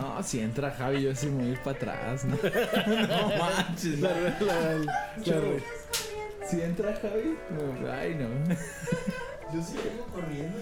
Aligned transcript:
No, 0.00 0.22
si 0.22 0.40
entra 0.40 0.70
Javi, 0.72 1.02
yo 1.02 1.14
sí 1.14 1.26
me 1.28 1.36
voy 1.42 1.46
a 1.46 1.52
ir 1.52 1.62
para 1.62 1.76
atrás. 1.76 2.24
No, 2.24 2.36
no 2.36 3.28
manches. 3.38 4.00
La, 4.00 4.10
la, 4.10 4.30
la- 4.40 4.74
la- 4.76 6.46
Si 6.48 6.60
entra 6.62 6.94
Javi, 7.00 7.36
no, 7.50 7.90
ay 7.92 8.14
no. 8.14 8.28
Yo 9.54 9.62
sí 9.62 9.76
vengo 9.82 10.06
corriendo. 10.12 10.58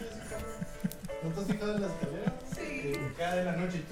¿No 1.23 1.30
te 1.30 1.41
has 1.41 1.47
fijado 1.47 1.75
en 1.77 1.80
la 1.80 1.87
escalera? 1.89 2.33
Sí. 2.55 2.93
Cada 3.16 3.34
de 3.37 3.45
la 3.45 3.52
noche. 3.57 3.83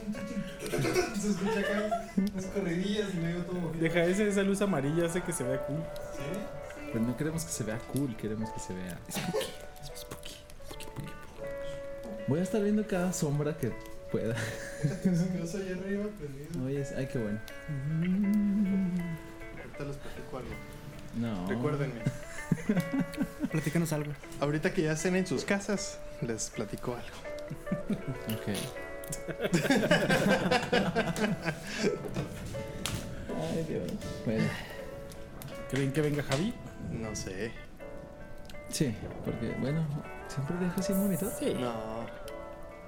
Se 1.18 1.28
escucha 1.30 1.60
acá 1.60 2.10
unas 2.16 2.44
corridillas 2.46 3.08
y 3.14 3.16
luego 3.20 3.42
todo. 3.44 3.54
movido. 3.60 3.82
Deja 3.82 4.04
ese, 4.04 4.28
esa 4.28 4.42
luz 4.42 4.60
amarilla, 4.60 5.06
hace 5.06 5.22
que 5.22 5.32
se 5.32 5.44
vea 5.44 5.64
cool. 5.66 5.78
¿Sí? 6.14 6.86
Pero 6.92 7.04
no 7.06 7.16
queremos 7.16 7.42
que 7.44 7.52
se 7.52 7.64
vea 7.64 7.78
cool, 7.94 8.14
queremos 8.16 8.50
que 8.50 8.60
se 8.60 8.74
vea. 8.74 8.98
Voy 12.28 12.40
a 12.40 12.42
estar 12.42 12.62
viendo 12.62 12.86
cada 12.86 13.12
sombra 13.14 13.56
que 13.56 13.72
pueda. 14.12 14.36
Yo 15.38 15.46
soy 15.46 15.72
arriba 15.72 16.04
prendido. 16.18 16.64
Oye, 16.66 16.86
ay, 16.96 17.08
qué 17.10 17.18
bueno. 17.18 17.40
Ahorita 19.58 19.84
les 19.84 19.96
platico 19.96 20.36
algo. 20.36 20.50
No. 21.16 21.48
Recuérdenme. 21.48 22.02
Platícanos 23.50 23.92
algo. 23.92 24.12
Ahorita 24.40 24.72
que 24.72 24.82
ya 24.82 24.92
estén 24.92 25.16
en 25.16 25.26
sus 25.26 25.44
casas, 25.44 25.98
les 26.20 26.50
platico 26.50 26.94
algo. 26.94 27.16
Ok. 28.36 28.48
ay, 33.42 33.64
Dios. 33.68 33.90
Bueno, 34.24 34.44
¿Creen 35.70 35.92
que 35.92 36.02
venga 36.02 36.22
Javi? 36.22 36.54
No 36.90 37.16
sé. 37.16 37.50
sí, 38.68 38.94
porque, 39.24 39.54
bueno, 39.58 39.84
siempre 40.28 40.56
deja 40.58 40.78
así 40.78 40.92
el 40.92 40.98
monitor. 40.98 41.32
Sí. 41.38 41.54
No. 41.58 42.01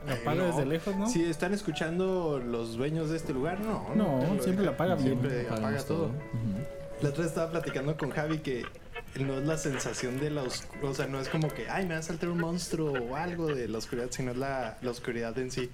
La 0.07 0.15
Eh, 0.15 0.19
apaga 0.21 0.43
no. 0.43 0.47
desde 0.49 0.67
lejos, 0.67 0.97
¿no? 0.97 1.07
Si 1.09 1.25
están 1.25 1.55
escuchando 1.55 2.41
los 2.45 2.77
dueños 2.77 3.11
de 3.11 3.17
este 3.17 3.33
lugar, 3.33 3.61
no. 3.61 3.87
No, 3.95 4.35
lo 4.35 4.43
siempre 4.43 4.65
la 4.65 4.73
apaga 4.73 4.95
bien. 4.97 5.09
Siempre 5.09 5.41
apaga 5.43 5.57
Apagamos 5.57 5.87
todo. 5.87 6.05
Ujú. 6.07 7.03
La 7.03 7.09
otra 7.09 7.23
vez 7.23 7.29
estaba 7.29 7.51
platicando 7.51 7.97
con 7.97 8.11
Javi 8.11 8.39
que 8.39 8.65
no 9.21 9.35
es 9.39 9.47
la 9.47 9.57
sensación 9.59 10.19
de 10.21 10.31
la 10.31 10.43
oscuridad, 10.43 10.91
o 10.91 10.95
sea, 10.95 11.07
no 11.07 11.21
es 11.21 11.29
como 11.29 11.49
que, 11.49 11.69
ay, 11.69 11.87
me 11.87 11.95
va 11.95 12.01
a 12.01 12.03
saltar 12.03 12.29
un 12.31 12.39
monstruo 12.41 12.93
o 12.93 13.17
algo 13.17 13.47
de 13.47 13.69
la 13.69 13.79
oscuridad, 13.79 14.09
sino 14.11 14.31
es 14.33 14.37
la, 14.37 14.79
la 14.83 14.91
oscuridad 14.91 15.37
en 15.39 15.51
sí. 15.51 15.71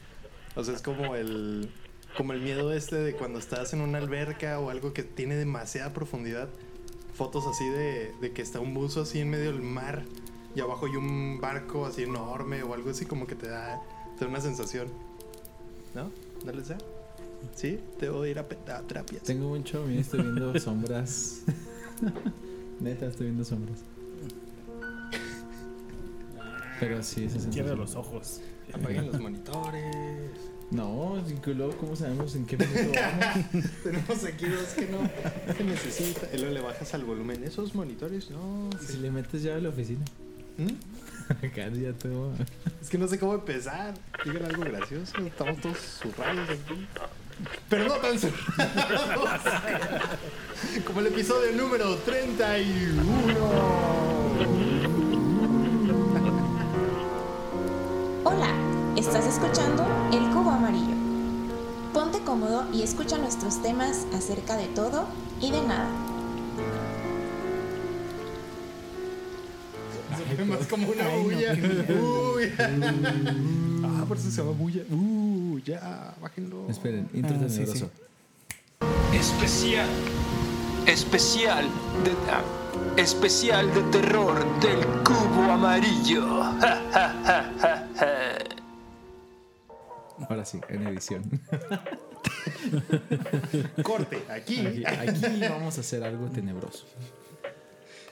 O 0.57 0.65
sea, 0.65 0.75
es 0.75 0.83
como 0.83 1.15
el, 1.17 1.71
como 2.17 2.33
el 2.33 2.41
miedo 2.41 2.73
este 2.73 2.97
de 2.97 3.15
cuando 3.15 3.39
estás 3.39 3.73
en 3.73 3.81
una 3.83 3.99
alberca 3.99 4.59
o 4.61 4.71
algo 4.71 4.93
que 4.93 5.03
tiene 5.03 5.37
demasiada 5.37 5.93
profundidad. 5.93 6.49
Fotos 7.15 7.45
así 7.47 7.69
de, 7.69 8.13
de 8.21 8.33
que 8.33 8.41
está 8.43 8.61
un 8.61 8.73
buzo 8.75 9.03
así 9.03 9.21
en 9.21 9.31
medio 9.31 9.53
del 9.53 9.61
mar 9.63 10.03
y 10.57 10.61
abajo 10.61 10.87
hay 10.87 10.97
un 10.97 11.39
barco 11.41 11.87
así 11.87 12.03
enorme 12.05 12.63
o 12.63 12.73
algo 12.75 12.91
así 12.91 13.05
como 13.07 13.27
que 13.27 13.35
te 13.37 13.49
da, 13.49 13.81
da 14.25 14.31
una 14.31 14.41
sensación. 14.41 14.89
¿No? 15.95 16.11
¿No 16.45 16.53
les 16.53 16.69
da? 16.69 16.79
¿Sí? 17.55 17.81
Debo 17.99 18.25
ir 18.27 18.39
a, 18.39 18.43
a 18.43 18.83
terapias. 18.83 19.23
Tengo 19.23 19.49
mucho 19.49 19.85
miedo, 19.85 20.01
estoy 20.01 20.23
viendo 20.23 20.59
sombras. 20.61 21.43
Neta, 22.81 23.07
estoy 23.07 23.27
viendo 23.27 23.45
sombras. 23.45 23.81
Pero 26.79 27.03
sí, 27.03 27.25
esa 27.25 27.41
Cierra 27.53 27.75
los 27.75 27.95
ojos. 27.95 28.41
Apaguen 28.73 29.09
los 29.09 29.21
monitores. 29.21 30.31
No, 30.71 31.21
luego, 31.47 31.77
¿cómo 31.79 31.97
sabemos 31.97 32.37
en 32.37 32.47
qué 32.47 32.57
minuto 32.57 32.93
vamos? 32.95 33.71
Tenemos 33.83 34.25
aquí 34.25 34.47
dos 34.47 34.69
que 34.69 34.87
no 34.87 34.99
se 35.55 35.65
necesita. 35.65 36.29
Y 36.33 36.39
luego 36.39 36.55
le 36.55 36.61
bajas 36.61 36.95
al 36.95 37.05
volumen. 37.05 37.43
Esos 37.43 37.75
monitores, 37.75 38.31
no. 38.31 38.71
Si 38.81 38.99
le 38.99 39.11
metes 39.11 39.43
ya 39.43 39.57
a 39.57 39.59
la 39.59 39.71
oficina. 39.71 40.05
¿Mm? 40.59 40.69
Todo. 42.03 42.33
Es 42.81 42.89
que 42.91 42.99
no 42.99 43.07
sé 43.07 43.19
cómo 43.19 43.35
empezar. 43.35 43.95
Digan 44.25 44.45
algo 44.45 44.65
gracioso. 44.65 45.17
Estamos 45.19 45.61
todos 45.61 45.79
zurrados 45.79 46.49
aquí. 46.51 46.87
Pero 47.69 47.85
no 47.85 47.95
tan 47.95 48.19
zurrados. 48.19 49.31
Como 50.87 51.01
el 51.01 51.07
episodio 51.07 51.53
número 51.53 51.97
31. 51.99 53.03
Hola, 58.25 58.53
estás 58.97 59.27
escuchando 59.27 59.87
El 60.13 60.31
Cubo 60.35 60.51
Amarillo. 60.51 60.97
Ponte 61.93 62.21
cómodo 62.21 62.67
y 62.73 62.83
escucha 62.83 63.19
nuestros 63.19 63.63
temas 63.63 64.07
acerca 64.13 64.57
de 64.57 64.67
todo 64.67 65.07
y 65.41 65.53
de 65.53 65.63
nada. 65.63 65.89
Más 70.47 70.67
como 70.67 70.89
una 70.89 71.09
bulla. 71.09 71.53
Uy. 72.01 72.53
Ah, 73.83 74.05
por 74.07 74.17
eso 74.19 74.31
se 74.31 74.37
llama 74.43 74.53
bulla. 74.53 74.83
Uh, 74.91 75.59
ya, 75.65 76.15
bájenlo. 76.21 76.69
Esperen, 76.69 77.09
intro 77.15 77.37
Ah, 77.37 77.49
sí, 77.49 77.57
tenebroso. 77.65 77.91
Especial. 79.13 79.89
Especial 80.87 81.65
de. 82.05 82.11
ah, 82.31 82.43
especial 82.97 83.73
de 83.75 83.83
terror 83.85 84.45
del 84.61 84.79
cubo 85.03 85.51
amarillo. 85.51 86.43
Ja, 86.61 86.83
ja, 86.93 87.15
ja, 87.25 87.53
ja, 87.61 87.89
ja. 87.99 88.39
Ahora 90.29 90.45
sí, 90.45 90.61
en 90.69 90.87
edición. 90.89 91.23
Corte, 93.83 94.23
aquí. 94.31 94.67
Aquí, 94.67 94.85
aquí 94.85 95.41
vamos 95.49 95.79
a 95.79 95.81
hacer 95.81 96.05
algo 96.05 96.27
tenebroso. 96.29 96.85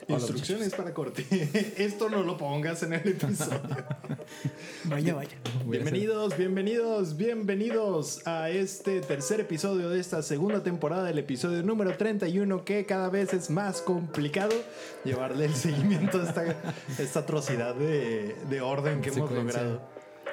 Instrucciones 0.09 0.73
para 0.73 0.91
corte. 0.91 1.23
Esto 1.77 2.09
no 2.09 2.23
lo 2.23 2.35
pongas 2.35 2.81
en 2.81 2.93
el 2.93 3.07
episodio. 3.07 3.61
Vaya, 4.85 5.15
vaya. 5.15 5.37
Bienvenidos, 5.65 6.37
bienvenidos, 6.37 7.17
bienvenidos 7.17 8.25
a 8.27 8.49
este 8.49 9.01
tercer 9.01 9.39
episodio 9.39 9.89
de 9.89 9.99
esta 9.99 10.21
segunda 10.21 10.63
temporada, 10.63 11.03
del 11.03 11.19
episodio 11.19 11.63
número 11.63 11.95
31, 11.95 12.63
que 12.63 12.85
cada 12.85 13.09
vez 13.09 13.33
es 13.33 13.49
más 13.49 13.81
complicado 13.81 14.53
llevarle 15.03 15.45
el 15.45 15.55
seguimiento 15.55 16.21
a 16.21 16.23
esta, 16.27 16.73
esta 16.99 17.19
atrocidad 17.19 17.75
de, 17.75 18.35
de 18.49 18.61
orden 18.61 19.01
que 19.01 19.09
hemos 19.09 19.31
logrado. 19.31 19.81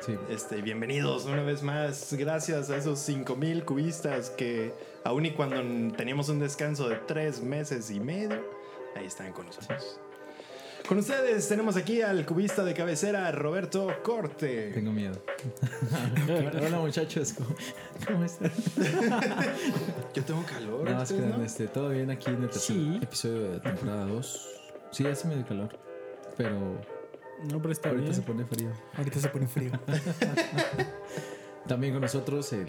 Sí. 0.00 0.15
Este, 0.31 0.60
bienvenidos 0.62 1.25
una 1.25 1.42
vez 1.42 1.62
más. 1.62 2.12
Gracias 2.12 2.70
a 2.70 2.76
esos 2.76 2.98
5000 3.00 3.65
cubistas 3.65 4.31
que, 4.31 4.72
aun 5.04 5.26
y 5.26 5.31
cuando 5.32 5.56
teníamos 5.97 6.28
un 6.28 6.38
descanso 6.38 6.88
de 6.88 6.97
tres 6.97 7.42
meses 7.42 7.91
y 7.91 7.98
medio, 7.98 8.55
ahí 8.96 9.06
están 9.06 9.32
con 9.32 9.46
nosotros. 9.46 10.00
Con 10.88 10.98
ustedes 10.98 11.48
tenemos 11.48 11.76
aquí 11.76 12.00
al 12.00 12.24
cubista 12.24 12.62
de 12.62 12.72
cabecera, 12.72 13.30
Roberto 13.32 13.88
Corte. 14.04 14.70
Tengo 14.72 14.92
miedo. 14.92 15.20
Hola 16.64 16.78
muchachos, 16.78 17.32
¿cómo, 17.32 17.56
cómo 18.06 18.24
están? 18.24 18.52
Yo 20.14 20.22
tengo 20.24 20.44
calor. 20.44 20.84
Nada 20.84 20.98
más 20.98 21.08
que 21.08 21.14
¿ustedes 21.14 21.36
no? 21.38 21.44
este, 21.44 21.66
todo 21.68 21.88
bien 21.88 22.10
aquí 22.10 22.30
en 22.30 22.42
el 22.44 22.50
tercer 22.50 22.76
Sí. 22.76 22.98
episodio 23.02 23.50
de 23.52 23.60
temporada 23.60 24.04
2. 24.06 24.48
Sí, 24.92 25.06
hace 25.06 25.26
medio 25.26 25.44
calor. 25.44 25.76
Pero 26.36 26.78
No, 27.50 27.60
pero 27.60 27.72
está 27.72 27.88
ahorita 27.88 28.04
bien. 28.10 28.14
se 28.14 28.22
pone 28.22 28.44
frío. 28.44 28.70
Ahorita 28.96 29.18
se 29.18 29.28
pone 29.28 29.48
frío. 29.48 29.72
También 31.66 31.94
con 31.94 32.02
nosotros 32.02 32.52
el 32.52 32.68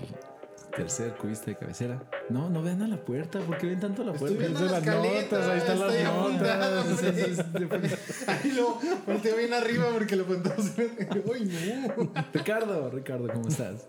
tercer 0.77 1.15
cubista 1.15 1.47
de 1.47 1.57
cabecera. 1.57 2.03
No, 2.29 2.49
no 2.49 2.61
vean 2.61 2.83
a 2.83 2.87
la 2.87 2.97
puerta. 2.97 3.39
¿Por 3.39 3.57
qué 3.57 3.67
ven 3.67 3.79
tanto 3.79 4.03
a 4.03 4.05
la 4.05 4.11
Estoy 4.11 4.35
puerta? 4.35 4.47
viendo 4.47 4.59
Esas 4.59 4.71
las 4.71 4.85
las 4.85 4.95
caletas, 4.95 5.31
notas, 5.31 5.49
ahí 5.49 5.57
están 5.57 5.79
las 5.79 5.93
estoy 7.25 7.65
notas. 7.65 7.99
Ahí 8.27 8.51
lo 8.51 8.79
volteo 9.05 9.37
bien 9.37 9.53
arriba 9.53 9.85
porque 9.91 10.15
lo 10.15 10.23
apuntamos. 10.23 10.71
¡Ay, 10.77 11.93
no! 11.97 12.11
Ricardo, 12.31 12.89
Ricardo, 12.91 13.27
¿cómo 13.33 13.47
estás? 13.47 13.87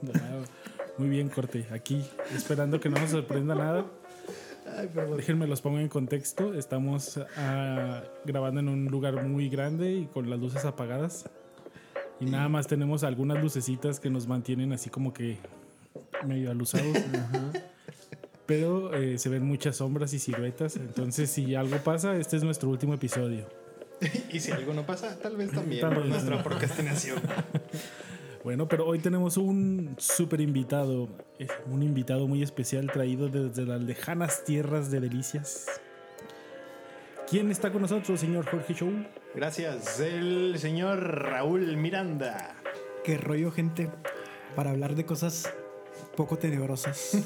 Muy 0.97 1.11
bien, 1.11 1.29
corte. 1.29 1.67
Aquí, 1.73 2.03
esperando 2.35 2.81
que 2.81 2.89
no 2.89 2.99
nos 2.99 3.11
sorprenda 3.11 3.55
nada. 3.55 3.85
Ay, 4.77 4.89
perdón. 4.89 5.19
Déjenme 5.19 5.47
los 5.47 5.61
pongo 5.61 5.79
en 5.81 5.89
contexto. 5.89 6.55
Estamos 6.55 7.21
ah, 7.37 8.03
grabando 8.25 8.61
en 8.61 8.69
un 8.69 8.87
lugar 8.87 9.23
muy 9.27 9.51
grande 9.51 9.93
y 9.93 10.07
con 10.07 10.31
las 10.31 10.39
luces 10.39 10.65
apagadas. 10.65 11.29
Y 12.21 12.25
nada 12.25 12.49
más 12.49 12.67
tenemos 12.67 13.05
algunas 13.05 13.43
lucecitas 13.43 14.01
que 14.01 14.11
nos 14.11 14.27
mantienen 14.27 14.73
así 14.73 14.91
como 14.91 15.13
que 15.13 15.39
medio 16.27 16.51
alusados. 16.51 16.97
Pero 18.47 18.95
eh, 18.95 19.19
se 19.19 19.29
ven 19.29 19.45
muchas 19.45 19.77
sombras 19.77 20.15
y 20.15 20.19
siluetas. 20.19 20.77
Entonces, 20.77 21.31
si 21.31 21.55
algo 21.55 21.77
pasa, 21.79 22.17
este 22.17 22.37
es 22.37 22.45
nuestro 22.45 22.71
último 22.71 22.95
episodio. 22.95 23.47
Y 24.33 24.41
si 24.41 24.53
algo 24.53 24.73
no 24.75 24.87
pasa, 24.87 25.19
tal 25.19 25.37
vez 25.37 25.51
también 25.51 25.81
Tal 25.81 25.93
por 25.95 26.03
vez. 26.05 26.13
nuestra 26.13 26.43
procrastinación. 26.43 27.21
Bueno, 28.45 28.69
pero 28.69 28.87
hoy 28.87 29.01
tenemos 29.01 29.37
un 29.37 29.97
súper 29.99 30.41
invitado, 30.41 31.09
un 31.67 31.83
invitado 31.83 32.29
muy 32.29 32.43
especial 32.43 32.91
traído 32.91 33.29
desde 33.29 33.67
las 33.67 33.83
lejanas 33.83 34.45
tierras 34.45 34.91
de 34.93 35.01
Delicias. 35.01 35.67
¿Quién 37.29 37.51
está 37.51 37.73
con 37.73 37.83
nosotros, 37.83 38.21
señor 38.21 38.47
Jorge 38.47 38.75
Show? 38.75 38.91
Gracias, 39.35 40.01
el 40.01 40.55
señor 40.59 41.01
Raúl 41.25 41.77
Miranda. 41.77 42.55
Qué 43.05 43.19
rollo, 43.19 43.51
gente, 43.51 43.91
para 44.55 44.71
hablar 44.71 44.95
de 44.95 45.05
cosas 45.05 45.53
poco 46.19 46.37
tenebrosas. 46.37 47.17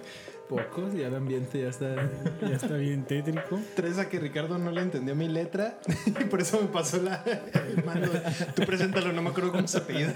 Pocos, 0.50 0.92
ya 0.92 1.06
el 1.06 1.14
ambiente 1.14 1.62
ya 1.62 1.68
está. 1.68 1.94
Ya 2.42 2.56
está 2.56 2.74
bien 2.74 3.04
tétrico. 3.04 3.58
Teresa 3.74 4.10
que 4.10 4.20
Ricardo 4.20 4.58
no 4.58 4.70
le 4.70 4.82
entendió 4.82 5.16
mi 5.16 5.26
letra 5.26 5.78
y 6.06 6.24
por 6.24 6.42
eso 6.42 6.60
me 6.60 6.68
pasó 6.68 7.00
la, 7.00 7.24
el 7.24 7.82
mando. 7.82 8.10
Tú 8.54 8.64
preséntalo, 8.66 9.10
no 9.14 9.22
me 9.22 9.30
acuerdo 9.30 9.52
cómo 9.52 9.66
se 9.66 9.78
apellida. 9.78 10.14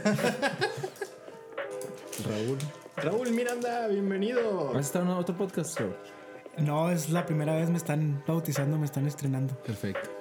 Raúl. 2.29 2.59
Raúl 2.97 3.31
Miranda, 3.31 3.89
bienvenido. 3.89 4.67
¿Vas 4.67 4.77
a 4.77 4.81
estar 4.81 5.03
en 5.03 5.09
otro 5.09 5.35
podcast, 5.35 5.81
Raúl? 5.81 5.97
No, 6.59 6.91
es 6.91 7.09
la 7.09 7.25
primera 7.25 7.57
vez 7.57 7.71
me 7.71 7.79
están 7.79 8.23
bautizando, 8.27 8.77
me 8.77 8.85
están 8.85 9.07
estrenando. 9.07 9.55
Perfecto. 9.63 10.16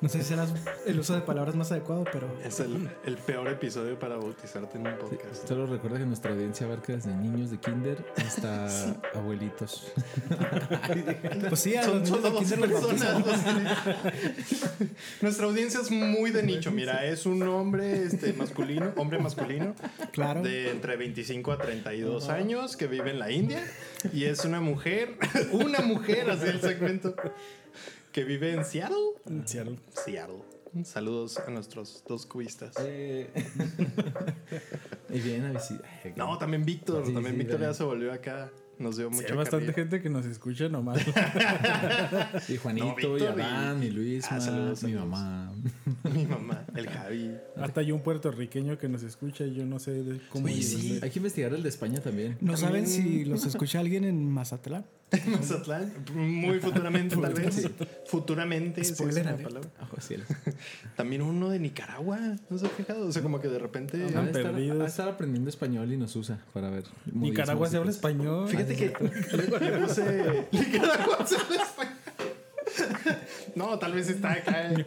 No 0.00 0.08
sé 0.08 0.18
si 0.18 0.28
será 0.28 0.46
el 0.86 1.00
uso 1.00 1.14
de 1.14 1.22
palabras 1.22 1.56
más 1.56 1.72
adecuado, 1.72 2.04
pero 2.12 2.28
Es 2.44 2.60
el, 2.60 2.88
el 3.04 3.16
peor 3.16 3.48
episodio 3.48 3.98
para 3.98 4.16
bautizarte 4.16 4.78
en 4.78 4.86
un 4.86 4.96
podcast. 4.96 5.48
Solo 5.48 5.66
recuerda 5.66 5.98
que 5.98 6.06
nuestra 6.06 6.32
audiencia 6.32 6.66
abarca 6.66 6.92
desde 6.92 7.14
niños 7.16 7.50
de 7.50 7.58
kinder 7.58 8.04
hasta 8.16 8.68
abuelitos. 9.14 9.92
pues 11.48 11.60
sí, 11.60 11.74
a 11.74 11.82
Son 11.82 12.00
los 12.00 12.08
solo 12.08 12.30
dos 12.30 12.50
los 12.58 12.70
personas. 12.70 13.24
Nuestra 15.20 15.46
audiencia 15.46 15.80
es 15.80 15.90
muy 15.90 16.30
de 16.30 16.42
nicho. 16.44 16.70
Mira, 16.70 17.04
es 17.04 17.26
un 17.26 17.42
hombre 17.42 18.04
este, 18.04 18.32
masculino, 18.34 18.92
hombre 18.96 19.18
masculino, 19.18 19.74
Claro. 20.12 20.42
de 20.42 20.70
entre 20.70 20.96
25 20.96 21.52
a 21.52 21.58
32 21.58 22.28
años 22.28 22.76
que 22.76 22.86
vive 22.86 23.10
en 23.10 23.18
la 23.18 23.30
India. 23.32 23.64
Y 24.12 24.24
es 24.24 24.44
una 24.44 24.60
mujer, 24.60 25.16
una 25.52 25.80
mujer, 25.80 26.30
así 26.30 26.46
el 26.46 26.60
segmento, 26.60 27.14
que 28.12 28.24
vive 28.24 28.52
en 28.52 28.64
Seattle. 28.64 28.96
En 29.26 29.46
Seattle. 29.46 29.78
Seattle. 29.90 30.42
Saludos 30.84 31.38
a 31.38 31.50
nuestros 31.50 32.04
dos 32.06 32.26
cubistas. 32.26 32.74
Eh, 32.80 33.30
y 35.10 35.20
vienen 35.20 35.46
a 35.46 35.52
visitar. 35.52 35.84
No, 36.16 36.36
también 36.38 36.64
Víctor. 36.64 37.06
Sí, 37.06 37.12
también 37.12 37.34
sí, 37.34 37.38
Víctor 37.40 37.60
ya 37.60 37.74
se 37.74 37.84
volvió 37.84 38.12
acá. 38.12 38.50
Nos 38.78 38.96
dio 38.96 39.08
Sí, 39.10 39.16
mucha 39.16 39.28
hay 39.32 39.36
bastante 39.36 39.72
gente 39.72 40.00
que 40.00 40.08
nos 40.08 40.24
escucha 40.26 40.68
nomás. 40.68 40.98
Y 42.48 42.56
Juanito, 42.56 42.94
No, 43.02 43.18
y 43.18 43.22
Adán, 43.24 43.82
y 43.82 43.90
Luis, 43.90 44.24
Ah, 44.30 44.40
saludos, 44.40 44.82
mi 44.82 44.92
saludos. 44.92 45.08
mamá. 45.10 45.52
Mi 46.14 46.26
mamá, 46.26 46.64
el 46.76 46.88
Javi. 46.88 47.30
Hasta 47.56 47.80
hay 47.80 47.92
un 47.92 48.00
puertorriqueño 48.02 48.78
que 48.78 48.88
nos 48.88 49.02
escucha 49.02 49.44
y 49.44 49.54
yo 49.54 49.66
no 49.66 49.78
sé 49.78 50.02
de 50.02 50.20
cómo. 50.30 50.46
Oye, 50.46 50.62
sí. 50.62 50.98
Hay 51.02 51.10
que 51.10 51.18
investigar 51.18 51.52
el 51.54 51.62
de 51.62 51.68
España 51.68 52.00
también. 52.00 52.36
No 52.40 52.56
saben 52.56 52.86
si 52.86 53.24
los 53.24 53.44
escucha 53.46 53.80
alguien 53.80 54.04
en 54.04 54.30
Mazatlán. 54.30 54.84
Mazatlán. 55.26 55.90
Muy 56.14 56.60
futuramente, 56.60 57.16
tal 57.16 57.32
vez. 57.34 57.54
Sí. 57.54 57.68
Futuramente. 58.06 58.84
sí, 58.84 58.94
Spoiler 58.94 59.26
alert. 59.28 59.42
palabra. 59.42 59.70
También 60.96 61.22
uno 61.22 61.48
de 61.48 61.58
Nicaragua. 61.58 62.18
¿No 62.50 62.58
se 62.58 62.66
ha 62.66 62.68
fijado? 62.68 63.06
O 63.06 63.12
sea, 63.12 63.22
como 63.22 63.40
que 63.40 63.48
de 63.48 63.58
repente. 63.58 63.96
De 63.96 64.06
estar, 64.06 64.58
estar 64.86 65.08
aprendiendo 65.08 65.48
español 65.50 65.90
y 65.92 65.96
nos 65.96 66.14
usa 66.16 66.38
para 66.52 66.70
ver. 66.70 66.84
Nicaragua 67.12 67.68
se 67.68 67.78
habla 67.78 67.90
español. 67.90 68.48
Fíjate 68.48 68.67
que 68.76 68.86
le, 69.36 69.78
puse. 69.78 70.46
Nicaragua. 70.52 71.26
No, 73.54 73.78
tal 73.78 73.92
vez 73.92 74.08
está 74.08 74.32
acá. 74.32 74.72
eh, 74.72 74.84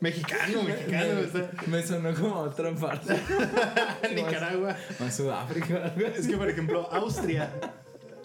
Mexicano, 0.00 0.62
mexicano. 0.62 1.20
Está 1.20 1.50
cosas. 1.50 1.68
Me 1.68 1.82
sonó 1.82 2.14
como 2.14 2.34
a 2.36 2.38
otra 2.42 2.72
parte. 2.74 3.14
Nicaragua. 4.14 4.76
A 5.00 5.10
Sudáfrica. 5.10 5.94
Es 6.16 6.26
que, 6.26 6.36
por 6.36 6.48
ejemplo, 6.48 6.88
Austria. 6.92 7.50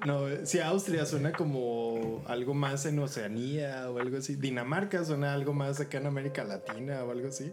No, 0.06 0.28
si 0.46 0.60
Austria 0.60 1.06
suena 1.06 1.32
como 1.34 2.24
algo 2.28 2.54
más 2.54 2.86
en 2.86 3.00
Oceanía 3.00 3.90
o 3.90 4.00
algo 4.00 4.18
así. 4.18 4.36
Dinamarca 4.36 5.04
suena 5.04 5.34
algo 5.34 5.54
más 5.54 5.80
acá 5.82 5.98
en 5.98 6.06
América 6.06 6.44
Latina 6.44 7.04
o 7.04 7.12
algo 7.12 7.28
así. 7.28 7.52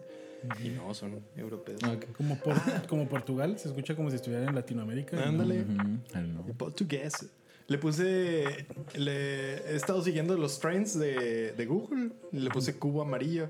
Y 0.62 0.68
no, 0.68 0.94
son 0.94 1.20
europeos. 1.36 1.80
Ok. 1.82 2.04
Como, 2.16 2.36
por- 2.38 2.86
como 2.86 3.08
Portugal, 3.08 3.58
se 3.58 3.68
escucha 3.68 3.96
como 3.96 4.10
si 4.10 4.16
estuviera 4.16 4.44
en 4.46 4.54
Latinoamérica. 4.54 5.20
Ándale. 5.20 5.64
Don't 5.64 6.12
know. 6.12 6.44
Portugués. 6.56 7.26
Le 7.68 7.78
puse. 7.78 8.66
Le 8.94 9.72
he 9.72 9.76
estado 9.76 10.02
siguiendo 10.02 10.36
los 10.36 10.60
trends 10.60 10.98
de, 10.98 11.52
de 11.52 11.66
Google. 11.66 12.10
Le 12.32 12.50
puse 12.50 12.78
cubo 12.78 13.02
amarillo. 13.02 13.48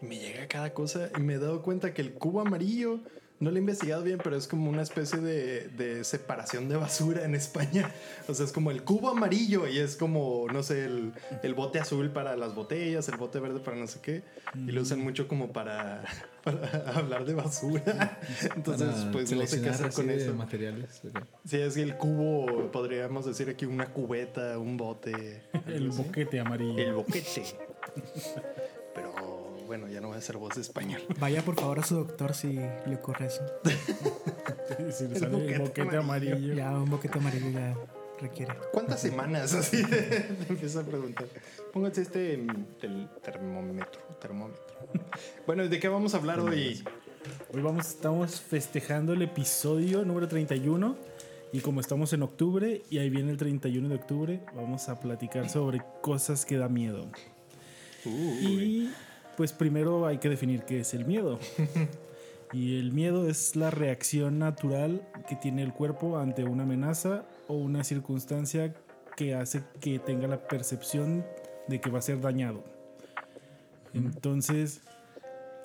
Y 0.00 0.06
me 0.06 0.18
llega 0.18 0.46
cada 0.46 0.72
cosa. 0.72 1.10
Y 1.16 1.20
me 1.20 1.34
he 1.34 1.38
dado 1.38 1.62
cuenta 1.62 1.92
que 1.92 2.02
el 2.02 2.12
cubo 2.12 2.40
amarillo. 2.40 3.00
No 3.38 3.50
lo 3.50 3.56
he 3.56 3.60
investigado 3.60 4.02
bien, 4.02 4.18
pero 4.22 4.34
es 4.36 4.48
como 4.48 4.70
una 4.70 4.80
especie 4.80 5.18
de, 5.18 5.68
de 5.68 6.04
separación 6.04 6.70
de 6.70 6.76
basura 6.76 7.24
en 7.24 7.34
España. 7.34 7.90
O 8.28 8.34
sea, 8.34 8.46
es 8.46 8.52
como 8.52 8.70
el 8.70 8.82
cubo 8.82 9.10
amarillo 9.10 9.68
y 9.68 9.78
es 9.78 9.96
como, 9.96 10.46
no 10.50 10.62
sé, 10.62 10.86
el, 10.86 11.12
el 11.42 11.52
bote 11.54 11.78
azul 11.78 12.10
para 12.10 12.34
las 12.36 12.54
botellas, 12.54 13.08
el 13.10 13.18
bote 13.18 13.38
verde 13.38 13.60
para 13.60 13.76
no 13.76 13.86
sé 13.86 14.00
qué. 14.00 14.22
Y 14.54 14.72
lo 14.72 14.80
usan 14.80 15.00
mucho 15.00 15.28
como 15.28 15.52
para, 15.52 16.02
para 16.44 16.92
hablar 16.96 17.26
de 17.26 17.34
basura. 17.34 18.18
Entonces, 18.56 18.88
Para 18.88 19.12
pues 19.12 19.30
no 19.32 19.46
sé 19.46 19.60
qué 19.60 19.68
hacer 19.68 19.92
con 19.92 20.08
eso. 20.08 20.32
materiales. 20.34 21.02
Sí, 21.44 21.58
es 21.58 21.74
que 21.74 21.82
el 21.82 21.96
cubo, 21.98 22.70
podríamos 22.72 23.26
decir 23.26 23.50
aquí 23.50 23.66
una 23.66 23.92
cubeta, 23.92 24.58
un 24.58 24.78
bote. 24.78 25.42
El 25.66 25.74
algo 25.74 25.92
así. 25.92 26.02
boquete 26.04 26.40
amarillo. 26.40 26.78
El 26.78 26.94
boquete. 26.94 27.42
Pero 28.94 29.35
bueno, 29.66 29.88
ya 29.88 30.00
no 30.00 30.08
voy 30.08 30.16
a 30.16 30.18
hacer 30.18 30.36
voz 30.36 30.54
de 30.54 30.60
español. 30.62 31.02
Vaya 31.20 31.42
por 31.42 31.54
favor 31.56 31.80
a 31.80 31.82
su 31.82 31.96
doctor 31.96 32.34
si 32.34 32.52
le 32.52 32.94
ocurre 32.94 33.26
eso. 33.26 33.42
Si 34.92 35.04
le 35.04 35.14
El 35.14 35.18
sale 35.20 35.32
boquete 35.36 35.54
el 35.54 35.60
boquete 35.62 35.96
amarillo. 35.96 36.54
Ya 36.54 36.70
un 36.72 36.90
boquete 36.90 37.18
amarillo 37.18 37.50
ya 37.50 37.74
requiere. 38.20 38.52
¿Cuántas 38.72 39.00
semanas 39.00 39.54
así 39.54 39.82
te 39.84 40.26
empiezo 40.48 40.80
a 40.80 40.82
preguntar? 40.82 41.26
Póngase 41.72 42.02
este 42.02 42.36
mm, 42.36 42.64
tel- 42.80 43.08
termómetro, 43.22 44.00
termómetro. 44.20 44.62
Bueno, 45.46 45.68
¿de 45.68 45.78
qué 45.78 45.88
vamos 45.88 46.14
a 46.14 46.18
hablar 46.18 46.40
hoy? 46.40 46.82
Hoy 47.54 47.62
vamos, 47.62 47.86
estamos 47.88 48.40
festejando 48.40 49.12
el 49.12 49.22
episodio 49.22 50.04
número 50.04 50.28
31 50.28 50.96
y 51.52 51.60
como 51.60 51.80
estamos 51.80 52.12
en 52.12 52.22
octubre 52.22 52.82
y 52.90 52.98
ahí 52.98 53.08
viene 53.08 53.30
el 53.30 53.36
31 53.36 53.88
de 53.88 53.94
octubre, 53.94 54.40
vamos 54.54 54.88
a 54.88 54.98
platicar 55.00 55.48
sobre 55.48 55.80
cosas 56.02 56.44
que 56.44 56.56
da 56.58 56.68
miedo. 56.68 57.06
Y 58.04 58.90
pues 59.36 59.52
primero 59.52 60.06
hay 60.06 60.18
que 60.18 60.28
definir 60.28 60.62
qué 60.62 60.80
es 60.80 60.94
el 60.94 61.04
miedo. 61.04 61.38
Y 62.52 62.78
el 62.78 62.92
miedo 62.92 63.28
es 63.28 63.56
la 63.56 63.70
reacción 63.70 64.38
natural 64.38 65.06
que 65.28 65.36
tiene 65.36 65.62
el 65.62 65.72
cuerpo 65.72 66.18
ante 66.18 66.44
una 66.44 66.62
amenaza 66.62 67.24
o 67.48 67.54
una 67.54 67.82
circunstancia 67.82 68.74
que 69.16 69.34
hace 69.34 69.62
que 69.80 69.98
tenga 69.98 70.28
la 70.28 70.46
percepción 70.46 71.24
de 71.66 71.80
que 71.80 71.90
va 71.90 71.98
a 71.98 72.02
ser 72.02 72.20
dañado. 72.20 72.62
Entonces, 73.94 74.82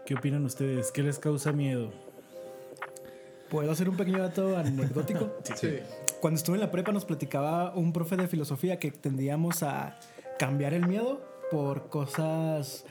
¿qué 0.06 0.16
opinan 0.16 0.44
ustedes? 0.46 0.92
¿Qué 0.92 1.04
les 1.04 1.20
causa 1.20 1.52
miedo? 1.52 1.92
¿Puedo 3.50 3.72
hacer 3.72 3.90
un 3.90 3.98
pequeño 3.98 4.20
dato 4.20 4.58
anecdótico? 4.58 5.32
Sí. 5.56 5.80
Cuando 6.20 6.38
estuve 6.38 6.56
en 6.56 6.62
la 6.62 6.72
prepa 6.72 6.92
nos 6.92 7.06
platicaba 7.06 7.76
un 7.76 7.94
profe 7.94 8.16
de 8.16 8.28
filosofía 8.28 8.80
que 8.80 8.92
tendíamos 8.92 9.64
a 9.64 10.00
cambiar 10.40 10.74
el 10.74 10.88
miedo 10.88 11.22
por 11.52 11.90
cosas 11.90 12.86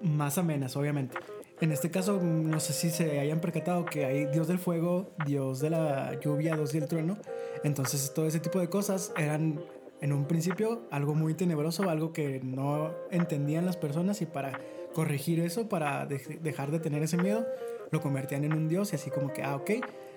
más 0.00 0.38
amenas, 0.38 0.76
obviamente. 0.76 1.16
En 1.60 1.72
este 1.72 1.90
caso, 1.90 2.20
no 2.22 2.60
sé 2.60 2.72
si 2.74 2.90
se 2.90 3.18
hayan 3.18 3.40
percatado 3.40 3.86
que 3.86 4.04
hay 4.04 4.26
dios 4.26 4.46
del 4.46 4.58
fuego, 4.58 5.10
dios 5.26 5.60
de 5.60 5.70
la 5.70 6.18
lluvia, 6.20 6.54
dios 6.54 6.72
del 6.72 6.86
trueno. 6.86 7.16
Entonces, 7.64 8.12
todo 8.14 8.26
ese 8.26 8.40
tipo 8.40 8.58
de 8.60 8.68
cosas 8.68 9.12
eran 9.16 9.60
en 10.02 10.12
un 10.12 10.26
principio 10.26 10.82
algo 10.90 11.14
muy 11.14 11.32
tenebroso, 11.32 11.88
algo 11.88 12.12
que 12.12 12.40
no 12.44 12.92
entendían 13.10 13.64
las 13.64 13.78
personas 13.78 14.20
y 14.20 14.26
para 14.26 14.60
corregir 14.92 15.40
eso, 15.40 15.68
para 15.68 16.06
dej- 16.06 16.40
dejar 16.40 16.70
de 16.70 16.78
tener 16.78 17.02
ese 17.02 17.16
miedo, 17.16 17.46
lo 17.90 18.02
convertían 18.02 18.44
en 18.44 18.52
un 18.52 18.68
dios 18.68 18.92
y 18.92 18.96
así 18.96 19.10
como 19.10 19.32
que, 19.32 19.42
ah, 19.42 19.56
ok, 19.56 19.70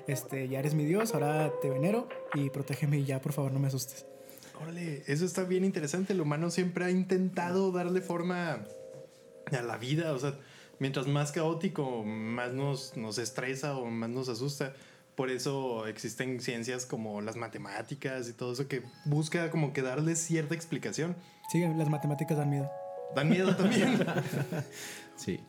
este, 0.07 0.49
ya 0.49 0.59
eres 0.59 0.73
mi 0.73 0.83
dios, 0.83 1.13
ahora 1.13 1.53
te 1.61 1.69
venero 1.69 2.09
y 2.33 2.49
protégeme 2.49 2.97
y 2.97 3.05
ya, 3.05 3.21
por 3.21 3.31
favor, 3.31 3.53
no 3.53 3.59
me 3.59 3.67
asustes. 3.67 4.05
Órale, 4.61 5.03
eso 5.07 5.23
está 5.23 5.43
bien 5.43 5.63
interesante. 5.63 6.11
El 6.11 6.19
humano 6.19 6.49
siempre 6.49 6.83
ha 6.83 6.91
intentado 6.91 7.71
darle 7.71 8.01
forma 8.01 8.65
a 9.57 9.61
la 9.61 9.77
vida. 9.77 10.13
O 10.13 10.19
sea, 10.19 10.35
mientras 10.79 11.07
más 11.07 11.31
caótico, 11.31 12.03
más 12.03 12.53
nos, 12.53 12.97
nos 12.97 13.17
estresa 13.17 13.77
o 13.77 13.85
más 13.85 14.09
nos 14.09 14.29
asusta. 14.29 14.73
Por 15.15 15.29
eso 15.29 15.85
existen 15.87 16.39
ciencias 16.39 16.85
como 16.85 17.21
las 17.21 17.35
matemáticas 17.35 18.29
y 18.29 18.33
todo 18.33 18.53
eso 18.53 18.67
que 18.67 18.83
busca 19.05 19.51
como 19.51 19.73
que 19.73 19.81
darle 19.81 20.15
cierta 20.15 20.55
explicación. 20.55 21.15
Sí, 21.51 21.61
las 21.61 21.89
matemáticas 21.89 22.37
dan 22.37 22.49
miedo. 22.49 22.69
Dan 23.15 23.29
miedo 23.29 23.55
también. 23.55 23.99
Sí. 25.17 25.41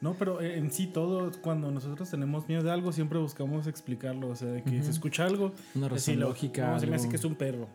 No, 0.00 0.14
pero 0.14 0.40
eh, 0.40 0.56
en 0.58 0.70
sí 0.70 0.86
todo, 0.86 1.32
cuando 1.42 1.70
nosotros 1.72 2.08
tenemos 2.08 2.46
miedo 2.48 2.62
de 2.62 2.70
algo, 2.70 2.92
siempre 2.92 3.18
buscamos 3.18 3.66
explicarlo. 3.66 4.28
O 4.28 4.36
sea, 4.36 4.46
de 4.48 4.62
que 4.62 4.80
se 4.82 4.90
escucha 4.92 5.24
algo. 5.24 5.52
Una 5.74 5.86
razón 5.88 5.96
decirlo, 5.96 6.28
lógica, 6.28 6.68
No, 6.70 6.78
se 6.80 6.86
me 6.86 6.94
hace 6.94 7.02
algo. 7.06 7.10
que 7.10 7.16
es 7.16 7.24
un 7.24 7.34
perro. 7.34 7.68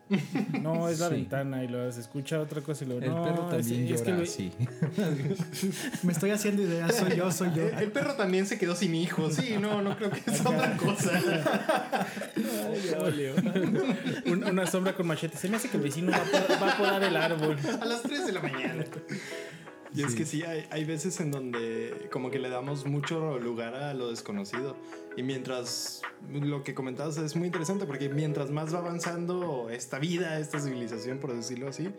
No, 0.62 0.88
es 0.90 1.00
la 1.00 1.10
Sí. 1.10 1.16
ventana. 1.16 1.64
Y 1.64 1.68
luego 1.68 1.92
se 1.92 2.00
escucha 2.00 2.40
otra 2.40 2.62
cosa 2.62 2.86
y 2.86 2.88
luego 2.88 3.02
El 3.04 3.10
no, 3.12 3.24
perro 3.24 3.44
es- 3.58 3.68
también 3.68 3.94
es, 3.94 4.02
que 4.02 4.08
llora 4.12 4.18
lo- 4.18 4.24
así. 4.24 4.52
Me 6.04 6.14
estoy 6.14 6.32
haciendo 6.32 6.62
ideas, 6.62 6.96
soy 6.96 7.16
yo, 7.18 7.30
soy 7.32 7.50
yo. 7.54 7.64
El, 7.68 7.92
perro 7.92 8.14
también 8.16 8.46
se 8.46 8.58
quedó 8.58 8.76
sin 8.76 8.96
hijos. 8.96 9.34
Sí, 9.36 9.56
no, 9.60 9.82
no 9.82 9.98
creo 9.98 10.10
que 10.12 10.22
es 10.32 10.40
otra 10.46 10.78
cosa. 10.78 11.12
Un- 14.26 14.44
una 14.44 14.66
sombra 14.68 14.94
con 14.96 15.08
machete. 15.08 15.38
Se 15.38 15.50
me 15.50 15.58
hace 15.58 15.70
que 15.70 15.78
el 15.78 15.84
vecino 15.84 16.12
va 16.12 16.18
a, 16.18 16.60
va 16.62 16.72
a 16.74 16.78
podar 16.78 17.04
el 17.04 17.16
árbol. 17.18 17.58
A 17.82 17.86
las 17.86 18.02
3 18.04 18.26
de 18.28 18.32
la 18.32 18.42
mañana. 18.42 18.84
Y 19.96 20.04
es 20.04 20.16
que 20.16 20.26
sí, 20.26 20.44
hay, 20.44 20.66
hay 20.72 20.86
veces 20.86 21.20
en 21.20 21.30
donde 21.30 22.10
como 22.12 22.32
que 22.32 22.40
le 22.40 22.50
damos 22.50 22.86
mucho 22.86 23.38
lugar 23.40 23.76
a 23.76 23.94
lo 23.94 24.10
desconocido. 24.10 24.76
Y 25.16 25.24
mientras 25.24 26.02
lo 26.32 26.64
que 26.64 26.74
comentabas 26.74 27.18
es 27.18 27.36
muy 27.36 27.48
interesante 27.48 27.86
porque 27.86 28.10
mientras 28.10 28.50
más 28.50 28.74
va 28.74 28.80
avanzando 28.80 29.70
esta 29.70 30.00
vida, 30.00 30.40
esta 30.40 30.60
civilización, 30.60 31.20
por 31.20 31.34
decirlo 31.34 31.70
así, 31.70 31.90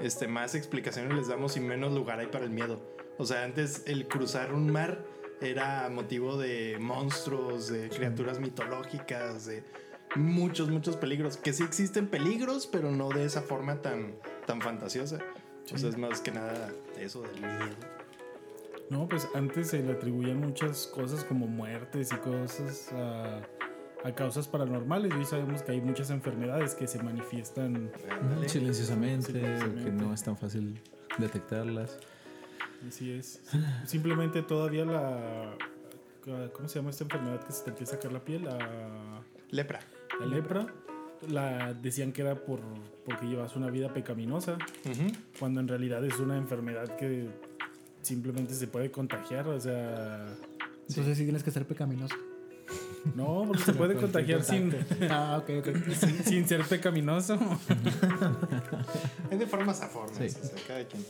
este, 0.00 0.28
más 0.28 0.54
explicaciones 0.54 1.16
les 1.16 1.28
damos 1.28 1.56
y 1.56 1.60
menos 1.60 1.92
lugar 1.92 2.20
hay 2.20 2.28
para 2.28 2.44
el 2.44 2.50
miedo. 2.50 2.80
O 3.18 3.26
sea, 3.26 3.44
antes 3.44 3.82
el 3.86 4.06
cruzar 4.06 4.54
un 4.54 4.70
mar 4.70 5.04
era 5.40 5.88
motivo 5.90 6.36
de 6.36 6.78
monstruos, 6.80 7.68
de 7.68 7.88
criaturas 7.88 8.38
mitológicas, 8.38 9.46
de 9.46 9.64
muchos, 10.16 10.70
muchos 10.70 10.96
peligros. 10.96 11.36
Que 11.36 11.52
sí 11.52 11.62
existen 11.62 12.08
peligros, 12.08 12.66
pero 12.66 12.90
no 12.90 13.08
de 13.08 13.24
esa 13.24 13.42
forma 13.42 13.82
tan, 13.82 14.14
tan 14.46 14.60
fantasiosa. 14.60 15.18
O 15.72 15.78
sea, 15.78 15.88
es 15.88 15.96
más 15.98 16.20
que 16.20 16.32
nada 16.32 16.70
eso 16.98 17.22
del 17.22 17.40
miedo. 17.40 17.76
No, 18.90 19.08
pues 19.08 19.28
antes 19.34 19.68
se 19.68 19.82
le 19.82 19.92
atribuían 19.92 20.38
muchas 20.40 20.86
cosas 20.88 21.24
como 21.24 21.46
muertes 21.46 22.10
y 22.12 22.16
cosas 22.16 22.90
a, 22.92 23.40
a 24.04 24.14
causas 24.14 24.48
paranormales. 24.48 25.12
Y 25.14 25.18
hoy 25.18 25.24
sabemos 25.24 25.62
que 25.62 25.72
hay 25.72 25.80
muchas 25.80 26.10
enfermedades 26.10 26.74
que 26.74 26.88
se 26.88 27.00
manifiestan. 27.02 27.90
Silenciosamente, 28.46 29.26
Silenciosamente. 29.32 29.84
que 29.84 29.90
no 29.92 30.12
es 30.12 30.22
tan 30.24 30.36
fácil 30.36 30.80
detectarlas. 31.18 31.98
Así 32.88 33.12
es. 33.12 33.40
Simplemente 33.84 34.42
todavía 34.42 34.84
la. 34.84 35.54
¿Cómo 36.52 36.68
se 36.68 36.78
llama 36.80 36.90
esta 36.90 37.04
enfermedad 37.04 37.44
que 37.44 37.52
se 37.52 37.62
te 37.64 37.70
empieza 37.70 37.96
a 37.96 37.98
caer 38.00 38.12
la 38.12 38.24
piel? 38.24 38.44
La, 38.44 39.22
Lepra. 39.50 39.80
la 40.18 40.26
lepra. 40.26 40.66
La 41.28 41.74
decían 41.74 42.12
que 42.12 42.22
era 42.22 42.34
por 42.34 42.60
porque 43.04 43.26
llevas 43.26 43.56
una 43.56 43.70
vida 43.70 43.92
pecaminosa, 43.92 44.56
cuando 45.38 45.60
en 45.60 45.68
realidad 45.68 46.04
es 46.04 46.18
una 46.18 46.36
enfermedad 46.36 46.96
que 46.96 47.28
simplemente 48.02 48.54
se 48.54 48.66
puede 48.66 48.90
contagiar. 48.90 49.48
O 49.48 49.60
sea, 49.60 50.26
Entonces 50.88 51.18
sí 51.18 51.24
tienes 51.24 51.42
que 51.42 51.50
ser 51.50 51.66
pecaminoso. 51.66 52.14
no, 53.14 53.44
porque 53.48 53.62
se 53.62 53.72
puede 53.74 53.96
contagiar 53.96 54.42
sin, 54.42 54.74
Ah, 55.10 55.40
ok, 55.42 55.50
ok. 55.60 55.88
sin, 55.94 56.24
sin 56.24 56.48
ser 56.48 56.62
pecaminoso. 56.64 57.38
Es 59.30 59.38
de 59.38 59.46
formas 59.46 59.82
a 59.82 59.88
formas. 59.88 60.16
Sí. 60.16 60.26
O 60.26 60.44
sea, 60.46 60.58
cada 60.66 60.84
quien. 60.84 61.04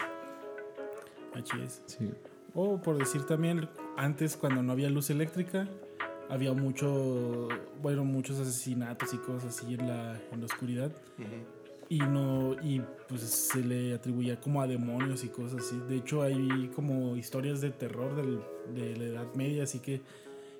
Así 1.34 1.60
es. 1.62 1.82
Sí. 1.86 2.10
O 2.54 2.78
por 2.80 2.98
decir 2.98 3.24
también, 3.24 3.68
antes 3.96 4.36
cuando 4.36 4.62
no 4.62 4.72
había 4.72 4.90
luz 4.90 5.10
eléctrica, 5.10 5.68
había 6.30 6.52
mucho, 6.52 7.48
bueno, 7.82 8.04
muchos 8.04 8.38
asesinatos 8.38 9.12
y 9.12 9.18
cosas 9.18 9.56
así 9.58 9.74
en 9.74 9.86
la, 9.86 10.20
en 10.32 10.40
la 10.40 10.46
oscuridad. 10.46 10.90
Y 11.88 11.98
no, 11.98 12.54
y 12.62 12.80
pues 13.08 13.22
se 13.22 13.58
le 13.64 13.94
atribuía 13.94 14.40
como 14.40 14.62
a 14.62 14.66
demonios 14.68 15.24
y 15.24 15.28
cosas 15.28 15.64
así. 15.66 15.76
De 15.88 15.96
hecho, 15.96 16.22
hay 16.22 16.70
como 16.74 17.16
historias 17.16 17.60
de 17.60 17.70
terror 17.70 18.14
del- 18.14 18.40
de 18.74 18.96
la 18.96 19.04
Edad 19.06 19.34
Media, 19.34 19.64
así 19.64 19.80
que, 19.80 20.00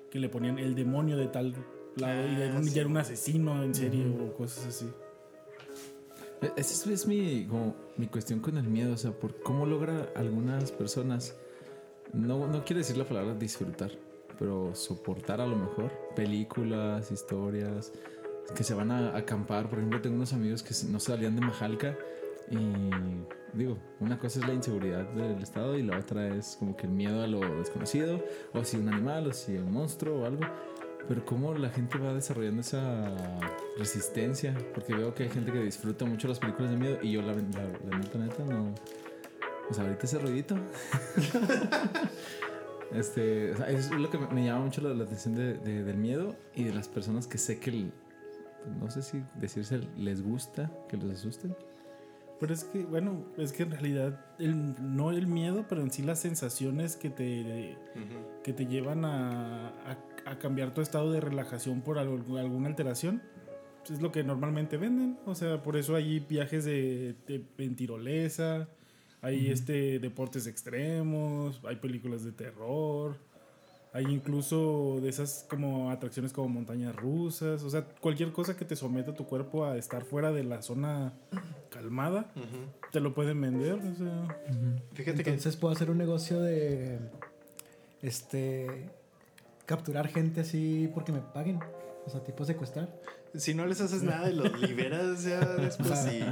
que 0.09 0.19
le 0.19 0.27
ponían 0.27 0.59
el 0.59 0.75
demonio 0.75 1.15
de 1.15 1.27
tal 1.27 1.53
lado 1.95 2.27
y 2.27 2.35
era 2.41 2.57
un, 2.59 2.67
ya 2.67 2.81
era 2.81 2.89
un 2.89 2.97
asesino 2.97 3.63
en 3.63 3.73
serie 3.73 4.05
o 4.07 4.33
cosas 4.35 4.65
así. 4.67 4.89
E- 6.41 6.51
Esa 6.57 6.91
es 6.91 7.07
mi, 7.07 7.45
como, 7.45 7.75
mi 7.95 8.07
cuestión 8.07 8.39
con 8.41 8.57
el 8.57 8.67
miedo, 8.67 8.93
o 8.93 8.97
sea, 8.97 9.11
por 9.11 9.41
cómo 9.41 9.65
logra 9.65 10.09
algunas 10.15 10.71
personas, 10.73 11.35
no, 12.13 12.45
no 12.47 12.65
quiero 12.65 12.79
decir 12.79 12.97
la 12.97 13.05
palabra 13.05 13.35
disfrutar, 13.35 13.91
pero 14.41 14.73
soportar 14.73 15.39
a 15.39 15.45
lo 15.45 15.55
mejor 15.55 15.91
películas, 16.15 17.11
historias, 17.11 17.93
que 18.55 18.63
se 18.63 18.73
van 18.73 18.89
a 18.89 19.15
acampar. 19.15 19.69
Por 19.69 19.77
ejemplo, 19.77 20.01
tengo 20.01 20.15
unos 20.15 20.33
amigos 20.33 20.63
que 20.63 20.73
no 20.89 20.99
salían 20.99 21.35
de 21.35 21.41
Majalca 21.41 21.95
y 22.49 22.57
digo, 23.53 23.77
una 23.99 24.17
cosa 24.17 24.39
es 24.39 24.47
la 24.47 24.55
inseguridad 24.55 25.05
del 25.11 25.43
estado 25.43 25.77
y 25.77 25.83
la 25.83 25.99
otra 25.99 26.35
es 26.35 26.55
como 26.57 26.75
que 26.75 26.87
el 26.87 26.91
miedo 26.91 27.21
a 27.21 27.27
lo 27.27 27.39
desconocido, 27.59 28.25
o 28.51 28.63
si 28.63 28.77
un 28.77 28.89
animal, 28.89 29.27
o 29.27 29.31
si 29.31 29.57
un 29.57 29.71
monstruo 29.71 30.23
o 30.23 30.25
algo. 30.25 30.41
Pero 31.07 31.23
cómo 31.23 31.53
la 31.53 31.69
gente 31.69 31.99
va 31.99 32.11
desarrollando 32.11 32.61
esa 32.61 33.15
resistencia, 33.77 34.57
porque 34.73 34.95
veo 34.95 35.13
que 35.13 35.21
hay 35.21 35.29
gente 35.29 35.51
que 35.51 35.59
disfruta 35.59 36.05
mucho 36.05 36.27
las 36.27 36.39
películas 36.39 36.71
de 36.71 36.77
miedo 36.77 36.97
y 37.03 37.11
yo 37.11 37.21
la, 37.21 37.33
la, 37.33 37.69
la 37.91 37.97
neta, 37.99 38.17
neta, 38.17 38.43
no... 38.43 38.73
Sea, 39.69 39.83
ahorita 39.83 40.05
ese 40.05 40.17
ruidito. 40.17 40.55
este, 42.93 43.51
o 43.53 43.57
sea, 43.57 43.69
es 43.69 43.89
lo 43.91 44.09
que 44.09 44.17
me, 44.17 44.27
me 44.27 44.45
llama 44.45 44.65
mucho 44.65 44.81
la, 44.81 44.93
la 44.93 45.03
atención 45.03 45.35
de- 45.35 45.53
de- 45.55 45.83
del 45.83 45.97
miedo 45.97 46.35
y 46.55 46.63
de 46.63 46.73
las 46.73 46.87
personas 46.87 47.27
que 47.27 47.37
sé 47.37 47.59
que, 47.59 47.69
el- 47.69 47.91
no 48.79 48.89
sé 48.91 49.01
si 49.01 49.23
decirse, 49.35 49.81
les 49.97 50.21
gusta 50.21 50.71
que 50.89 50.97
los 50.97 51.11
asusten. 51.11 51.55
Pero 52.39 52.53
es 52.55 52.63
que, 52.63 52.83
bueno, 52.85 53.23
es 53.37 53.53
que 53.53 53.63
en 53.63 53.71
realidad 53.71 54.25
el, 54.39 54.73
no 54.95 55.11
el 55.11 55.27
miedo, 55.27 55.65
pero 55.69 55.81
en 55.81 55.91
sí 55.91 56.01
las 56.01 56.19
sensaciones 56.19 56.95
que 56.95 57.09
te, 57.11 57.77
Ujú. 57.95 58.41
que 58.43 58.51
te 58.53 58.65
llevan 58.65 59.05
a, 59.05 59.67
a- 59.69 59.97
a 60.25 60.39
cambiar 60.39 60.73
tu 60.73 60.81
estado 60.81 61.11
de 61.11 61.19
relajación 61.21 61.81
por 61.81 61.97
algo- 61.99 62.37
alguna 62.37 62.67
alteración. 62.67 63.21
pues 63.79 63.91
es 63.97 64.01
lo 64.01 64.11
que 64.11 64.23
normalmente 64.23 64.77
venden. 64.77 65.17
O 65.25 65.33
sea, 65.33 65.63
por 65.63 65.75
eso 65.75 65.95
hay 65.95 66.19
viajes 66.19 66.65
de, 66.65 67.15
de- 67.27 67.43
en 67.57 67.75
tirolesa, 67.75 68.67
hay 69.21 69.51
este 69.51 69.99
deportes 69.99 70.47
extremos, 70.47 71.61
hay 71.63 71.75
películas 71.75 72.23
de 72.23 72.31
terror, 72.31 73.17
hay 73.93 74.05
incluso 74.05 74.99
de 75.01 75.09
esas 75.09 75.45
como 75.49 75.91
atracciones 75.91 76.31
como 76.31 76.47
montañas 76.47 76.95
rusas. 76.95 77.63
O 77.63 77.69
sea, 77.69 77.85
cualquier 77.85 78.31
cosa 78.31 78.55
que 78.55 78.65
te 78.65 78.75
someta 78.75 79.11
a 79.11 79.15
tu 79.15 79.25
cuerpo 79.25 79.65
a 79.65 79.77
estar 79.77 80.05
fuera 80.05 80.31
de 80.31 80.43
la 80.43 80.61
zona 80.61 81.13
calmada, 81.69 82.31
te 82.91 82.99
lo 82.99 83.13
pueden 83.13 83.41
vender. 83.41 83.73
O 83.73 83.95
sea, 83.95 84.37
Fíjate 84.93 85.19
Entonces 85.19 85.55
puedo 85.57 85.73
hacer 85.73 85.89
un 85.89 85.97
negocio 85.97 86.39
de. 86.39 86.99
Este. 88.01 88.89
Capturar 89.65 90.07
gente 90.07 90.41
así 90.41 90.89
porque 90.93 91.11
me 91.11 91.21
paguen. 91.21 91.59
O 92.05 92.09
sea, 92.09 92.23
tipo 92.23 92.43
secuestrar. 92.45 92.89
si 93.35 93.53
no 93.53 93.65
les 93.65 93.79
haces 93.79 94.03
nada 94.03 94.29
y 94.29 94.35
los 94.35 94.59
liberas 94.67 95.23
ya 95.23 95.39
O 95.39 95.61
después 95.61 95.99
sea, 95.99 96.11
sí. 96.11 96.23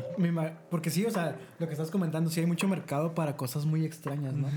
porque 0.69 0.89
sí, 0.89 1.05
o 1.05 1.11
sea, 1.11 1.37
lo 1.59 1.67
que 1.67 1.73
estás 1.73 1.91
comentando, 1.91 2.29
sí 2.29 2.39
hay 2.39 2.45
mucho 2.45 2.67
mercado 2.67 3.13
para 3.13 3.37
cosas 3.37 3.65
muy 3.65 3.85
extrañas, 3.85 4.33
¿no? 4.33 4.47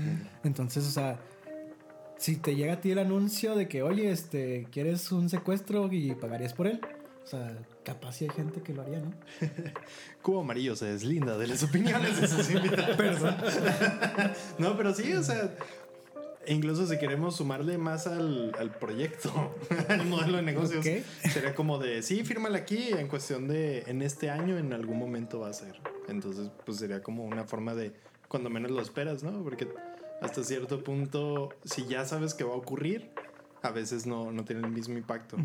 Entonces, 0.43 0.87
o 0.87 0.91
sea, 0.91 1.19
si 2.17 2.37
te 2.37 2.55
llega 2.55 2.73
a 2.73 2.81
ti 2.81 2.91
el 2.91 2.99
anuncio 2.99 3.55
de 3.55 3.67
que, 3.67 3.83
oye, 3.83 4.11
este, 4.11 4.67
quieres 4.71 5.11
un 5.11 5.29
secuestro 5.29 5.91
y 5.91 6.15
pagarías 6.15 6.53
por 6.53 6.67
él, 6.67 6.81
o 7.23 7.27
sea, 7.27 7.57
capaz 7.83 8.13
sí 8.13 8.25
hay 8.25 8.31
gente 8.31 8.61
que 8.61 8.73
lo 8.73 8.81
haría, 8.81 8.99
¿no? 8.99 9.13
Cubo 10.21 10.41
Amarillo 10.41 10.75
se 10.75 10.85
deslinda 10.85 11.37
de 11.37 11.47
las 11.47 11.63
opiniones 11.63 12.19
de 12.19 12.27
sus 12.27 12.49
invitados. 12.55 12.97
Perdón. 12.97 13.35
No, 14.57 14.75
pero 14.75 14.93
sí, 14.93 15.13
o 15.13 15.23
sea, 15.23 15.55
e 16.45 16.53
incluso 16.53 16.85
si 16.87 16.97
queremos 16.97 17.35
sumarle 17.35 17.77
más 17.77 18.07
al, 18.07 18.53
al 18.59 18.71
proyecto, 18.77 19.55
al 19.89 20.05
modelo 20.05 20.37
de 20.37 20.43
negocios, 20.43 20.85
Ok. 20.85 21.03
sería 21.31 21.55
como 21.55 21.77
de, 21.79 22.01
sí, 22.03 22.23
fírmala 22.23 22.57
aquí 22.59 22.89
en 22.89 23.07
cuestión 23.07 23.47
de, 23.47 23.83
en 23.87 24.01
este 24.01 24.29
año, 24.29 24.57
en 24.57 24.73
algún 24.73 24.97
momento 24.97 25.39
va 25.39 25.49
a 25.49 25.53
ser. 25.53 25.79
Entonces, 26.07 26.49
pues 26.65 26.77
sería 26.79 27.01
como 27.01 27.23
una 27.25 27.43
forma 27.45 27.73
de, 27.75 27.93
cuando 28.27 28.49
menos 28.49 28.71
lo 28.71 28.81
esperas, 28.81 29.23
¿no? 29.23 29.43
Porque 29.43 29.67
hasta 30.21 30.43
cierto 30.43 30.83
punto, 30.83 31.49
si 31.63 31.85
ya 31.85 32.05
sabes 32.05 32.33
que 32.33 32.43
va 32.43 32.53
a 32.53 32.57
ocurrir, 32.57 33.09
a 33.61 33.71
veces 33.71 34.05
no, 34.05 34.31
no 34.31 34.43
tiene 34.45 34.65
el 34.65 34.71
mismo 34.73 34.97
impacto. 34.97 35.37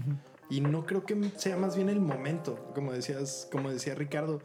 Y 0.51 0.61
no 0.61 0.87
creo 0.87 1.05
que 1.05 1.31
sea 1.37 1.57
más 1.57 1.77
bien 1.77 1.89
el 1.89 2.01
momento, 2.01 2.73
como 2.75 2.93
decías, 2.93 3.49
como 3.53 3.71
decía 3.71 3.95
Ricardo, 3.95 4.41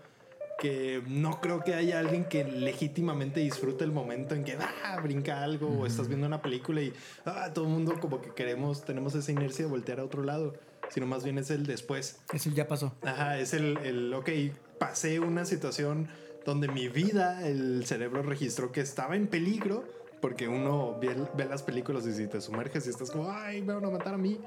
que 0.63 1.03
no 1.08 1.41
creo 1.41 1.62
que 1.62 1.74
haya 1.74 2.00
alguien 2.00 2.24
que 2.24 2.46
legítimamente 2.46 3.41
disfrute 3.41 3.84
el 3.84 3.91
momento 3.91 4.34
en 4.34 4.46
que 4.46 4.58
ah, 4.58 4.98
brinca 5.03 5.43
algo 5.43 5.67
o 5.67 5.86
estás 5.86 6.08
viendo 6.08 6.25
una 6.25 6.41
película 6.41 6.82
y 6.82 6.93
ah, 7.25 7.51
todo 7.53 7.65
el 7.65 7.72
mundo 7.72 8.00
como 8.00 8.22
que 8.22 8.29
queremos, 8.34 8.86
tenemos 8.86 9.13
esa 9.13 9.29
inercia 9.29 9.65
de 9.65 9.72
voltear 9.72 10.00
a 10.00 10.05
otro 10.05 10.24
lado, 10.24 10.53
sino 10.89 11.05
más 11.05 11.25
bien 11.25 11.38
es 11.38 11.51
el 11.51 11.65
después. 11.65 12.22
Eso 12.32 12.50
ya 12.51 12.65
pasó. 12.70 12.96
Ajá, 13.01 13.38
es 13.39 13.53
el, 13.53 13.77
el, 13.79 14.13
ok, 14.13 14.29
pasé 14.79 15.20
una 15.20 15.43
situación 15.43 16.08
donde 16.46 16.70
mi 16.70 16.88
vida, 16.88 17.46
el 17.46 17.86
cerebro 17.86 18.24
registró 18.24 18.72
que 18.72 18.79
estaba 18.79 19.17
en 19.17 19.27
peligro, 19.27 19.84
porque 20.22 20.48
uno 20.48 20.98
ve, 20.98 21.13
ve 21.36 21.43
las 21.43 21.62
películas 21.62 22.08
y 22.08 22.13
si 22.13 22.27
te 22.27 22.39
sumerges 22.39 22.88
y 22.88 22.89
estás 22.89 23.12
como, 23.12 23.29
ay, 23.29 23.62
me 23.62 23.74
van 23.74 23.84
a 23.84 23.89
matar 23.89 24.13
a 24.13 24.17
mí. 24.17 24.39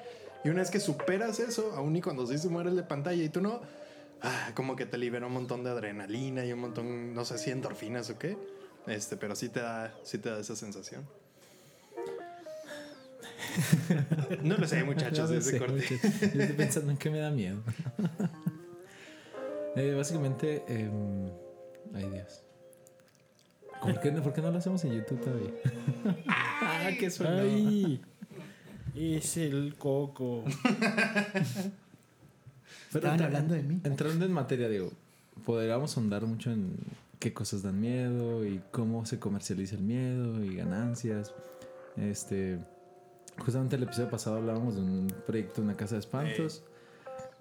Y 0.44 0.48
una 0.48 0.60
vez 0.60 0.70
que 0.70 0.80
superas 0.80 1.40
eso, 1.40 1.74
aún 1.76 1.94
y 1.94 2.00
cuando 2.00 2.26
sí 2.26 2.38
se 2.38 2.48
muere 2.48 2.70
el 2.70 2.76
de 2.76 2.84
pantalla 2.84 3.22
y 3.22 3.28
tú 3.28 3.42
no, 3.42 3.60
ah, 4.26 4.50
como 4.54 4.76
que 4.76 4.86
te 4.86 4.98
libera 4.98 5.26
un 5.26 5.32
montón 5.32 5.64
de 5.64 5.70
adrenalina 5.70 6.44
y 6.44 6.52
un 6.52 6.60
montón, 6.60 7.14
no 7.14 7.24
sé 7.24 7.38
si 7.38 7.50
endorfinas 7.50 8.10
o 8.10 8.18
qué. 8.18 8.36
Este, 8.86 9.16
pero 9.16 9.34
sí 9.34 9.48
te 9.48 9.60
da, 9.60 9.94
sí 10.04 10.18
te 10.18 10.30
da 10.30 10.38
esa 10.40 10.54
sensación. 10.56 11.04
No 14.42 14.56
lo 14.56 14.66
sé, 14.68 14.84
muchachos, 14.84 15.28
No 15.30 15.34
de 15.34 15.38
ese 15.38 15.50
sé, 15.52 15.58
corte. 15.58 15.74
muchachos. 15.74 16.20
Yo 16.34 16.40
estoy 16.42 16.56
pensando 16.56 16.90
en 16.92 16.98
que 16.98 17.10
me 17.10 17.18
da 17.18 17.30
miedo. 17.30 17.62
Eh, 19.78 19.92
básicamente, 19.94 20.64
em, 20.68 21.30
ay 21.94 22.08
Dios. 22.08 22.40
¿Por 23.82 24.00
qué, 24.00 24.10
no, 24.10 24.22
¿Por 24.22 24.32
qué 24.32 24.40
no 24.40 24.50
lo 24.50 24.56
hacemos 24.56 24.82
en 24.86 24.94
YouTube 24.94 25.20
todavía? 25.20 25.50
ah, 26.26 26.88
qué 26.98 27.10
suena. 27.10 27.42
¡Ay! 27.42 28.00
Es 28.94 29.36
el 29.36 29.74
coco. 29.76 30.44
Pero 33.00 33.12
Estaban 33.12 33.22
hablando 33.34 33.54
de 33.54 33.62
mí. 33.62 33.80
Entrando 33.84 34.24
en 34.24 34.32
materia, 34.32 34.68
digo, 34.68 34.90
podríamos 35.44 35.96
ahondar 35.96 36.22
mucho 36.26 36.50
en 36.50 36.74
qué 37.18 37.32
cosas 37.32 37.62
dan 37.62 37.80
miedo 37.80 38.44
y 38.46 38.60
cómo 38.70 39.06
se 39.06 39.18
comercializa 39.18 39.76
el 39.76 39.82
miedo 39.82 40.42
y 40.44 40.56
ganancias. 40.56 41.32
Este, 41.96 42.58
justamente 43.38 43.76
el 43.76 43.82
episodio 43.84 44.10
pasado 44.10 44.36
hablábamos 44.36 44.74
de 44.76 44.82
un 44.82 45.12
proyecto, 45.26 45.62
una 45.62 45.74
casa 45.74 45.94
de 45.94 46.00
espantos, 46.00 46.62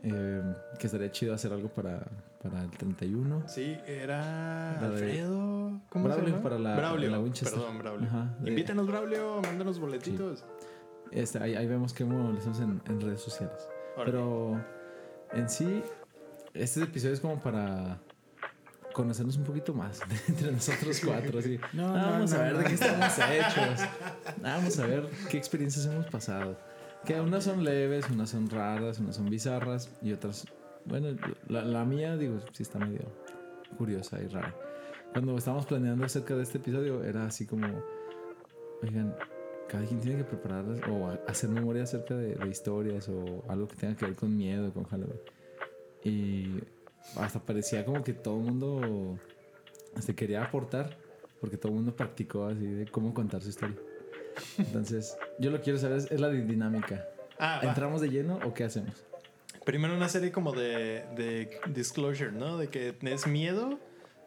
eh, 0.04 0.42
que 0.80 0.88
estaría 0.88 1.12
chido 1.12 1.34
hacer 1.34 1.52
algo 1.52 1.68
para, 1.70 2.06
para 2.42 2.62
el 2.64 2.70
31. 2.72 3.44
Sí, 3.48 3.76
era 3.86 4.78
La 4.82 4.88
Alfredo. 4.88 5.82
¿Cómo 5.90 6.06
Braulio 6.06 6.26
se 6.26 6.32
llama? 6.32 6.44
para 6.44 6.60
la- 6.60 6.76
Braulio. 6.76 7.10
la 7.12 7.20
Winchester. 7.20 7.58
Perdón, 7.60 7.78
Braulio. 7.80 8.08
Ajá, 8.08 8.36
de- 8.40 8.50
Invítanos, 8.52 8.88
Braulio, 8.88 9.42
mándanos 9.42 9.80
boletitos. 9.80 10.44
Este, 11.12 11.40
ahí, 11.40 11.56
ahí 11.56 11.68
vemos 11.68 11.94
cómo 11.94 12.32
lo 12.32 12.38
hacemos 12.38 12.60
en, 12.60 12.82
en 12.88 13.02
redes 13.02 13.22
sociales. 13.22 13.68
Órale. 13.96 14.12
Pero 14.12 14.62
En 15.34 15.50
sí, 15.50 15.84
este 16.54 16.84
episodio 16.84 17.14
es 17.14 17.20
como 17.20 17.40
para 17.42 18.00
conocernos 18.94 19.36
un 19.38 19.44
poquito 19.44 19.74
más 19.74 20.00
entre 20.28 20.52
nosotros 20.52 21.02
cuatro. 21.04 21.40
Así. 21.40 21.60
No, 21.74 21.94
Ah, 21.96 22.02
no, 22.02 22.12
vamos 22.12 22.34
a 22.34 22.42
ver 22.44 22.58
de 22.58 22.64
qué 22.64 22.74
estamos 22.74 23.18
hechos. 23.32 23.82
Ah, 23.82 24.58
vamos 24.58 24.80
a 24.80 24.86
ver 24.88 25.10
qué 25.30 25.38
experiencias 25.38 25.86
hemos 25.86 26.06
pasado. 26.08 26.58
Que 27.04 27.20
unas 27.20 27.44
son 27.44 27.64
leves, 27.64 28.10
unas 28.10 28.30
son 28.30 28.50
raras, 28.50 29.00
unas 29.00 29.16
son 29.18 29.30
bizarras 29.30 29.90
y 30.02 30.12
otras. 30.14 30.46
Bueno, 30.86 31.18
la, 31.48 31.64
la 31.64 31.84
mía, 31.86 32.16
digo, 32.18 32.40
sí 32.54 32.64
está 32.64 32.80
medio 32.80 33.02
curiosa 33.78 34.20
y 34.22 34.28
rara. 34.28 34.56
Cuando 35.12 35.38
estábamos 35.38 35.66
planeando 35.66 36.06
acerca 36.06 36.36
de 36.36 36.44
este 36.44 36.58
episodio, 36.58 37.04
era 37.04 37.26
así 37.26 37.46
como: 37.46 37.68
Oigan, 38.82 39.16
cada 39.68 39.86
quien 39.86 40.00
tiene 40.00 40.18
que 40.20 40.24
preparar 40.24 40.66
o 40.90 41.08
hacer 41.28 41.50
memoria 41.50 41.84
acerca 41.84 42.16
de, 42.16 42.36
de 42.36 42.48
historias 42.48 43.10
o 43.10 43.44
algo 43.48 43.68
que 43.68 43.76
tenga 43.76 43.96
que 43.96 44.06
ver 44.06 44.16
con 44.16 44.36
miedo, 44.36 44.72
con 44.74 44.84
Halloween. 44.86 45.20
Y 46.04 46.60
hasta 47.18 47.40
parecía 47.40 47.84
como 47.86 48.04
que 48.04 48.14
todo 48.14 48.38
el 48.38 48.44
mundo 48.46 49.20
se 50.00 50.16
quería 50.16 50.44
aportar 50.44 50.98
porque 51.42 51.58
todo 51.58 51.72
el 51.72 51.78
mundo 51.78 51.96
practicó 51.96 52.46
así 52.46 52.66
de 52.66 52.86
cómo 52.88 53.14
contar 53.14 53.42
su 53.42 53.50
historia. 53.50 53.76
Entonces, 54.58 55.18
yo 55.40 55.52
lo 55.52 55.58
que 55.58 55.64
quiero 55.64 55.80
saber 55.80 55.98
es, 55.98 56.12
es 56.12 56.20
la 56.20 56.30
di- 56.30 56.42
dinámica. 56.42 57.08
Ah, 57.40 57.62
va. 57.64 57.70
¿Entramos 57.70 58.02
de 58.02 58.10
lleno 58.10 58.40
o 58.46 58.54
qué 58.54 58.64
hacemos? 58.66 59.04
Primero 59.66 59.96
una 59.96 60.10
serie 60.10 60.32
como 60.32 60.52
de, 60.54 61.06
de 61.16 61.50
disclosure, 61.74 62.32
¿no? 62.32 62.58
De 62.58 62.68
que 62.70 62.96
es 63.02 63.28
miedo, 63.28 63.80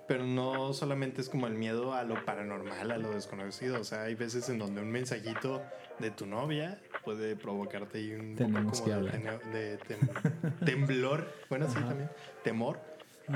pero 0.09 0.25
no 0.27 0.73
solamente 0.73 1.21
es 1.21 1.29
como 1.29 1.47
el 1.47 1.55
miedo 1.55 1.93
a 1.95 2.03
lo 2.03 2.25
paranormal, 2.25 2.91
a 2.91 2.97
lo 2.99 3.11
desconocido. 3.11 3.79
O 3.81 3.85
sea, 3.85 4.03
hay 4.05 4.15
veces 4.15 4.49
en 4.49 4.59
donde 4.59 4.81
un 4.81 4.91
mensajito 4.91 5.63
de 5.99 6.11
tu 6.11 6.27
novia 6.27 6.81
puede 7.05 7.37
provocarte 7.37 7.99
ahí 7.99 8.13
un 8.15 8.35
Tenemos 8.35 8.81
poco 8.81 8.91
que 8.91 8.97
como 8.97 9.53
de, 9.53 9.77
de 9.77 9.79
tem- 9.81 10.59
temblor. 10.65 11.29
Bueno, 11.51 11.69
sí, 11.69 11.75
también. 11.75 12.11
Temor. 12.43 12.81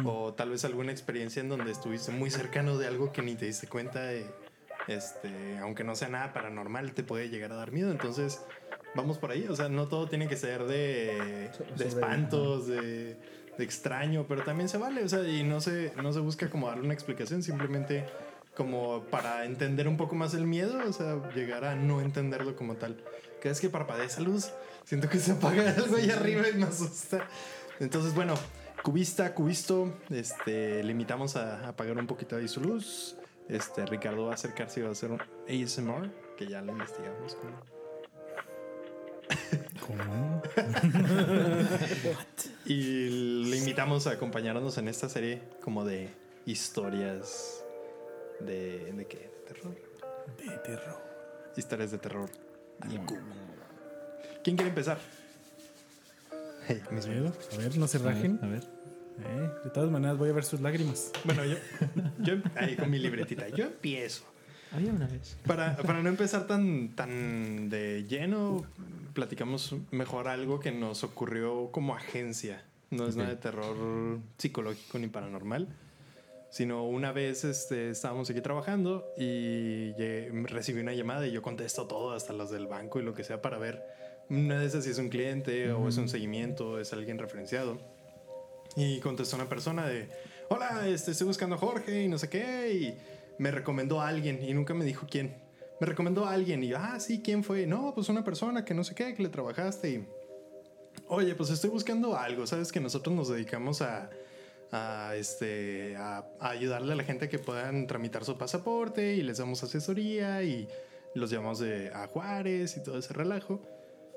O 0.05 0.33
tal 0.33 0.49
vez 0.51 0.65
alguna 0.65 0.91
experiencia 0.91 1.41
en 1.41 1.51
donde 1.51 1.71
estuviste 1.71 2.11
muy 2.13 2.31
cercano 2.31 2.79
de 2.79 2.87
algo 2.87 3.13
que 3.13 3.21
ni 3.21 3.35
te 3.35 3.45
diste 3.45 3.67
cuenta. 3.67 4.03
de, 4.05 4.25
este, 4.89 5.59
aunque 5.59 5.85
no 5.85 5.95
sea 5.95 6.09
nada 6.09 6.33
paranormal, 6.33 6.93
te 6.95 7.03
puede 7.03 7.29
llegar 7.29 7.53
a 7.53 7.57
dar 7.57 7.73
miedo. 7.73 7.91
Entonces, 7.91 8.43
vamos 8.95 9.19
por 9.19 9.31
ahí. 9.31 9.47
O 9.51 9.55
sea, 9.57 9.69
no 9.69 9.89
todo 9.89 10.09
tiene 10.09 10.29
que 10.29 10.37
ser 10.37 10.65
de, 10.65 11.51
de 11.77 11.85
espantos, 11.87 12.67
de 12.69 13.17
extraño, 13.59 14.27
pero 14.29 14.43
también 14.45 14.69
se 14.69 14.79
vale. 14.79 15.05
O 15.05 15.09
sea, 15.09 15.27
y 15.27 15.43
no 15.43 15.61
se, 15.61 15.93
no 15.97 16.13
se 16.13 16.21
busca 16.21 16.51
como 16.51 16.69
darle 16.69 16.85
una 16.85 16.95
explicación, 16.95 17.43
simplemente 17.43 18.05
como 18.55 19.05
para 19.05 19.45
entender 19.45 19.89
un 19.89 19.97
poco 19.97 20.15
más 20.15 20.35
el 20.35 20.47
miedo, 20.47 20.79
o 20.87 20.93
sea, 20.93 21.17
llegar 21.35 21.65
a 21.65 21.75
no 21.75 22.01
entenderlo 22.01 22.55
como 22.57 22.77
tal. 22.77 22.97
Cada 23.41 23.51
vez 23.51 23.61
que 23.61 23.71
parpadea 23.71 24.05
esa 24.05 24.21
luz, 24.21 24.53
siento 24.85 25.09
que 25.09 25.19
se 25.19 25.33
apaga 25.33 25.71
algo 25.77 25.97
ahí 25.97 26.11
arriba 26.11 26.49
y 26.49 26.55
me 26.55 26.65
asusta. 26.65 27.27
Entonces, 27.81 28.15
bueno, 28.15 28.35
cubista, 28.83 29.35
cubisto, 29.35 29.95
este, 30.11 30.83
limitamos 30.85 31.37
a 31.37 31.69
apagar 31.69 31.97
un 31.99 32.07
poquito 32.07 32.37
ahí 32.37 32.49
su 32.49 32.61
luz. 32.61 33.17
Este, 33.49 33.85
Ricardo 33.87 34.27
va 34.27 34.33
a 34.33 34.35
acercarse 34.35 34.81
y 34.81 34.83
va 34.83 34.91
a 34.91 34.93
hacer 34.93 35.11
un 35.11 35.21
ASMR, 35.49 36.11
que 36.37 36.47
ya 36.47 36.61
lo 36.63 36.73
investigamos. 36.73 37.37
¿Cómo? 39.87 40.43
Y 42.67 43.45
le 43.51 43.57
invitamos 43.57 44.07
a 44.07 44.13
acompañarnos 44.13 44.79
en 44.79 44.89
esta 44.89 45.09
serie 45.09 45.43
como 45.63 45.85
de 45.85 46.09
historias 46.47 47.65
de... 48.41 48.93
¿De 48.93 49.07
qué? 49.07 49.19
¿De 49.19 49.55
terror? 49.55 49.75
De 50.39 50.57
terror. 50.59 51.03
Historias 51.57 51.91
de 51.91 51.99
terror. 51.99 52.31
cubo. 53.07 53.21
¿Quién 54.45 54.57
quiere 54.57 54.71
empezar? 54.71 54.99
Hey, 56.69 56.81
A 56.89 56.93
mis- 56.93 57.07
ver, 57.07 57.27
a 57.53 57.57
ver, 57.57 57.77
no 57.77 57.89
se 57.89 57.99
rajen. 57.99 58.39
A 58.43 58.47
ver. 58.47 58.63
Eh, 59.25 59.51
de 59.65 59.71
todas 59.71 59.91
maneras, 59.91 60.17
voy 60.17 60.31
a 60.31 60.33
ver 60.33 60.45
sus 60.45 60.61
lágrimas. 60.61 61.11
Bueno, 61.25 61.45
yo, 61.45 61.57
yo 62.21 62.35
ahí 62.57 62.77
con 62.77 62.91
mi 62.91 62.99
libretita, 62.99 63.49
yo 63.49 63.65
empiezo. 63.67 64.25
Había 64.73 64.93
una 64.93 65.07
vez. 65.07 65.37
Para, 65.47 65.77
para 65.77 66.03
no 66.03 66.09
empezar 66.09 66.47
tan, 66.47 66.95
tan 66.97 67.69
de 67.69 68.05
lleno, 68.09 68.65
platicamos 69.13 69.75
mejor 69.91 70.29
algo 70.29 70.61
que 70.61 70.73
nos 70.73 71.05
ocurrió 71.05 71.71
como 71.73 71.95
agencia. 71.95 72.65
No 72.91 73.07
es 73.07 73.15
Ok. 73.15 73.19
nada 73.19 73.31
de 73.31 73.37
terror 73.37 74.19
psicológico 74.39 74.99
ni 74.99 75.09
paranormal, 75.09 75.69
sino 76.51 76.85
una 76.87 77.13
vez 77.13 77.45
este, 77.45 77.91
estábamos 77.91 78.29
aquí 78.31 78.41
trabajando 78.41 79.07
y 79.17 79.93
lle- 79.95 80.47
recibí 80.47 80.81
una 80.81 80.93
llamada 80.93 81.27
y 81.27 81.33
yo 81.33 81.41
contesto 81.43 81.87
todo, 81.87 82.13
hasta 82.13 82.33
los 82.35 82.51
del 82.51 82.67
banco 82.67 83.01
y 83.01 83.03
lo 83.03 83.15
que 83.15 83.25
sea, 83.25 83.41
para 83.41 83.59
ver 83.59 83.83
una 84.29 84.59
de 84.59 84.67
esas 84.67 84.85
si 84.85 84.91
es 84.91 84.99
un 84.99 85.09
cliente 85.09 85.73
o 85.73 85.89
es 85.89 85.97
un 85.97 86.09
seguimiento, 86.09 86.79
es 86.81 86.93
alguien 86.93 87.19
referenciado. 87.19 87.79
Y 88.77 89.01
contestó 89.01 89.37
una 89.37 89.49
persona 89.49 89.87
de, 89.87 90.09
hola, 90.49 90.87
este, 90.89 91.11
estoy 91.11 91.27
buscando 91.27 91.57
a 91.57 91.59
Jorge 91.59 92.05
y 92.05 92.09
no 92.09 92.19
sé 92.19 92.29
qué, 92.31 92.73
y 92.73 92.99
me 93.39 93.51
recomendó 93.51 94.01
a 94.01 94.09
alguien 94.09 94.43
y 94.43 94.53
nunca 94.55 94.75
me 94.75 94.85
dijo 94.85 95.07
quién. 95.09 95.37
Me 95.81 95.87
recomendó 95.87 96.27
a 96.27 96.33
alguien 96.33 96.63
y 96.63 96.69
yo, 96.69 96.79
ah, 96.79 97.01
sí, 97.01 97.23
¿quién 97.23 97.43
fue? 97.43 97.67
No, 97.67 97.93
pues 97.95 98.09
una 98.09 98.23
persona 98.23 98.65
que 98.65 98.75
no 98.75 98.85
sé 98.85 98.95
qué, 98.95 99.15
que 99.15 99.23
le 99.23 99.29
trabajaste 99.29 99.91
y... 99.91 100.09
Oye, 101.09 101.35
pues 101.35 101.51
estoy 101.51 101.71
buscando 101.71 102.17
algo, 102.17 102.47
sabes 102.47 102.71
que 102.71 102.79
nosotros 102.79 103.15
nos 103.17 103.29
dedicamos 103.29 103.83
a, 103.83 104.11
a, 104.71 105.15
este, 105.17 105.97
a, 105.97 106.25
ayudarle 106.41 106.93
a 106.93 106.97
la 106.97 107.05
gente 107.05 107.29
que 107.29 107.39
puedan 107.39 107.87
tramitar 107.87 108.25
su 108.25 108.37
pasaporte 108.39 109.15
y 109.15 109.23
les 109.23 109.39
damos 109.39 109.63
asesoría 109.63 110.43
y 110.43 110.69
los 111.15 111.31
llevamos 111.31 111.59
de, 111.59 111.91
a 111.93 112.07
Juárez 112.07 112.77
y 112.77 112.83
todo 112.83 112.99
ese 112.99 113.13
relajo. 113.13 113.61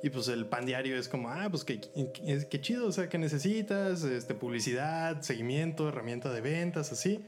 Y 0.04 0.10
pues 0.10 0.28
el 0.28 0.46
pan 0.46 0.66
diario 0.66 0.98
es 0.98 1.10
como, 1.10 1.30
ah, 1.30 1.48
pues 1.50 1.64
qué, 1.64 1.80
qué, 1.80 2.48
qué 2.50 2.62
chido, 2.62 2.88
o 2.88 2.92
sea, 2.92 3.10
¿qué 3.10 3.18
necesitas? 3.18 4.04
Este, 4.04 4.34
publicidad, 4.34 5.22
seguimiento, 5.22 5.90
herramienta 5.90 6.32
de 6.32 6.42
ventas, 6.42 6.92
así. 6.92 7.26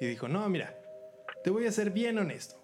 Y 0.00 0.06
dijo, 0.06 0.28
no, 0.28 0.48
mira, 0.48 0.77
te 1.44 1.50
voy 1.50 1.66
a 1.66 1.72
ser 1.72 1.90
bien 1.90 2.18
honesto. 2.18 2.56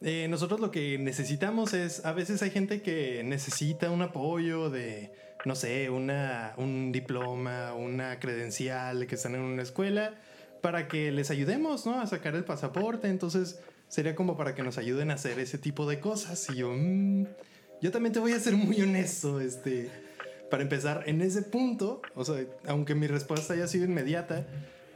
Eh, 0.00 0.26
nosotros 0.28 0.60
lo 0.60 0.70
que 0.70 0.98
necesitamos 0.98 1.72
es, 1.72 2.04
a 2.04 2.12
veces 2.12 2.42
hay 2.42 2.50
gente 2.50 2.82
que 2.82 3.22
necesita 3.24 3.90
un 3.90 4.02
apoyo 4.02 4.68
de, 4.68 5.12
no 5.44 5.54
sé, 5.54 5.88
una, 5.88 6.52
un 6.58 6.92
diploma, 6.92 7.74
una 7.74 8.18
credencial, 8.18 9.06
que 9.06 9.14
están 9.14 9.34
en 9.34 9.40
una 9.40 9.62
escuela, 9.62 10.14
para 10.60 10.88
que 10.88 11.10
les 11.10 11.30
ayudemos, 11.30 11.86
¿no? 11.86 12.00
A 12.00 12.06
sacar 12.06 12.34
el 12.34 12.44
pasaporte. 12.44 13.08
Entonces, 13.08 13.60
sería 13.88 14.14
como 14.14 14.36
para 14.36 14.54
que 14.54 14.62
nos 14.62 14.78
ayuden 14.78 15.10
a 15.10 15.14
hacer 15.14 15.38
ese 15.38 15.58
tipo 15.58 15.88
de 15.88 16.00
cosas. 16.00 16.48
Y 16.50 16.56
yo, 16.56 16.72
"Mm, 16.74 17.26
yo 17.80 17.90
también 17.90 18.12
te 18.12 18.20
voy 18.20 18.32
a 18.32 18.40
ser 18.40 18.54
muy 18.54 18.80
honesto, 18.82 19.40
este, 19.40 19.90
para 20.50 20.62
empezar, 20.62 21.04
en 21.06 21.20
ese 21.20 21.42
punto, 21.42 22.02
o 22.14 22.24
sea, 22.24 22.44
aunque 22.66 22.94
mi 22.94 23.06
respuesta 23.06 23.54
haya 23.54 23.66
sido 23.66 23.84
inmediata, 23.84 24.46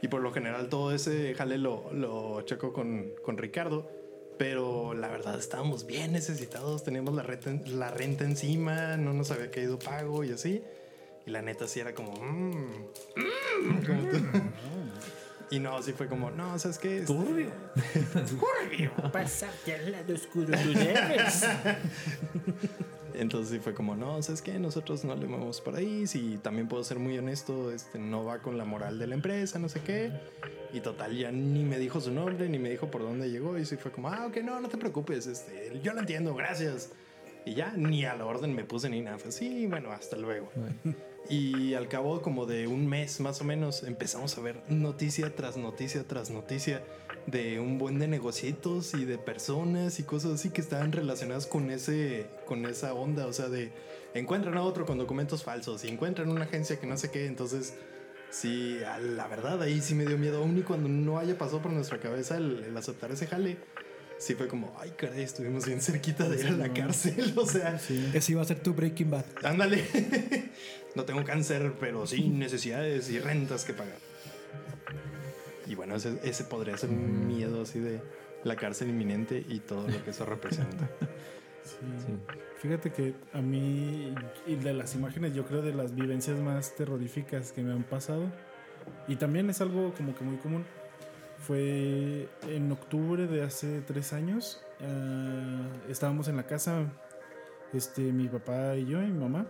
y 0.01 0.07
por 0.07 0.21
lo 0.21 0.31
general 0.31 0.69
todo 0.69 0.93
ese 0.93 1.33
jale 1.35 1.57
lo, 1.57 1.91
lo 1.93 2.41
checo 2.41 2.73
con, 2.73 3.11
con 3.23 3.37
Ricardo, 3.37 3.89
pero 4.37 4.93
la 4.93 5.09
verdad 5.09 5.37
estábamos 5.37 5.85
bien 5.85 6.13
necesitados, 6.13 6.83
teníamos 6.83 7.13
la 7.13 7.23
renta, 7.23 7.51
la 7.69 7.91
renta 7.91 8.23
encima, 8.23 8.95
no 8.95 9.13
nos 9.13 9.31
había 9.31 9.51
caído 9.51 9.77
pago 9.77 10.23
y 10.23 10.31
así. 10.31 10.63
Y 11.25 11.31
la 11.31 11.41
neta 11.41 11.67
sí 11.67 11.81
era 11.81 11.93
como... 11.93 12.13
mm, 12.13 12.85
mm, 13.15 13.85
como 13.85 14.01
tú. 14.09 14.17
y 15.51 15.59
no, 15.59 15.81
sí 15.81 15.91
fue 15.93 16.07
como, 16.07 16.31
no, 16.31 16.57
¿sabes 16.57 16.77
qué? 16.77 16.99
Este, 16.99 17.13
Turbio. 17.13 17.51
Pasarte 19.11 19.75
al 19.75 19.91
lado 19.91 20.13
oscuro 20.13 20.57
tú 20.63 20.73
debes. 20.73 21.43
Entonces 23.19 23.51
sí 23.51 23.59
fue 23.59 23.73
como, 23.73 23.97
no, 23.97 24.21
¿sabes 24.23 24.41
qué? 24.41 24.57
Nosotros 24.59 25.03
no 25.03 25.13
le 25.13 25.27
movemos 25.27 25.59
por 25.59 25.75
ahí. 25.75 26.07
Si 26.07 26.37
también 26.37 26.69
puedo 26.69 26.85
ser 26.85 26.99
muy 26.99 27.17
honesto, 27.17 27.69
este, 27.69 27.99
no 27.99 28.23
va 28.23 28.39
con 28.39 28.57
la 28.57 28.63
moral 28.63 28.97
de 28.97 29.07
la 29.07 29.15
empresa, 29.15 29.59
no 29.59 29.67
sé 29.67 29.81
qué. 29.81 30.11
Y 30.71 30.79
total, 30.79 31.17
ya 31.17 31.29
ni 31.29 31.65
me 31.65 31.77
dijo 31.79 31.99
su 31.99 32.11
nombre, 32.11 32.47
ni 32.47 32.59
me 32.59 32.69
dijo 32.69 32.89
por 32.89 33.01
dónde 33.01 33.29
llegó. 33.29 33.57
Y 33.57 33.65
sí 33.65 33.75
fue 33.75 33.91
como, 33.91 34.07
ah, 34.07 34.25
ok, 34.27 34.37
no, 34.37 34.61
no 34.61 34.69
te 34.69 34.77
preocupes, 34.77 35.27
este, 35.27 35.81
yo 35.83 35.93
lo 35.93 35.99
entiendo, 35.99 36.33
gracias. 36.33 36.91
Y 37.45 37.55
ya 37.55 37.73
ni 37.75 38.05
a 38.05 38.15
la 38.15 38.25
orden 38.25 38.55
me 38.55 38.63
puse 38.63 38.89
ni 38.89 39.01
nada. 39.01 39.17
Fue 39.17 39.33
sí, 39.33 39.67
bueno, 39.67 39.91
hasta 39.91 40.15
luego. 40.15 40.49
Y 41.29 41.73
al 41.73 41.89
cabo 41.89 42.21
como 42.21 42.45
de 42.45 42.67
un 42.67 42.87
mes 42.87 43.19
más 43.19 43.41
o 43.41 43.43
menos 43.43 43.83
empezamos 43.83 44.37
a 44.37 44.41
ver 44.41 44.63
noticia 44.69 45.35
tras 45.35 45.57
noticia 45.57 46.07
tras 46.07 46.31
noticia 46.31 46.81
de 47.31 47.59
un 47.59 47.77
buen 47.77 47.99
de 47.99 48.07
negocios 48.07 48.93
y 48.93 49.05
de 49.05 49.17
personas 49.17 49.99
y 49.99 50.03
cosas 50.03 50.33
así 50.33 50.49
que 50.49 50.61
estaban 50.61 50.91
relacionadas 50.91 51.45
con 51.45 51.69
ese 51.71 52.27
con 52.45 52.65
esa 52.65 52.93
onda, 52.93 53.27
o 53.27 53.33
sea, 53.33 53.49
de 53.49 53.71
encuentran 54.13 54.57
a 54.57 54.61
otro 54.61 54.85
con 54.85 54.97
documentos 54.97 55.43
falsos 55.43 55.83
y 55.83 55.89
encuentran 55.89 56.29
una 56.29 56.45
agencia 56.45 56.79
que 56.79 56.87
no 56.87 56.97
sé 56.97 57.11
qué, 57.11 57.25
entonces 57.25 57.73
sí, 58.31 58.77
a 58.83 58.97
la 58.99 59.27
verdad 59.27 59.61
ahí 59.61 59.81
sí 59.81 59.95
me 59.95 60.05
dio 60.05 60.17
miedo 60.17 60.39
aún 60.39 60.57
y 60.57 60.61
cuando 60.61 60.89
no 60.89 61.19
haya 61.19 61.37
pasado 61.37 61.61
por 61.61 61.71
nuestra 61.71 61.99
cabeza 61.99 62.37
el, 62.37 62.63
el 62.63 62.77
aceptar 62.77 63.11
ese 63.11 63.27
jale. 63.27 63.57
Sí 64.19 64.35
fue 64.35 64.49
como, 64.49 64.75
ay, 64.77 64.91
caray, 64.97 65.23
estuvimos 65.23 65.65
bien 65.65 65.81
cerquita 65.81 66.27
de 66.27 66.41
ir 66.41 66.47
a 66.47 66.51
la 66.51 66.73
cárcel, 66.73 67.33
o 67.37 67.45
sea, 67.45 67.79
Ese 68.13 68.33
iba 68.33 68.41
a 68.41 68.45
ser 68.45 68.59
tu 68.59 68.73
Breaking 68.73 69.09
Bad. 69.09 69.23
Ándale. 69.43 69.85
no 70.95 71.05
tengo 71.05 71.23
cáncer, 71.23 71.75
pero 71.79 72.05
sí 72.05 72.27
necesidades 72.27 73.09
y 73.09 73.19
rentas 73.19 73.63
que 73.63 73.73
pagar. 73.73 73.97
Y 75.69 75.75
bueno, 75.75 75.95
ese, 75.95 76.43
podría 76.45 76.75
ser 76.77 76.89
un 76.89 77.27
miedo 77.27 77.61
así 77.61 77.79
de 77.79 78.01
la 78.43 78.55
cárcel 78.55 78.89
inminente 78.89 79.45
y 79.47 79.59
todo 79.59 79.87
lo 79.87 80.03
que 80.03 80.09
eso 80.09 80.25
representa. 80.25 80.89
Sí. 81.61 81.75
Fíjate 82.55 82.91
que 82.91 83.13
a 83.33 83.41
mí, 83.41 84.15
y 84.47 84.55
de 84.55 84.73
las 84.73 84.95
imágenes, 84.95 85.35
yo 85.35 85.45
creo 85.45 85.61
de 85.61 85.73
las 85.73 85.93
vivencias 85.93 86.39
más 86.39 86.73
terroríficas 86.73 87.51
que 87.51 87.61
me 87.61 87.73
han 87.73 87.83
pasado, 87.83 88.23
y 89.07 89.17
también 89.17 89.49
es 89.51 89.61
algo 89.61 89.93
como 89.93 90.15
que 90.15 90.23
muy 90.23 90.37
común, 90.37 90.63
fue 91.37 92.27
en 92.47 92.71
octubre 92.71 93.27
de 93.27 93.43
hace 93.43 93.81
tres 93.81 94.13
años, 94.13 94.63
ah, 94.81 95.67
estábamos 95.89 96.27
en 96.27 96.37
la 96.37 96.47
casa, 96.47 96.85
este, 97.73 98.01
mi 98.01 98.29
papá 98.29 98.75
y 98.75 98.85
yo 98.85 99.03
y 99.03 99.07
mi 99.07 99.19
mamá, 99.19 99.45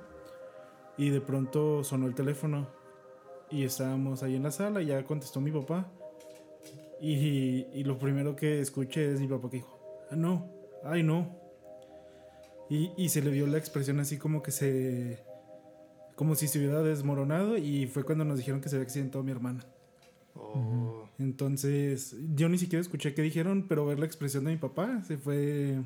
y 0.97 1.11
de 1.11 1.21
pronto 1.21 1.85
sonó 1.85 2.05
el 2.07 2.15
teléfono, 2.15 2.67
y 3.49 3.63
estábamos 3.63 4.23
ahí 4.23 4.35
en 4.35 4.43
la 4.43 4.51
sala, 4.51 4.81
y 4.81 4.87
ya 4.87 5.05
contestó 5.05 5.39
mi 5.39 5.51
papá, 5.51 5.89
y, 7.01 7.67
y 7.73 7.83
lo 7.83 7.97
primero 7.97 8.35
que 8.35 8.59
escuché 8.59 9.13
es 9.13 9.19
mi 9.19 9.27
papá 9.27 9.49
que 9.49 9.57
dijo, 9.57 9.79
ah, 10.11 10.15
no, 10.15 10.49
ay 10.83 11.03
no. 11.03 11.37
Y, 12.69 12.91
y 12.97 13.09
se 13.09 13.21
le 13.21 13.31
vio 13.31 13.47
la 13.47 13.57
expresión 13.57 13.99
así 13.99 14.17
como 14.17 14.43
que 14.43 14.51
se... 14.51 15.23
Como 16.15 16.35
si 16.35 16.47
se 16.47 16.59
hubiera 16.59 16.83
desmoronado 16.83 17.57
y 17.57 17.87
fue 17.87 18.03
cuando 18.03 18.25
nos 18.25 18.37
dijeron 18.37 18.61
que 18.61 18.69
se 18.69 18.75
había 18.75 18.83
accidentado 18.83 19.23
mi 19.23 19.31
hermana. 19.31 19.65
Oh. 20.35 21.07
Entonces, 21.17 22.15
yo 22.35 22.49
ni 22.49 22.57
siquiera 22.57 22.81
escuché 22.81 23.13
qué 23.13 23.21
dijeron, 23.21 23.65
pero 23.67 23.85
ver 23.85 23.99
la 23.99 24.05
expresión 24.05 24.43
de 24.43 24.51
mi 24.51 24.57
papá 24.57 25.01
se 25.03 25.17
fue... 25.17 25.79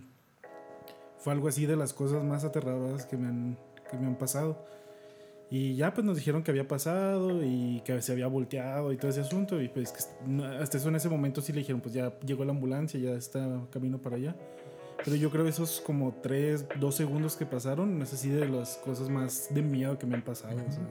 Fue 1.19 1.32
algo 1.32 1.47
así 1.47 1.65
de 1.65 1.78
las 1.78 1.93
cosas 1.93 2.23
más 2.23 2.43
aterradoras 2.43 3.06
que 3.06 3.15
me 3.15 3.28
han, 3.28 3.58
que 3.89 3.97
me 3.97 4.08
han 4.08 4.17
pasado. 4.17 4.65
Y 5.53 5.75
ya 5.75 5.93
pues 5.93 6.03
nos 6.03 6.17
dijeron 6.17 6.41
que 6.41 6.49
había 6.49 6.67
pasado 6.67 7.43
y 7.43 7.83
que 7.85 8.01
se 8.01 8.11
había 8.11 8.25
volteado 8.25 8.91
y 8.91 8.97
todo 8.97 9.11
ese 9.11 9.21
asunto. 9.21 9.61
Y 9.61 9.67
pues 9.69 9.93
hasta 10.59 10.77
eso 10.79 10.89
en 10.89 10.95
ese 10.95 11.09
momento 11.09 11.41
sí 11.41 11.53
le 11.53 11.59
dijeron, 11.59 11.79
pues 11.79 11.93
ya 11.93 12.11
llegó 12.25 12.43
la 12.43 12.53
ambulancia, 12.53 12.99
ya 12.99 13.11
está 13.11 13.61
camino 13.69 13.99
para 13.99 14.15
allá. 14.15 14.35
Pero 15.05 15.15
yo 15.15 15.29
creo 15.29 15.47
esos 15.47 15.79
como 15.79 16.11
tres, 16.23 16.65
dos 16.79 16.95
segundos 16.95 17.35
que 17.35 17.45
pasaron, 17.45 18.01
es 18.01 18.11
así 18.13 18.29
de 18.29 18.49
las 18.49 18.77
cosas 18.77 19.09
más 19.09 19.53
de 19.53 19.61
miedo 19.61 19.99
que 19.99 20.07
me 20.07 20.15
han 20.15 20.23
pasado. 20.23 20.55
o 20.55 20.71
sea. 20.71 20.87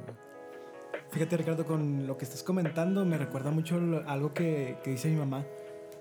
Fíjate, 1.11 1.39
Ricardo, 1.39 1.67
con 1.67 2.07
lo 2.07 2.17
que 2.17 2.25
estás 2.25 2.45
comentando, 2.45 3.05
me 3.05 3.19
recuerda 3.19 3.51
mucho 3.51 3.81
algo 4.07 4.33
que, 4.33 4.77
que 4.85 4.93
dice 4.93 5.09
mi 5.09 5.17
mamá. 5.17 5.45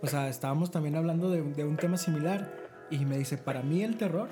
O 0.03 0.07
sea, 0.07 0.29
estábamos 0.29 0.69
también 0.69 0.95
hablando 0.97 1.31
de, 1.31 1.41
de 1.41 1.63
un 1.63 1.77
tema 1.77 1.97
similar 1.97 2.55
y 2.91 3.05
me 3.05 3.17
dice, 3.17 3.39
para 3.39 3.63
mí 3.63 3.81
el 3.81 3.97
terror 3.97 4.29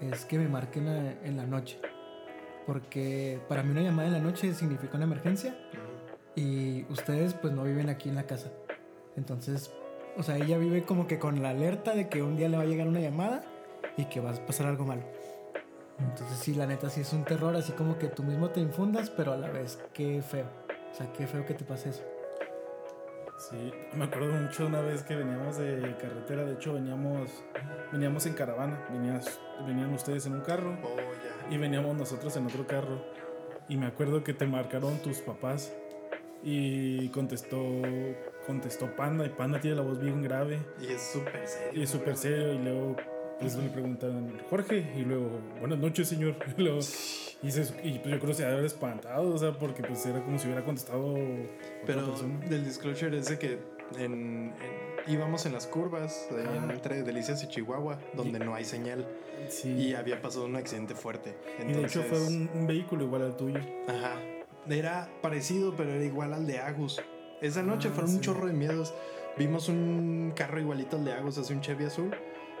es 0.00 0.24
que 0.24 0.38
me 0.38 0.48
marquen 0.48 0.88
en 0.88 1.36
la 1.36 1.44
noche. 1.46 1.78
Porque 2.66 3.40
para 3.48 3.62
mí 3.62 3.70
una 3.70 3.82
llamada 3.82 4.08
en 4.08 4.14
la 4.14 4.20
noche 4.20 4.54
significa 4.54 4.96
una 4.96 5.04
emergencia 5.04 5.56
y 6.34 6.84
ustedes 6.90 7.34
pues 7.34 7.52
no 7.52 7.64
viven 7.64 7.88
aquí 7.88 8.08
en 8.08 8.14
la 8.14 8.24
casa. 8.24 8.50
Entonces, 9.16 9.72
o 10.16 10.22
sea, 10.22 10.36
ella 10.36 10.58
vive 10.58 10.84
como 10.84 11.06
que 11.06 11.18
con 11.18 11.42
la 11.42 11.50
alerta 11.50 11.94
de 11.94 12.08
que 12.08 12.22
un 12.22 12.36
día 12.36 12.48
le 12.48 12.56
va 12.56 12.62
a 12.62 12.66
llegar 12.66 12.86
una 12.86 13.00
llamada 13.00 13.44
y 13.96 14.04
que 14.06 14.20
va 14.20 14.30
a 14.30 14.46
pasar 14.46 14.66
algo 14.66 14.84
malo. 14.84 15.02
Entonces 15.98 16.38
sí, 16.38 16.54
la 16.54 16.66
neta 16.66 16.90
sí 16.90 17.00
es 17.00 17.12
un 17.12 17.24
terror, 17.24 17.54
así 17.54 17.72
como 17.72 17.98
que 17.98 18.08
tú 18.08 18.22
mismo 18.22 18.50
te 18.50 18.60
infundas, 18.60 19.10
pero 19.10 19.32
a 19.32 19.36
la 19.36 19.50
vez, 19.50 19.78
qué 19.92 20.22
feo. 20.22 20.46
O 20.90 20.94
sea, 20.94 21.12
qué 21.12 21.26
feo 21.26 21.44
que 21.46 21.54
te 21.54 21.64
pase 21.64 21.90
eso. 21.90 22.02
Sí, 23.38 23.72
me 23.94 24.04
acuerdo 24.04 24.32
mucho 24.32 24.66
una 24.66 24.80
vez 24.80 25.02
que 25.02 25.16
veníamos 25.16 25.56
de 25.56 25.96
carretera, 26.00 26.44
de 26.44 26.54
hecho 26.54 26.74
veníamos, 26.74 27.28
veníamos 27.90 28.24
en 28.26 28.34
caravana, 28.34 28.86
venías, 28.90 29.40
venían 29.66 29.92
ustedes 29.92 30.26
en 30.26 30.34
un 30.34 30.42
carro 30.42 30.78
Oh, 30.84 30.96
ya. 30.96 31.31
Y 31.52 31.58
veníamos 31.58 31.96
nosotros 31.96 32.36
en 32.36 32.46
otro 32.46 32.66
carro. 32.66 33.02
Y 33.68 33.76
me 33.76 33.86
acuerdo 33.86 34.24
que 34.24 34.34
te 34.34 34.46
marcaron 34.46 34.98
tus 35.02 35.18
papás 35.18 35.72
y 36.42 37.08
contestó, 37.10 37.60
contestó 38.46 38.94
Panda 38.96 39.24
y 39.24 39.28
Panda 39.28 39.60
tiene 39.60 39.76
la 39.76 39.82
voz 39.82 40.00
bien 40.00 40.22
grave 40.22 40.58
Y 40.80 40.92
es 40.92 41.00
súper 41.00 41.46
serio. 41.46 41.80
y 41.80 41.82
es 41.84 41.90
súper 41.90 42.16
serio 42.16 42.52
y 42.54 42.58
luego 42.58 42.96
pues 43.38 43.54
le 43.56 43.68
preguntan 43.68 44.38
Jorge 44.50 44.84
y 44.96 45.02
luego 45.02 45.28
buenas 45.60 45.78
noches 45.78 46.08
señor 46.08 46.34
y, 46.56 46.60
luego, 46.62 46.78
y, 46.78 47.50
se- 47.50 47.74
y, 47.84 47.98
pues 47.98 48.12
yo 48.14 48.18
creo 48.18 48.26
que 48.26 48.34
se 48.34 48.44
haber 48.44 48.64
espantado 48.64 49.32
o 49.32 49.38
sea 49.38 49.52
porque 49.52 49.82
pues 49.82 50.04
era 50.06 50.20
como 50.24 50.38
si 50.38 50.46
hubiera 50.46 50.64
contestado 50.64 51.12
otra 51.12 51.22
Pero 51.86 52.06
persona. 52.06 52.38
del 52.48 52.64
disclosure 52.64 53.16
es 53.18 53.28
de 53.28 53.38
que 53.38 53.58
en, 53.98 54.52
en- 54.52 54.52
íbamos 55.06 55.46
en 55.46 55.52
las 55.52 55.66
curvas 55.66 56.28
Ah. 56.30 56.68
entre 56.72 57.02
Delicias 57.02 57.42
y 57.42 57.48
Chihuahua, 57.48 57.98
donde 58.14 58.38
no 58.38 58.54
hay 58.54 58.64
señal. 58.64 59.06
Sí. 59.48 59.70
Y 59.70 59.94
había 59.94 60.20
pasado 60.22 60.44
un 60.44 60.56
accidente 60.56 60.94
fuerte. 60.94 61.36
Y 61.58 61.64
de 61.72 61.84
hecho 61.84 62.00
Entonces, 62.02 62.06
fue 62.08 62.20
un, 62.26 62.50
un 62.54 62.66
vehículo 62.66 63.04
igual 63.04 63.22
al 63.22 63.36
tuyo. 63.36 63.58
Ajá. 63.88 64.14
Era 64.68 65.08
parecido, 65.20 65.74
pero 65.76 65.90
era 65.92 66.04
igual 66.04 66.32
al 66.32 66.46
de 66.46 66.58
Agus. 66.60 67.00
Esa 67.40 67.62
noche 67.62 67.88
Ah, 67.88 67.94
fueron 67.94 68.12
un 68.14 68.20
chorro 68.20 68.46
de 68.46 68.52
miedos. 68.52 68.94
Vimos 69.36 69.68
un 69.68 70.32
carro 70.36 70.60
igualito 70.60 70.96
al 70.96 71.04
de 71.04 71.12
Agus, 71.12 71.38
así 71.38 71.52
un 71.52 71.60
Chevy 71.60 71.86
azul. 71.86 72.14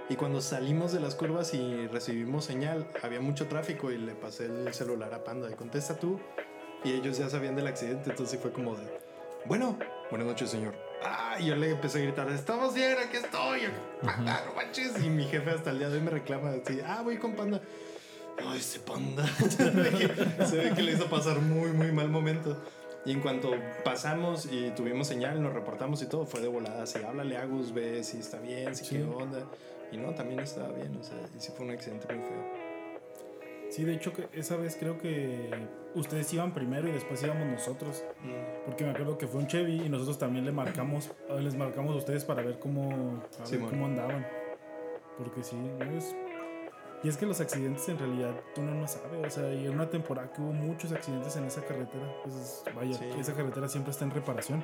Y 0.08 0.16
cuando 0.16 0.40
salimos 0.40 0.92
de 0.92 0.98
las 1.00 1.14
curvas 1.14 1.54
y 1.54 1.86
recibimos 1.86 2.44
señal, 2.44 2.88
había 3.02 3.20
mucho 3.20 3.46
tráfico 3.46 3.92
y 3.92 3.98
le 3.98 4.14
pasé 4.14 4.46
el 4.46 4.74
celular 4.74 5.14
a 5.14 5.22
Panda 5.22 5.46
de 5.48 5.54
contesta 5.54 5.96
tú. 5.98 6.18
Y 6.84 6.92
ellos 6.92 7.18
ya 7.18 7.28
sabían 7.30 7.54
del 7.54 7.68
accidente, 7.68 8.10
entonces 8.10 8.40
fue 8.40 8.50
como 8.52 8.74
de, 8.74 8.82
bueno, 9.44 9.78
buenas 10.10 10.26
noches, 10.26 10.50
señor. 10.50 10.74
Ah, 11.04 11.36
y 11.40 11.46
yo 11.46 11.56
le 11.56 11.70
empecé 11.70 11.98
a 11.98 12.02
gritar, 12.02 12.30
estamos 12.30 12.74
bien, 12.74 12.96
aquí 12.98 13.16
estoy. 13.16 13.62
Panda, 14.02 14.44
no 14.46 14.54
manches. 14.54 15.02
Y 15.02 15.08
mi 15.08 15.24
jefe 15.24 15.50
hasta 15.50 15.70
el 15.70 15.78
día 15.78 15.88
de 15.88 15.96
hoy 15.98 16.02
me 16.02 16.10
reclama, 16.10 16.50
así, 16.50 16.80
ah, 16.86 17.02
voy 17.02 17.18
con 17.18 17.34
Panda. 17.34 17.60
Ay, 18.38 18.58
ese 18.58 18.80
panda. 18.80 19.26
se, 19.48 20.56
ve 20.56 20.72
que, 20.74 20.82
le 20.82 20.92
hizo 20.92 21.06
pasar 21.06 21.40
muy, 21.40 21.72
muy 21.72 21.92
mal 21.92 22.08
momento. 22.08 22.56
Y 23.04 23.12
en 23.12 23.20
cuanto 23.20 23.50
pasamos 23.84 24.46
y 24.46 24.70
tuvimos 24.70 25.08
señal, 25.08 25.42
nos 25.42 25.52
reportamos 25.52 26.02
y 26.02 26.06
todo, 26.06 26.24
fue 26.24 26.40
de 26.40 26.48
volada. 26.48 26.84
Así, 26.84 26.98
háblale 27.02 27.36
a 27.36 27.42
Agus, 27.42 27.74
ve 27.74 28.02
si 28.04 28.18
está 28.18 28.38
bien, 28.38 28.74
si 28.74 28.84
Sí. 28.84 28.96
qué 28.96 29.04
onda. 29.04 29.40
Y 29.90 29.96
no, 29.98 30.14
también 30.14 30.40
estaba 30.40 30.68
bien, 30.68 30.96
o 30.96 31.02
sea, 31.02 31.18
y 31.36 31.40
sí 31.40 31.52
fue 31.54 31.66
un 31.66 31.72
accidente 31.72 32.06
muy 32.14 32.24
feo. 32.24 32.61
Sí, 33.72 33.84
de 33.84 33.94
hecho, 33.94 34.12
que 34.12 34.28
esa 34.34 34.56
vez 34.56 34.76
creo 34.78 34.98
que 34.98 35.48
ustedes 35.94 36.30
iban 36.34 36.52
primero 36.52 36.88
y 36.88 36.92
después 36.92 37.22
íbamos 37.22 37.46
nosotros. 37.46 38.04
Porque 38.66 38.84
me 38.84 38.90
acuerdo 38.90 39.16
que 39.16 39.26
fue 39.26 39.40
un 39.40 39.46
Chevy 39.46 39.82
y 39.86 39.88
nosotros 39.88 40.18
también 40.18 40.44
le 40.44 40.52
marcamos, 40.52 41.10
les 41.40 41.54
marcamos 41.56 41.94
a 41.94 41.96
ustedes 41.96 42.24
para 42.26 42.42
ver 42.42 42.58
cómo, 42.58 42.90
a 42.90 43.38
ver 43.38 43.46
Simón. 43.46 43.70
cómo 43.70 43.86
andaban. 43.86 44.26
Porque 45.16 45.42
sí, 45.42 45.56
es- 45.96 46.14
Y 47.04 47.08
es 47.08 47.16
que 47.16 47.26
los 47.26 47.40
accidentes 47.40 47.88
en 47.88 47.98
realidad 47.98 48.34
uno 48.58 48.74
no 48.74 48.86
sabe. 48.86 49.26
O 49.26 49.30
sea, 49.30 49.52
y 49.52 49.66
en 49.66 49.72
una 49.72 49.88
temporada 49.90 50.30
que 50.32 50.40
hubo 50.42 50.52
muchos 50.52 50.92
accidentes 50.92 51.34
en 51.36 51.44
esa 51.44 51.64
carretera, 51.64 52.14
pues 52.22 52.62
vaya, 52.76 52.92
Sí. 52.94 53.06
esa 53.18 53.34
carretera 53.34 53.68
siempre 53.68 53.90
está 53.90 54.04
en 54.04 54.10
reparación. 54.12 54.62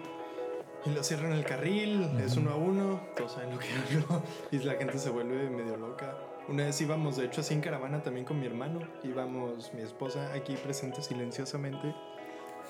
Y 0.85 0.91
lo 0.91 1.03
cierran 1.03 1.33
el 1.33 1.45
carril, 1.45 2.09
es 2.25 2.37
uno 2.37 2.51
a 2.53 2.57
uno, 2.57 3.01
todos 3.17 3.33
saben 3.33 3.51
lo 3.55 3.59
que 3.59 3.67
hablo. 4.13 4.23
Y 4.53 4.59
la 4.59 4.75
gente 4.75 4.99
se 4.99 5.11
vuelve 5.11 5.51
medio 5.51 5.77
loca. 5.79 6.15
Una 6.49 6.65
vez 6.65 6.81
íbamos, 6.81 7.17
de 7.19 7.27
hecho, 7.27 7.43
así 7.43 7.53
en 7.53 7.61
caravana 7.61 8.03
también 8.03 8.25
con 8.25 8.41
mi 8.41 8.47
hermano. 8.47 8.81
Íbamos, 9.05 9.73
mi 9.75 9.83
esposa 9.83 10.33
aquí 10.33 10.57
presente 10.57 11.03
silenciosamente. 11.03 11.95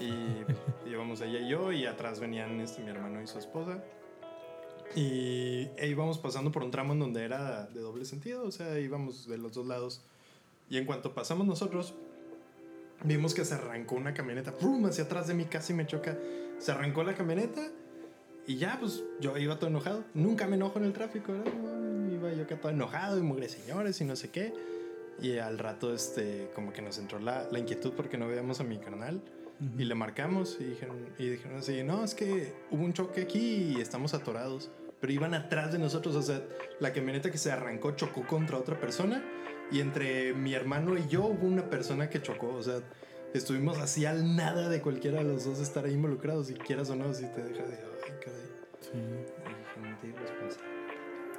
Y 0.01 0.45
íbamos 0.91 1.21
ella 1.21 1.39
y 1.39 1.49
yo, 1.49 1.71
y 1.71 1.87
atrás 1.87 2.19
venían 2.19 2.61
este, 2.61 2.83
mi 2.83 2.91
hermano 2.91 3.23
y 3.23 3.29
su 3.29 3.39
esposa. 3.39 3.83
Y 4.97 5.69
e 5.77 5.87
íbamos 5.89 6.19
pasando 6.19 6.51
por 6.51 6.65
un 6.65 6.73
tramo 6.73 6.93
en 6.93 6.99
donde 6.99 7.25
era 7.25 7.67
de 7.67 7.81
doble 7.81 8.05
sentido, 8.05 8.45
o 8.45 8.51
sea, 8.51 8.79
íbamos 8.81 9.29
de 9.29 9.39
los 9.39 9.53
dos 9.53 9.67
lados. 9.67 10.03
Y 10.69 10.77
en 10.77 10.85
cuanto 10.85 11.15
pasamos 11.15 11.47
nosotros, 11.47 11.95
vimos 13.05 13.33
que 13.33 13.45
se 13.45 13.55
arrancó 13.55 13.95
una 13.95 14.13
camioneta, 14.13 14.53
¡pum! 14.53 14.87
hacia 14.87 15.05
atrás 15.05 15.29
de 15.29 15.35
mí, 15.35 15.45
casi 15.45 15.73
me 15.73 15.87
choca. 15.87 16.19
Se 16.59 16.73
arrancó 16.73 17.05
la 17.05 17.15
camioneta 17.15 17.71
y 18.45 18.57
ya, 18.57 18.77
pues 18.81 19.05
yo 19.21 19.37
iba 19.39 19.57
todo 19.57 19.71
enojado. 19.71 20.05
Nunca 20.15 20.49
me 20.49 20.57
enojo 20.57 20.79
en 20.81 20.87
el 20.87 20.93
tráfico, 20.93 21.33
¿verdad? 21.33 21.53
Yo 22.35 22.45
acá 22.45 22.57
todo 22.57 22.71
enojado 22.71 23.19
y 23.19 23.23
mugre 23.23 23.49
señores 23.49 24.01
y 24.01 24.05
no 24.05 24.17
sé 24.17 24.31
qué. 24.31 24.53
Y 25.21 25.39
al 25.39 25.59
rato, 25.59 25.95
este, 25.95 26.51
como 26.55 26.73
que 26.73 26.83
nos 26.83 26.99
entró 26.99 27.19
la, 27.19 27.49
la 27.51 27.59
inquietud 27.59 27.93
porque 27.97 28.17
no 28.19 28.29
veíamos 28.29 28.61
a 28.61 28.65
mi 28.65 28.79
carnal. 28.79 29.21
Y 29.77 29.85
le 29.85 29.95
marcamos 29.97 30.57
y 30.61 30.65
dijeron, 30.65 30.97
y 31.19 31.31
dijeron 31.31 31.59
así, 31.59 31.83
no, 31.83 32.05
es 32.05 32.15
que 32.15 32.53
hubo 32.71 32.85
un 32.85 32.93
choque 32.93 33.23
aquí 33.23 33.75
y 33.77 33.81
estamos 33.81 34.15
atorados. 34.15 34.71
Pero 35.01 35.13
iban 35.13 35.35
atrás 35.35 35.73
de 35.73 35.79
nosotros, 35.79 36.15
o 36.15 36.23
sea, 36.23 36.43
la 36.79 36.93
camioneta 36.93 37.31
que 37.31 37.39
se 37.39 37.51
arrancó 37.51 37.93
chocó 37.93 38.25
contra 38.27 38.57
otra 38.57 38.79
persona 38.79 39.25
y 39.71 39.81
entre 39.81 40.33
mi 40.33 40.55
hermano 40.55 40.97
y 40.97 41.07
yo 41.09 41.27
hubo 41.27 41.47
una 41.47 41.69
persona 41.69 42.09
que 42.09 42.23
chocó, 42.23 42.55
o 42.55 42.63
sea, 42.63 42.81
estuvimos 43.35 43.79
así 43.79 44.07
al 44.07 44.37
nada 44.37 44.69
de 44.69 44.81
cualquiera 44.81 45.19
de 45.19 45.25
los 45.25 45.45
dos 45.45 45.61
estar 45.61 45.85
ahí 45.85 45.93
involucrados, 45.95 46.47
si 46.49 46.55
quieras 46.55 46.91
o 46.91 46.97
no, 46.97 47.13
si 47.13 47.27
te 47.27 47.43
deja 47.43 47.65
de, 47.65 47.77
ay, 47.77 48.13
caray. 48.25 48.49
Gente 49.75 50.07
irresponsable. 50.07 50.38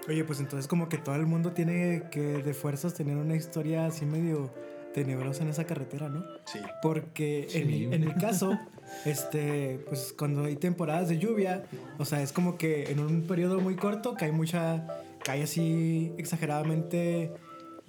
Oye, 0.09 0.23
pues 0.23 0.39
entonces 0.39 0.67
como 0.67 0.89
que 0.89 0.97
todo 0.97 1.15
el 1.15 1.27
mundo 1.27 1.51
tiene 1.51 2.03
que 2.09 2.19
de 2.19 2.53
fuerzas 2.55 2.95
tener 2.95 3.15
una 3.15 3.35
historia 3.35 3.85
así 3.85 4.05
medio 4.05 4.51
tenebrosa 4.91 5.43
en 5.43 5.49
esa 5.49 5.65
carretera, 5.65 6.09
¿no? 6.09 6.25
Sí. 6.45 6.59
Porque 6.81 7.47
en, 7.53 8.03
mi 8.03 8.13
caso, 8.15 8.57
este, 9.05 9.79
pues 9.87 10.13
cuando 10.17 10.45
hay 10.45 10.55
temporadas 10.55 11.09
de 11.09 11.19
lluvia, 11.19 11.63
o 11.99 12.05
sea, 12.05 12.23
es 12.23 12.33
como 12.33 12.57
que 12.57 12.91
en 12.91 12.99
un 12.99 13.21
periodo 13.27 13.59
muy 13.59 13.75
corto 13.75 14.15
cae 14.15 14.31
mucha, 14.31 14.87
cae 15.23 15.43
así 15.43 16.11
exageradamente 16.17 17.31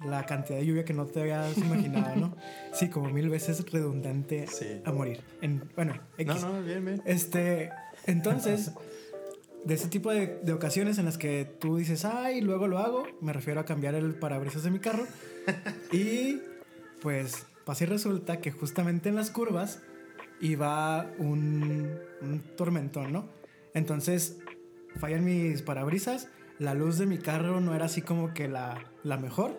la 0.05 0.25
cantidad 0.27 0.59
de 0.59 0.65
lluvia 0.65 0.85
que 0.85 0.93
no 0.93 1.05
te 1.07 1.21
habías 1.21 1.57
imaginado, 1.57 2.15
¿no? 2.15 2.35
Sí, 2.73 2.89
como 2.89 3.09
mil 3.09 3.29
veces 3.29 3.65
redundante 3.71 4.45
Sí. 4.47 4.81
a 4.85 4.91
morir. 4.91 5.21
En, 5.41 5.63
bueno, 5.75 5.95
No, 6.23 6.35
no, 6.35 6.61
bien, 6.61 6.85
bien. 6.85 7.01
Este, 7.05 7.71
entonces, 8.05 8.71
de 9.63 9.73
ese 9.73 9.87
tipo 9.87 10.11
de, 10.11 10.39
de 10.43 10.53
ocasiones 10.53 10.97
en 10.97 11.05
las 11.05 11.17
que 11.17 11.45
tú 11.59 11.77
dices, 11.77 12.05
ay, 12.05 12.41
luego 12.41 12.67
lo 12.67 12.79
hago, 12.79 13.05
me 13.21 13.33
refiero 13.33 13.59
a 13.59 13.65
cambiar 13.65 13.95
el 13.95 14.15
parabrisas 14.15 14.63
de 14.63 14.71
mi 14.71 14.79
carro. 14.79 15.05
y 15.91 16.39
pues 17.01 17.45
y 17.79 17.85
resulta 17.85 18.41
que 18.41 18.51
justamente 18.51 19.09
en 19.09 19.15
las 19.15 19.29
curvas 19.29 19.81
iba 20.41 21.09
un, 21.19 21.97
un 22.21 22.39
tormentón, 22.57 23.13
¿no? 23.13 23.29
Entonces 23.73 24.39
fallan 24.97 25.23
mis 25.23 25.61
parabrisas, 25.61 26.27
la 26.59 26.73
luz 26.73 26.97
de 26.97 27.05
mi 27.05 27.17
carro 27.17 27.61
no 27.61 27.73
era 27.73 27.85
así 27.85 28.01
como 28.01 28.33
que 28.33 28.49
la, 28.49 28.83
la 29.03 29.17
mejor. 29.17 29.57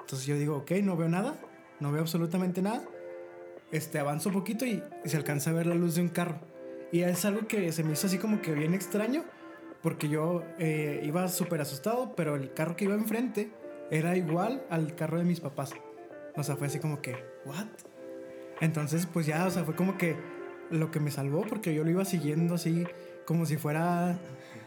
Entonces 0.00 0.26
yo 0.26 0.36
digo, 0.38 0.58
ok, 0.58 0.70
no 0.82 0.96
veo 0.96 1.08
nada, 1.08 1.38
no 1.80 1.92
veo 1.92 2.02
absolutamente 2.02 2.62
nada. 2.62 2.84
Este, 3.70 3.98
avanzo 3.98 4.28
un 4.30 4.34
poquito 4.34 4.64
y, 4.64 4.82
y 5.04 5.08
se 5.08 5.16
alcanza 5.16 5.50
a 5.50 5.54
ver 5.54 5.66
la 5.66 5.74
luz 5.74 5.96
de 5.96 6.02
un 6.02 6.08
carro. 6.08 6.40
Y 6.92 7.00
es 7.00 7.24
algo 7.24 7.48
que 7.48 7.72
se 7.72 7.82
me 7.82 7.92
hizo 7.92 8.06
así 8.06 8.18
como 8.18 8.42
que 8.42 8.52
bien 8.52 8.74
extraño, 8.74 9.24
porque 9.82 10.10
yo 10.10 10.44
eh, 10.58 11.00
iba 11.04 11.26
súper 11.28 11.62
asustado, 11.62 12.14
pero 12.14 12.36
el 12.36 12.52
carro 12.52 12.76
que 12.76 12.84
iba 12.84 12.94
enfrente 12.94 13.50
era 13.90 14.14
igual 14.16 14.62
al 14.68 14.94
carro 14.94 15.18
de 15.18 15.24
mis 15.24 15.40
papás. 15.40 15.72
O 16.36 16.42
sea, 16.42 16.56
fue 16.56 16.66
así 16.66 16.78
como 16.78 17.00
que, 17.00 17.16
¿what? 17.46 17.66
Entonces, 18.60 19.06
pues 19.06 19.26
ya, 19.26 19.46
o 19.46 19.50
sea, 19.50 19.64
fue 19.64 19.74
como 19.74 19.96
que 19.96 20.16
lo 20.70 20.90
que 20.90 21.00
me 21.00 21.10
salvó, 21.10 21.42
porque 21.42 21.74
yo 21.74 21.82
lo 21.82 21.90
iba 21.90 22.04
siguiendo 22.04 22.54
así 22.54 22.84
como 23.26 23.46
si 23.46 23.56
fuera 23.56 24.18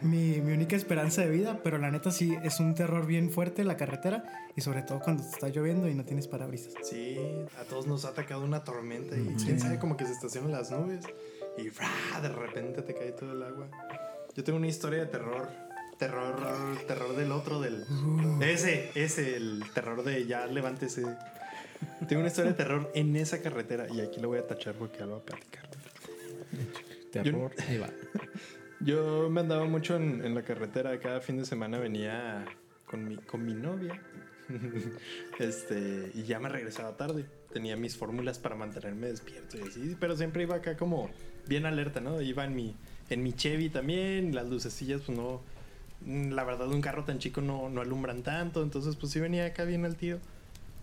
mi, 0.02 0.42
mi 0.42 0.54
única 0.54 0.76
esperanza 0.76 1.22
de 1.22 1.30
vida, 1.30 1.62
pero 1.64 1.78
la 1.78 1.92
neta 1.92 2.12
sí 2.12 2.36
es 2.44 2.60
un 2.60 2.74
terror 2.74 3.06
bien 3.06 3.30
fuerte 3.30 3.64
la 3.64 3.78
carretera 3.78 4.24
y 4.56 4.62
sobre 4.62 4.82
todo 4.82 5.00
cuando 5.00 5.24
está 5.24 5.50
lloviendo 5.50 5.88
y 5.88 5.94
no 5.94 6.06
tienes 6.06 6.28
parabrisas. 6.28 6.74
Sí, 6.84 7.18
a 7.60 7.64
todos 7.66 7.86
nos 7.86 8.06
ha 8.06 8.10
atacado 8.10 8.44
una 8.44 8.64
tormenta 8.64 9.16
y 9.16 9.36
quién 9.44 9.60
sabe 9.60 9.78
como 9.78 9.96
que 9.96 10.06
se 10.06 10.14
estacionan 10.14 10.52
las 10.52 10.72
nubes 10.72 11.06
y 11.58 11.70
¡fra! 11.70 11.89
de 12.22 12.30
repente 12.30 12.82
te 12.82 12.94
cae 12.94 13.12
todo 13.12 13.32
el 13.32 13.44
agua. 13.44 13.68
Yo 14.36 14.44
tengo 14.44 14.58
una 14.58 14.68
historia 14.68 15.00
de 15.00 15.06
terror. 15.08 15.48
Terror, 15.98 16.36
terror 16.88 17.15
del 17.15 17.32
otro, 17.32 17.62
del... 17.62 17.86
Ese, 18.41 18.91
ese, 18.96 19.38
el 19.38 19.63
terror 19.74 20.04
de 20.04 20.26
ya 20.26 20.46
levántese. 20.46 21.04
Tengo 22.08 22.20
una 22.20 22.28
historia 22.28 22.52
de 22.52 22.58
terror 22.58 22.91
en 22.94 23.15
esa 23.15 23.41
carretera 23.41 23.88
y 23.89 24.02
aquí 24.02 24.20
lo 24.20 24.28
voy 24.28 24.39
a 24.39 24.46
tachar 24.46 24.76
porque 24.76 25.00
ya 25.00 25.06
lo 25.06 25.12
voy 25.13 25.22
a 25.22 25.26
platicar. 25.26 25.70
Terror. 27.12 27.52
Ahí 27.68 27.78
va. 27.78 27.89
Yo 28.82 29.30
me 29.30 29.39
andaba 29.39 29.63
mucho 29.65 29.96
en, 29.96 30.24
en 30.26 30.36
la 30.36 30.41
carretera. 30.41 31.00
Cada 31.00 31.22
fin 31.22 31.38
de 31.38 31.46
semana 31.46 31.78
venía 31.78 32.46
con 32.86 33.08
mi, 33.08 33.15
con 33.15 33.46
mi 33.46 33.54
novia. 33.54 34.00
este, 35.39 36.12
y 36.13 36.24
ya 36.24 36.39
me 36.39 36.50
regresaba 36.50 36.98
tarde. 36.98 37.26
Tenía 37.54 37.78
mis 37.78 37.96
fórmulas 37.96 38.38
para 38.38 38.56
mantenerme 38.56 39.08
despierto 39.08 39.58
y 39.58 39.62
así. 39.62 39.96
Pero 39.98 40.18
siempre 40.18 40.44
iba 40.44 40.56
acá 40.56 40.76
como 40.76 41.10
bien 41.47 41.65
alerta, 41.65 41.99
¿no? 42.01 42.21
Iba 42.21 42.45
en 42.45 42.55
mi, 42.55 42.75
en 43.10 43.23
mi 43.23 43.34
Chevy 43.34 43.69
también. 43.69 44.34
Las 44.36 44.49
lucecillas, 44.49 45.01
pues 45.05 45.17
no. 45.17 45.41
La 46.05 46.43
verdad, 46.43 46.67
un 46.67 46.81
carro 46.81 47.03
tan 47.03 47.19
chico 47.19 47.41
no, 47.41 47.69
no 47.69 47.81
alumbran 47.81 48.23
tanto. 48.23 48.62
Entonces, 48.62 48.95
pues 48.95 49.12
sí 49.12 49.19
venía 49.19 49.45
acá 49.45 49.63
bien 49.63 49.86
al 49.86 49.95
tiro. 49.95 50.19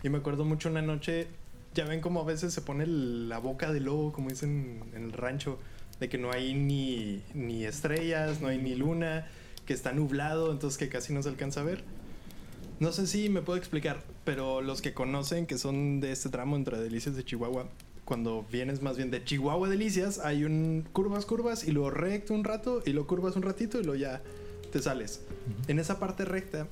Y 0.03 0.09
me 0.09 0.19
acuerdo 0.19 0.45
mucho 0.45 0.69
una 0.69 0.83
noche. 0.83 1.29
Ya 1.75 1.85
ven 1.85 2.01
como 2.01 2.21
a 2.21 2.25
veces 2.25 2.53
se 2.53 2.61
pone 2.61 2.87
la 2.87 3.39
boca 3.39 3.73
del 3.73 3.85
lobo, 3.85 4.13
como 4.13 4.29
dicen 4.29 4.83
en 4.95 5.05
el 5.05 5.13
rancho 5.13 5.59
de 6.03 6.09
que 6.09 6.19
no 6.19 6.33
hay 6.33 6.53
ni, 6.53 7.23
ni 7.33 7.65
estrellas, 7.65 8.41
no 8.41 8.49
hay 8.49 8.59
ni 8.59 8.75
luna, 8.75 9.27
que 9.67 9.73
está 9.73 9.93
nublado, 9.93 10.51
entonces 10.51 10.77
que 10.77 10.89
casi 10.89 11.13
no 11.15 11.23
se 11.23 11.29
alcanza 11.29 11.61
a 11.61 11.65
ver. 11.65 11.85
No 12.81 12.91
sé 12.91 13.07
si 13.07 13.29
me 13.29 13.41
puedo 13.41 13.57
explicar, 13.57 14.03
pero 14.25 14.61
los 14.61 14.83
que 14.83 14.95
conocen 14.95 15.47
que 15.47 15.59
son 15.59 16.01
de 16.01 16.11
este 16.11 16.29
tramo 16.29 16.57
entre 16.57 16.81
Delicias 16.81 17.15
de 17.15 17.25
Chihuahua, 17.25 17.69
cuando 18.13 18.45
vienes 18.53 18.83
más 18.83 18.99
bien 18.99 19.11
de 19.11 19.25
Chihuahua 19.25 19.71
Delicias, 19.71 20.19
hay 20.19 20.45
un 20.45 20.87
curvas, 20.93 21.25
curvas 21.25 21.65
y 21.65 21.71
luego 21.71 21.89
recto 21.89 22.35
un 22.35 22.45
rato 22.45 22.83
y 22.85 22.91
luego 22.91 23.09
curvas 23.09 23.37
un 23.37 23.43
ratito 23.43 23.81
y 23.81 23.85
luego 23.85 23.99
ya 23.99 24.21
te 24.71 24.83
sales. 24.83 25.23
En 25.67 25.79
esa 25.79 25.99
parte 25.99 26.27
recta 26.27 26.69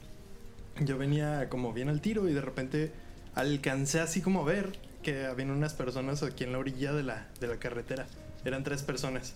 yo 0.85 0.99
venía 0.99 1.49
como 1.49 1.73
bien 1.73 1.89
al 1.89 2.03
tiro 2.03 2.29
y 2.29 2.35
de 2.35 2.43
repente 2.43 2.93
alcancé 3.35 4.01
así 4.01 4.21
como 4.21 4.43
a 4.43 4.45
ver 4.45 4.79
que 5.03 5.25
habían 5.25 5.51
unas 5.51 5.73
personas 5.73 6.23
aquí 6.23 6.45
en 6.45 6.53
la 6.53 6.59
orilla 6.59 6.93
de 6.93 7.05
la, 7.05 7.27
de 7.41 7.47
la 7.47 7.57
carretera. 7.57 8.07
Eran 8.45 8.63
tres 8.63 8.83
personas. 8.83 9.33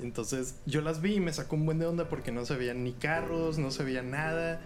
Entonces 0.00 0.54
yo 0.64 0.80
las 0.80 1.02
vi 1.02 1.14
y 1.14 1.20
me 1.20 1.32
sacó 1.32 1.56
un 1.56 1.66
buen 1.66 1.80
de 1.80 1.86
onda 1.86 2.08
porque 2.08 2.30
no 2.30 2.44
se 2.44 2.54
veían 2.54 2.84
ni 2.84 2.92
carros, 2.92 3.58
no 3.58 3.72
se 3.72 3.82
veía 3.82 4.02
nada. 4.02 4.60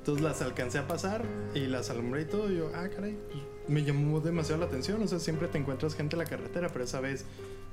Entonces 0.00 0.24
las 0.24 0.40
alcancé 0.40 0.78
a 0.78 0.88
pasar 0.88 1.22
y 1.54 1.66
las 1.66 1.90
alumbré 1.90 2.22
y 2.22 2.24
todo. 2.24 2.50
Y 2.50 2.56
yo, 2.56 2.70
ah, 2.74 2.88
caray, 2.88 3.18
pues, 3.30 3.44
me 3.68 3.84
llamó 3.84 4.20
demasiado 4.20 4.60
la 4.60 4.66
atención. 4.66 5.02
O 5.02 5.06
sea, 5.06 5.18
siempre 5.18 5.46
te 5.46 5.58
encuentras 5.58 5.94
gente 5.94 6.16
en 6.16 6.20
la 6.20 6.24
carretera, 6.24 6.70
pero 6.70 6.84
esa 6.84 7.00
vez 7.00 7.26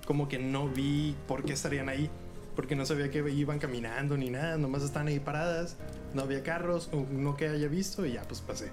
como 0.06 0.28
que 0.28 0.38
no 0.38 0.68
vi 0.68 1.16
por 1.26 1.44
qué 1.44 1.54
estarían 1.54 1.88
ahí. 1.88 2.10
Porque 2.54 2.76
no 2.76 2.86
sabía 2.86 3.10
que 3.12 3.20
iban 3.30 3.60
caminando 3.60 4.18
ni 4.18 4.30
nada, 4.30 4.58
nomás 4.58 4.84
estaban 4.84 5.08
ahí 5.08 5.20
paradas. 5.20 5.78
No 6.14 6.24
había 6.24 6.44
carros, 6.44 6.90
no 7.12 7.38
que 7.38 7.48
haya 7.48 7.70
visto 7.70 8.06
y 8.06 8.14
ya, 8.14 8.24
pues 8.24 8.42
pasé. 8.42 8.72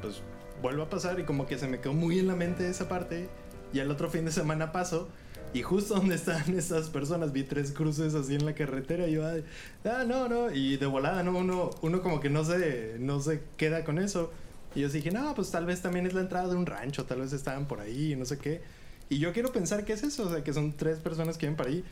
Pues 0.00 0.22
vuelvo 0.60 0.84
a 0.84 0.88
pasar 0.88 1.18
y 1.18 1.24
como 1.24 1.46
que 1.46 1.58
se 1.58 1.66
me 1.66 1.80
quedó 1.80 1.94
muy 1.94 2.20
en 2.20 2.28
la 2.28 2.36
mente 2.36 2.68
esa 2.68 2.88
parte. 2.88 3.28
Y 3.72 3.80
al 3.80 3.90
otro 3.90 4.08
fin 4.08 4.24
de 4.24 4.30
semana 4.30 4.70
paso 4.70 5.08
y 5.54 5.62
justo 5.62 5.94
donde 5.94 6.14
están 6.14 6.54
estas 6.56 6.88
personas 6.90 7.32
vi 7.32 7.44
tres 7.44 7.72
cruces 7.72 8.14
así 8.14 8.34
en 8.34 8.46
la 8.46 8.54
carretera 8.54 9.06
y 9.06 9.12
yo, 9.12 9.24
ah, 9.26 10.04
no, 10.06 10.28
no, 10.28 10.50
y 10.50 10.76
de 10.76 10.86
volada, 10.86 11.22
no, 11.22 11.36
uno, 11.36 11.70
uno 11.82 12.02
como 12.02 12.20
que 12.20 12.30
no 12.30 12.44
se, 12.44 12.96
no 12.98 13.20
se 13.20 13.42
queda 13.56 13.84
con 13.84 13.98
eso. 13.98 14.30
Y 14.74 14.80
yo 14.80 14.88
dije, 14.88 15.10
no, 15.10 15.34
pues 15.34 15.50
tal 15.50 15.66
vez 15.66 15.82
también 15.82 16.06
es 16.06 16.14
la 16.14 16.22
entrada 16.22 16.48
de 16.48 16.56
un 16.56 16.64
rancho, 16.64 17.04
tal 17.04 17.20
vez 17.20 17.32
estaban 17.32 17.66
por 17.66 17.80
ahí, 17.80 18.16
no 18.16 18.24
sé 18.24 18.38
qué. 18.38 18.62
Y 19.10 19.18
yo 19.18 19.32
quiero 19.34 19.52
pensar 19.52 19.84
que 19.84 19.92
es 19.92 20.02
eso, 20.02 20.26
o 20.28 20.30
sea, 20.30 20.42
que 20.42 20.54
son 20.54 20.72
tres 20.72 20.98
personas 20.98 21.36
que 21.36 21.46
vienen 21.46 21.58
por 21.58 21.66
ahí, 21.66 21.84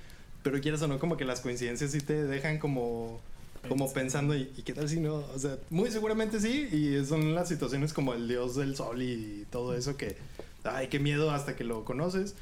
pero 0.43 0.59
quieras 0.61 0.81
o 0.81 0.89
no, 0.89 0.99
como 0.99 1.19
que 1.19 1.27
las 1.27 1.41
coincidencias 1.41 1.91
sí 1.91 2.01
te 2.01 2.25
dejan 2.25 2.59
como, 2.59 3.21
como 3.69 3.93
pensando, 3.93 4.35
¿y, 4.35 4.51
y 4.57 4.63
qué 4.63 4.73
tal 4.73 4.89
si 4.89 5.01
no? 5.01 5.17
O 5.17 5.39
sea, 5.39 5.59
muy 5.69 5.91
seguramente 5.91 6.41
sí, 6.41 6.69
y 6.73 7.05
son 7.05 7.35
las 7.35 7.49
situaciones 7.49 7.93
como 7.93 8.15
el 8.15 8.27
dios 8.27 8.57
del 8.57 8.75
sol 8.75 9.03
y 9.03 9.47
todo 9.51 9.75
eso 9.75 9.99
que, 9.99 10.17
ay, 10.65 10.89
qué 10.89 10.99
miedo 10.99 11.31
hasta 11.31 11.57
que 11.57 11.65
lo 11.65 11.85
conoces, 11.85 12.35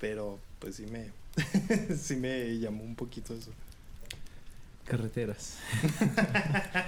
pero 0.00 0.38
pues 0.62 0.76
sí 0.76 0.86
me, 0.86 1.10
sí 1.96 2.14
me 2.14 2.56
llamó 2.58 2.84
un 2.84 2.94
poquito 2.94 3.34
eso. 3.34 3.50
Carreteras. 4.84 5.58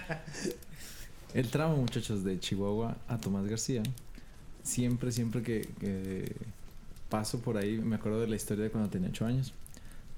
El 1.34 1.50
tramo, 1.50 1.76
muchachos, 1.76 2.22
de 2.22 2.38
Chihuahua 2.38 2.96
a 3.08 3.18
Tomás 3.18 3.46
García. 3.46 3.82
Siempre, 4.62 5.10
siempre 5.10 5.42
que, 5.42 5.68
que 5.80 6.36
paso 7.08 7.40
por 7.40 7.56
ahí, 7.56 7.78
me 7.78 7.96
acuerdo 7.96 8.20
de 8.20 8.28
la 8.28 8.36
historia 8.36 8.62
de 8.64 8.70
cuando 8.70 8.88
tenía 8.88 9.08
8 9.08 9.26
años. 9.26 9.52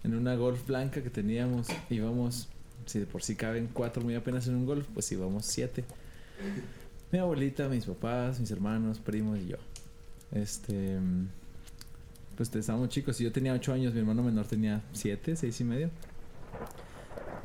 En 0.04 0.14
una 0.14 0.36
golf 0.36 0.66
blanca 0.66 1.02
que 1.02 1.08
teníamos, 1.08 1.68
íbamos, 1.88 2.48
si 2.84 2.98
de 2.98 3.06
por 3.06 3.22
sí 3.22 3.36
caben 3.36 3.70
cuatro 3.72 4.02
muy 4.02 4.14
apenas 4.14 4.46
en 4.48 4.56
un 4.56 4.66
golf, 4.66 4.86
pues 4.92 5.10
íbamos 5.10 5.46
siete. 5.46 5.82
Mi 7.10 7.18
abuelita, 7.18 7.68
mis 7.68 7.86
papás, 7.86 8.38
mis 8.38 8.50
hermanos, 8.50 8.98
primos 8.98 9.38
y 9.38 9.48
yo. 9.48 9.56
Este. 10.32 10.98
Pues 12.36 12.54
estábamos 12.54 12.90
chicos. 12.90 13.20
y 13.20 13.24
Yo 13.24 13.32
tenía 13.32 13.52
8 13.54 13.72
años, 13.72 13.94
mi 13.94 14.00
hermano 14.00 14.22
menor 14.22 14.46
tenía 14.46 14.82
7, 14.92 15.36
6 15.36 15.60
y 15.60 15.64
medio. 15.64 15.90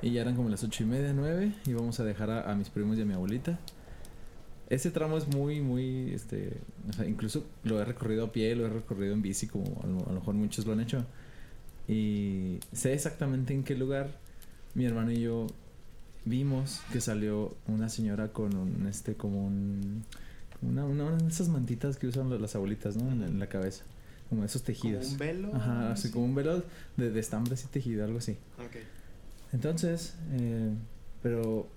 Y 0.02 0.12
ya 0.12 0.22
eran 0.22 0.36
como 0.36 0.50
las 0.50 0.64
ocho 0.64 0.84
y 0.84 0.88
media, 0.88 1.14
nueve. 1.14 1.54
Íbamos 1.68 2.00
a 2.00 2.04
dejar 2.04 2.32
a, 2.32 2.52
a 2.52 2.56
mis 2.56 2.70
primos 2.70 2.98
y 2.98 3.02
a 3.02 3.06
mi 3.06 3.14
abuelita. 3.14 3.60
Ese 4.68 4.90
tramo 4.90 5.18
es 5.18 5.28
muy, 5.28 5.62
muy, 5.62 6.12
este, 6.14 6.58
o 6.90 6.94
sea, 6.94 7.06
incluso 7.06 7.46
lo 7.64 7.80
he 7.80 7.86
recorrido 7.86 8.26
a 8.26 8.32
pie, 8.32 8.56
lo 8.56 8.66
he 8.66 8.70
recorrido 8.70 9.14
en 9.14 9.22
bici, 9.22 9.48
como 9.48 9.82
a 9.84 9.88
lo, 9.88 10.00
a 10.00 10.14
lo 10.14 10.20
mejor 10.20 10.34
muchos 10.34 10.66
lo 10.66 10.74
han 10.74 10.80
hecho. 10.80 11.06
Y 11.88 12.60
sé 12.72 12.94
exactamente 12.94 13.54
en 13.54 13.64
qué 13.64 13.76
lugar 13.76 14.10
mi 14.74 14.86
hermano 14.86 15.12
y 15.12 15.20
yo 15.22 15.48
vimos 16.24 16.82
que 16.94 17.02
salió 17.02 17.56
una 17.68 17.90
señora 17.90 18.30
con 18.30 18.56
un, 18.56 18.88
este, 18.88 19.16
como 19.16 19.46
un, 19.46 20.04
una, 20.62 20.86
una, 20.86 21.04
una 21.04 21.18
de 21.18 21.28
esas 21.28 21.50
mantitas 21.50 21.98
que 21.98 22.08
usan 22.08 22.42
las 22.42 22.56
abuelitas, 22.56 22.96
¿no? 22.96 23.12
En, 23.12 23.24
en 23.24 23.40
la 23.40 23.48
cabeza, 23.48 23.84
como 24.32 24.44
esos 24.46 24.64
tejidos. 24.64 25.04
Como 25.04 25.12
un 25.14 25.20
velo. 25.20 25.56
Ajá, 25.56 25.92
así 25.92 26.08
Sí. 26.08 26.14
como 26.14 26.26
un 26.26 26.34
velo 26.34 26.64
de, 26.98 27.12
de 27.12 27.20
estambre 27.20 27.54
así 27.54 27.68
tejido, 27.68 28.04
algo 28.06 28.18
así. 28.18 28.32
Ok. 28.58 28.78
Entonces, 29.54 30.16
eh, 30.32 30.72
pero 31.22 31.68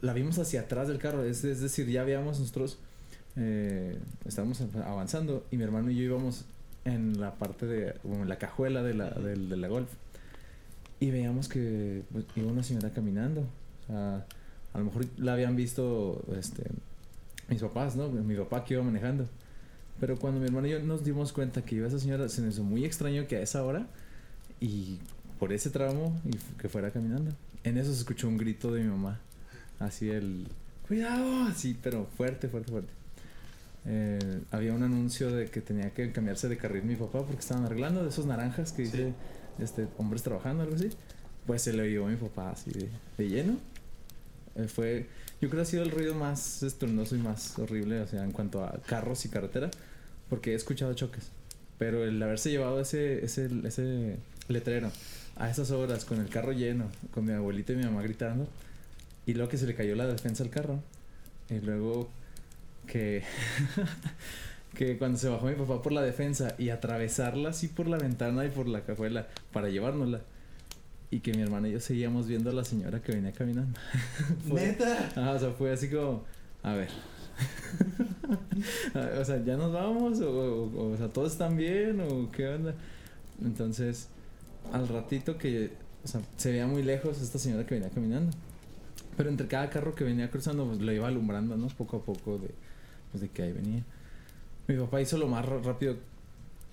la 0.00 0.12
vimos 0.14 0.38
hacia 0.38 0.62
atrás 0.62 0.88
del 0.88 0.98
carro, 0.98 1.22
es, 1.24 1.44
es 1.44 1.60
decir, 1.60 1.86
ya 1.88 2.00
habíamos 2.00 2.40
nosotros, 2.40 2.78
eh, 3.36 3.98
estábamos 4.26 4.60
avanzando 4.84 5.46
y 5.50 5.56
mi 5.58 5.64
hermano 5.64 5.90
y 5.90 5.96
yo 5.96 6.02
íbamos 6.02 6.44
en 6.84 7.20
la 7.20 7.34
parte 7.34 7.66
de, 7.66 7.94
como 8.02 8.22
en 8.22 8.28
la 8.28 8.38
cajuela 8.38 8.82
de 8.82 8.94
la, 8.94 9.10
del- 9.10 9.48
de 9.50 9.56
la 9.58 9.68
Golf 9.68 9.90
y 11.00 11.10
veíamos 11.10 11.48
que 11.48 12.02
pues, 12.10 12.24
iba 12.34 12.50
una 12.50 12.62
señora 12.62 12.90
caminando. 12.90 13.42
O 13.42 13.86
sea, 13.92 14.26
a 14.72 14.78
lo 14.78 14.84
mejor 14.84 15.04
la 15.18 15.34
habían 15.34 15.54
visto 15.56 16.24
este, 16.38 16.64
mis 17.48 17.60
papás, 17.60 17.94
¿no? 17.96 18.08
Mi 18.08 18.34
papá 18.36 18.64
que 18.64 18.74
iba 18.74 18.82
manejando. 18.82 19.28
Pero 20.00 20.16
cuando 20.16 20.40
mi 20.40 20.46
hermano 20.46 20.66
y 20.66 20.70
yo 20.70 20.80
nos 20.80 21.04
dimos 21.04 21.32
cuenta 21.32 21.62
que 21.62 21.76
iba 21.76 21.88
esa 21.88 21.98
señora, 21.98 22.28
se 22.28 22.42
nos 22.42 22.54
hizo 22.54 22.64
muy 22.64 22.84
extraño 22.84 23.26
que 23.26 23.36
a 23.36 23.40
esa 23.40 23.64
hora 23.64 23.86
y 24.60 24.98
por 25.38 25.52
ese 25.52 25.70
tramo 25.70 26.20
y 26.24 26.36
que 26.60 26.68
fuera 26.68 26.90
caminando. 26.90 27.32
En 27.64 27.78
eso 27.78 27.92
se 27.92 27.98
escuchó 27.98 28.28
un 28.28 28.36
grito 28.36 28.72
de 28.72 28.82
mi 28.82 28.88
mamá. 28.88 29.20
Así 29.78 30.08
el... 30.10 30.46
¡Cuidado! 30.86 31.44
Así, 31.44 31.76
pero 31.82 32.06
fuerte, 32.16 32.48
fuerte, 32.48 32.70
fuerte. 32.70 32.92
Eh, 33.86 34.40
había 34.50 34.72
un 34.74 34.82
anuncio 34.82 35.30
de 35.30 35.46
que 35.46 35.60
tenía 35.60 35.90
que 35.90 36.12
cambiarse 36.12 36.48
de 36.48 36.56
carril 36.56 36.84
mi 36.84 36.96
papá 36.96 37.24
porque 37.24 37.40
estaban 37.40 37.64
arreglando 37.64 38.02
de 38.02 38.10
esos 38.10 38.26
naranjas 38.26 38.72
que 38.72 38.82
dice 38.82 39.12
este, 39.58 39.88
hombres 39.98 40.22
trabajando, 40.22 40.62
algo 40.62 40.76
así. 40.76 40.90
pues 41.46 41.62
se 41.62 41.72
le 41.72 41.88
llevó 41.88 42.06
a 42.06 42.10
mi 42.10 42.16
papá 42.16 42.50
así 42.50 42.70
de, 42.70 42.88
de 43.16 43.28
lleno. 43.28 43.58
Eh, 44.56 44.68
fue, 44.68 45.06
yo 45.40 45.48
creo 45.48 45.62
que 45.62 45.62
ha 45.62 45.64
sido 45.70 45.82
el 45.84 45.90
ruido 45.90 46.14
más 46.14 46.62
estruendoso 46.62 47.16
y 47.16 47.20
más 47.20 47.58
horrible, 47.58 48.00
o 48.00 48.06
sea, 48.06 48.24
en 48.24 48.32
cuanto 48.32 48.64
a 48.64 48.78
carros 48.86 49.24
y 49.24 49.28
carretera, 49.28 49.70
porque 50.28 50.52
he 50.52 50.54
escuchado 50.54 50.92
choques. 50.94 51.30
Pero 51.78 52.04
el 52.04 52.20
haberse 52.22 52.50
llevado 52.50 52.80
ese, 52.80 53.24
ese, 53.24 53.48
ese 53.64 54.16
letrero 54.48 54.90
a 55.36 55.48
esas 55.48 55.70
horas 55.70 56.04
con 56.04 56.18
el 56.20 56.28
carro 56.28 56.52
lleno, 56.52 56.86
con 57.12 57.24
mi 57.24 57.32
abuelita 57.32 57.72
y 57.72 57.76
mi 57.76 57.84
mamá 57.84 58.02
gritando, 58.02 58.48
y 59.26 59.34
luego 59.34 59.48
que 59.48 59.58
se 59.58 59.66
le 59.66 59.74
cayó 59.74 59.94
la 59.94 60.06
defensa 60.06 60.42
al 60.42 60.50
carro, 60.50 60.80
y 61.48 61.60
luego 61.60 62.08
que, 62.88 63.22
que 64.74 64.98
cuando 64.98 65.18
se 65.18 65.28
bajó 65.28 65.46
mi 65.46 65.54
papá 65.54 65.80
por 65.82 65.92
la 65.92 66.02
defensa 66.02 66.54
y 66.58 66.70
atravesarla 66.70 67.50
así 67.50 67.68
por 67.68 67.86
la 67.86 67.98
ventana 67.98 68.44
y 68.44 68.48
por 68.50 68.66
la 68.68 68.80
cajuela 68.82 69.28
para 69.52 69.68
llevárnosla. 69.68 70.20
Y 71.10 71.20
que 71.20 71.32
mi 71.32 71.40
hermana 71.40 71.68
y 71.68 71.72
yo 71.72 71.80
seguíamos 71.80 72.26
viendo 72.26 72.50
a 72.50 72.52
la 72.52 72.64
señora 72.64 73.00
que 73.00 73.12
venía 73.12 73.32
caminando. 73.32 73.78
Fue- 74.48 74.60
Neta. 74.66 75.10
O 75.34 75.38
sea, 75.38 75.50
fue 75.52 75.72
así 75.72 75.88
como, 75.88 76.24
a 76.62 76.74
ver. 76.74 76.90
o 79.20 79.24
sea, 79.24 79.44
¿ya 79.44 79.56
nos 79.56 79.72
vamos? 79.72 80.20
O, 80.20 80.30
o, 80.30 80.92
o 80.92 80.96
sea, 80.96 81.08
¿todos 81.08 81.32
están 81.32 81.56
bien? 81.56 82.00
¿O 82.00 82.30
qué 82.30 82.48
onda? 82.48 82.74
Entonces, 83.42 84.08
al 84.72 84.88
ratito 84.88 85.38
que, 85.38 85.72
o 86.04 86.08
sea, 86.08 86.20
se 86.36 86.50
veía 86.50 86.66
muy 86.66 86.82
lejos 86.82 87.20
esta 87.20 87.38
señora 87.38 87.66
que 87.66 87.74
venía 87.74 87.90
caminando. 87.90 88.36
Pero 89.16 89.30
entre 89.30 89.48
cada 89.48 89.68
carro 89.70 89.94
que 89.94 90.04
venía 90.04 90.30
cruzando, 90.30 90.66
pues 90.66 90.80
lo 90.80 90.92
iba 90.92 91.08
alumbrando, 91.08 91.56
¿no? 91.56 91.66
Poco 91.68 91.98
a 91.98 92.02
poco 92.02 92.38
de, 92.38 92.50
pues, 93.10 93.20
de 93.20 93.28
que 93.28 93.42
ahí 93.42 93.52
venía. 93.52 93.82
Mi 94.66 94.76
papá 94.76 95.00
hizo 95.00 95.16
lo 95.18 95.26
más 95.28 95.44
rápido, 95.46 95.96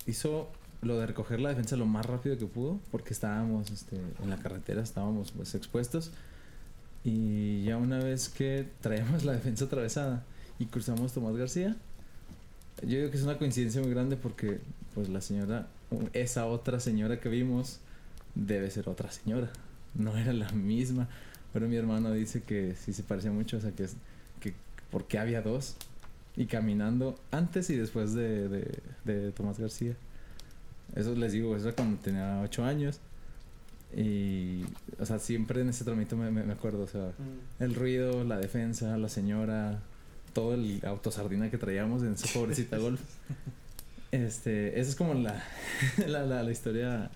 hizo 0.06 0.48
lo 0.82 0.98
de 0.98 1.06
recoger 1.06 1.40
la 1.40 1.48
defensa 1.48 1.76
lo 1.76 1.86
más 1.86 2.06
rápido 2.06 2.36
que 2.36 2.46
pudo, 2.46 2.78
porque 2.90 3.14
estábamos 3.14 3.70
este, 3.70 3.96
en 4.22 4.30
la 4.30 4.36
carretera, 4.36 4.82
estábamos 4.82 5.32
pues 5.32 5.54
expuestos. 5.54 6.12
Y 7.04 7.64
ya 7.64 7.76
una 7.76 7.98
vez 7.98 8.28
que 8.28 8.68
traíamos 8.80 9.24
la 9.24 9.32
defensa 9.32 9.64
atravesada 9.64 10.24
y 10.58 10.66
cruzamos 10.66 11.12
Tomás 11.12 11.36
García, 11.36 11.76
yo 12.82 12.98
digo 12.98 13.10
que 13.10 13.16
es 13.16 13.22
una 13.22 13.38
coincidencia 13.38 13.80
muy 13.80 13.90
grande 13.90 14.16
porque 14.16 14.60
pues 14.94 15.08
la 15.08 15.20
señora, 15.20 15.66
esa 16.12 16.46
otra 16.46 16.80
señora 16.80 17.20
que 17.20 17.28
vimos, 17.28 17.80
debe 18.34 18.70
ser 18.70 18.88
otra 18.88 19.10
señora, 19.10 19.50
no 19.94 20.16
era 20.16 20.32
la 20.32 20.50
misma. 20.52 21.08
Pero 21.52 21.68
mi 21.68 21.76
hermano 21.76 22.12
dice 22.12 22.42
que 22.42 22.74
sí 22.74 22.92
se 22.92 23.02
parecía 23.02 23.32
mucho, 23.32 23.56
o 23.56 23.60
sea 23.60 23.72
que 23.72 23.84
es 23.84 23.96
que 24.40 24.52
porque 24.90 25.18
había 25.18 25.40
dos 25.40 25.76
y 26.36 26.46
caminando 26.46 27.18
antes 27.30 27.70
y 27.70 27.76
después 27.76 28.12
de, 28.12 28.48
de, 28.48 28.78
de 29.04 29.32
Tomás 29.32 29.58
García. 29.58 29.94
Eso 30.94 31.14
les 31.14 31.32
digo, 31.32 31.56
eso 31.56 31.68
era 31.68 31.76
cuando 31.76 31.98
tenía 31.98 32.40
ocho 32.42 32.64
años. 32.64 33.00
Y, 33.96 34.64
o 34.98 35.06
sea, 35.06 35.18
siempre 35.18 35.62
en 35.62 35.70
ese 35.70 35.84
tramito 35.84 36.16
me, 36.16 36.30
me, 36.30 36.42
me 36.42 36.52
acuerdo, 36.52 36.82
o 36.82 36.86
sea, 36.86 37.12
el 37.58 37.74
ruido, 37.74 38.24
la 38.24 38.36
defensa, 38.36 38.98
la 38.98 39.08
señora, 39.08 39.80
todo 40.36 40.52
el 40.54 40.80
autosardina 40.84 41.50
que 41.50 41.56
traíamos 41.56 42.02
en 42.02 42.12
esa 42.12 42.28
pobrecita 42.38 42.76
golf. 42.76 43.00
Este, 44.12 44.78
esa 44.80 44.90
es 44.90 44.96
como 44.96 45.14
la, 45.14 45.42
la, 46.06 46.22
la, 46.24 46.42
la 46.42 46.50
historia 46.50 47.10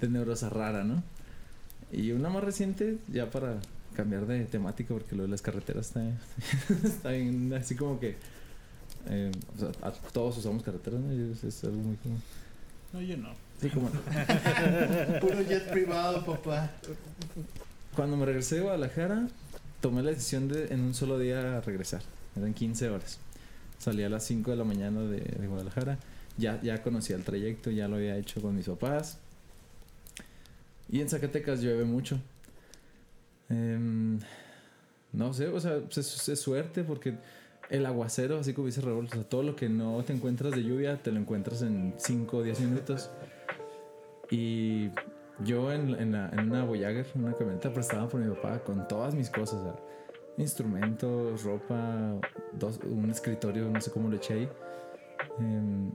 de 0.00 0.08
Neurosa 0.08 0.48
rara, 0.48 0.82
¿no? 0.82 1.02
Y 1.92 2.12
una 2.12 2.28
más 2.30 2.42
reciente, 2.42 2.96
ya 3.12 3.30
para 3.30 3.58
cambiar 3.94 4.26
de 4.26 4.44
temática, 4.46 4.94
porque 4.94 5.14
lo 5.14 5.24
de 5.24 5.28
las 5.28 5.42
carreteras 5.42 5.88
está, 5.88 6.02
está 6.88 7.10
bien, 7.10 7.52
así 7.52 7.76
como 7.76 8.00
que 8.00 8.16
eh, 9.10 9.30
o 9.54 9.60
sea, 9.60 9.68
a- 9.82 9.92
todos 9.92 10.38
usamos 10.38 10.62
carreteras, 10.62 10.98
¿no? 11.00 11.12
Es, 11.32 11.44
es 11.44 11.62
algo 11.64 11.76
muy 11.76 11.96
común. 11.96 12.22
No, 12.92 13.00
yo 13.02 13.16
no. 13.18 13.28
Sí, 13.60 13.68
como 13.68 13.90
Puro 15.20 15.42
jet 15.42 15.70
privado, 15.70 16.24
papá. 16.24 16.70
Cuando 17.94 18.16
me 18.16 18.24
regresé 18.24 18.56
de 18.56 18.60
Guadalajara, 18.62 19.28
tomé 19.80 20.02
la 20.02 20.10
decisión 20.10 20.48
de 20.48 20.66
en 20.72 20.80
un 20.80 20.94
solo 20.94 21.18
día 21.18 21.60
regresar. 21.60 22.02
Eran 22.36 22.54
15 22.54 22.90
horas. 22.90 23.18
Salí 23.78 24.02
a 24.02 24.08
las 24.08 24.24
5 24.24 24.50
de 24.50 24.56
la 24.56 24.64
mañana 24.64 25.02
de, 25.02 25.46
Guadalajara. 25.46 25.98
Ya, 26.36 26.60
ya 26.62 26.82
conocía 26.82 27.16
el 27.16 27.22
trayecto, 27.24 27.70
ya 27.70 27.86
lo 27.88 27.96
había 27.96 28.16
hecho 28.16 28.40
con 28.42 28.56
mis 28.56 28.66
papás. 28.66 29.18
Y 30.88 31.00
en 31.00 31.08
Zacatecas 31.08 31.60
llueve 31.60 31.84
mucho. 31.84 32.18
Em, 33.48 34.18
no 35.12 35.32
sé, 35.32 35.48
o 35.48 35.60
sea, 35.60 35.80
pues 35.80 35.98
es, 35.98 36.28
es 36.28 36.40
suerte 36.40 36.82
porque 36.82 37.14
el 37.70 37.86
aguacero, 37.86 38.38
así 38.38 38.52
como 38.52 38.66
dice 38.66 38.80
Raúl, 38.80 39.06
o 39.06 39.08
sea, 39.08 39.22
todo 39.24 39.42
lo 39.42 39.54
que 39.56 39.68
no 39.68 40.02
te 40.04 40.12
encuentras 40.12 40.52
de 40.54 40.62
lluvia, 40.64 41.02
te 41.02 41.12
lo 41.12 41.20
encuentras 41.20 41.62
en 41.62 41.94
5 41.98 42.36
o 42.38 42.42
10 42.42 42.60
minutos. 42.60 43.10
Y 44.30 44.90
yo 45.44 45.72
en, 45.72 45.94
en, 45.94 46.12
la- 46.12 46.30
en 46.30 46.50
una 46.50 46.64
Voyager, 46.64 47.06
una 47.14 47.32
camioneta 47.34 47.72
prestada 47.72 48.08
por 48.08 48.20
mi 48.20 48.34
papá, 48.34 48.60
con 48.64 48.86
todas 48.88 49.14
mis 49.14 49.30
cosas, 49.30 49.60
o 49.60 49.80
instrumentos, 50.36 51.44
ropa, 51.44 52.20
dos, 52.52 52.80
un 52.84 53.10
escritorio, 53.10 53.68
no 53.68 53.80
sé 53.80 53.90
cómo 53.90 54.08
lo 54.08 54.16
eché 54.16 54.34
ahí. 54.34 54.48
Em, 55.38 55.92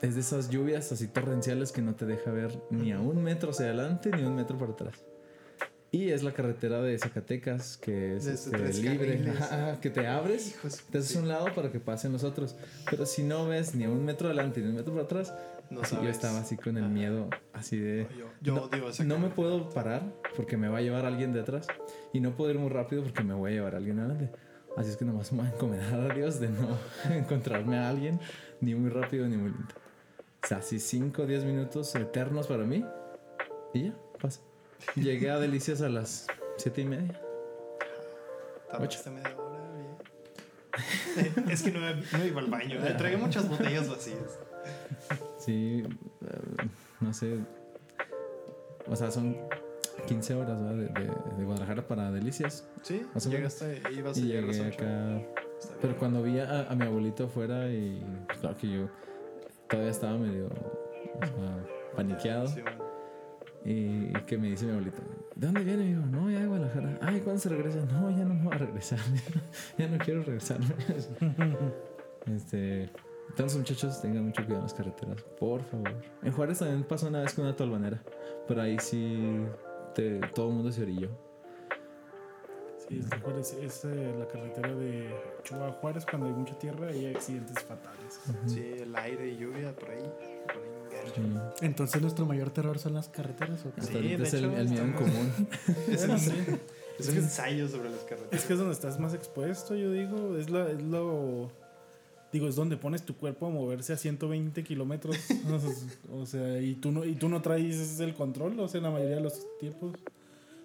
es 0.00 0.14
de 0.14 0.20
esas 0.20 0.50
lluvias 0.50 0.90
así 0.92 1.06
torrenciales 1.08 1.70
que 1.70 1.80
no 1.80 1.94
te 1.94 2.06
deja 2.06 2.32
ver 2.32 2.60
ni 2.70 2.92
a 2.92 3.00
un 3.00 3.22
metro 3.22 3.50
hacia 3.50 3.66
adelante 3.66 4.10
ni 4.10 4.22
un 4.24 4.34
metro 4.34 4.58
para 4.58 4.72
atrás. 4.72 5.04
Y 5.94 6.08
es 6.08 6.22
la 6.22 6.32
carretera 6.32 6.80
de 6.80 6.98
Zacatecas, 6.98 7.76
que 7.76 8.16
es 8.16 8.26
este, 8.26 8.56
libre, 8.80 9.22
que 9.82 9.90
te 9.90 10.06
abres 10.06 10.48
Hijos, 10.48 10.84
te 10.90 10.98
haces 10.98 11.10
sí. 11.10 11.18
un 11.18 11.28
lado 11.28 11.54
para 11.54 11.70
que 11.70 11.80
pasen 11.80 12.12
los 12.12 12.24
otros. 12.24 12.56
Pero 12.90 13.04
si 13.04 13.22
no 13.22 13.46
ves 13.46 13.74
ni 13.74 13.84
a 13.84 13.90
un 13.90 14.02
metro 14.02 14.28
adelante 14.28 14.60
ni 14.60 14.68
a 14.68 14.70
un 14.70 14.76
metro 14.76 14.94
para 14.94 15.04
atrás, 15.04 15.34
No 15.70 15.80
así 15.80 15.94
yo 15.94 16.00
sabes. 16.02 16.16
estaba 16.16 16.40
así 16.40 16.56
con 16.56 16.76
el 16.76 16.88
miedo, 16.88 17.30
así 17.54 17.78
de... 17.78 18.06
Yo, 18.18 18.26
yo 18.42 18.54
no, 18.54 18.62
odio 18.64 19.04
no 19.04 19.18
me 19.18 19.28
puedo 19.28 19.70
parar 19.70 20.02
porque 20.36 20.56
me 20.56 20.68
va 20.68 20.78
a 20.78 20.80
llevar 20.82 21.06
alguien 21.06 21.32
de 21.32 21.40
atrás. 21.40 21.66
Y 22.12 22.20
no 22.20 22.36
puedo 22.36 22.50
ir 22.50 22.58
muy 22.58 22.68
rápido 22.68 23.02
porque 23.02 23.24
me 23.24 23.34
voy 23.34 23.52
a 23.52 23.54
llevar 23.54 23.74
a 23.74 23.78
alguien 23.78 23.98
adelante. 23.98 24.30
Así 24.76 24.90
es 24.90 24.96
que 24.96 25.04
nomás 25.04 25.32
me 25.32 25.38
voy 25.38 25.48
a 25.48 25.54
encomendar 25.54 26.10
a 26.10 26.14
Dios 26.14 26.40
de 26.40 26.48
no 26.48 26.78
encontrarme 27.14 27.78
a 27.78 27.88
alguien 27.88 28.20
ni 28.60 28.74
muy 28.74 28.90
rápido 28.90 29.26
ni 29.26 29.36
muy 29.36 29.50
lento. 29.50 29.74
O 30.42 30.46
sea, 30.46 30.58
así 30.58 30.80
5 30.80 31.22
o 31.22 31.26
10 31.26 31.44
minutos 31.44 31.94
eternos 31.94 32.46
para 32.46 32.64
mí. 32.64 32.84
Y 33.74 33.84
ya, 33.84 33.94
pasa. 34.20 34.40
Llegué 34.96 35.30
a 35.30 35.38
Delicias 35.38 35.82
a 35.82 35.88
las 35.88 36.26
7 36.56 36.80
y 36.80 36.84
media. 36.84 37.20
Tardaste 38.70 39.10
media 39.10 39.36
hora, 39.36 39.60
bien. 39.76 41.48
es 41.50 41.62
que 41.62 41.70
no, 41.70 41.80
no 41.80 42.24
iba 42.24 42.40
al 42.40 42.46
baño. 42.48 42.80
Le 42.80 42.94
traía 42.94 43.18
muchas 43.18 43.48
botellas 43.48 43.88
vacías. 43.88 44.38
Sí, 45.44 45.82
eh, 46.22 46.66
no 47.00 47.12
sé. 47.12 47.38
O 48.88 48.94
sea, 48.96 49.10
son 49.10 49.36
15 50.06 50.34
horas 50.34 50.58
¿verdad? 50.60 50.74
de, 50.76 51.00
de- 51.00 51.36
de 51.38 51.44
Guadalajara 51.44 51.86
para 51.86 52.10
Delicias. 52.10 52.68
Sí, 52.82 53.04
o 53.14 53.18
llegaste, 53.28 53.82
ibas 53.96 54.18
Y 54.18 54.36
a 54.36 54.40
llegué 54.40 54.66
acá. 54.66 55.20
Pero 55.80 55.96
cuando 55.96 56.22
vi 56.22 56.38
a, 56.38 56.68
a 56.70 56.74
mi 56.74 56.84
abuelito 56.86 57.24
afuera 57.24 57.68
y 57.70 58.02
claro 58.40 58.56
que 58.56 58.68
yo 58.70 58.88
todavía 59.68 59.90
estaba 59.90 60.16
medio 60.18 60.46
o 60.46 61.26
sea, 61.26 61.66
paniqueado. 61.96 62.46
Sí, 62.48 62.60
bueno. 62.62 62.82
Y, 63.64 64.12
que 64.26 64.36
me 64.38 64.48
dice 64.48 64.64
mi 64.64 64.72
abuelito, 64.72 64.98
¿de 65.36 65.46
dónde 65.46 65.62
viene? 65.62 65.84
Y 65.84 65.88
digo, 65.94 66.04
no, 66.06 66.28
ya 66.30 66.40
de 66.40 66.46
Guadalajara. 66.46 66.98
Ay, 67.00 67.20
¿cuándo 67.20 67.40
se 67.40 67.48
regresa? 67.48 67.84
No, 67.86 68.10
ya 68.10 68.24
no 68.24 68.34
me 68.34 68.42
voy 68.44 68.54
a 68.54 68.58
regresar. 68.58 68.98
ya 69.78 69.86
no 69.88 69.98
quiero 69.98 70.22
regresar. 70.24 70.58
este, 72.26 72.90
entonces, 73.32 73.58
muchachos, 73.58 74.00
tengan 74.00 74.24
mucho 74.24 74.42
cuidado 74.42 74.58
en 74.60 74.62
las 74.64 74.74
carreteras, 74.74 75.22
por 75.38 75.62
favor. 75.64 75.92
En 76.22 76.32
Juárez 76.32 76.58
también 76.60 76.84
pasó 76.84 77.08
una 77.08 77.20
vez 77.22 77.34
con 77.34 77.44
una 77.44 77.56
tolvanera, 77.56 78.02
pero 78.46 78.62
ahí 78.62 78.78
sí 78.78 79.44
te- 79.94 80.20
todo 80.34 80.48
el 80.48 80.54
mundo 80.54 80.70
se 80.72 80.82
orilló. 80.82 81.08
Sí, 82.88 82.98
es, 82.98 83.20
Juárez, 83.22 83.56
es 83.62 83.84
eh, 83.84 84.14
la 84.18 84.26
carretera 84.26 84.74
de 84.74 85.14
Chihuahua 85.44 85.68
a 85.68 85.72
Juárez 85.72 86.04
cuando 86.04 86.26
hay 86.26 86.32
mucha 86.34 86.58
tierra 86.58 86.90
y 86.94 87.06
hay 87.06 87.14
accidentes 87.14 87.62
fatales. 87.64 88.20
Sí, 88.46 88.72
el 88.80 88.94
aire 88.96 89.28
y 89.28 89.36
lluvia 89.36 89.74
por 89.74 89.90
ahí. 89.90 90.02
Por 90.02 90.56
ahí. 90.56 91.12
Sí. 91.14 91.64
Entonces, 91.64 92.02
nuestro 92.02 92.26
mayor 92.26 92.50
terror 92.50 92.78
son 92.78 92.94
las 92.94 93.08
carreteras. 93.08 93.64
¿o 93.64 93.72
qué? 93.72 93.82
Sí, 93.82 93.92
de 93.94 94.22
es 94.22 94.34
el, 94.34 94.44
hecho, 94.46 94.56
el 94.58 94.68
miedo 94.68 94.84
en 94.84 94.92
común. 94.92 95.48
Es, 95.88 96.00
sí. 96.22 96.34
es 96.98 97.08
un 97.08 97.16
ensayo 97.16 97.68
sobre 97.68 97.88
las 97.90 98.00
carreteras. 98.00 98.32
Es 98.40 98.44
que 98.46 98.52
es 98.52 98.58
donde 98.58 98.74
estás 98.74 98.98
más 99.00 99.14
expuesto, 99.14 99.74
yo 99.74 99.90
digo. 99.92 100.36
Es, 100.36 100.50
la, 100.50 100.68
es 100.70 100.82
lo. 100.82 101.50
Digo, 102.32 102.48
es 102.48 102.56
donde 102.56 102.78
pones 102.78 103.02
tu 103.02 103.14
cuerpo 103.14 103.46
a 103.46 103.50
moverse 103.50 103.92
a 103.92 103.96
120 103.98 104.64
kilómetros. 104.64 105.16
o 106.12 106.24
sea, 106.24 106.60
y 106.62 106.74
tú, 106.74 106.90
no, 106.90 107.04
y 107.04 107.14
tú 107.14 107.28
no 107.28 107.42
traes 107.42 108.00
el 108.00 108.14
control, 108.14 108.58
o 108.58 108.68
sea, 108.68 108.78
en 108.78 108.84
la 108.84 108.90
mayoría 108.90 109.16
de 109.16 109.22
los 109.22 109.46
tiempos. 109.58 109.92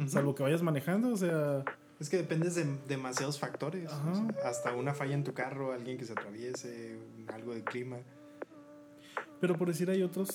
Salvo 0.08 0.34
que 0.34 0.44
vayas 0.44 0.62
manejando, 0.62 1.10
o 1.10 1.18
sea. 1.18 1.66
Es 2.00 2.10
que 2.10 2.18
dependes 2.18 2.56
de 2.56 2.66
demasiados 2.88 3.40
factores. 3.40 3.92
Ajá. 3.92 4.12
o 4.12 4.16
sea, 4.16 4.50
hasta 4.50 4.74
una 4.74 4.94
falla 4.94 5.16
en 5.16 5.24
tu 5.24 5.34
carro, 5.34 5.74
alguien 5.74 5.98
que 5.98 6.06
se 6.06 6.14
atraviese, 6.14 7.00
algo 7.34 7.54
de 7.54 7.64
clima. 7.64 7.98
Pero 9.42 9.58
por 9.58 9.68
decir, 9.68 9.90
hay 9.90 10.04
otros. 10.04 10.30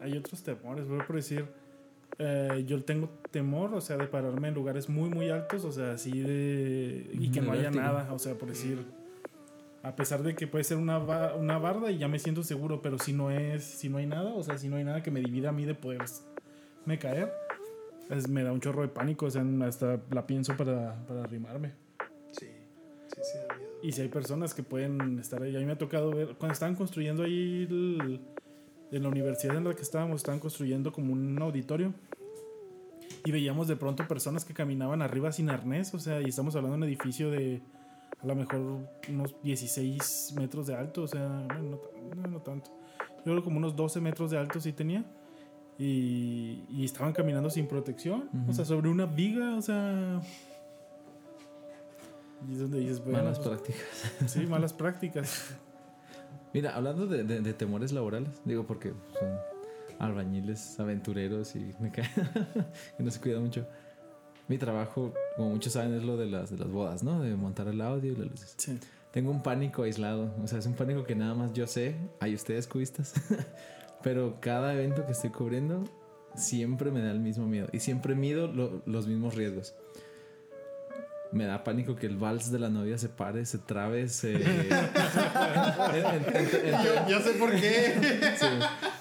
Hay 0.00 0.16
otros 0.16 0.42
temores. 0.42 0.88
Voy 0.88 1.00
por 1.06 1.16
decir. 1.16 1.44
eh, 2.18 2.64
yo 2.66 2.82
tengo 2.82 3.08
temor, 3.30 3.72
o 3.74 3.80
sea, 3.80 3.96
de 3.98 4.06
pararme 4.06 4.48
en 4.48 4.54
lugares 4.54 4.88
muy, 4.88 5.10
muy 5.10 5.30
altos, 5.30 5.64
o 5.64 5.70
sea, 5.70 5.92
así 5.92 6.20
de. 6.20 7.08
Y 7.12 7.30
que 7.30 7.40
no 7.40 7.52
haya 7.52 7.70
nada, 7.70 8.12
o 8.12 8.18
sea, 8.18 8.34
por 8.34 8.48
decir. 8.48 8.84
A 9.82 9.96
pesar 9.96 10.22
de 10.22 10.34
que 10.34 10.46
puede 10.46 10.64
ser 10.64 10.76
una, 10.76 10.98
ba- 10.98 11.34
una 11.36 11.58
barda 11.58 11.90
y 11.90 11.98
ya 11.98 12.06
me 12.06 12.18
siento 12.18 12.42
seguro, 12.42 12.82
pero 12.82 12.98
si 12.98 13.12
no 13.14 13.30
es, 13.30 13.64
si 13.64 13.88
no 13.88 13.96
hay 13.98 14.06
nada, 14.06 14.34
o 14.34 14.42
sea, 14.42 14.58
si 14.58 14.68
no 14.68 14.76
hay 14.76 14.84
nada 14.84 15.02
que 15.02 15.10
me 15.10 15.20
divida 15.20 15.48
a 15.48 15.52
mí 15.52 15.64
de 15.64 15.74
poder 15.74 16.02
me 16.84 16.98
caer, 16.98 17.32
es- 18.10 18.28
me 18.28 18.42
da 18.42 18.52
un 18.52 18.60
chorro 18.60 18.82
de 18.82 18.88
pánico, 18.88 19.26
o 19.26 19.30
sea, 19.30 19.42
hasta 19.66 20.00
la 20.10 20.26
pienso 20.26 20.54
para, 20.56 21.04
para 21.06 21.22
arrimarme. 21.22 21.72
Sí, 22.32 22.46
sí, 23.08 23.20
sí, 23.22 23.38
da 23.48 23.56
miedo. 23.56 23.70
Y 23.82 23.92
si 23.92 24.02
hay 24.02 24.08
personas 24.08 24.52
que 24.52 24.62
pueden 24.62 25.18
estar 25.18 25.42
ahí, 25.42 25.56
a 25.56 25.58
mí 25.58 25.64
me 25.64 25.72
ha 25.72 25.78
tocado 25.78 26.10
ver, 26.10 26.34
cuando 26.36 26.52
estaban 26.52 26.74
construyendo 26.74 27.22
ahí, 27.22 27.66
el- 27.70 28.20
en 28.92 29.02
la 29.02 29.08
universidad 29.08 29.56
en 29.56 29.64
la 29.64 29.74
que 29.74 29.82
estábamos, 29.82 30.16
estaban 30.16 30.40
construyendo 30.40 30.92
como 30.92 31.12
un 31.14 31.40
auditorio. 31.40 31.94
Y 33.24 33.30
veíamos 33.32 33.68
de 33.68 33.76
pronto 33.76 34.06
personas 34.08 34.44
que 34.44 34.52
caminaban 34.54 35.00
arriba 35.00 35.30
sin 35.32 35.48
arnés, 35.50 35.94
o 35.94 35.98
sea, 35.98 36.20
y 36.20 36.26
estamos 36.26 36.54
hablando 36.56 36.76
de 36.76 36.82
un 36.82 36.88
edificio 36.88 37.30
de 37.30 37.60
a 38.22 38.26
lo 38.26 38.34
mejor 38.34 38.60
unos 39.08 39.34
16 39.42 40.34
metros 40.36 40.66
de 40.66 40.74
alto, 40.74 41.02
o 41.02 41.06
sea, 41.08 41.28
no, 41.28 41.80
no, 42.16 42.28
no 42.28 42.40
tanto. 42.42 42.70
Yo 43.24 43.32
creo 43.32 43.44
como 43.44 43.58
unos 43.58 43.76
12 43.76 44.00
metros 44.00 44.30
de 44.30 44.38
alto 44.38 44.60
sí 44.60 44.72
tenía. 44.72 45.04
Y, 45.78 46.64
y 46.68 46.84
estaban 46.84 47.12
caminando 47.14 47.48
sin 47.48 47.66
protección, 47.66 48.28
o 48.46 48.52
sea, 48.52 48.66
sobre 48.66 48.90
una 48.90 49.06
viga, 49.06 49.56
o 49.56 49.62
sea... 49.62 50.20
Y 52.48 52.52
es 52.54 52.58
donde 52.60 52.80
dices, 52.80 53.00
bueno, 53.02 53.18
Malas 53.18 53.38
pues, 53.38 53.48
prácticas. 53.48 54.12
Sí, 54.26 54.46
malas 54.46 54.72
prácticas. 54.72 55.54
Mira, 56.52 56.74
hablando 56.74 57.06
de, 57.06 57.22
de- 57.24 57.40
de 57.40 57.52
temores 57.54 57.92
laborales, 57.92 58.40
digo 58.44 58.66
porque 58.66 58.92
son 59.18 59.38
albañiles, 59.98 60.78
aventureros 60.80 61.54
y 61.56 61.72
me 61.80 61.90
cae 61.92 62.08
que 62.96 63.02
no 63.02 63.10
se 63.10 63.20
cuida 63.20 63.40
mucho. 63.40 63.66
Mi 64.50 64.58
trabajo, 64.58 65.14
como 65.36 65.50
muchos 65.50 65.72
saben, 65.74 65.94
es 65.94 66.02
lo 66.02 66.16
de 66.16 66.26
las, 66.26 66.50
de 66.50 66.58
las 66.58 66.68
bodas, 66.68 67.02
¿no? 67.04 67.22
De 67.22 67.34
montar 67.36 67.68
el 67.68 67.80
audio 67.80 68.12
y 68.12 68.16
las 68.16 68.26
luces. 68.28 68.54
Sí. 68.58 68.78
Tengo 69.12 69.30
un 69.30 69.42
pánico 69.42 69.84
aislado, 69.84 70.34
o 70.42 70.46
sea, 70.46 70.58
es 70.58 70.66
un 70.66 70.74
pánico 70.74 71.04
que 71.04 71.14
nada 71.14 71.34
más 71.34 71.52
yo 71.52 71.66
sé, 71.66 71.94
hay 72.20 72.34
ustedes 72.34 72.66
cubistas, 72.66 73.14
pero 74.02 74.38
cada 74.40 74.72
evento 74.74 75.06
que 75.06 75.12
estoy 75.12 75.30
cubriendo 75.30 75.84
siempre 76.34 76.90
me 76.90 77.00
da 77.00 77.10
el 77.12 77.20
mismo 77.20 77.46
miedo 77.46 77.68
y 77.72 77.80
siempre 77.80 78.14
mido 78.14 78.46
lo- 78.48 78.82
los 78.86 79.06
mismos 79.08 79.34
riesgos. 79.36 79.74
Me 81.32 81.44
da 81.44 81.62
pánico 81.62 81.94
que 81.94 82.06
el 82.06 82.16
vals 82.16 82.50
de 82.50 82.58
la 82.58 82.70
novia 82.70 82.98
se 82.98 83.08
pare, 83.08 83.46
se 83.46 83.58
trabe, 83.58 84.08
se... 84.08 84.32
en- 84.34 84.42
en- 84.42 86.36
en- 86.36 86.74
en- 86.74 87.08
Yo 87.08 87.20
sé 87.20 87.32
por 87.38 87.52
qué. 87.52 87.94
Sí. 88.36 88.46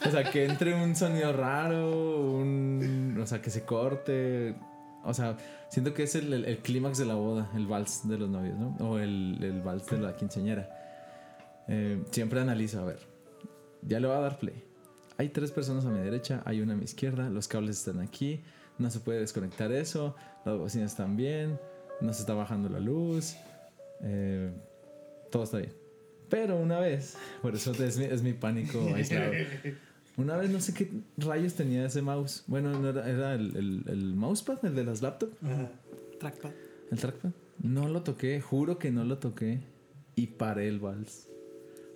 O 0.07 0.11
sea, 0.11 0.23
que 0.29 0.45
entre 0.45 0.75
un 0.75 0.95
sonido 0.95 1.33
raro, 1.33 1.89
un, 2.29 3.17
o 3.19 3.25
sea, 3.25 3.41
que 3.41 3.49
se 3.49 3.63
corte. 3.63 4.53
O 5.05 5.13
sea, 5.13 5.37
siento 5.69 5.93
que 5.93 6.03
es 6.03 6.15
el, 6.15 6.31
el- 6.33 6.45
el 6.45 6.57
clímax 6.59 6.97
de 6.97 7.05
la 7.05 7.15
boda, 7.15 7.49
el 7.55 7.67
vals 7.67 8.07
de 8.07 8.17
los 8.17 8.29
novios, 8.29 8.57
¿no? 8.57 8.75
O 8.79 8.99
el, 8.99 9.37
el 9.41 9.61
vals 9.61 9.85
de 9.87 9.97
la 9.97 10.15
quinceañera. 10.15 10.69
Eh, 11.67 12.03
siempre 12.11 12.39
analizo, 12.41 12.81
a 12.81 12.85
ver, 12.85 12.99
ya 13.81 13.99
le 13.99 14.07
voy 14.07 14.17
a 14.17 14.19
dar 14.21 14.39
play. 14.39 14.63
Hay 15.17 15.29
tres 15.29 15.51
personas 15.51 15.85
a 15.85 15.89
mi 15.89 15.99
derecha, 15.99 16.41
hay 16.45 16.61
una 16.61 16.73
a 16.73 16.77
mi 16.77 16.83
izquierda, 16.85 17.29
los 17.29 17.47
cables 17.47 17.77
están 17.79 17.99
aquí, 18.01 18.41
no 18.77 18.89
se 18.89 18.99
puede 18.99 19.19
desconectar 19.19 19.71
eso, 19.71 20.15
las 20.45 20.57
bocinas 20.57 20.91
están 20.91 21.15
bien, 21.17 21.59
no 22.01 22.13
se 22.13 22.21
está 22.21 22.33
bajando 22.33 22.69
la 22.69 22.79
luz, 22.79 23.35
eh, 24.01 24.51
todo 25.29 25.43
está 25.43 25.57
bien. 25.57 25.73
Pero 26.29 26.57
una 26.57 26.79
vez, 26.79 27.17
por 27.41 27.53
eso 27.55 27.71
es 27.71 27.97
mi, 27.97 28.05
es 28.05 28.21
mi 28.23 28.33
pánico 28.33 28.79
aislado. 28.95 29.31
Una 30.19 30.35
vez 30.37 30.49
no 30.49 30.59
sé 30.59 30.73
qué 30.73 30.91
rayos 31.17 31.53
tenía 31.55 31.85
ese 31.85 32.01
mouse. 32.01 32.43
Bueno, 32.47 32.77
no 32.79 32.89
era, 32.89 33.09
era 33.09 33.33
el, 33.35 33.55
el, 33.55 33.83
el 33.87 34.13
mousepad, 34.15 34.63
el 34.65 34.75
de 34.75 34.83
las 34.83 35.01
laptops, 35.01 35.35
Trackpad. 36.19 36.51
el 36.91 36.97
trackpad. 36.99 37.31
No 37.63 37.87
lo 37.87 38.03
toqué, 38.03 38.41
juro 38.41 38.77
que 38.79 38.91
no 38.91 39.03
lo 39.05 39.17
toqué. 39.17 39.61
Y 40.15 40.27
paré 40.27 40.67
el 40.67 40.79
vals. 40.79 41.27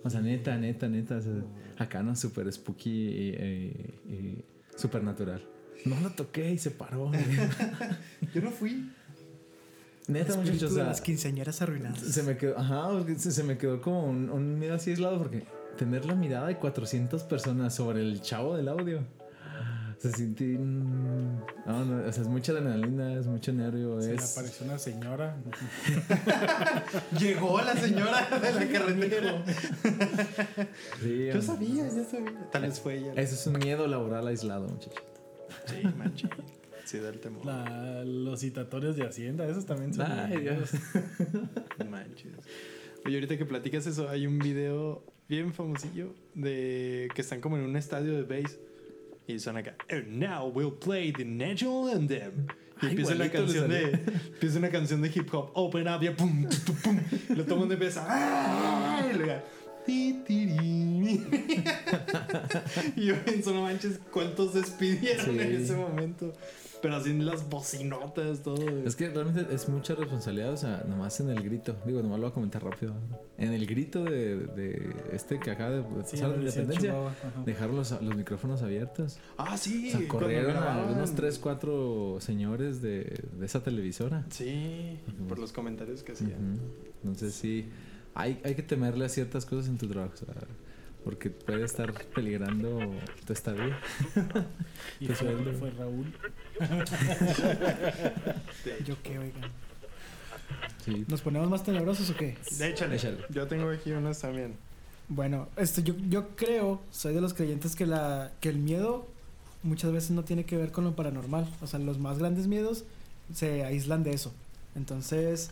O 0.02 0.10
sea, 0.10 0.20
neta, 0.20 0.56
neta, 0.56 0.88
neta. 0.88 1.16
o 1.18 1.20
sea, 1.22 1.32
acá 1.78 2.02
no, 2.02 2.14
súper 2.16 2.50
spooky 2.52 2.90
y, 2.90 3.28
y- 3.30 4.12
y 4.14 4.44
súper 4.76 5.02
natural. 5.02 5.42
No 5.84 6.00
lo 6.00 6.10
toqué 6.10 6.50
y 6.52 6.58
se 6.58 6.70
paró. 6.70 7.10
Yo 8.34 8.40
no 8.42 8.50
fui. 8.50 8.90
neta, 10.08 10.36
muchachos. 10.36 10.72
o 10.72 10.74
sea, 10.74 10.84
las 10.84 11.00
quinceañeras 11.00 11.60
arruinadas. 11.62 12.00
Se 12.00 12.22
me 12.22 12.36
quedó, 12.36 12.58
ajá, 12.58 12.88
se, 13.18 13.30
se 13.32 13.42
me 13.44 13.58
quedó 13.58 13.80
como 13.80 14.06
un, 14.06 14.30
un 14.30 14.58
miedo 14.58 14.74
así 14.74 14.90
aislado 14.90 15.18
porque 15.18 15.44
tener 15.76 16.04
la 16.04 16.14
mirada 16.14 16.48
de 16.48 16.56
400 16.58 17.22
personas 17.24 17.74
sobre 17.74 18.00
el 18.00 18.20
chavo 18.20 18.56
del 18.56 18.68
audio. 18.68 19.00
Se 19.98 20.12
siente. 20.12 20.44
No, 20.44 21.84
no, 21.84 22.06
o 22.06 22.12
sea, 22.12 22.22
es 22.24 22.28
mucha 22.28 22.52
adrenalina, 22.52 23.14
es 23.14 23.26
mucho 23.26 23.52
nervio. 23.54 24.02
Se 24.02 24.08
le 24.10 24.14
es, 24.16 24.32
apareció 24.36 24.66
una 24.66 24.78
señora. 24.78 25.36
Llegó 27.18 27.60
la 27.62 27.74
señora 27.74 28.28
de 28.38 28.52
la 28.52 28.68
carretera. 28.72 29.44
sí, 31.02 31.26
Yo 31.32 31.40
sabía, 31.42 31.88
yo 31.88 32.04
sabía. 32.04 32.50
Tal 32.50 32.62
vez 32.62 32.80
fue 32.80 32.96
ella. 32.98 33.12
Eso 33.16 33.34
es 33.34 33.46
un 33.46 33.58
miedo 33.58 33.86
laboral 33.86 34.26
aislado, 34.26 34.68
muchachos. 34.68 35.02
Sí, 35.66 35.76
manche. 35.96 36.28
Sí, 36.84 36.98
da 36.98 37.08
el 37.08 37.20
temor. 37.20 37.46
La- 37.46 38.04
los 38.04 38.40
citatorios 38.40 38.96
de 38.96 39.06
Hacienda, 39.06 39.46
esos 39.46 39.64
también 39.64 39.94
son. 39.94 40.10
Ay, 40.10 40.36
Dios. 40.38 40.70
Manches. 41.88 42.32
Oye, 43.06 43.16
ahorita 43.16 43.36
que 43.36 43.44
platicas 43.44 43.86
eso, 43.86 44.08
hay 44.08 44.26
un 44.26 44.38
video 44.38 45.04
bien 45.28 45.52
famosillo 45.52 46.14
de 46.34 47.08
que 47.14 47.20
están 47.20 47.40
como 47.40 47.56
en 47.56 47.62
un 47.64 47.76
estadio 47.76 48.14
de 48.14 48.22
base 48.22 48.58
y 49.26 49.38
son 49.38 49.56
acá. 49.56 49.76
And 49.90 50.18
now 50.18 50.48
we'll 50.48 50.72
play 50.72 51.12
the 51.12 51.24
national 51.24 51.90
anthem. 51.90 52.46
Y 52.82 52.86
Ay, 52.86 52.90
empieza 52.90 53.14
le 53.14 53.30
canción 53.30 53.68
de 53.68 53.90
empieza 54.32 54.58
una 54.58 54.70
canción 54.70 55.00
de 55.02 55.08
hip 55.14 55.32
hop. 55.32 55.50
Open 55.54 55.86
up, 55.88 56.02
ya 56.02 56.16
pum, 56.16 56.48
tu, 56.48 56.56
tu, 56.58 56.74
pum. 56.80 56.98
Y 57.30 57.34
lo 57.34 57.44
todo 57.44 57.54
el 57.54 57.60
mundo 57.60 57.74
empieza. 57.74 58.04
¡ah! 58.08 59.06
Y 59.12 59.16
luego, 59.16 59.42
ti, 59.86 60.22
ti, 60.26 60.46
ri. 60.46 61.26
y 62.96 63.06
yo 63.06 63.14
pienso, 63.24 63.52
no 63.54 63.62
manches, 63.62 64.00
cuántos 64.10 64.54
despidieron 64.54 65.24
Sí. 65.26 65.30
en 65.40 65.62
ese 65.62 65.74
momento. 65.76 66.32
Pero 66.84 66.96
así 66.96 67.12
en 67.12 67.24
las 67.24 67.48
bocinotas, 67.48 68.42
todo. 68.42 68.62
Es 68.84 68.94
que 68.94 69.08
realmente 69.08 69.54
es 69.54 69.70
mucha 69.70 69.94
responsabilidad, 69.94 70.52
o 70.52 70.56
sea, 70.58 70.84
nomás 70.86 71.18
en 71.18 71.30
el 71.30 71.42
grito. 71.42 71.74
Digo, 71.86 72.02
nomás 72.02 72.18
lo 72.18 72.24
voy 72.26 72.30
a 72.32 72.34
comentar 72.34 72.62
rápido. 72.62 72.92
En 73.38 73.54
el 73.54 73.66
grito 73.66 74.04
de, 74.04 74.36
de 74.36 74.94
este 75.10 75.40
que 75.40 75.50
acaba 75.50 75.70
de 75.70 75.82
Sí, 76.04 76.16
pasar 76.16 76.28
la 76.28 76.36
le 76.36 76.44
decía 76.44 76.62
independencia, 76.62 77.16
dejar 77.46 77.70
los, 77.70 78.02
los 78.02 78.14
micrófonos 78.14 78.60
abiertos. 78.60 79.16
Ah, 79.38 79.56
sí. 79.56 79.88
O 79.94 79.98
sea, 79.98 80.08
corrieron 80.08 80.58
a 80.58 80.82
algunos 80.82 81.14
3, 81.14 81.38
4 81.38 82.18
señores 82.20 82.82
de, 82.82 83.18
de 83.32 83.46
esa 83.46 83.62
televisora. 83.62 84.26
Sí, 84.28 84.98
por 85.26 85.38
los 85.38 85.54
comentarios 85.54 86.02
que 86.02 86.12
hacían. 86.12 86.60
Entonces 87.02 87.32
sí, 87.34 87.66
hay, 88.14 88.42
hay 88.44 88.54
que 88.54 88.62
temerle 88.62 89.06
a 89.06 89.08
ciertas 89.08 89.46
cosas 89.46 89.70
en 89.70 89.78
tu 89.78 89.88
trabajo, 89.88 90.12
o 90.12 90.18
sea, 90.18 90.34
porque 91.04 91.30
puede 91.30 91.64
estar 91.64 91.92
peligrando 92.14 92.80
tu 93.26 93.32
estadía. 93.32 93.78
Y 95.00 95.08
Te 95.08 95.14
fue, 95.14 95.32
sueldo. 95.32 95.52
fue 95.58 95.70
Raúl. 95.70 96.12
Yo 98.86 98.96
qué, 99.02 99.18
oigan. 99.18 99.50
Sí. 100.84 101.04
¿Nos 101.08 101.20
ponemos 101.20 101.48
más 101.50 101.64
tenebrosos 101.64 102.10
o 102.10 102.16
qué? 102.16 102.36
De 102.58 102.70
échale. 102.70 102.96
Échale. 102.96 103.18
Yo 103.30 103.46
tengo 103.46 103.70
aquí 103.70 103.90
unas 103.92 104.20
también. 104.20 104.54
Bueno, 105.08 105.48
este, 105.56 105.82
yo, 105.82 105.94
yo 106.08 106.28
creo, 106.36 106.80
soy 106.90 107.14
de 107.14 107.20
los 107.20 107.34
creyentes 107.34 107.76
que, 107.76 107.86
la, 107.86 108.32
que 108.40 108.48
el 108.48 108.56
miedo 108.58 109.06
muchas 109.62 109.92
veces 109.92 110.12
no 110.12 110.24
tiene 110.24 110.44
que 110.44 110.56
ver 110.56 110.70
con 110.70 110.84
lo 110.84 110.94
paranormal. 110.94 111.48
O 111.60 111.66
sea, 111.66 111.80
los 111.80 111.98
más 111.98 112.18
grandes 112.18 112.46
miedos 112.46 112.84
se 113.34 113.64
aíslan 113.64 114.04
de 114.04 114.12
eso. 114.12 114.32
Entonces, 114.76 115.50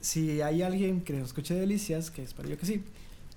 si 0.00 0.40
hay 0.40 0.62
alguien 0.62 1.02
que 1.02 1.12
nos 1.12 1.28
escuche 1.28 1.54
delicias, 1.54 2.10
que 2.10 2.22
espero 2.22 2.48
yo 2.48 2.58
que 2.58 2.66
sí, 2.66 2.82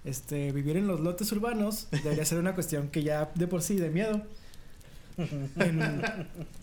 este, 0.06 0.52
vivir 0.52 0.78
en 0.78 0.88
los 0.88 1.00
lotes 1.00 1.32
urbanos 1.32 1.88
debería 1.92 2.26
ser 2.26 2.40
una 2.40 2.54
cuestión 2.54 2.90
que 2.90 3.04
ya 3.04 3.32
de 3.36 3.48
por 3.48 3.62
sí 3.62 3.76
de 3.76 3.90
miedo. 3.90 4.22
En, 5.18 6.02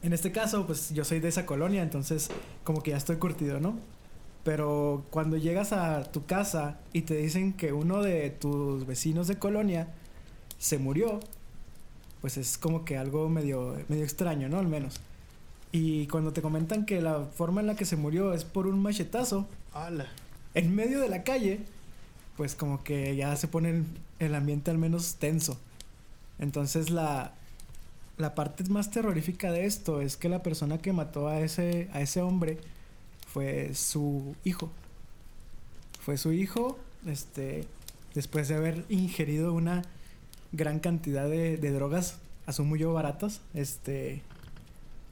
en 0.02 0.12
este 0.12 0.32
caso, 0.32 0.66
pues 0.66 0.90
yo 0.92 1.04
soy 1.04 1.20
de 1.20 1.28
esa 1.28 1.46
colonia, 1.46 1.82
entonces 1.82 2.30
como 2.64 2.82
que 2.82 2.90
ya 2.90 2.96
estoy 2.96 3.16
curtido, 3.16 3.60
¿no? 3.60 3.78
Pero 4.42 5.04
cuando 5.10 5.36
llegas 5.36 5.72
a 5.72 6.02
tu 6.04 6.24
casa 6.26 6.78
y 6.92 7.02
te 7.02 7.16
dicen 7.16 7.52
que 7.52 7.72
uno 7.72 8.02
de 8.02 8.30
tus 8.30 8.86
vecinos 8.86 9.28
de 9.28 9.38
colonia 9.38 9.88
se 10.58 10.78
murió, 10.78 11.20
pues 12.20 12.36
es 12.36 12.58
como 12.58 12.84
que 12.84 12.96
algo 12.96 13.28
medio, 13.28 13.76
medio 13.88 14.04
extraño, 14.04 14.48
¿no? 14.48 14.58
Al 14.58 14.66
menos. 14.66 15.00
Y 15.72 16.06
cuando 16.08 16.32
te 16.32 16.42
comentan 16.42 16.84
que 16.84 17.00
la 17.00 17.26
forma 17.26 17.60
en 17.60 17.68
la 17.68 17.76
que 17.76 17.84
se 17.84 17.96
murió 17.96 18.32
es 18.32 18.44
por 18.44 18.66
un 18.66 18.80
machetazo 18.82 19.46
¡Hala! 19.72 20.06
en 20.54 20.74
medio 20.74 21.00
de 21.00 21.08
la 21.08 21.22
calle, 21.22 21.60
pues 22.40 22.54
como 22.54 22.82
que 22.82 23.16
ya 23.16 23.36
se 23.36 23.48
pone 23.48 23.84
el, 24.18 24.34
ambiente 24.34 24.70
al 24.70 24.78
menos 24.78 25.16
tenso. 25.16 25.58
Entonces 26.38 26.88
la, 26.88 27.34
la 28.16 28.34
parte 28.34 28.64
más 28.64 28.90
terrorífica 28.90 29.52
de 29.52 29.66
esto 29.66 30.00
es 30.00 30.16
que 30.16 30.30
la 30.30 30.42
persona 30.42 30.78
que 30.78 30.94
mató 30.94 31.28
a 31.28 31.38
ese, 31.40 31.90
a 31.92 32.00
ese 32.00 32.22
hombre 32.22 32.56
fue 33.26 33.74
su 33.74 34.34
hijo. 34.42 34.70
Fue 36.00 36.16
su 36.16 36.32
hijo, 36.32 36.78
este, 37.04 37.66
después 38.14 38.48
de 38.48 38.54
haber 38.54 38.86
ingerido 38.88 39.52
una 39.52 39.82
gran 40.52 40.80
cantidad 40.80 41.28
de, 41.28 41.58
de 41.58 41.70
drogas, 41.72 42.20
asumo 42.46 42.74
yo 42.76 42.94
baratas, 42.94 43.42
este, 43.52 44.22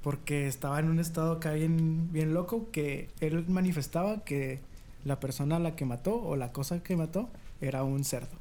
porque 0.03 0.47
estaba 0.47 0.81
en 0.81 0.89
un 0.89 0.99
estado 0.99 1.33
acá 1.33 1.53
bien, 1.53 2.11
bien 2.11 2.33
loco 2.33 2.71
que 2.73 3.11
él 3.21 3.45
manifestaba 3.49 4.25
que 4.25 4.61
la 5.05 5.21
persona 5.21 5.57
a 5.57 5.59
la 5.59 5.77
que 5.77 5.85
mató 5.85 6.15
o 6.21 6.37
la 6.37 6.53
cosa 6.53 6.83
que 6.83 6.97
mató 6.97 7.29
era 7.61 7.83
un 7.85 8.05
cerdo. 8.05 8.37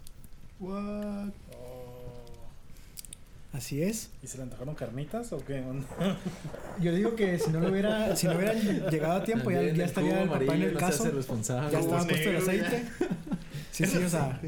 What? 0.59 1.29
Así 3.53 3.81
es. 3.81 4.11
¿Y 4.21 4.27
se 4.27 4.37
le 4.37 4.43
antojaron 4.43 4.75
carnitas 4.75 5.31
o 5.33 5.43
qué? 5.43 5.63
Yo 6.81 6.93
digo 6.93 7.15
que 7.15 7.39
si 7.39 7.49
no 7.49 7.59
lo 7.59 7.69
hubiera, 7.71 8.15
si 8.15 8.27
no 8.27 8.35
hubieran 8.35 8.59
llegado 8.89 9.13
a 9.13 9.23
tiempo, 9.23 9.49
ya, 9.49 9.61
ya 9.73 9.85
estaría 9.85 10.21
el 10.23 10.29
papá 10.29 10.55
en 10.55 10.61
el 10.63 10.73
no 10.73 10.79
caso. 10.79 11.09
responsable. 11.09 11.71
Ya 11.71 11.79
estaba 11.79 12.03
puesto 12.05 12.29
el 12.29 12.37
aceite. 12.37 12.85
Sí, 13.71 13.85
sí, 13.85 13.97
o 13.97 14.09
sea, 14.09 14.39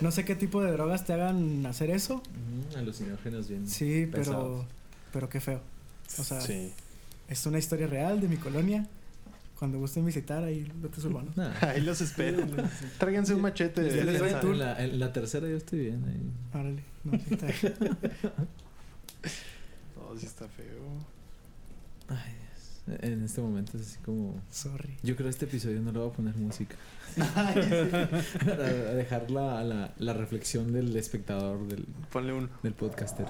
no 0.00 0.10
sé 0.12 0.24
qué 0.24 0.36
tipo 0.36 0.62
de 0.62 0.70
drogas 0.72 1.04
te 1.04 1.14
hagan 1.14 1.64
hacer 1.66 1.90
eso. 1.90 2.16
Ujú, 2.16 2.78
alucinógenos 2.78 3.48
bien. 3.48 3.66
Sí, 3.66 4.08
pero, 4.12 4.64
pero 5.12 5.28
qué 5.28 5.40
feo. 5.40 5.60
O 6.18 6.22
sea, 6.22 6.40
Sí. 6.40 6.72
es 7.28 7.44
una 7.46 7.58
historia 7.58 7.86
real 7.86 8.20
de 8.20 8.28
mi 8.28 8.36
colonia. 8.36 8.86
Cuando 9.58 9.78
gusten 9.78 10.04
visitar 10.04 10.44
ahí, 10.44 10.70
lotes 10.80 11.04
urbanos. 11.04 11.36
Nah. 11.36 11.52
Ahí 11.62 11.80
los 11.80 12.00
espero. 12.00 12.46
Tráiganse 12.98 13.34
un 13.34 13.40
machete 13.40 13.82
de 13.82 14.04
les 14.04 14.22
en 14.22 14.58
la, 14.58 14.84
en 14.84 15.00
la 15.00 15.12
tercera 15.12 15.48
yo 15.48 15.56
estoy 15.56 15.80
bien 15.80 16.04
ahí. 16.04 16.60
Órale. 16.60 16.84
No, 17.02 17.18
sí 17.18 17.24
está 17.30 17.46
bien. 17.46 17.96
No, 19.96 20.18
sí 20.18 20.26
está 20.26 20.46
feo. 20.48 21.04
Ay, 22.08 22.34
Dios. 22.86 23.02
En 23.02 23.22
este 23.24 23.40
momento 23.40 23.76
es 23.76 23.86
así 23.88 23.98
como... 23.98 24.40
Sorry. 24.50 24.96
Yo 25.02 25.16
creo 25.16 25.26
que 25.26 25.30
este 25.30 25.44
episodio 25.46 25.82
no 25.82 25.90
le 25.92 25.98
voy 25.98 26.08
a 26.08 26.12
poner 26.12 26.36
música. 26.36 26.76
Para 27.18 28.94
dejar 28.94 29.30
la, 29.30 29.64
la, 29.64 29.92
la 29.98 30.12
reflexión 30.14 30.72
del 30.72 30.96
espectador, 30.96 31.66
del, 31.66 31.84
Ponle 32.10 32.32
un. 32.32 32.48
del 32.62 32.74
podcaster. 32.74 33.26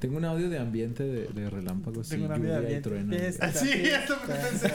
Tengo 0.00 0.16
un 0.16 0.24
audio 0.24 0.48
de 0.50 0.58
ambiente 0.58 1.04
de, 1.04 1.26
de 1.28 1.50
relámpagos 1.50 2.08
y 2.08 2.10
Tengo 2.10 2.26
una 2.26 2.38
vida 2.38 2.56
lluvia 2.56 2.62
y 2.68 2.70
bien. 2.70 2.82
trueno. 2.82 3.16
Fiesta, 3.16 3.46
Ah, 3.46 3.52
sí, 3.52 3.66
fiesta, 3.68 4.18
pensé. 4.26 4.72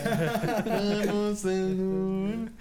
Vamos 1.08 1.46
en 1.46 1.80
un- 1.82 2.52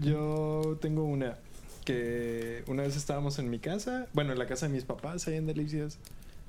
Yo 0.00 0.78
tengo 0.80 1.04
una 1.04 1.36
que 1.84 2.64
una 2.66 2.82
vez 2.82 2.96
estábamos 2.96 3.38
en 3.38 3.50
mi 3.50 3.58
casa, 3.58 4.06
bueno, 4.12 4.32
en 4.32 4.38
la 4.38 4.46
casa 4.46 4.66
de 4.68 4.72
mis 4.74 4.84
papás, 4.84 5.26
ahí 5.26 5.36
en 5.36 5.46
Delicias, 5.46 5.98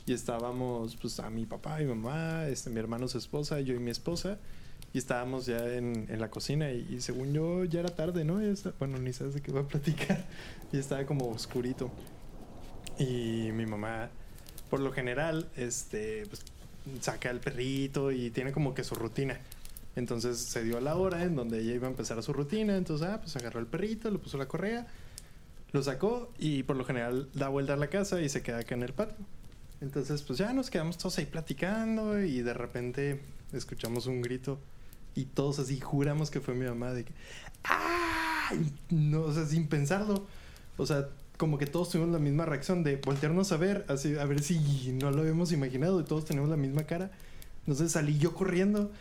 y 0.06 0.14
estábamos, 0.14 0.96
pues, 0.98 1.20
a 1.20 1.30
mi 1.30 1.46
papá, 1.46 1.78
mi 1.78 1.86
mamá, 1.86 2.48
este, 2.48 2.70
mi 2.70 2.80
hermano, 2.80 3.08
su 3.08 3.18
esposa, 3.18 3.60
yo 3.62 3.74
y 3.74 3.80
mi 3.80 3.90
esposa, 3.92 4.38
y 4.94 4.98
estábamos 4.98 5.46
ya 5.46 5.66
en, 5.74 6.08
en 6.10 6.20
la 6.20 6.30
cocina, 6.30 6.72
y, 6.72 6.88
y 6.90 7.02
según 7.02 7.32
yo 7.34 7.64
ya 7.64 7.80
era 7.82 7.90
tarde, 7.90 8.26
¿no? 8.26 8.42
Está- 8.42 8.74
bueno, 8.80 8.98
ni 8.98 9.14
sabes 9.14 9.34
de 9.34 9.42
qué 9.42 9.52
voy 9.52 9.62
a 9.62 9.68
platicar, 9.68 10.26
y 10.74 10.78
estaba 10.78 11.06
como 11.06 11.30
oscurito, 11.30 11.90
y 12.98 13.50
mi 13.54 13.66
mamá, 13.66 14.10
por 14.70 14.80
lo 14.80 14.92
general, 14.92 15.50
este, 15.56 16.26
pues, 16.28 16.42
saca 17.02 17.30
al 17.30 17.40
perrito 17.40 18.12
y 18.12 18.30
tiene 18.32 18.52
como 18.52 18.74
que 18.74 18.84
su 18.84 18.96
rutina. 18.96 19.40
Entonces 19.96 20.40
se 20.40 20.64
dio 20.64 20.80
la 20.80 20.96
hora 20.96 21.24
en 21.24 21.36
donde 21.36 21.60
ella 21.60 21.74
iba 21.74 21.88
a 21.88 21.90
empezar 21.90 22.22
su 22.24 22.34
rutina. 22.34 22.78
Entonces, 22.78 23.08
ah, 23.08 23.20
pues 23.22 23.36
agarró 23.36 23.60
el 23.60 23.68
perrito, 23.68 24.10
le 24.10 24.20
puso 24.20 24.38
la 24.38 24.48
correa, 24.48 24.88
lo 25.72 25.84
sacó 25.84 26.32
y 26.38 26.64
por 26.64 26.76
lo 26.76 26.86
general 26.86 27.30
da 27.34 27.50
vuelta 27.50 27.74
a 27.74 27.78
la 27.78 27.88
casa 27.88 28.22
y 28.22 28.30
se 28.30 28.42
queda 28.42 28.60
acá 28.60 28.76
en 28.76 28.84
el 28.84 28.94
patio. 28.94 29.26
Entonces, 29.82 30.22
pues 30.24 30.40
ya 30.40 30.54
nos 30.54 30.70
quedamos 30.70 30.98
todos 30.98 31.18
ahí 31.18 31.26
platicando 31.26 32.22
y 32.22 32.42
de 32.42 32.54
repente 32.54 33.22
escuchamos 33.54 34.08
un 34.08 34.22
grito 34.22 34.60
y 35.16 35.26
todos 35.26 35.60
así 35.60 35.80
juramos 35.80 36.30
que 36.30 36.42
fue 36.42 36.54
mi 36.54 36.66
mamá 36.66 36.92
de 36.92 37.06
que 37.06 37.14
¡Ah! 37.64 38.52
No, 38.90 39.22
o 39.22 39.34
sea, 39.34 39.46
sin 39.46 39.68
pensarlo. 39.68 40.26
O 40.78 40.86
sea, 40.86 41.10
como 41.40 41.58
que 41.58 41.66
todos 41.66 41.90
tuvimos 41.90 42.12
la 42.12 42.20
misma 42.20 42.46
reacción 42.46 42.84
de 42.84 42.98
voltearnos 42.98 43.54
a 43.54 43.58
ver, 43.58 43.86
a 43.88 44.26
ver 44.26 44.44
si 44.44 44.92
no 45.02 45.10
lo 45.10 45.22
habíamos 45.22 45.54
imaginado 45.54 46.02
y 46.02 46.04
todos 46.04 46.26
tenemos 46.26 46.50
la 46.50 46.58
misma 46.58 46.84
cara. 46.84 47.12
Entonces 47.62 47.94
salí 47.94 48.18
yo 48.20 48.36
corriendo. 48.36 48.92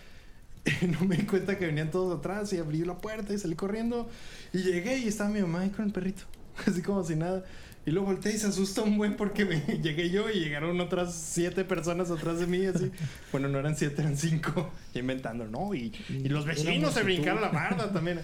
No 0.87 1.05
me 1.05 1.17
di 1.17 1.25
cuenta 1.25 1.59
que 1.59 1.67
venían 1.67 1.91
todos 1.91 2.17
atrás 2.17 2.53
y 2.53 2.59
abrí 2.59 2.85
la 2.85 2.99
puerta 2.99 3.35
y 3.35 3.39
salí 3.39 3.57
corriendo. 3.57 4.09
Y 4.53 4.59
llegué 4.59 4.99
y 4.99 5.09
estaba 5.09 5.31
mi 5.31 5.41
mamá 5.41 5.63
ahí 5.63 5.71
con 5.71 5.85
el 5.85 5.93
perrito, 5.93 6.23
así 6.67 6.81
como 6.81 7.03
si 7.03 7.17
nada. 7.17 7.45
Y 7.89 7.91
luego 7.91 8.09
volteé 8.09 8.35
y 8.35 8.39
se 8.39 8.49
asustó 8.49 8.85
un 8.85 8.99
buen 8.99 9.17
porque 9.17 9.47
me- 9.47 9.61
llegué 9.83 10.11
yo 10.11 10.29
y 10.29 10.41
llegaron 10.41 10.79
otras 10.79 11.15
siete 11.15 11.65
personas 11.65 12.11
atrás 12.11 12.39
de 12.39 12.47
mí, 12.47 12.67
así. 12.67 12.91
Bueno, 13.33 13.49
no 13.49 13.59
eran 13.59 13.77
siete, 13.79 14.03
eran 14.03 14.19
cinco. 14.19 14.71
Y 14.95 14.99
inventando, 14.99 15.47
¿no? 15.47 15.73
Y, 15.75 15.95
y 16.11 16.29
los 16.29 16.45
vecinos 16.45 16.93
se 16.93 17.03
brincaron 17.03 17.41
la 17.41 17.49
barda 17.49 17.91
también. 17.91 18.21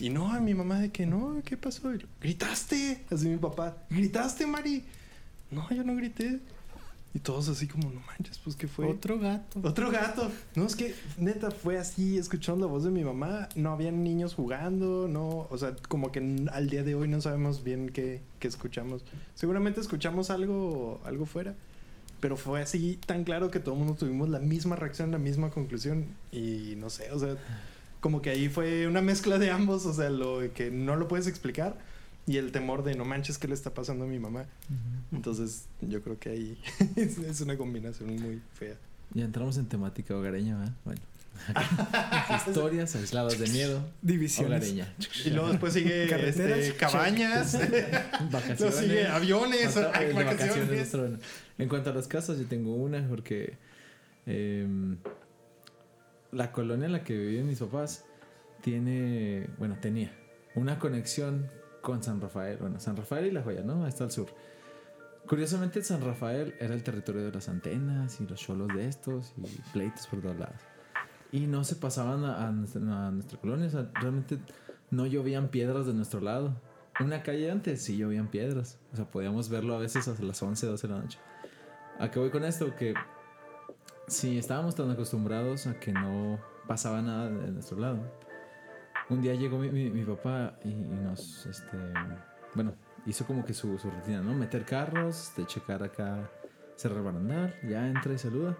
Y 0.00 0.08
no, 0.08 0.40
mi 0.40 0.54
mamá 0.54 0.78
de 0.80 0.90
que 0.90 1.04
no, 1.04 1.42
¿qué 1.44 1.58
pasó? 1.58 1.94
Y, 1.94 1.98
gritaste, 2.18 3.04
así 3.10 3.28
mi 3.28 3.36
papá, 3.36 3.76
gritaste, 3.90 4.46
Mari. 4.46 4.82
No, 5.50 5.68
yo 5.68 5.84
no 5.84 5.94
grité. 5.96 6.40
Y 7.14 7.20
todos 7.20 7.48
así 7.48 7.68
como, 7.68 7.92
no 7.92 8.00
manches, 8.00 8.38
pues 8.38 8.56
¿qué 8.56 8.66
fue? 8.66 8.86
Otro 8.86 9.20
gato. 9.20 9.60
Otro 9.62 9.92
gato. 9.92 10.32
No, 10.56 10.66
es 10.66 10.74
que 10.74 10.96
neta 11.16 11.52
fue 11.52 11.78
así, 11.78 12.18
escuchando 12.18 12.66
la 12.66 12.72
voz 12.72 12.82
de 12.82 12.90
mi 12.90 13.04
mamá. 13.04 13.48
No 13.54 13.70
habían 13.70 14.02
niños 14.02 14.34
jugando, 14.34 15.06
no. 15.06 15.46
O 15.48 15.56
sea, 15.56 15.76
como 15.88 16.10
que 16.10 16.18
al 16.50 16.68
día 16.68 16.82
de 16.82 16.96
hoy 16.96 17.06
no 17.06 17.20
sabemos 17.20 17.62
bien 17.62 17.90
qué, 17.90 18.20
qué 18.40 18.48
escuchamos. 18.48 19.04
Seguramente 19.36 19.80
escuchamos 19.80 20.30
algo, 20.30 21.00
algo 21.04 21.24
fuera. 21.24 21.54
Pero 22.18 22.36
fue 22.36 22.62
así 22.62 22.98
tan 23.06 23.22
claro 23.22 23.48
que 23.48 23.60
todo 23.60 23.74
el 23.74 23.80
mundo 23.80 23.94
tuvimos 23.94 24.28
la 24.28 24.40
misma 24.40 24.74
reacción, 24.74 25.12
la 25.12 25.18
misma 25.18 25.50
conclusión. 25.50 26.06
Y 26.32 26.74
no 26.78 26.90
sé, 26.90 27.12
o 27.12 27.18
sea, 27.20 27.36
como 28.00 28.22
que 28.22 28.30
ahí 28.30 28.48
fue 28.48 28.88
una 28.88 29.02
mezcla 29.02 29.38
de 29.38 29.52
ambos. 29.52 29.86
O 29.86 29.94
sea, 29.94 30.10
lo 30.10 30.40
que 30.52 30.72
no 30.72 30.96
lo 30.96 31.06
puedes 31.06 31.28
explicar. 31.28 31.78
Y 32.26 32.38
el 32.38 32.52
temor 32.52 32.84
de 32.84 32.94
no 32.94 33.04
manches, 33.04 33.36
¿qué 33.38 33.48
le 33.48 33.54
está 33.54 33.74
pasando 33.74 34.04
a 34.04 34.06
mi 34.06 34.18
mamá? 34.18 34.46
Entonces, 35.12 35.66
yo 35.82 36.02
creo 36.02 36.18
que 36.18 36.30
ahí 36.30 36.58
es 36.96 37.18
es 37.18 37.40
una 37.42 37.56
combinación 37.56 38.16
muy 38.16 38.40
fea. 38.54 38.76
Ya 39.12 39.24
entramos 39.24 39.58
en 39.58 39.66
temática 39.66 40.16
hogareña, 40.16 40.58
¿verdad? 40.58 40.74
Bueno. 40.84 41.00
Historias 42.46 42.94
aisladas 42.96 43.38
de 43.38 43.48
miedo. 43.48 43.86
Divisiones. 44.00 44.62
Hogareña. 44.62 44.94
Y 45.24 45.30
luego 45.30 45.48
después 45.50 45.74
sigue 45.74 46.06
Carreteras. 46.08 46.58
este, 46.58 46.76
cabañas. 46.76 47.54
luego 47.54 48.30
Vacaciones. 48.30 48.74
sigue 48.76 49.06
aviones. 49.06 49.76
Ay, 49.76 50.12
vacaciones. 50.12 50.68
vacaciones. 50.68 51.20
En 51.58 51.68
cuanto 51.68 51.90
a 51.90 51.92
las 51.92 52.08
casas, 52.08 52.38
yo 52.38 52.46
tengo 52.46 52.74
una 52.74 53.06
porque 53.08 53.58
em, 54.26 54.96
la 56.32 56.52
colonia 56.52 56.86
en 56.86 56.92
la 56.92 57.04
que 57.04 57.16
viven 57.16 57.46
mis 57.48 57.58
papás 57.58 58.04
tiene, 58.62 59.48
bueno, 59.58 59.76
tenía 59.80 60.12
una 60.54 60.78
conexión 60.78 61.50
con 61.84 62.02
San 62.02 62.20
Rafael. 62.20 62.56
Bueno, 62.56 62.80
San 62.80 62.96
Rafael 62.96 63.26
y 63.26 63.30
La 63.30 63.42
Joya, 63.42 63.62
¿no? 63.62 63.86
Está 63.86 64.04
al 64.04 64.10
sur. 64.10 64.26
Curiosamente, 65.28 65.82
San 65.84 66.00
Rafael 66.00 66.54
era 66.58 66.74
el 66.74 66.82
territorio 66.82 67.22
de 67.24 67.30
las 67.30 67.48
antenas 67.48 68.20
y 68.20 68.26
los 68.26 68.40
cholos 68.40 68.68
de 68.74 68.88
estos 68.88 69.32
y 69.36 69.60
pleitos 69.72 70.06
por 70.08 70.20
todos 70.20 70.36
lados. 70.36 70.60
Y 71.30 71.46
no 71.46 71.62
se 71.62 71.76
pasaban 71.76 72.24
a, 72.24 72.48
a 72.48 72.50
nuestra, 72.50 73.38
colonia. 73.38 73.66
O 73.66 73.70
sea, 73.70 73.90
realmente 73.94 74.38
no 74.90 75.06
llovían 75.06 75.48
piedras 75.48 75.86
de 75.86 75.94
nuestro 75.94 76.20
lado. 76.20 76.54
Una 77.00 77.22
calle 77.22 77.50
antes 77.50 77.82
sí 77.82 77.96
llovían 77.96 78.28
piedras. 78.28 78.78
O 78.92 78.96
sea, 78.96 79.04
podíamos 79.04 79.48
verlo 79.48 79.74
a 79.74 79.78
veces 79.78 80.08
hasta 80.08 80.22
las 80.22 80.42
11, 80.42 80.66
12 80.66 80.86
de 80.88 80.94
la 80.94 81.00
noche. 81.00 81.18
¿A 81.98 82.10
qué 82.10 82.18
voy 82.18 82.30
con 82.30 82.44
esto? 82.44 82.74
Que 82.74 82.94
si 84.08 84.38
estábamos 84.38 84.74
tan 84.74 84.90
acostumbrados 84.90 85.66
a 85.66 85.78
que 85.78 85.92
no 85.92 86.38
pasaba 86.66 87.02
nada 87.02 87.28
de 87.28 87.50
nuestro 87.52 87.78
lado. 87.78 88.23
Un 89.10 89.20
día 89.20 89.34
llegó 89.34 89.58
mi, 89.58 89.68
mi- 89.70 89.90
mi 89.90 90.04
papá 90.04 90.54
y, 90.64 90.68
y 90.70 90.98
nos, 91.02 91.46
este, 91.46 91.76
bueno, 92.54 92.72
hizo 93.06 93.26
como 93.26 93.44
que 93.44 93.52
su, 93.52 93.78
su 93.78 93.90
rutina, 93.90 94.22
¿no? 94.22 94.34
Meter 94.34 94.64
carros, 94.64 95.32
de 95.36 95.46
checar 95.46 95.82
acá, 95.82 96.30
cerrar 96.76 97.02
barandal, 97.02 97.54
ya 97.68 97.86
entra 97.86 98.12
y 98.14 98.18
saluda. 98.18 98.56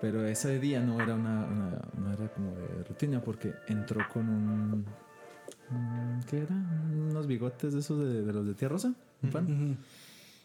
Pero 0.00 0.24
ese 0.26 0.60
día 0.60 0.80
no 0.80 1.00
era 1.02 1.14
una, 1.14 1.44
una- 1.46 1.82
no 1.98 2.12
era 2.12 2.28
como 2.28 2.54
de 2.54 2.84
rutina 2.84 3.20
porque 3.20 3.54
entró 3.66 4.06
con 4.08 4.28
un, 4.28 4.84
¿qué 6.28 6.38
era? 6.42 6.54
Unos 6.54 7.26
bigotes 7.26 7.72
de 7.72 7.80
esos 7.80 7.98
de, 7.98 8.22
de 8.22 8.32
los 8.32 8.46
de 8.46 8.54
tía 8.54 8.68
rosa, 8.68 8.92
un 9.22 9.30
pan. 9.30 9.78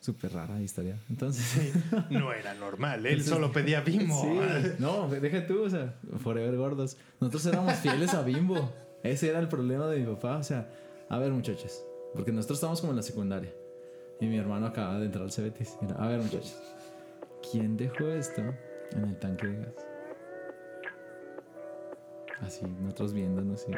Súper 0.03 0.33
rara 0.33 0.61
historia. 0.61 0.99
Entonces, 1.09 1.73
No 2.09 2.33
era 2.33 2.53
normal, 2.55 3.05
él 3.05 3.23
solo 3.23 3.53
pedía 3.53 3.79
Bimbo. 3.79 4.21
Sí, 4.21 4.71
no, 4.79 5.07
deja 5.07 5.47
tú, 5.47 5.63
o 5.63 5.69
sea, 5.69 5.93
forever 6.21 6.57
gordos. 6.57 6.97
Nosotros 7.21 7.45
éramos 7.45 7.75
fieles 7.75 8.13
a 8.13 8.21
Bimbo. 8.21 8.69
Ese 9.01 9.29
era 9.29 9.39
el 9.39 9.47
problema 9.47 9.87
de 9.87 9.99
mi 9.99 10.05
papá. 10.13 10.37
O 10.37 10.43
sea, 10.43 10.69
a 11.07 11.17
ver, 11.19 11.31
muchachos, 11.31 11.85
porque 12.13 12.33
nosotros 12.33 12.57
estábamos 12.57 12.81
como 12.81 12.91
en 12.91 12.97
la 12.97 13.01
secundaria 13.03 13.53
y 14.19 14.25
mi 14.27 14.37
hermano 14.37 14.65
acaba 14.67 14.99
de 14.99 15.05
entrar 15.05 15.23
al 15.23 15.31
Cebetis. 15.31 15.77
Era, 15.81 15.95
A 15.95 16.07
ver, 16.09 16.19
muchachos, 16.19 16.57
¿quién 17.49 17.77
dejó 17.77 18.07
esto 18.09 18.41
en 18.41 19.03
el 19.05 19.17
tanque 19.19 19.47
de 19.47 19.57
gas? 19.59 19.73
Así, 22.41 22.65
nosotros 22.81 23.13
viéndonos 23.13 23.65
y. 23.69 23.73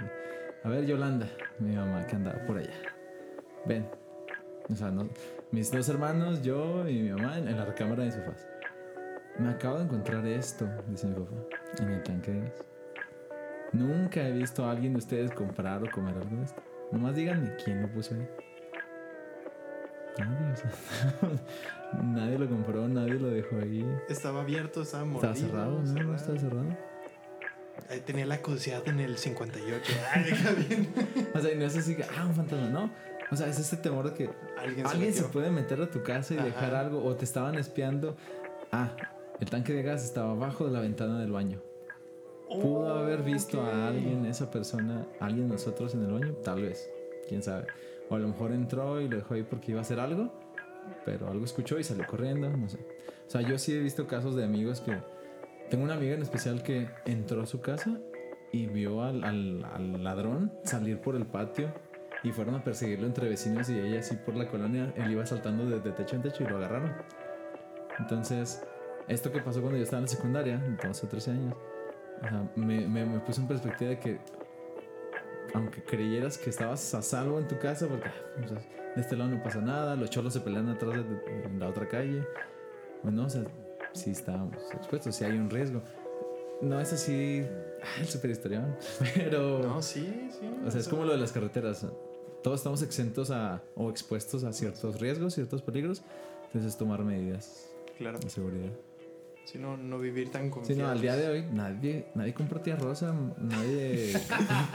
A 0.64 0.70
ver, 0.70 0.88
Yolanda, 0.88 1.30
mi 1.60 1.76
mamá 1.76 2.08
que 2.08 2.16
andaba 2.16 2.44
por 2.48 2.58
allá. 2.58 2.74
Ven. 3.68 3.88
O 4.70 4.76
sea, 4.76 4.90
no- 4.90 5.08
mis 5.52 5.72
dos 5.72 5.88
hermanos, 5.90 6.42
yo 6.42 6.88
y 6.88 7.02
mi 7.02 7.12
mamá 7.12 7.38
en, 7.38 7.48
en 7.48 7.58
la 7.58 7.66
recámara 7.66 8.04
de 8.04 8.10
mis 8.10 8.18
papás. 8.18 8.48
Me 9.38 9.50
acabo 9.50 9.78
de 9.78 9.84
encontrar 9.84 10.26
esto, 10.26 10.68
dice 10.88 11.08
mi 11.08 11.16
papá, 11.16 11.36
en 11.80 11.90
el 11.90 12.04
tanque 12.04 12.32
de 12.32 12.42
gas. 12.42 12.66
Nunca 13.74 14.26
he 14.26 14.32
visto 14.32 14.66
a 14.66 14.72
alguien 14.72 14.94
de 14.94 15.00
ustedes 15.00 15.32
comprar 15.32 15.84
o 15.84 15.92
comer 15.92 16.16
algo 16.16 16.38
de 16.38 16.44
esto. 16.44 16.64
Nomás 16.92 17.16
díganme 17.16 17.56
quién 17.64 17.82
lo 17.82 17.90
puso 17.90 18.16
ahí. 18.16 18.28
Nadie, 20.18 20.54
o 20.54 20.56
sea, 20.56 22.02
nadie 22.04 22.40
lo 22.40 22.48
compró, 22.48 22.88
nadie 22.88 23.16
lo 23.16 23.28
dejó 23.30 23.58
ahí. 23.58 23.86
Estaba 24.08 24.42
abierto, 24.42 24.84
estaba 24.84 25.04
mordido. 25.04 25.34
Estaba 25.34 25.50
cerrado, 25.50 25.82
¿no? 25.82 25.88
cerrado. 25.88 26.16
Estaba 26.16 26.40
cerrado. 26.40 26.78
Ahí 27.90 28.00
tenía 28.00 28.26
la 28.26 28.42
curiosidad 28.42 28.88
en 28.88 29.02
el 29.02 29.18
58. 29.18 29.94
Ay, 30.14 30.66
bien. 30.70 30.94
O 31.34 31.40
sea, 31.40 31.52
y 31.52 31.58
no 31.58 31.66
es 31.66 31.78
así 31.78 31.96
que, 31.96 32.04
ah, 32.04 32.26
un 32.26 32.34
fantasma, 32.34 32.70
no. 32.70 32.90
O 33.32 33.36
sea, 33.36 33.48
es 33.48 33.60
este 33.60 33.78
temor 33.78 34.12
de 34.12 34.14
que 34.16 34.30
Alguien 34.58 34.86
alguien, 34.86 35.14
se 35.14 35.24
puede 35.24 35.50
meter 35.50 35.82
a 35.82 35.90
tu 35.90 36.04
casa 36.04 36.34
y 36.34 36.38
Ajá. 36.38 36.46
dejar 36.46 36.76
algo, 36.76 37.04
o 37.04 37.16
te 37.16 37.26
estaban 37.26 37.56
espiando. 37.56 38.16
Ah, 38.72 38.92
el 39.40 39.50
tanque 39.50 39.74
de 39.74 39.82
gas 39.84 40.04
estaba 40.04 40.32
abajo 40.32 40.66
de 40.66 40.72
la 40.72 40.80
ventana 40.82 41.20
del 41.20 41.32
baño. 41.32 41.60
Pudo 42.48 42.94
haber 42.96 43.24
visto 43.24 43.62
a 43.62 43.88
alguien, 43.88 44.26
esa 44.26 44.52
persona, 44.52 45.06
alguien 45.20 45.48
de 45.48 45.54
nosotros 45.56 45.94
en 45.96 46.04
el 46.06 46.12
baño, 46.12 46.34
tal 46.44 46.62
vez, 46.62 46.90
quién 47.28 47.42
sabe. 47.42 47.66
O 48.10 48.16
a 48.16 48.20
lo 48.20 48.28
mejor 48.28 48.52
entró 48.52 49.02
y 49.02 49.10
lo 49.10 49.18
dejó 49.18 49.34
ahí 49.34 49.44
porque 49.44 49.72
iba 49.72 49.80
a 49.80 49.82
hacer 49.82 50.00
algo, 50.00 50.32
pero 51.04 51.28
algo 51.30 51.44
escuchó 51.44 51.80
y 51.80 51.84
salió 51.84 52.06
corriendo, 52.06 52.50
no 52.56 52.70
sé. 52.70 52.78
O 53.28 53.30
sea, 53.32 53.42
yo 53.42 53.58
sí 53.58 53.74
he 53.74 53.80
visto 53.80 54.06
casos 54.08 54.36
de 54.36 54.44
amigos 54.44 54.82
que. 54.82 54.96
Tengo 55.72 55.84
una 55.84 55.96
amiga 55.96 56.14
en 56.14 56.22
especial 56.22 56.62
que 56.62 56.88
entró 57.06 57.42
a 57.42 57.48
su 57.48 57.60
casa 57.60 57.98
y 58.52 58.68
vio 58.68 59.02
al, 59.02 59.24
al- 59.24 59.66
al 59.66 60.04
ladrón 60.04 60.54
salir 60.64 61.02
por 61.02 61.16
el 61.16 61.26
patio 61.26 61.74
y 62.24 62.32
fueron 62.32 62.56
a 62.56 62.64
perseguirlo 62.64 63.06
entre 63.06 63.30
vecinos 63.30 63.70
y 63.70 63.80
ella 63.80 64.00
así 64.00 64.16
por 64.16 64.36
la 64.36 64.48
colonia. 64.48 64.94
Él 64.96 65.12
iba 65.12 65.26
saltando 65.26 65.66
de, 65.66 65.80
de 65.80 65.92
techo 65.92 66.16
en 66.16 66.22
techo 66.22 66.44
y 66.44 66.48
lo 66.48 66.58
agarraron. 66.58 66.94
Entonces, 68.00 68.64
esto 69.08 69.32
que 69.32 69.40
pasó 69.40 69.62
cuando 69.62 69.78
yo 69.78 69.84
estaba 69.84 70.00
en 70.00 70.06
la 70.06 70.10
secundaria, 70.10 70.58
12 70.84 71.06
o 71.06 71.10
13 71.10 71.32
años, 71.32 71.56
o 72.22 72.28
sea, 72.28 72.50
me, 72.56 72.88
me, 72.88 73.06
me 73.06 73.20
puso 73.20 73.42
en 73.42 73.48
perspectiva 73.48 73.92
de 73.92 74.00
que 74.00 74.20
aunque 75.54 75.84
creyeras 75.84 76.38
que 76.38 76.50
estabas 76.50 76.94
a 76.94 77.02
salvo 77.02 77.40
en 77.40 77.48
tu 77.48 77.58
casa, 77.58 77.88
porque 77.88 78.10
o 78.44 78.48
sea, 78.48 78.58
de 78.96 79.02
este 79.02 79.16
lado 79.16 79.30
no 79.30 79.44
pasa 79.44 79.62
nada, 79.62 79.96
los 79.96 80.10
cholos 80.10 80.34
se 80.34 80.42
pelean 80.42 80.70
atrás 80.70 80.98
en 81.28 81.60
la 81.60 81.70
otra 81.70 81.88
calle, 81.88 82.24
bueno, 83.04 83.26
o 83.26 83.30
sea, 83.30 83.44
sí 83.94 84.12
estábamos 84.12 84.58
expuestos, 84.74 85.16
sí 85.16 85.24
hay 85.24 85.38
un 85.38 85.50
riesgo. 85.50 85.82
No 86.62 86.80
es 86.80 86.94
así, 86.94 87.46
el 88.00 88.08
super 88.08 88.32
historión, 88.32 88.76
pero... 89.16 89.60
No, 89.60 89.82
sí, 89.82 90.30
sí. 90.32 90.50
O 90.66 90.72
sea, 90.72 90.80
es 90.80 90.88
como 90.88 91.06
lo 91.06 91.12
de 91.12 91.20
las 91.20 91.32
carreteras. 91.32 91.86
Todos 92.46 92.60
estamos 92.60 92.84
exentos 92.84 93.32
a, 93.32 93.64
o 93.76 93.90
expuestos 93.90 94.44
a 94.44 94.54
ciertos 94.54 95.00
riesgos, 95.00 95.34
ciertos 95.34 95.64
peligros. 95.64 96.04
Entonces, 96.46 96.78
tomar 96.78 97.04
medidas 97.04 97.72
Claro. 97.98 98.20
de 98.20 98.30
seguridad. 98.30 98.70
Si 99.46 99.58
no, 99.58 99.78
no 99.78 99.98
vivir 99.98 100.30
tan 100.30 100.44
Sí, 100.44 100.50
confiado. 100.52 100.82
no, 100.84 100.90
al 100.90 101.02
día 101.02 101.16
de 101.16 101.28
hoy 101.28 101.46
nadie, 101.52 102.06
nadie 102.14 102.36
compra 102.36 102.62
tía 102.62 102.76
rosa, 102.76 103.16
nadie 103.40 104.14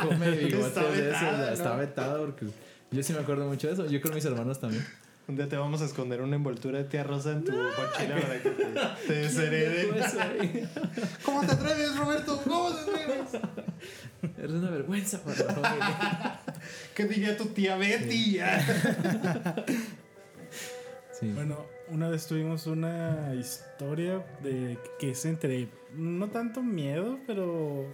come 0.02 0.30
bigotes 0.36 0.66
Está 0.66 0.82
de 0.82 0.88
eso. 0.88 1.04
vetada, 1.04 1.52
Está 1.52 1.68
¿no? 1.74 1.78
vetado 1.78 2.24
porque 2.26 2.46
yo 2.90 3.02
sí 3.04 3.12
me 3.12 3.20
acuerdo 3.20 3.46
mucho 3.46 3.68
de 3.68 3.74
eso. 3.74 3.86
Yo 3.86 4.00
creo 4.00 4.14
mis 4.16 4.24
hermanos 4.24 4.58
también. 4.58 4.84
Un 5.30 5.36
día 5.36 5.48
te 5.48 5.56
vamos 5.56 5.80
a 5.80 5.84
esconder 5.84 6.22
una 6.22 6.34
envoltura 6.34 6.78
de 6.78 6.84
tía 6.86 7.04
rosa 7.04 7.30
en 7.30 7.44
tu 7.44 7.52
mochila 7.52 8.20
para 8.20 8.42
que 8.42 8.50
te, 8.50 8.64
te 9.06 9.12
deshereden. 9.12 9.94
¿Cómo 11.24 11.42
te 11.42 11.52
atreves, 11.52 11.96
Roberto? 11.96 12.42
¿Cómo 12.42 12.72
te 12.72 12.80
atreves? 12.80 13.42
Eres 14.36 14.50
una 14.50 14.70
vergüenza 14.70 15.22
para 15.22 15.36
la 15.36 15.54
familia. 15.54 16.40
¿Qué 16.96 17.04
diría 17.04 17.36
tu 17.36 17.46
tía 17.46 17.76
Betty? 17.76 18.40
Sí. 21.12 21.30
Bueno, 21.34 21.66
una 21.90 22.08
vez 22.08 22.26
tuvimos 22.26 22.66
una 22.66 23.34
historia 23.38 24.24
de 24.42 24.78
que 24.98 25.10
es 25.10 25.24
entre 25.26 25.68
no 25.94 26.28
tanto 26.30 26.62
miedo, 26.62 27.18
pero 27.26 27.84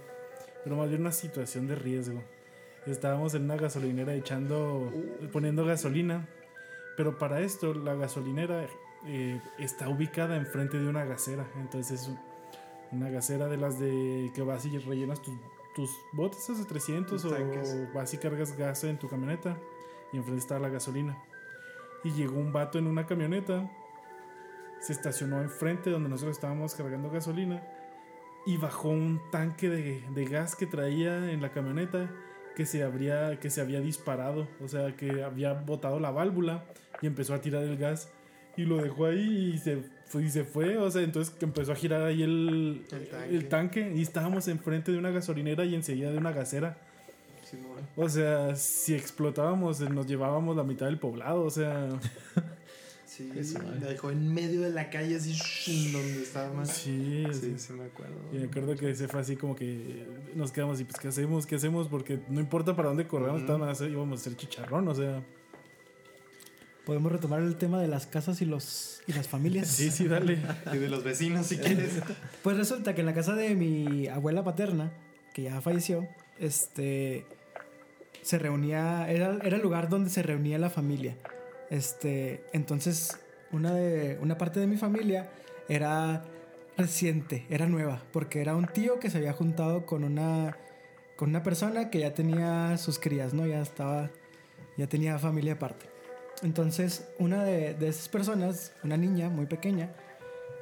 pero 0.63 0.77
más 0.77 0.87
bien 0.87 1.01
una 1.01 1.11
situación 1.11 1.67
de 1.67 1.75
riesgo. 1.75 2.23
Estábamos 2.85 3.33
en 3.33 3.43
una 3.43 3.57
gasolinera 3.57 4.15
echando 4.15 4.93
poniendo 5.33 5.65
gasolina, 5.65 6.25
pero 6.97 7.17
para 7.17 7.39
esto 7.39 7.73
la 7.73 7.95
gasolinera 7.95 8.67
eh, 9.05 9.39
está 9.57 9.87
ubicada 9.87 10.35
enfrente 10.35 10.77
de 10.77 10.89
una 10.89 11.05
gasera, 11.05 11.45
entonces 11.55 12.01
es 12.01 12.11
una 12.91 13.09
gasera 13.09 13.47
de 13.47 13.57
las 13.57 13.79
de 13.79 14.31
que 14.35 14.41
vas 14.41 14.65
y 14.65 14.77
rellenas 14.79 15.21
tus 15.21 15.35
tus 15.77 15.95
botes 16.11 16.47
de 16.57 16.65
300 16.65 17.21
Tus 17.21 17.31
tanques. 17.31 17.71
o 17.71 17.93
vas 17.95 18.11
y 18.11 18.17
cargas 18.17 18.57
gas 18.57 18.83
en 18.83 18.97
tu 18.97 19.07
camioneta 19.07 19.55
y 20.11 20.17
enfrente 20.17 20.41
está 20.41 20.57
la 20.57 20.69
gasolina. 20.69 21.15
Y 22.03 22.09
llegó 22.13 22.39
un 22.39 22.51
vato 22.51 22.79
en 22.79 22.87
una 22.87 23.05
camioneta, 23.05 23.69
se 24.79 24.93
estacionó 24.93 25.39
enfrente 25.39 25.91
donde 25.91 26.09
nosotros 26.09 26.35
estábamos 26.35 26.73
cargando 26.73 27.11
gasolina 27.11 27.61
y 28.47 28.57
bajó 28.57 28.89
un 28.89 29.21
tanque 29.29 29.69
de, 29.69 30.01
de 30.09 30.25
gas 30.25 30.55
que 30.55 30.65
traía 30.65 31.31
en 31.31 31.43
la 31.43 31.51
camioneta 31.51 32.09
que 32.57 32.65
se, 32.65 32.81
habría, 32.81 33.39
que 33.39 33.51
se 33.51 33.61
había 33.61 33.81
disparado, 33.81 34.47
o 34.59 34.67
sea, 34.67 34.95
que 34.95 35.21
había 35.21 35.53
botado 35.53 35.99
la 35.99 36.09
válvula 36.09 36.63
y 37.03 37.05
empezó 37.05 37.35
a 37.35 37.39
tirar 37.39 37.61
el 37.61 37.77
gas 37.77 38.11
y 38.55 38.63
lo 38.63 38.77
dejó 38.77 39.05
ahí 39.05 39.51
y 39.53 39.57
se 39.59 39.83
fue, 40.07 40.23
y 40.23 40.29
se 40.31 40.43
fue 40.43 40.75
o 40.79 40.89
sea, 40.89 41.03
entonces 41.03 41.35
empezó 41.39 41.73
a 41.73 41.75
girar 41.75 42.01
ahí 42.01 42.23
el, 42.23 42.83
El 42.91 43.07
tanque. 43.09 43.35
el 43.35 43.47
tanque 43.47 43.93
y 43.95 44.01
estábamos 44.01 44.47
enfrente 44.47 44.91
de 44.91 44.97
una 44.97 45.11
gasolinera 45.11 45.65
y 45.65 45.75
enseguida 45.75 46.09
de 46.09 46.17
una 46.17 46.31
gasera. 46.31 46.77
Simón. 47.43 47.77
O 47.95 48.09
sea, 48.09 48.55
si 48.55 48.95
explotábamos, 48.95 49.79
nos 49.91 50.07
llevábamos 50.07 50.57
la 50.57 50.63
mitad 50.63 50.87
del 50.87 50.97
poblado, 50.97 51.43
o 51.43 51.51
sea... 51.51 51.89
Sí, 53.17 53.53
la 53.81 53.87
dejó 53.87 54.11
en 54.11 54.31
medio 54.31 54.61
de 54.61 54.69
la 54.69 54.89
calle, 54.91 55.15
así 55.15 55.35
en 55.87 55.93
donde 55.93 56.21
estaba 56.21 56.53
más. 56.53 56.69
Sí, 56.71 57.23
Sí, 57.31 57.39
sí. 57.39 57.53
sí, 57.57 57.73
me 57.73 57.85
acuerdo. 57.85 58.15
Y 58.31 58.37
me 58.37 58.45
acuerdo 58.45 58.75
que 58.75 58.93
se 58.93 59.07
fue 59.07 59.21
así 59.21 59.35
como 59.35 59.55
que 59.55 60.05
nos 60.35 60.51
quedamos 60.51 60.79
y 60.79 60.83
pues 60.83 60.99
¿qué 60.99 61.07
hacemos? 61.07 61.47
¿Qué 61.47 61.55
hacemos? 61.55 61.87
Porque 61.87 62.19
no 62.29 62.39
importa 62.39 62.75
para 62.75 62.89
dónde 62.89 63.07
corramos, 63.07 63.41
maneras, 63.41 63.81
íbamos 63.81 64.19
a 64.19 64.21
hacer 64.21 64.37
chicharrón, 64.37 64.87
o 64.87 64.93
sea... 64.95 65.23
Podemos 66.85 67.11
retomar 67.11 67.41
el 67.41 67.57
tema 67.57 67.81
de 67.81 67.87
las 67.89 68.05
casas 68.05 68.41
y 68.41 68.45
los 68.45 69.01
y 69.07 69.13
las 69.13 69.27
familias. 69.27 69.67
Sí, 69.67 69.91
sí, 69.91 70.07
dale. 70.07 70.37
Y 70.73 70.77
de 70.77 70.87
los 70.87 71.03
vecinos, 71.03 71.47
si 71.47 71.57
quieres. 71.57 72.01
Pues 72.43 72.55
resulta 72.55 72.93
que 72.95 73.01
en 73.01 73.07
la 73.07 73.13
casa 73.13 73.35
de 73.35 73.55
mi 73.55 74.07
abuela 74.07 74.43
paterna, 74.43 74.93
que 75.33 75.43
ya 75.43 75.59
falleció, 75.59 76.07
este 76.39 77.25
se 78.21 78.37
reunía, 78.37 79.09
era, 79.09 79.37
era 79.43 79.55
el 79.55 79.61
lugar 79.61 79.89
donde 79.89 80.09
se 80.09 80.21
reunía 80.21 80.57
la 80.59 80.69
familia. 80.69 81.17
Este, 81.69 82.43
entonces, 82.53 83.19
una 83.51 83.73
de 83.73 84.17
una 84.21 84.37
parte 84.37 84.59
de 84.59 84.67
mi 84.67 84.77
familia 84.77 85.29
era 85.69 86.23
reciente, 86.77 87.45
era 87.49 87.67
nueva, 87.67 88.03
porque 88.13 88.41
era 88.41 88.55
un 88.55 88.67
tío 88.67 88.99
que 88.99 89.09
se 89.09 89.17
había 89.17 89.33
juntado 89.33 89.85
con 89.85 90.03
una 90.03 90.57
con 91.15 91.29
una 91.29 91.41
persona 91.41 91.89
que 91.89 91.99
ya 91.99 92.13
tenía 92.13 92.77
sus 92.77 92.99
crías, 92.99 93.33
¿no? 93.33 93.47
Ya 93.47 93.61
estaba 93.61 94.11
ya 94.77 94.87
tenía 94.87 95.17
familia 95.17 95.53
aparte. 95.53 95.87
Entonces, 96.43 97.07
una 97.17 97.43
de, 97.43 97.73
de 97.73 97.87
esas 97.87 98.09
personas, 98.09 98.73
una 98.83 98.95
niña 98.95 99.29
muy 99.29 99.47
pequeña, 99.47 99.89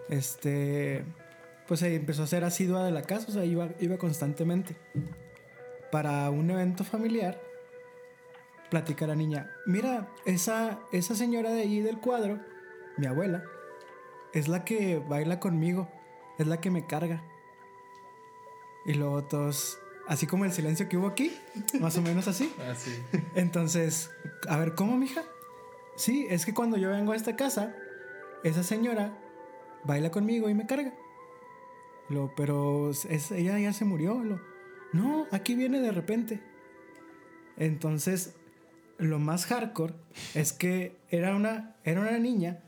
este, 0.09 1.03
pues 1.67 1.79
se 1.79 1.95
empezó 1.95 2.23
a 2.23 2.27
ser 2.27 2.43
asidua 2.43 2.85
de 2.85 2.91
la 2.91 3.01
casa, 3.01 3.27
o 3.29 3.31
sea, 3.31 3.45
iba, 3.45 3.69
iba 3.79 3.97
constantemente. 3.97 4.75
Para 5.91 6.29
un 6.29 6.49
evento 6.49 6.83
familiar, 6.83 7.39
platica 8.75 9.07
la 9.07 9.15
niña, 9.15 9.49
mira, 9.65 10.09
esa, 10.25 10.81
esa 10.91 11.15
señora 11.15 11.49
de 11.51 11.61
ahí 11.61 11.79
del 11.79 11.97
cuadro, 11.97 12.41
mi 12.97 13.05
abuela, 13.05 13.41
es 14.33 14.49
la 14.49 14.65
que 14.65 14.99
baila 14.99 15.39
conmigo, 15.39 15.87
es 16.37 16.45
la 16.45 16.59
que 16.59 16.69
me 16.69 16.85
carga. 16.85 17.23
Y 18.85 18.95
luego 18.95 19.23
todos, 19.23 19.79
así 20.09 20.27
como 20.27 20.43
el 20.43 20.51
silencio 20.51 20.89
que 20.89 20.97
hubo 20.97 21.07
aquí, 21.07 21.33
más 21.79 21.95
o 21.95 22.01
menos 22.01 22.27
así. 22.27 22.53
Así. 22.69 23.01
Entonces, 23.33 24.11
a 24.49 24.57
ver, 24.57 24.75
¿cómo, 24.75 24.97
mija? 24.97 25.23
Sí, 25.95 26.27
es 26.29 26.45
que 26.45 26.53
cuando 26.53 26.75
yo 26.75 26.89
vengo 26.89 27.13
a 27.13 27.15
esta 27.15 27.37
casa, 27.37 27.73
esa 28.43 28.61
señora 28.61 29.17
baila 29.85 30.11
conmigo 30.11 30.49
y 30.49 30.53
me 30.53 30.67
carga. 30.67 30.93
Lo, 32.09 32.35
pero 32.35 32.91
es, 32.91 33.31
ella 33.31 33.57
ya 33.57 33.71
se 33.71 33.85
murió. 33.85 34.21
Lo, 34.21 34.41
no, 34.91 35.27
aquí 35.31 35.55
viene 35.55 35.79
de 35.79 35.93
repente. 35.93 36.41
Entonces, 37.55 38.35
lo 38.97 39.19
más 39.19 39.45
hardcore 39.45 39.93
es 40.33 40.53
que 40.53 40.95
era 41.09 41.35
una, 41.35 41.75
era 41.83 42.01
una 42.01 42.17
niña 42.17 42.59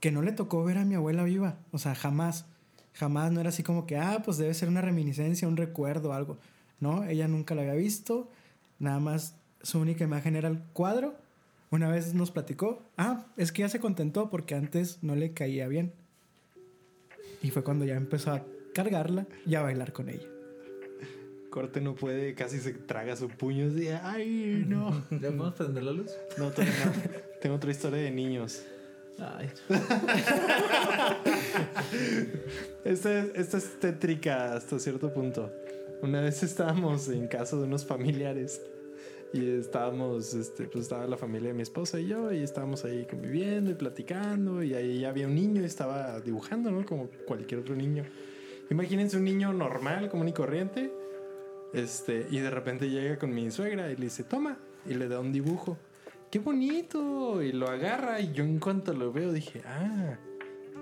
que 0.00 0.10
no 0.10 0.22
le 0.22 0.32
tocó 0.32 0.64
ver 0.64 0.78
a 0.78 0.84
mi 0.84 0.94
abuela 0.94 1.24
viva. 1.24 1.56
O 1.72 1.78
sea, 1.78 1.94
jamás. 1.94 2.46
Jamás 2.94 3.30
no 3.32 3.40
era 3.40 3.50
así 3.50 3.62
como 3.62 3.86
que, 3.86 3.98
ah, 3.98 4.22
pues 4.24 4.38
debe 4.38 4.54
ser 4.54 4.68
una 4.68 4.80
reminiscencia, 4.80 5.48
un 5.48 5.56
recuerdo, 5.56 6.12
algo. 6.12 6.38
No, 6.80 7.04
ella 7.04 7.28
nunca 7.28 7.54
la 7.54 7.62
había 7.62 7.74
visto. 7.74 8.30
Nada 8.78 9.00
más 9.00 9.34
su 9.62 9.78
única 9.78 10.04
imagen 10.04 10.36
era 10.36 10.48
el 10.48 10.60
cuadro. 10.72 11.14
Una 11.70 11.88
vez 11.88 12.14
nos 12.14 12.30
platicó, 12.30 12.82
ah, 12.96 13.26
es 13.36 13.52
que 13.52 13.62
ya 13.62 13.68
se 13.68 13.80
contentó 13.80 14.30
porque 14.30 14.54
antes 14.54 15.02
no 15.02 15.16
le 15.16 15.32
caía 15.32 15.66
bien. 15.66 15.92
Y 17.42 17.50
fue 17.50 17.64
cuando 17.64 17.84
ya 17.84 17.96
empezó 17.96 18.32
a 18.32 18.44
cargarla 18.72 19.26
y 19.44 19.56
a 19.56 19.62
bailar 19.62 19.92
con 19.92 20.08
ella. 20.08 20.35
Corte 21.56 21.80
no 21.80 21.94
puede, 21.94 22.34
casi 22.34 22.58
se 22.58 22.74
traga 22.74 23.16
su 23.16 23.28
puño 23.28 23.68
así. 23.68 23.88
Ay, 23.88 24.62
no. 24.68 24.90
¿Ya 25.10 25.30
podemos 25.30 25.54
prender 25.54 25.84
la 25.84 25.92
luz? 25.92 26.10
No, 26.36 26.50
todavía 26.50 26.74
no. 26.84 26.92
Tengo 27.40 27.56
otra 27.56 27.70
historia 27.70 27.98
de 27.98 28.10
niños. 28.10 28.62
Ay. 29.18 29.48
Esta 32.84 33.18
es, 33.20 33.34
esta 33.34 33.56
es 33.56 33.80
tétrica 33.80 34.54
hasta 34.54 34.78
cierto 34.78 35.14
punto. 35.14 35.50
Una 36.02 36.20
vez 36.20 36.42
estábamos 36.42 37.08
en 37.08 37.26
casa 37.26 37.56
de 37.56 37.62
unos 37.62 37.86
familiares 37.86 38.60
y 39.32 39.48
estábamos, 39.58 40.34
este, 40.34 40.64
pues 40.64 40.82
estaba 40.82 41.06
la 41.06 41.16
familia 41.16 41.48
de 41.48 41.54
mi 41.54 41.62
esposa 41.62 41.98
y 41.98 42.08
yo 42.08 42.34
y 42.34 42.42
estábamos 42.42 42.84
ahí 42.84 43.06
conviviendo 43.08 43.70
y 43.70 43.74
platicando 43.74 44.62
y 44.62 44.74
ahí 44.74 45.00
ya 45.00 45.08
había 45.08 45.26
un 45.26 45.34
niño 45.34 45.62
y 45.62 45.64
estaba 45.64 46.20
dibujando, 46.20 46.70
¿no? 46.70 46.84
Como 46.84 47.08
cualquier 47.26 47.60
otro 47.60 47.74
niño. 47.74 48.04
Imagínense 48.68 49.16
un 49.16 49.24
niño 49.24 49.54
normal, 49.54 50.10
común 50.10 50.28
y 50.28 50.32
corriente, 50.34 50.92
Este, 51.76 52.26
y 52.30 52.38
de 52.38 52.48
repente 52.48 52.88
llega 52.88 53.18
con 53.18 53.34
mi 53.34 53.50
suegra 53.50 53.92
y 53.92 53.96
le 53.96 54.04
dice, 54.04 54.24
toma, 54.24 54.56
y 54.86 54.94
le 54.94 55.08
da 55.08 55.20
un 55.20 55.30
dibujo. 55.30 55.76
¡Qué 56.30 56.38
bonito! 56.38 57.42
Y 57.42 57.52
lo 57.52 57.68
agarra 57.68 58.18
y 58.18 58.32
yo 58.32 58.44
en 58.44 58.58
cuanto 58.58 58.94
lo 58.94 59.12
veo 59.12 59.30
dije, 59.30 59.60
ah, 59.66 60.16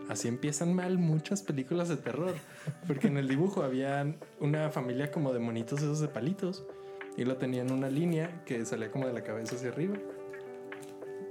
así 0.08 0.28
empiezan 0.28 0.72
mal 0.72 0.98
muchas 0.98 1.42
películas 1.42 1.88
de 1.88 1.96
terror. 1.96 2.34
Porque 2.86 3.08
en 3.08 3.16
el 3.16 3.26
dibujo 3.26 3.64
había 3.64 4.14
una 4.38 4.70
familia 4.70 5.10
como 5.10 5.32
de 5.32 5.40
monitos 5.40 5.80
esos 5.80 5.98
de 5.98 6.06
palitos 6.06 6.64
y 7.16 7.24
lo 7.24 7.38
tenían 7.38 7.72
una 7.72 7.90
línea 7.90 8.44
que 8.44 8.64
salía 8.64 8.92
como 8.92 9.08
de 9.08 9.14
la 9.14 9.24
cabeza 9.24 9.56
hacia 9.56 9.70
arriba. 9.70 9.96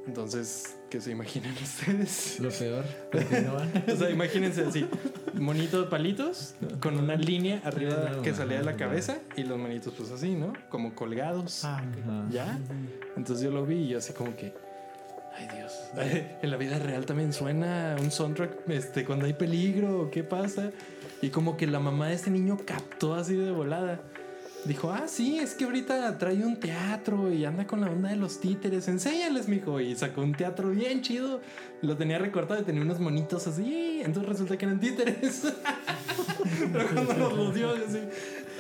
Entonces, 0.05 0.77
¿qué 0.93 1.01
se 1.01 1.09
imaginan 1.09 1.55
ustedes? 1.59 2.39
Lo 2.39 2.51
peor. 2.51 2.85
O 3.91 3.95
sea, 3.95 4.11
imagínense 4.11 4.63
así, 4.63 4.85
monitos 5.33 5.87
palitos 5.87 6.53
con 6.79 6.99
una 6.99 7.15
línea 7.15 7.61
arriba 7.63 8.21
que 8.21 8.31
salía 8.31 8.59
de 8.59 8.63
la 8.63 8.75
cabeza 8.75 9.17
y 9.35 9.41
los 9.41 9.57
monitos 9.57 9.91
pues 9.97 10.11
así, 10.11 10.35
¿no? 10.35 10.53
Como 10.69 10.93
colgados. 10.93 11.65
Ajá. 11.65 11.83
¿Ya? 12.29 12.59
Entonces 13.17 13.43
yo 13.43 13.49
lo 13.49 13.65
vi 13.65 13.77
y 13.77 13.87
yo 13.87 13.97
así 13.97 14.13
como 14.13 14.35
que, 14.35 14.53
ay 15.35 15.47
Dios, 15.57 15.73
en 16.43 16.51
la 16.51 16.57
vida 16.57 16.77
real 16.77 17.07
también 17.07 17.33
suena 17.33 17.95
un 17.99 18.11
soundtrack 18.11 18.69
este, 18.69 19.03
cuando 19.03 19.25
hay 19.25 19.33
peligro, 19.33 20.11
¿qué 20.11 20.23
pasa? 20.23 20.69
Y 21.23 21.29
como 21.29 21.57
que 21.57 21.65
la 21.65 21.79
mamá 21.79 22.09
de 22.09 22.13
este 22.13 22.29
niño 22.29 22.59
captó 22.67 23.15
así 23.15 23.35
de 23.35 23.49
volada. 23.49 23.99
Dijo, 24.65 24.91
ah, 24.91 25.07
sí, 25.07 25.39
es 25.39 25.55
que 25.55 25.65
ahorita 25.65 26.17
trae 26.17 26.45
un 26.45 26.57
teatro 26.57 27.31
y 27.31 27.43
anda 27.43 27.67
con 27.67 27.81
la 27.81 27.91
onda 27.91 28.09
de 28.09 28.15
los 28.15 28.39
títeres. 28.39 28.87
Enséñales, 28.87 29.49
mijo. 29.49 29.81
Y 29.81 29.93
sacó 29.95 30.21
un 30.21 30.33
teatro 30.33 30.69
bien 30.69 31.01
chido. 31.01 31.41
Lo 31.81 31.97
tenía 31.97 32.17
recortado 32.17 32.61
y 32.61 32.63
tenía 32.63 32.81
unos 32.81 32.99
monitos 32.99 33.45
así. 33.45 34.01
Entonces 34.01 34.29
resulta 34.29 34.57
que 34.57 34.65
eran 34.65 34.79
títeres. 34.79 35.43
Pero 36.71 36.87
cuando 36.93 37.13
nos 37.13 37.33
los 37.33 37.53
dio, 37.53 37.71
así, 37.71 37.99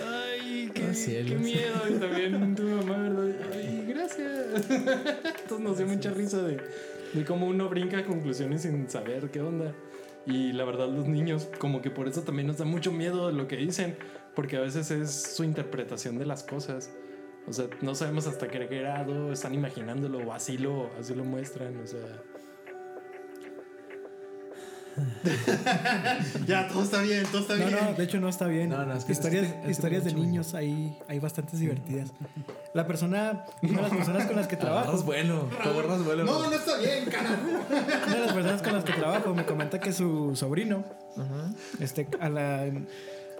ay, 0.05 0.71
qué, 0.73 0.83
Ah, 0.83 1.25
qué 1.25 1.35
miedo. 1.35 1.81
Y 1.89 1.93
también 1.93 2.55
tu 2.55 2.63
mamá, 2.63 2.97
¿verdad? 2.97 3.35
Ay, 3.53 3.85
gracias. 3.87 4.69
Entonces 4.69 5.59
nos 5.59 5.77
dio 5.77 5.87
mucha 5.87 6.11
risa 6.11 6.41
de, 6.41 6.59
de 7.13 7.25
cómo 7.25 7.47
uno 7.47 7.69
brinca 7.69 7.99
a 7.99 8.03
conclusiones 8.03 8.63
sin 8.63 8.89
saber 8.89 9.29
qué 9.31 9.39
onda. 9.39 9.73
Y 10.25 10.51
la 10.51 10.65
verdad, 10.65 10.89
los 10.89 11.07
niños, 11.07 11.49
como 11.59 11.81
que 11.81 11.91
por 11.91 12.09
eso 12.09 12.21
también 12.21 12.47
nos 12.47 12.57
da 12.57 12.65
mucho 12.65 12.91
miedo 12.91 13.31
lo 13.31 13.47
que 13.47 13.57
dicen, 13.57 13.95
porque 14.35 14.57
a 14.57 14.61
veces 14.61 14.89
es 14.91 15.35
su 15.35 15.43
interpretación 15.43 16.17
de 16.17 16.25
las 16.25 16.43
cosas. 16.43 16.89
O 17.47 17.53
sea, 17.53 17.65
no 17.81 17.93
sabemos 17.93 18.25
hasta 18.27 18.47
qué 18.47 18.65
grado 18.67 19.31
están 19.33 19.53
imaginándolo 19.53 20.19
o 20.19 20.33
así 20.33 20.57
lo, 20.57 20.89
así 20.99 21.13
lo 21.13 21.23
muestran. 21.25 21.77
O 21.81 21.87
sea, 21.87 21.99
Ya, 26.47 26.67
todo 26.67 26.83
está 26.83 27.01
bien, 27.01 27.25
todo 27.31 27.41
está 27.41 27.55
No, 27.55 27.65
bien. 27.65 27.77
no, 27.83 27.93
de 27.93 28.03
hecho 28.03 28.19
no 28.19 28.29
está 28.29 28.47
bien. 28.47 28.69
No, 28.69 28.85
no, 28.85 28.93
es 28.93 29.05
que- 29.05 29.11
historias 29.13 29.45
es 29.45 29.51
que- 29.51 29.57
es 29.59 29.65
que 29.65 29.71
historias 29.71 30.03
de 30.03 30.13
niños 30.13 30.53
hay, 30.53 30.97
hay 31.07 31.19
bastantes 31.19 31.59
divertidas. 31.59 32.11
La 32.73 32.85
persona, 32.87 33.45
una 33.61 33.71
de 33.77 33.81
las 33.81 33.91
personas 33.91 34.25
con 34.25 34.35
las 34.35 34.47
que 34.47 34.55
trabajo, 34.57 34.83
Agarras 34.89 35.05
vuelo. 35.05 35.49
Agarras 35.63 36.03
vuelo. 36.05 36.23
No, 36.25 36.47
no 36.49 36.51
está 36.53 36.77
bien, 36.77 37.05
carajo. 37.05 37.35
una 38.07 38.15
de 38.15 38.19
las 38.21 38.33
personas 38.33 38.61
con 38.61 38.73
las 38.73 38.83
que 38.83 38.93
trabajo 38.93 39.33
me 39.33 39.45
comenta 39.45 39.79
que 39.79 39.91
su 39.93 40.35
sobrino, 40.35 40.83
este, 41.79 42.07
a 42.19 42.29
la, 42.29 42.65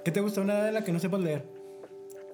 ¿qué 0.04 0.12
te 0.12 0.22
gusta? 0.22 0.42
Una 0.42 0.54
edad 0.54 0.68
en 0.70 0.74
la 0.76 0.84
que 0.84 0.92
no 0.92 1.00
sepas 1.00 1.20
leer. 1.22 1.46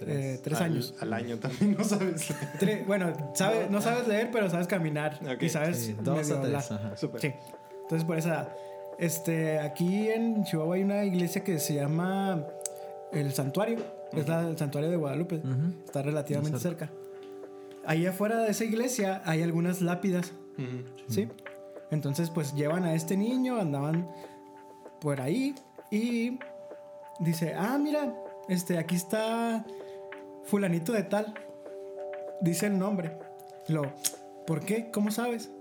Eh, 0.01 0.39
tres 0.41 0.57
al- 0.59 0.63
años. 0.71 0.95
Al 1.01 1.11
año 1.13 1.37
también, 1.39 1.75
no 1.77 1.83
sabes. 1.83 2.29
Tre- 2.59 2.85
bueno, 2.85 3.13
sabe, 3.33 3.67
no 3.69 3.81
sabes 3.81 4.07
leer, 4.07 4.29
pero 4.31 4.49
sabes 4.49 4.67
caminar 4.67 5.19
y 5.41 5.49
sabes 5.49 5.77
Sí, 5.77 5.95
dos 6.01 6.31
hablar. 6.31 6.63
tres. 6.63 6.71
Ajá. 6.71 6.95
Súper. 6.97 7.21
Sí. 7.21 7.33
Entonces, 7.83 8.05
por 8.05 8.17
esa 8.17 8.29
edad. 8.29 8.55
Este, 8.97 9.59
aquí 9.59 10.09
en 10.09 10.43
Chihuahua 10.43 10.75
hay 10.75 10.83
una 10.83 11.03
iglesia 11.05 11.43
que 11.43 11.57
se 11.59 11.73
llama 11.73 12.45
El 13.11 13.33
Santuario. 13.33 13.77
Es 14.13 14.27
la, 14.27 14.47
el 14.47 14.57
Santuario 14.57 14.89
de 14.89 14.97
Guadalupe. 14.97 15.41
Está 15.85 16.01
relativamente 16.01 16.59
cerca. 16.59 16.89
Ahí 17.85 18.05
afuera 18.05 18.39
de 18.39 18.51
esa 18.51 18.63
iglesia 18.65 19.21
hay 19.25 19.41
algunas 19.43 19.81
lápidas. 19.81 20.31
¿Sí? 21.07 21.27
Entonces, 21.91 22.29
pues 22.29 22.53
llevan 22.53 22.83
a 22.85 22.93
este 22.93 23.15
niño, 23.17 23.59
andaban 23.59 24.07
por 25.01 25.21
ahí 25.21 25.55
y 25.91 26.37
dice, 27.19 27.53
ah, 27.55 27.77
mira, 27.77 28.15
este, 28.47 28.77
aquí 28.77 28.95
está 28.95 29.65
fulanito 30.43 30.93
de 30.93 31.03
tal. 31.03 31.33
Dice 32.41 32.67
el 32.67 32.79
nombre. 32.79 33.17
Lo, 33.67 33.93
¿por 34.47 34.61
qué? 34.61 34.89
¿Cómo 34.91 35.11
sabes? 35.11 35.51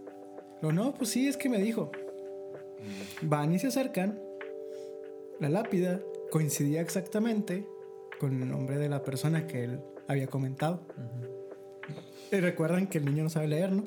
Lo, 0.63 0.73
no, 0.73 0.95
pues 0.95 1.11
sí, 1.11 1.29
es 1.29 1.37
que 1.37 1.49
me 1.49 1.59
dijo. 1.59 1.91
Van 3.23 3.53
y 3.53 3.59
se 3.59 3.69
acercan. 3.69 4.19
La 5.41 5.49
lápida 5.49 6.01
coincidía 6.31 6.81
exactamente 6.81 7.67
con 8.19 8.43
el 8.43 8.49
nombre 8.49 8.79
de 8.79 8.89
la 8.89 9.03
persona 9.03 9.47
que 9.47 9.65
él 9.65 9.81
había 10.09 10.27
comentado. 10.27 10.81
Y 12.33 12.37
recuerdan 12.37 12.87
que 12.87 12.99
el 12.99 13.05
niño 13.05 13.25
no 13.25 13.31
sabe 13.31 13.49
leer, 13.49 13.73
¿no? 13.73 13.85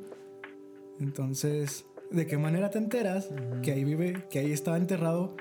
Entonces, 0.99 1.85
¿de 2.09 2.27
qué 2.27 2.37
manera 2.37 2.69
te 2.69 2.77
enteras 2.77 3.29
que 3.63 3.71
ahí 3.71 3.83
vive, 3.83 4.25
que 4.29 4.39
ahí 4.39 4.51
estaba 4.51 4.77
enterrado 4.77 5.35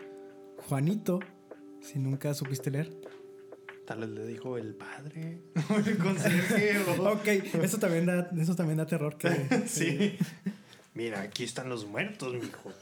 Juanito 0.68 1.20
si 1.82 1.98
nunca 1.98 2.32
supiste 2.34 2.70
leer? 2.70 2.90
Tal 3.86 4.00
vez 4.00 4.10
le 4.10 4.26
dijo 4.26 4.56
el 4.56 4.74
padre 4.74 5.40
o 5.70 5.76
el 5.76 5.98
conserje. 5.98 6.78
o- 6.98 7.10
Ok, 7.12 7.26
eso 7.62 7.78
también 7.78 8.06
da, 8.06 8.30
eso 8.40 8.54
también 8.54 8.78
da 8.78 8.86
terror. 8.86 9.16
Que, 9.18 9.64
Sí. 9.68 10.16
Mira, 10.94 11.20
aquí 11.22 11.44
están 11.44 11.68
los 11.68 11.86
muertos, 11.86 12.34
mijo. 12.34 12.72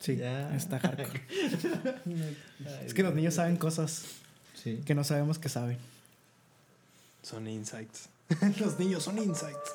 sí, 0.00 0.16
Ya. 0.16 0.54
está 0.56 0.78
hardcore. 0.80 1.22
es 2.86 2.94
que 2.94 3.02
los 3.02 3.14
niños 3.14 3.34
saben 3.34 3.56
cosas 3.56 4.04
Sí. 4.54 4.80
que 4.84 4.94
no 4.94 5.02
sabemos 5.04 5.38
que 5.38 5.48
saben. 5.48 5.78
Son 7.22 7.46
insights. 7.48 8.08
los 8.60 8.78
niños 8.78 9.02
son 9.02 9.18
insights. 9.18 9.74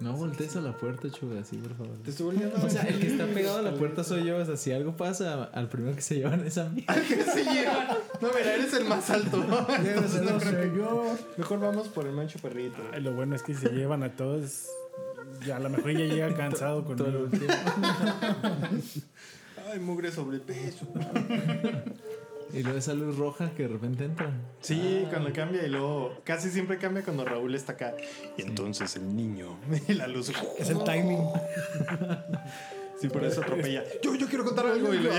No 0.00 0.14
voltees 0.14 0.56
a 0.56 0.62
la 0.62 0.72
puerta, 0.76 1.10
chuga, 1.10 1.40
así, 1.40 1.56
por 1.58 1.74
favor. 1.76 1.94
Te 2.02 2.10
estoy 2.10 2.26
volviendo 2.26 2.56
a 2.56 2.64
O 2.64 2.70
sea, 2.70 2.82
el 2.88 2.98
que 3.00 3.06
está 3.08 3.26
pegado 3.26 3.58
a 3.58 3.62
la 3.62 3.74
puerta 3.78 4.02
soy 4.02 4.24
yo. 4.24 4.38
O 4.38 4.44
sea, 4.46 4.56
si 4.56 4.72
algo 4.72 4.96
pasa, 4.96 5.44
al 5.44 5.68
primero 5.68 5.94
que 5.94 6.00
se 6.02 6.14
llevan 6.16 6.40
es 6.46 6.56
a 6.58 6.70
mí. 6.70 6.86
¿Qué 7.08 7.22
se 7.22 7.44
lleva? 7.44 7.98
No, 8.20 8.28
mira, 8.36 8.54
eres 8.54 8.72
el 8.74 8.86
más 8.86 9.10
alto. 9.10 9.36
Entonces, 9.78 10.22
no 10.22 10.30
No 10.32 10.38
creo 10.38 10.72
que- 10.72 10.78
yo. 10.78 11.16
Mejor 11.36 11.60
vamos 11.60 11.88
por 11.88 12.06
el 12.06 12.12
mancho 12.12 12.38
perrito. 12.38 12.78
Ay, 12.92 13.02
Lo 13.02 13.12
bueno 13.12 13.36
es 13.36 13.42
que 13.42 13.54
se 13.54 13.68
llevan 13.68 14.02
a 14.02 14.16
todos, 14.16 14.66
ya 15.46 15.56
a 15.56 15.60
lo 15.60 15.68
mejor 15.68 15.92
ya 15.92 15.98
llega 16.06 16.34
cansado 16.34 16.82
Todo 16.82 16.96
conmigo. 16.96 17.24
el 17.24 17.30
tiempo. 17.38 17.54
Ay, 19.70 19.78
mugre 19.80 20.10
sobrepeso. 20.10 20.86
Y 22.52 22.62
luego 22.62 22.78
esa 22.78 22.94
luz 22.94 23.16
roja 23.16 23.50
que 23.50 23.64
de 23.64 23.68
repente 23.68 24.04
entra. 24.04 24.30
Sí, 24.60 25.04
cuando 25.10 25.32
cambia 25.32 25.64
y 25.64 25.68
luego 25.68 26.16
casi 26.24 26.50
siempre 26.50 26.78
cambia 26.78 27.02
cuando 27.02 27.24
Raúl 27.24 27.54
está 27.54 27.72
acá. 27.72 27.94
Y 28.36 28.42
entonces 28.42 28.96
el 28.96 29.14
niño 29.14 29.58
y 29.88 29.94
la 29.94 30.06
luz. 30.06 30.32
Es 30.58 30.70
el 30.70 30.82
timing. 30.84 31.20
Sí, 33.00 33.08
por 33.08 33.24
eso 33.24 33.40
atropella. 33.40 33.82
Yo, 34.02 34.14
yo 34.14 34.28
quiero 34.28 34.44
contar 34.44 34.66
algo. 34.66 34.92
Y 34.92 34.98
lo 34.98 35.10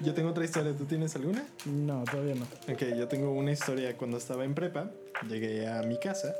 yo 0.00 0.14
tengo 0.14 0.30
otra 0.30 0.44
historia. 0.44 0.76
¿Tú 0.76 0.84
tienes 0.84 1.16
alguna? 1.16 1.44
No, 1.66 2.04
todavía 2.04 2.36
no. 2.36 2.44
Ok, 2.72 2.82
yo 2.96 3.08
tengo 3.08 3.32
una 3.32 3.50
historia 3.50 3.96
cuando 3.96 4.16
estaba 4.16 4.44
en 4.44 4.54
prepa. 4.54 4.90
Llegué 5.28 5.66
a 5.66 5.82
mi 5.82 5.98
casa. 5.98 6.32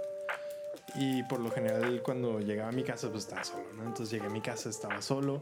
Y 0.94 1.24
por 1.24 1.40
lo 1.40 1.50
general 1.50 2.02
cuando 2.02 2.40
llegaba 2.40 2.68
a 2.68 2.72
mi 2.72 2.84
casa 2.84 3.10
pues 3.10 3.24
estaba 3.24 3.42
solo, 3.42 3.72
¿no? 3.76 3.84
Entonces 3.84 4.10
llegué 4.10 4.26
a 4.26 4.30
mi 4.30 4.40
casa, 4.40 4.70
estaba 4.70 5.02
solo. 5.02 5.40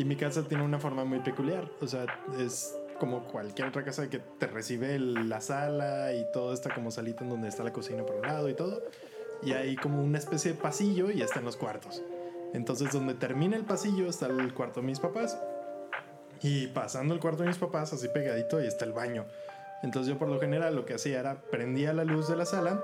Y 0.00 0.06
mi 0.06 0.16
casa 0.16 0.42
tiene 0.44 0.64
una 0.64 0.78
forma 0.78 1.04
muy 1.04 1.18
peculiar. 1.18 1.68
O 1.82 1.86
sea, 1.86 2.06
es 2.38 2.74
como 2.98 3.24
cualquier 3.24 3.68
otra 3.68 3.84
casa 3.84 4.08
que 4.08 4.18
te 4.18 4.46
recibe 4.46 4.98
la 4.98 5.42
sala 5.42 6.14
y 6.14 6.24
todo 6.32 6.54
está 6.54 6.72
como 6.72 6.90
salita 6.90 7.22
en 7.22 7.28
donde 7.28 7.48
está 7.48 7.64
la 7.64 7.72
cocina 7.74 8.06
por 8.06 8.16
un 8.16 8.22
lado 8.22 8.48
y 8.48 8.54
todo. 8.54 8.82
Y 9.42 9.52
hay 9.52 9.76
como 9.76 10.02
una 10.02 10.16
especie 10.16 10.52
de 10.52 10.58
pasillo 10.58 11.10
y 11.10 11.20
están 11.20 11.44
los 11.44 11.58
cuartos. 11.58 12.02
Entonces 12.54 12.92
donde 12.92 13.12
termina 13.12 13.58
el 13.58 13.66
pasillo 13.66 14.08
está 14.08 14.24
el 14.28 14.54
cuarto 14.54 14.80
de 14.80 14.86
mis 14.86 14.98
papás. 14.98 15.38
Y 16.42 16.68
pasando 16.68 17.12
el 17.12 17.20
cuarto 17.20 17.42
de 17.42 17.50
mis 17.50 17.58
papás, 17.58 17.92
así 17.92 18.08
pegadito, 18.08 18.56
ahí 18.56 18.68
está 18.68 18.86
el 18.86 18.94
baño. 18.94 19.26
Entonces 19.82 20.10
yo 20.10 20.18
por 20.18 20.28
lo 20.28 20.40
general 20.40 20.76
lo 20.76 20.86
que 20.86 20.94
hacía 20.94 21.20
era 21.20 21.42
prendía 21.50 21.92
la 21.92 22.04
luz 22.04 22.26
de 22.26 22.36
la 22.36 22.46
sala. 22.46 22.82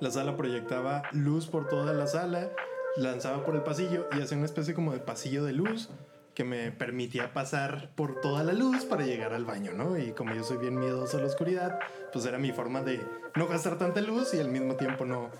La 0.00 0.10
sala 0.10 0.36
proyectaba 0.36 1.04
luz 1.12 1.46
por 1.46 1.66
toda 1.66 1.94
la 1.94 2.06
sala, 2.06 2.50
lanzaba 2.98 3.44
por 3.44 3.54
el 3.54 3.62
pasillo 3.62 4.08
y 4.16 4.20
hacía 4.20 4.36
una 4.36 4.46
especie 4.46 4.74
como 4.74 4.92
de 4.92 5.00
pasillo 5.00 5.44
de 5.44 5.52
luz 5.52 5.88
que 6.34 6.44
me 6.44 6.70
permitía 6.70 7.32
pasar 7.32 7.90
por 7.96 8.20
toda 8.20 8.44
la 8.44 8.52
luz 8.52 8.84
para 8.84 9.04
llegar 9.04 9.34
al 9.34 9.44
baño, 9.44 9.72
¿no? 9.72 9.98
Y 9.98 10.12
como 10.12 10.34
yo 10.34 10.44
soy 10.44 10.58
bien 10.58 10.78
miedoso 10.78 11.16
a 11.16 11.20
la 11.20 11.26
oscuridad, 11.26 11.80
pues 12.12 12.24
era 12.26 12.38
mi 12.38 12.52
forma 12.52 12.80
de 12.82 13.00
no 13.34 13.48
gastar 13.48 13.76
tanta 13.76 14.00
luz 14.00 14.34
y 14.34 14.38
al 14.38 14.48
mismo 14.48 14.76
tiempo 14.76 15.04
no, 15.04 15.30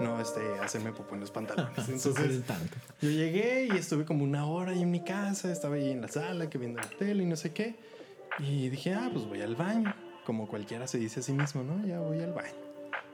no 0.00 0.20
este, 0.20 0.40
hacerme 0.58 0.90
popó 0.90 1.14
en 1.14 1.20
los 1.20 1.30
pantalones. 1.30 1.78
Entonces 1.88 2.42
yo 3.00 3.08
llegué 3.08 3.68
y 3.72 3.76
estuve 3.76 4.04
como 4.04 4.24
una 4.24 4.46
hora 4.46 4.72
ahí 4.72 4.82
en 4.82 4.90
mi 4.90 5.04
casa, 5.04 5.52
estaba 5.52 5.76
ahí 5.76 5.90
en 5.90 6.00
la 6.00 6.08
sala 6.08 6.50
que 6.50 6.58
viendo 6.58 6.80
la 6.80 6.88
tele 6.88 7.22
y 7.22 7.26
no 7.26 7.36
sé 7.36 7.52
qué. 7.52 7.76
Y 8.40 8.68
dije, 8.68 8.94
ah, 8.94 9.10
pues 9.12 9.26
voy 9.26 9.42
al 9.42 9.54
baño. 9.54 9.94
Como 10.24 10.48
cualquiera 10.48 10.88
se 10.88 10.98
dice 10.98 11.20
a 11.20 11.22
sí 11.22 11.32
mismo, 11.32 11.62
¿no? 11.62 11.86
Ya 11.86 12.00
voy 12.00 12.20
al 12.20 12.32
baño. 12.32 12.54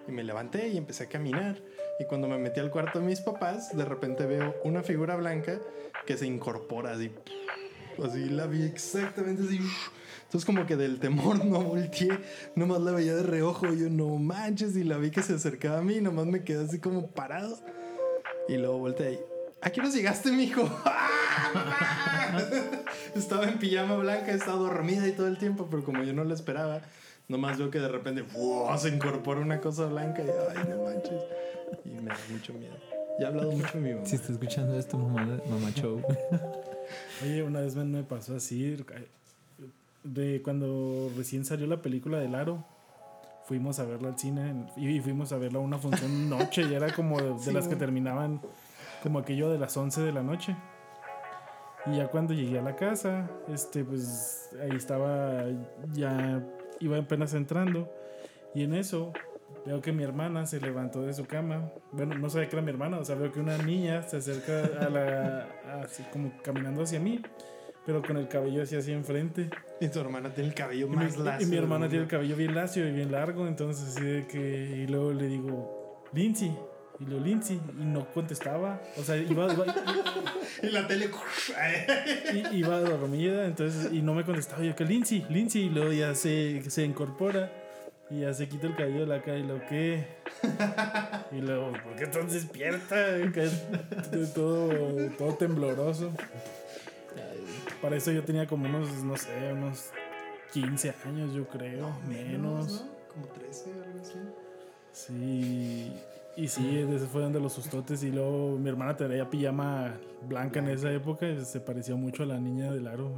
Y 0.09 0.13
me 0.13 0.25
levanté 0.25 0.69
y 0.69 0.79
empecé 0.79 1.05
a 1.05 1.09
caminar. 1.09 1.61
Y 1.99 2.05
cuando 2.07 2.29
me 2.29 2.39
metí 2.39 2.61
al 2.61 2.71
cuarto 2.71 3.01
de 3.01 3.07
mis 3.07 3.21
papás, 3.21 3.77
de 3.77 3.85
repente 3.85 4.27
veo 4.27 4.55
una 4.65 4.83
figura 4.83 5.17
blanca 5.17 5.59
que 6.07 6.17
se 6.17 6.27
incorpora 6.27 6.93
así 6.93 7.13
Así 8.03 8.29
la 8.29 8.47
vi 8.47 8.65
exactamente 8.65 9.43
así. 9.45 9.61
Entonces 10.25 10.45
como 10.45 10.67
que 10.67 10.77
del 10.77 10.99
temor 10.99 11.45
no 11.45 11.63
volteé, 11.63 12.19
nomás 12.57 12.81
la 12.81 12.91
veía 12.91 13.15
de 13.15 13.23
reojo 13.23 13.73
y 13.73 13.83
yo 13.83 13.91
no 13.91 14.09
manches 14.17 14.77
y 14.77 14.83
la 14.83 14.99
vi 14.99 15.11
que 15.11 15.23
se 15.23 15.35
acercaba 15.35 15.79
a 15.79 15.83
mí, 15.83 16.01
nomás 16.01 16.27
me 16.27 16.43
quedé 16.43 16.65
así 16.65 16.81
como 16.81 17.09
parado. 17.13 17.57
Y 18.49 18.57
luego 18.57 18.79
volteé 18.79 19.07
ahí. 19.07 19.21
¿A 19.63 19.71
qué 19.71 19.81
nos 19.81 19.95
llegaste, 19.95 20.33
mijo? 20.33 20.69
¡Ah, 20.85 22.39
estaba 23.15 23.49
en 23.49 23.59
pijama 23.59 23.97
blanca, 23.97 24.33
estaba 24.33 24.59
dormida 24.59 25.07
y 25.07 25.13
todo 25.13 25.29
el 25.29 25.39
tiempo, 25.39 25.69
pero 25.71 25.85
como 25.85 26.03
yo 26.03 26.13
no 26.13 26.25
la 26.25 26.35
esperaba, 26.35 26.83
nomás 27.29 27.59
veo 27.59 27.71
que 27.71 27.79
de 27.79 27.89
repente 27.89 28.25
se 28.79 28.89
incorpora 28.89 29.41
una 29.41 29.61
cosa 29.61 29.87
blanca 29.87 30.23
y 30.23 30.29
ay, 30.29 30.69
no 30.69 30.85
manches. 30.85 31.23
Y 31.85 32.01
me 32.01 32.11
da 32.11 32.17
mucho 32.31 32.53
miedo. 32.55 32.75
Ya 33.19 33.27
he 33.27 33.29
hablado 33.29 33.53
mucho 33.53 33.79
de 33.79 33.81
mi 33.81 33.95
mamá. 33.95 34.07
Si 34.07 34.17
está 34.17 34.33
escuchando 34.33 34.79
esto, 34.79 34.99
mamá, 34.99 35.39
mamá 35.49 35.71
show. 35.73 36.01
Oye, 37.23 37.43
una 37.43 37.61
vez 37.61 37.77
me, 37.77 38.03
pasó 38.03 38.37
así, 38.37 38.77
de 40.03 40.43
cuando 40.43 41.11
recién 41.17 41.45
salió 41.45 41.67
la 41.67 41.81
película 41.81 42.19
del 42.19 42.35
Aro, 42.35 42.65
fuimos 43.45 43.79
a 43.79 43.85
verla 43.85 44.09
al 44.09 44.19
cine 44.19 44.67
y 44.77 45.01
fuimos 45.01 45.33
a 45.33 45.39
verla 45.39 45.59
a 45.59 45.63
una 45.63 45.79
función 45.79 46.29
noche 46.31 46.63
y 46.63 46.75
era 46.75 46.93
como 46.93 47.21
de, 47.21 47.35
de 47.45 47.53
las 47.53 47.69
que 47.69 47.77
terminaban 47.77 48.41
como 49.03 49.19
aquello 49.19 49.51
de 49.51 49.59
las 49.59 49.77
11 49.77 50.01
de 50.03 50.13
la 50.13 50.23
noche. 50.23 50.57
Y 51.87 51.99
ya 51.99 52.09
cuando 52.09 52.33
llegué 52.33 52.59
a 52.59 52.63
la 52.63 52.77
casa, 52.77 53.31
este 53.53 53.85
pues 53.85 54.51
ahí 54.63 54.75
estaba 54.75 55.45
ya 55.93 56.43
iba 56.81 56.99
apenas 56.99 57.35
entrando 57.35 57.91
y 58.55 58.63
en 58.63 58.75
eso 58.75 59.13
veo 59.67 59.81
que 59.81 59.93
mi 59.93 60.03
hermana 60.03 60.47
se 60.47 60.61
levantó 60.61 61.03
de 61.03 61.13
su 61.15 61.27
cama. 61.27 61.71
Bueno, 61.93 62.17
no 62.19 62.29
sabía 62.31 62.49
que 62.49 62.57
era 62.57 62.63
mi 62.63 62.71
hermana, 62.71 62.99
o 62.99 63.05
sea, 63.05 63.15
veo 63.17 63.33
que 63.33 63.41
una 63.41 63.57
niña 63.59 64.03
se 64.03 64.19
acerca 64.19 64.65
a 64.85 64.89
la 64.91 65.49
así 65.83 66.03
como 66.13 66.33
caminando 66.43 66.83
hacia 66.83 67.01
mí, 67.01 67.21
pero 67.87 68.03
con 68.03 68.17
el 68.17 68.29
cabello 68.29 68.63
así 68.63 68.77
así 68.77 68.93
enfrente. 68.93 69.51
Y 69.81 69.89
tu 69.89 70.01
hermana 70.01 70.33
tiene 70.33 70.51
el 70.51 70.55
cabello 70.55 70.87
Y 70.87 70.91
mi, 70.91 70.97
más 70.97 71.17
y 71.17 71.23
lacio. 71.23 71.49
mi 71.49 71.57
hermana 71.57 71.89
tiene 71.89 72.05
el 72.05 72.11
cabello 72.11 72.37
bien 72.37 72.55
lacio 72.55 72.87
y 72.89 72.93
bien 72.93 73.11
largo, 73.13 73.47
entonces 73.47 73.89
así 73.97 74.05
de 74.05 74.27
que. 74.27 74.83
Y 74.85 74.87
luego 74.87 75.13
le 75.13 75.27
digo, 75.27 76.05
Lindsay. 76.13 76.57
Y 77.01 77.05
luego 77.07 77.25
Lindsay. 77.25 77.61
Y 77.81 77.85
no 77.85 78.07
contestaba. 78.13 78.81
O 78.99 79.03
sea, 79.03 79.17
iba, 79.17 79.53
iba, 79.53 79.65
Y 80.63 80.67
la 80.71 80.87
tele. 80.87 81.11
i- 82.53 82.57
iba 82.59 82.79
dormida, 82.81 83.47
entonces. 83.47 83.93
Y 83.93 84.01
no 84.03 84.15
me 84.15 84.25
contestaba. 84.25 84.63
Yo 84.63 84.75
que 84.77 84.85
Lindsay, 84.85 85.27
Lindsay. 85.29 85.63
Y 85.63 85.71
luego 85.71 85.93
ya 85.93 86.15
se, 86.15 86.63
se 86.71 86.85
incorpora. 86.85 87.51
Y 88.15 88.21
ya 88.21 88.33
se 88.33 88.49
quita 88.49 88.69
el 88.69 88.77
cabello 88.77 89.01
de 89.01 89.07
la 89.07 89.23
cara. 89.23 89.39
Y 89.39 89.43
lo 89.43 89.67
que. 89.67 90.05
Y 91.33 91.41
luego, 91.41 91.73
¿por 91.73 91.97
qué 91.97 92.05
estás 92.05 92.33
despierta? 92.33 93.17
Es 93.17 94.35
todo, 94.35 94.71
todo 95.19 95.35
tembloroso. 95.35 96.13
Para 97.83 97.97
eso 97.97 98.13
yo 98.13 98.23
tenía 98.23 98.47
como 98.47 98.67
unos, 98.67 99.03
no 99.03 99.17
sé, 99.17 99.53
unos 99.53 99.91
15 100.53 100.95
años, 101.07 101.35
yo 101.35 101.49
creo, 101.49 101.91
menos. 102.09 102.83
¿no? 102.83 103.13
Como 103.13 103.27
13, 103.27 103.73
algo 103.73 104.01
así. 104.01 104.19
Sí. 104.93 105.93
Y 106.37 106.49
sí, 106.49 106.79
ese 106.79 107.07
fue 107.07 107.23
donde 107.23 107.41
los 107.41 107.53
sustotes. 107.53 108.05
Y 108.05 108.13
luego 108.13 108.57
mi 108.57 108.69
hermana 108.69 108.97
traía 108.97 109.29
pijama 109.29 109.99
blanca 110.23 110.61
en 110.61 110.69
esa 110.69 110.93
época 110.93 111.29
y 111.29 111.45
se 111.45 111.61
parecía 111.61 111.97
mucho 111.97 112.23
a 112.23 112.27
la 112.27 112.39
niña 112.39 112.71
del 112.71 112.87
aro. 112.87 113.13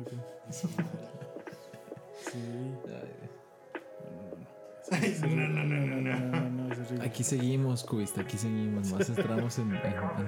Sí. 0.50 2.38
No, 5.26 5.28
no, 5.28 5.64
no, 5.64 5.64
no, 5.64 6.00
no, 6.00 6.18
no, 6.18 6.50
no, 6.50 6.72
es 6.72 6.78
horrible. 6.78 7.04
Aquí 7.04 7.24
seguimos, 7.24 7.84
cubista, 7.84 8.20
aquí 8.20 8.38
seguimos. 8.38 8.92
Más 8.92 9.08
entramos 9.08 9.58
en, 9.58 9.72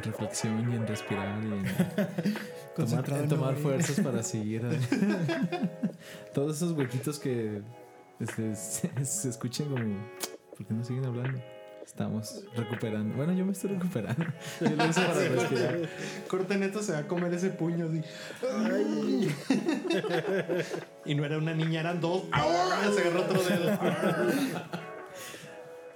reflexión 0.03 0.73
y 0.73 0.77
en 0.77 0.87
respirar 0.87 1.43
y 1.45 1.53
en 1.53 3.29
tomar, 3.29 3.57
fuerzas 3.57 4.01
para 4.01 4.23
seguir. 4.25 4.63
Todos 6.35 6.57
esos 6.57 6.73
huequitos 6.73 7.19
que 7.19 7.63
este, 8.19 8.55
se, 8.57 9.05
se 9.05 9.29
escuchan 9.29 9.69
como, 9.69 9.97
¿por 10.57 10.67
qué 10.67 10.75
no 10.75 10.85
siguen 10.85 11.07
hablando? 11.07 11.41
Estamos 11.89 12.45
recuperando. 12.55 13.17
Bueno, 13.17 13.33
yo 13.33 13.47
me 13.47 13.53
estoy 13.53 13.71
recuperando. 13.71 14.25
Yo 14.61 14.69
lo 14.71 14.87
hice 14.87 15.01
para 15.01 15.15
respirar. 15.15 15.79
Corte 16.29 16.57
neto 16.59 16.83
se 16.83 16.93
va 16.93 16.99
a 16.99 17.07
comer 17.09 17.33
ese 17.33 17.49
puño 17.49 17.87
así. 17.87 18.03
Ay. 18.47 19.35
y 21.07 21.15
no 21.15 21.25
era 21.25 21.39
una 21.39 21.55
niña, 21.55 21.81
eran 21.81 21.99
dos. 22.01 22.25
¡Ah! 22.31 22.89
Se 22.95 23.01
agarró 23.01 23.23
otro 23.23 23.43
dedo. 23.43 23.79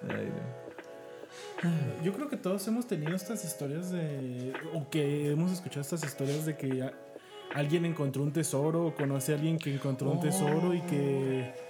Ay, 0.09 0.33
no. 1.63 2.03
Yo 2.03 2.13
creo 2.15 2.29
que 2.29 2.37
todos 2.39 2.67
hemos 2.67 2.87
tenido 2.89 3.15
estas 3.15 3.45
historias 3.45 3.91
de. 3.91 4.55
O 4.75 4.89
que 4.89 5.31
hemos 5.31 5.53
escuchado 5.53 5.83
estas 5.83 6.03
historias 6.05 6.47
de 6.47 6.57
que 6.57 6.83
a- 6.83 6.93
alguien 7.55 7.85
encontró 7.85 8.23
un 8.23 8.33
tesoro 8.33 8.87
o 8.87 8.95
conoce 8.95 9.33
a 9.33 9.35
alguien 9.37 9.59
que 9.59 9.75
encontró 9.75 10.11
un 10.11 10.21
tesoro 10.21 10.73
y 10.75 10.81
que. 10.81 11.62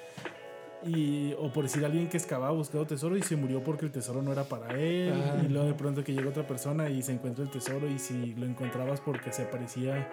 Y, 0.84 1.34
o 1.38 1.52
por 1.52 1.64
decir 1.64 1.84
alguien 1.84 2.08
que 2.08 2.16
excavaba 2.16 2.52
buscando 2.52 2.86
tesoro 2.86 3.16
y 3.16 3.22
se 3.22 3.36
murió 3.36 3.62
porque 3.62 3.84
el 3.84 3.92
tesoro 3.92 4.20
no 4.22 4.32
era 4.32 4.44
para 4.44 4.78
él. 4.78 5.14
Y 5.44 5.48
luego 5.48 5.68
de 5.68 5.74
pronto 5.74 6.02
que 6.02 6.12
llega 6.12 6.28
otra 6.28 6.46
persona 6.46 6.88
y 6.90 7.02
se 7.02 7.12
encuentra 7.12 7.44
el 7.44 7.50
tesoro 7.50 7.88
y 7.88 7.98
si 7.98 8.34
lo 8.34 8.46
encontrabas 8.46 9.00
porque 9.00 9.32
se 9.32 9.42
aparecía 9.42 10.08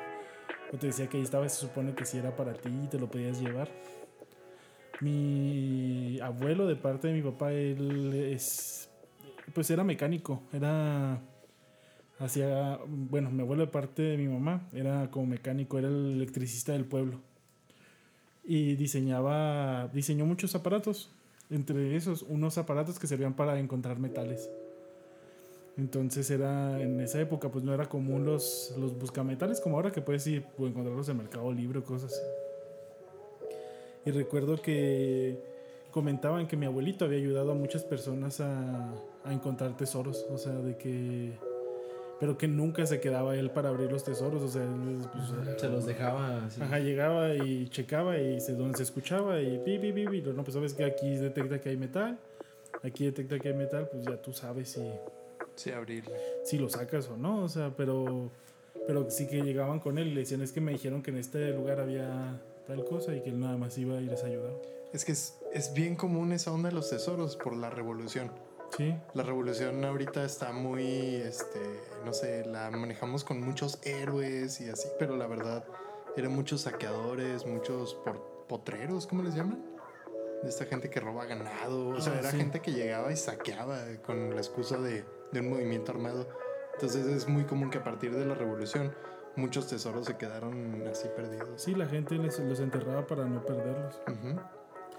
o 0.71 0.77
te 0.77 0.87
decía 0.87 1.07
que 1.07 1.17
ahí 1.17 1.23
estaba, 1.23 1.49
se 1.49 1.59
supone 1.59 1.93
que 1.95 2.05
si 2.05 2.17
era 2.17 2.35
para 2.35 2.53
ti 2.53 2.69
y 2.83 2.87
te 2.87 2.99
lo 2.99 3.09
podías 3.09 3.41
llevar. 3.41 3.69
Mi 5.01 6.19
abuelo 6.21 6.67
de 6.67 6.75
parte 6.75 7.07
de 7.07 7.13
mi 7.13 7.21
papá, 7.21 7.53
él 7.53 8.13
es 8.13 8.89
pues 9.53 9.69
era 9.71 9.83
mecánico, 9.83 10.43
era 10.53 11.21
hacia, 12.19 12.79
bueno, 12.85 13.29
mi 13.31 13.41
abuelo 13.41 13.65
de 13.65 13.71
parte 13.71 14.01
de 14.01 14.17
mi 14.17 14.27
mamá 14.27 14.67
era 14.73 15.09
como 15.09 15.27
mecánico, 15.27 15.79
era 15.79 15.87
el 15.87 16.11
electricista 16.13 16.73
del 16.73 16.85
pueblo. 16.85 17.21
Y 18.51 18.75
diseñaba, 18.77 19.89
diseñó 19.89 20.25
muchos 20.25 20.55
aparatos, 20.55 21.11
entre 21.51 21.95
esos 21.95 22.23
unos 22.23 22.57
aparatos 22.57 22.97
que 22.97 23.05
servían 23.05 23.35
para 23.35 23.59
encontrar 23.59 23.99
metales. 23.99 24.49
Entonces 25.77 26.31
era, 26.31 26.81
en 26.81 26.99
esa 26.99 27.21
época 27.21 27.51
pues 27.51 27.63
no 27.63 27.75
era 27.75 27.87
común 27.87 28.25
los, 28.25 28.73
los 28.75 28.97
buscametales 28.97 29.61
como 29.61 29.75
ahora 29.75 29.91
que 29.91 30.01
puedes 30.01 30.25
ir 30.25 30.47
o 30.57 30.65
encontrarlos 30.65 31.07
en 31.09 31.17
Mercado 31.17 31.53
Libre 31.53 31.77
o 31.77 31.83
cosas. 31.83 32.19
Y 34.03 34.09
recuerdo 34.09 34.59
que 34.59 35.37
comentaban 35.91 36.47
que 36.47 36.57
mi 36.57 36.65
abuelito 36.65 37.05
había 37.05 37.19
ayudado 37.19 37.51
a 37.51 37.53
muchas 37.53 37.83
personas 37.83 38.41
a, 38.41 38.91
a 39.25 39.31
encontrar 39.31 39.77
tesoros, 39.77 40.25
o 40.31 40.39
sea, 40.39 40.53
de 40.53 40.75
que... 40.75 41.48
Pero 42.19 42.37
que 42.37 42.47
nunca 42.47 42.85
se 42.85 42.99
quedaba 42.99 43.35
él 43.35 43.49
para 43.51 43.69
abrir 43.69 43.91
los 43.91 44.03
tesoros, 44.03 44.41
o 44.41 44.47
sea, 44.47 44.63
él, 44.63 44.99
pues, 45.11 45.59
Se 45.61 45.69
los 45.69 45.85
dejaba 45.85 46.45
así. 46.45 46.61
Ajá, 46.61 46.79
llegaba 46.79 47.33
y 47.33 47.69
checaba 47.69 48.17
y 48.17 48.41
se, 48.41 48.53
donde 48.53 48.77
se 48.77 48.83
escuchaba 48.83 49.41
y 49.41 49.57
pi, 49.59 49.79
pi, 49.79 49.93
pi, 49.93 50.05
pi, 50.07 50.21
no, 50.21 50.43
pues 50.43 50.53
sabes 50.53 50.73
que 50.73 50.83
aquí 50.83 51.15
detecta 51.15 51.61
que 51.61 51.69
hay 51.69 51.77
metal, 51.77 52.19
aquí 52.83 53.05
detecta 53.05 53.39
que 53.39 53.47
hay 53.49 53.53
metal, 53.53 53.87
pues 53.89 54.03
ya 54.05 54.21
tú 54.21 54.33
sabes 54.33 54.69
si, 54.69 54.81
Sí, 55.55 55.71
abrirle. 55.71 56.13
si 56.43 56.57
lo 56.57 56.67
sacas 56.69 57.07
o 57.09 57.15
no, 57.17 57.43
o 57.43 57.49
sea, 57.49 57.73
pero, 57.75 58.31
pero 58.85 59.09
sí 59.09 59.27
que 59.27 59.41
llegaban 59.41 59.79
con 59.79 59.97
él 59.97 60.07
y 60.09 60.13
le 60.13 60.19
decían, 60.21 60.41
es 60.41 60.51
que 60.51 60.59
me 60.61 60.73
dijeron 60.73 61.01
que 61.01 61.11
en 61.11 61.17
este 61.17 61.51
lugar 61.53 61.79
había 61.79 62.41
tal 62.67 62.83
cosa 62.85 63.15
y 63.15 63.21
que 63.21 63.29
él 63.29 63.39
nada 63.39 63.55
más 63.57 63.77
iba 63.77 63.97
a 63.97 64.01
ir 64.01 64.11
a 64.11 64.25
ayudar. 64.25 64.53
Es 64.91 65.05
que 65.05 65.11
es, 65.13 65.37
es 65.53 65.73
bien 65.73 65.95
común 65.95 66.31
esa 66.33 66.51
onda 66.51 66.69
de 66.69 66.75
los 66.75 66.89
tesoros 66.89 67.35
por 67.37 67.55
la 67.55 67.69
revolución. 67.69 68.29
Sí, 68.77 68.95
La 69.13 69.23
revolución 69.23 69.83
ahorita 69.83 70.23
está 70.23 70.51
muy, 70.51 71.15
este, 71.15 71.59
no 72.05 72.13
sé, 72.13 72.45
la 72.45 72.69
manejamos 72.71 73.23
con 73.23 73.41
muchos 73.41 73.79
héroes 73.83 74.61
y 74.61 74.69
así, 74.69 74.87
pero 74.97 75.17
la 75.17 75.27
verdad 75.27 75.65
eran 76.15 76.31
muchos 76.33 76.61
saqueadores, 76.61 77.45
muchos 77.45 77.95
por- 77.95 78.45
potreros, 78.47 79.05
¿cómo 79.07 79.23
les 79.23 79.35
llaman? 79.35 79.63
De 80.43 80.49
esta 80.49 80.65
gente 80.65 80.89
que 80.89 80.99
roba 81.01 81.25
ganado, 81.25 81.89
o 81.89 81.99
sea, 81.99 82.13
Ah, 82.13 82.19
era 82.19 82.31
sí. 82.31 82.37
gente 82.37 82.61
que 82.61 82.71
llegaba 82.71 83.11
y 83.11 83.17
saqueaba 83.17 83.79
con 84.05 84.29
la 84.33 84.37
excusa 84.37 84.77
de, 84.77 85.03
de 85.33 85.39
un 85.41 85.49
movimiento 85.49 85.91
armado. 85.91 86.29
Entonces 86.75 87.05
es 87.07 87.27
muy 87.27 87.43
común 87.43 87.69
que 87.69 87.79
a 87.79 87.83
partir 87.83 88.15
de 88.15 88.25
la 88.25 88.35
revolución 88.35 88.93
muchos 89.35 89.67
tesoros 89.67 90.05
se 90.05 90.15
quedaron 90.17 90.87
así 90.89 91.09
perdidos. 91.15 91.61
sí, 91.61 91.75
la 91.75 91.85
gente 91.87 92.15
les, 92.15 92.39
los 92.39 92.59
enterraba 92.61 93.05
para 93.05 93.25
no 93.25 93.45
perderlos. 93.45 93.99
Ujú. 94.07 94.39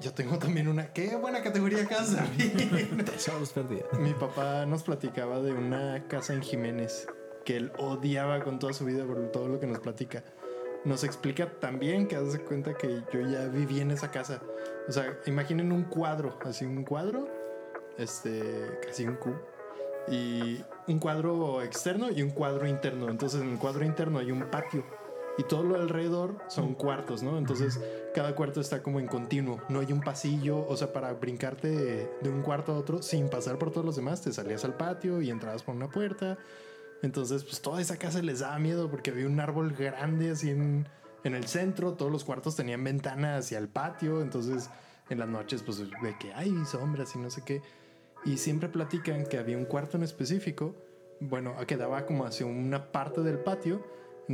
Yo 0.01 0.14
tengo 0.14 0.38
también 0.38 0.66
una, 0.66 0.92
qué 0.92 1.14
buena 1.16 1.42
categoría. 1.42 1.86
Tesoros 3.05 3.53
perdidos. 3.53 3.92
Mi 3.98 4.14
papá 4.14 4.64
nos 4.64 4.82
platicaba 4.82 5.40
de 5.40 5.53
una 5.53 6.07
casa 6.09 6.32
en 6.32 6.40
Jiménez 6.40 7.07
que 7.44 7.57
él 7.57 7.72
odiaba 7.78 8.42
con 8.42 8.59
toda 8.59 8.72
su 8.72 8.86
vida 8.86 9.05
por 9.05 9.30
todo 9.30 9.48
lo 9.48 9.61
que 9.61 9.66
nos 9.66 9.80
platica. 9.80 10.24
Nos 10.84 11.05
explica 11.05 11.51
también 11.61 12.09
que 12.09 12.16
hace 12.16 12.40
cuenta 12.40 12.74
que 12.74 13.03
yo 13.12 13.20
ya 13.20 13.46
viví 13.48 13.80
en 13.80 13.90
esa 13.90 14.11
casa. 14.11 14.40
O 14.88 14.92
sea, 14.92 15.18
imaginen 15.26 15.70
un 15.70 15.84
cuadro, 15.84 16.38
así 16.44 16.64
un 16.64 16.84
cuadro, 16.84 17.28
este, 17.98 18.42
casi 18.86 19.07
un 19.07 19.16
cubo, 19.16 19.38
y 20.09 20.64
un 20.86 20.98
cuadro 20.98 21.61
externo 21.61 22.11
y 22.11 22.22
un 22.22 22.30
cuadro 22.30 22.66
interno. 22.66 23.11
Entonces 23.11 23.42
en 23.42 23.51
el 23.51 23.59
cuadro 23.59 23.84
interno 23.84 24.18
hay 24.18 24.32
un 24.32 24.51
patio 24.51 24.82
y 25.39 25.45
todo 25.45 25.62
lo 25.62 25.76
alrededor 25.76 26.37
son 26.49 26.74
cuartos, 26.74 27.22
¿no? 27.22 27.39
Entonces 27.39 27.81
cada 28.14 28.35
cuarto 28.35 28.61
está 28.61 28.83
como 28.83 29.01
en 29.01 29.07
continuo, 29.07 29.61
no 29.68 29.81
hay 29.81 29.93
un 29.93 30.01
pasillo, 30.01 30.66
o 30.66 30.76
sea, 30.76 30.93
para 30.93 31.12
brincarte 31.12 31.68
de, 31.68 32.11
de 32.20 32.28
un 32.28 32.43
cuarto 32.43 32.72
a 32.72 32.78
otro 32.78 33.03
sin 33.03 33.28
pasar 33.28 33.59
por 33.59 33.70
todos 33.70 33.85
los 33.85 33.97
demás, 33.97 34.22
te 34.22 34.33
salías 34.33 34.64
al 34.64 34.76
patio 34.76 35.22
y 35.22 35.31
entrabas 35.31 35.62
por 35.62 35.74
una 35.74 35.89
puerta. 35.89 36.39
Entonces, 37.03 37.45
pues 37.45 37.62
toda 37.62 37.81
esa 37.81 37.97
casa 37.97 38.20
les 38.20 38.41
daba 38.41 38.59
miedo 38.59 38.91
porque 38.91 39.11
había 39.11 39.26
un 39.26 39.41
árbol 39.41 39.72
grande 39.72 40.31
así 40.31 40.51
en, 40.51 40.87
en 41.24 41.35
el 41.35 41.47
centro, 41.47 41.95
todos 41.95 42.12
los 42.12 42.24
cuartos 42.24 42.57
tenían 42.57 42.85
ventana 42.85 43.37
hacia 43.37 43.59
el 43.59 43.68
patio, 43.68 44.20
entonces 44.20 44.70
en 45.09 45.18
las 45.18 45.28
noches 45.28 45.62
pues 45.62 45.78
de 45.78 46.18
que 46.18 46.33
hay 46.35 46.55
sombras 46.64 47.14
y 47.14 47.18
no 47.18 47.31
sé 47.31 47.43
qué. 47.45 47.62
Y 48.24 48.37
siempre 48.37 48.68
platican 48.68 49.24
que 49.24 49.39
había 49.39 49.57
un 49.57 49.64
cuarto 49.64 49.97
en 49.97 50.03
específico, 50.03 50.74
bueno, 51.20 51.55
que 51.66 51.76
daba 51.76 52.07
como 52.07 52.24
hacia 52.24 52.47
una 52.47 52.93
parte 52.93 53.22
del 53.22 53.39
patio, 53.39 53.83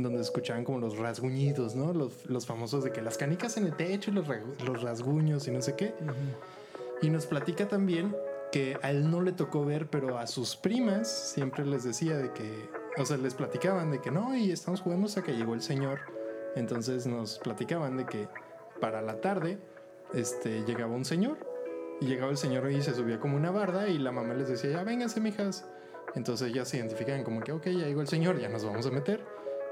donde 0.03 0.21
escuchaban 0.21 0.63
como 0.63 0.79
los 0.79 0.97
rasguñidos, 0.97 1.75
¿no? 1.75 1.93
Los, 1.93 2.25
los 2.25 2.45
famosos 2.45 2.83
de 2.83 2.91
que 2.91 3.01
las 3.01 3.17
canicas 3.17 3.57
en 3.57 3.65
el 3.65 3.75
techo 3.75 4.11
y 4.11 4.13
los, 4.13 4.27
los 4.65 4.81
rasguños 4.81 5.47
y 5.47 5.51
no 5.51 5.61
sé 5.61 5.75
qué. 5.75 5.93
Y 7.01 7.09
nos 7.09 7.25
platica 7.25 7.67
también 7.67 8.15
que 8.51 8.77
a 8.81 8.91
él 8.91 9.09
no 9.11 9.21
le 9.21 9.33
tocó 9.33 9.65
ver, 9.65 9.87
pero 9.89 10.17
a 10.17 10.27
sus 10.27 10.55
primas 10.55 11.09
siempre 11.09 11.65
les 11.65 11.83
decía 11.83 12.17
de 12.17 12.31
que, 12.31 12.69
o 12.97 13.05
sea, 13.05 13.17
les 13.17 13.33
platicaban 13.33 13.91
de 13.91 13.99
que 14.01 14.11
no, 14.11 14.35
y 14.35 14.51
estamos 14.51 14.81
jugando 14.81 15.07
hasta 15.07 15.23
que 15.23 15.33
llegó 15.33 15.53
el 15.53 15.61
señor. 15.61 15.99
Entonces 16.55 17.05
nos 17.05 17.39
platicaban 17.39 17.97
de 17.97 18.05
que 18.05 18.27
para 18.79 19.01
la 19.01 19.21
tarde 19.21 19.59
este, 20.13 20.63
llegaba 20.65 20.93
un 20.93 21.05
señor. 21.05 21.37
Y 21.99 22.05
llegaba 22.05 22.29
el 22.29 22.37
señor 22.37 22.69
y 22.71 22.81
se 22.81 22.93
subía 22.93 23.19
como 23.19 23.37
una 23.37 23.49
barda 23.49 23.87
y 23.89 23.97
la 23.97 24.11
mamá 24.11 24.35
les 24.35 24.47
decía, 24.47 24.69
ya 24.69 24.83
vénganse, 24.83 25.19
mijas. 25.19 25.65
Entonces 26.15 26.49
ellas 26.49 26.69
se 26.69 26.77
identifican 26.77 27.23
como 27.23 27.41
que, 27.41 27.51
ok, 27.51 27.65
ya 27.65 27.87
llegó 27.87 28.01
el 28.01 28.07
señor, 28.07 28.39
ya 28.39 28.49
nos 28.49 28.63
vamos 28.63 28.85
a 28.85 28.91
meter. 28.91 29.23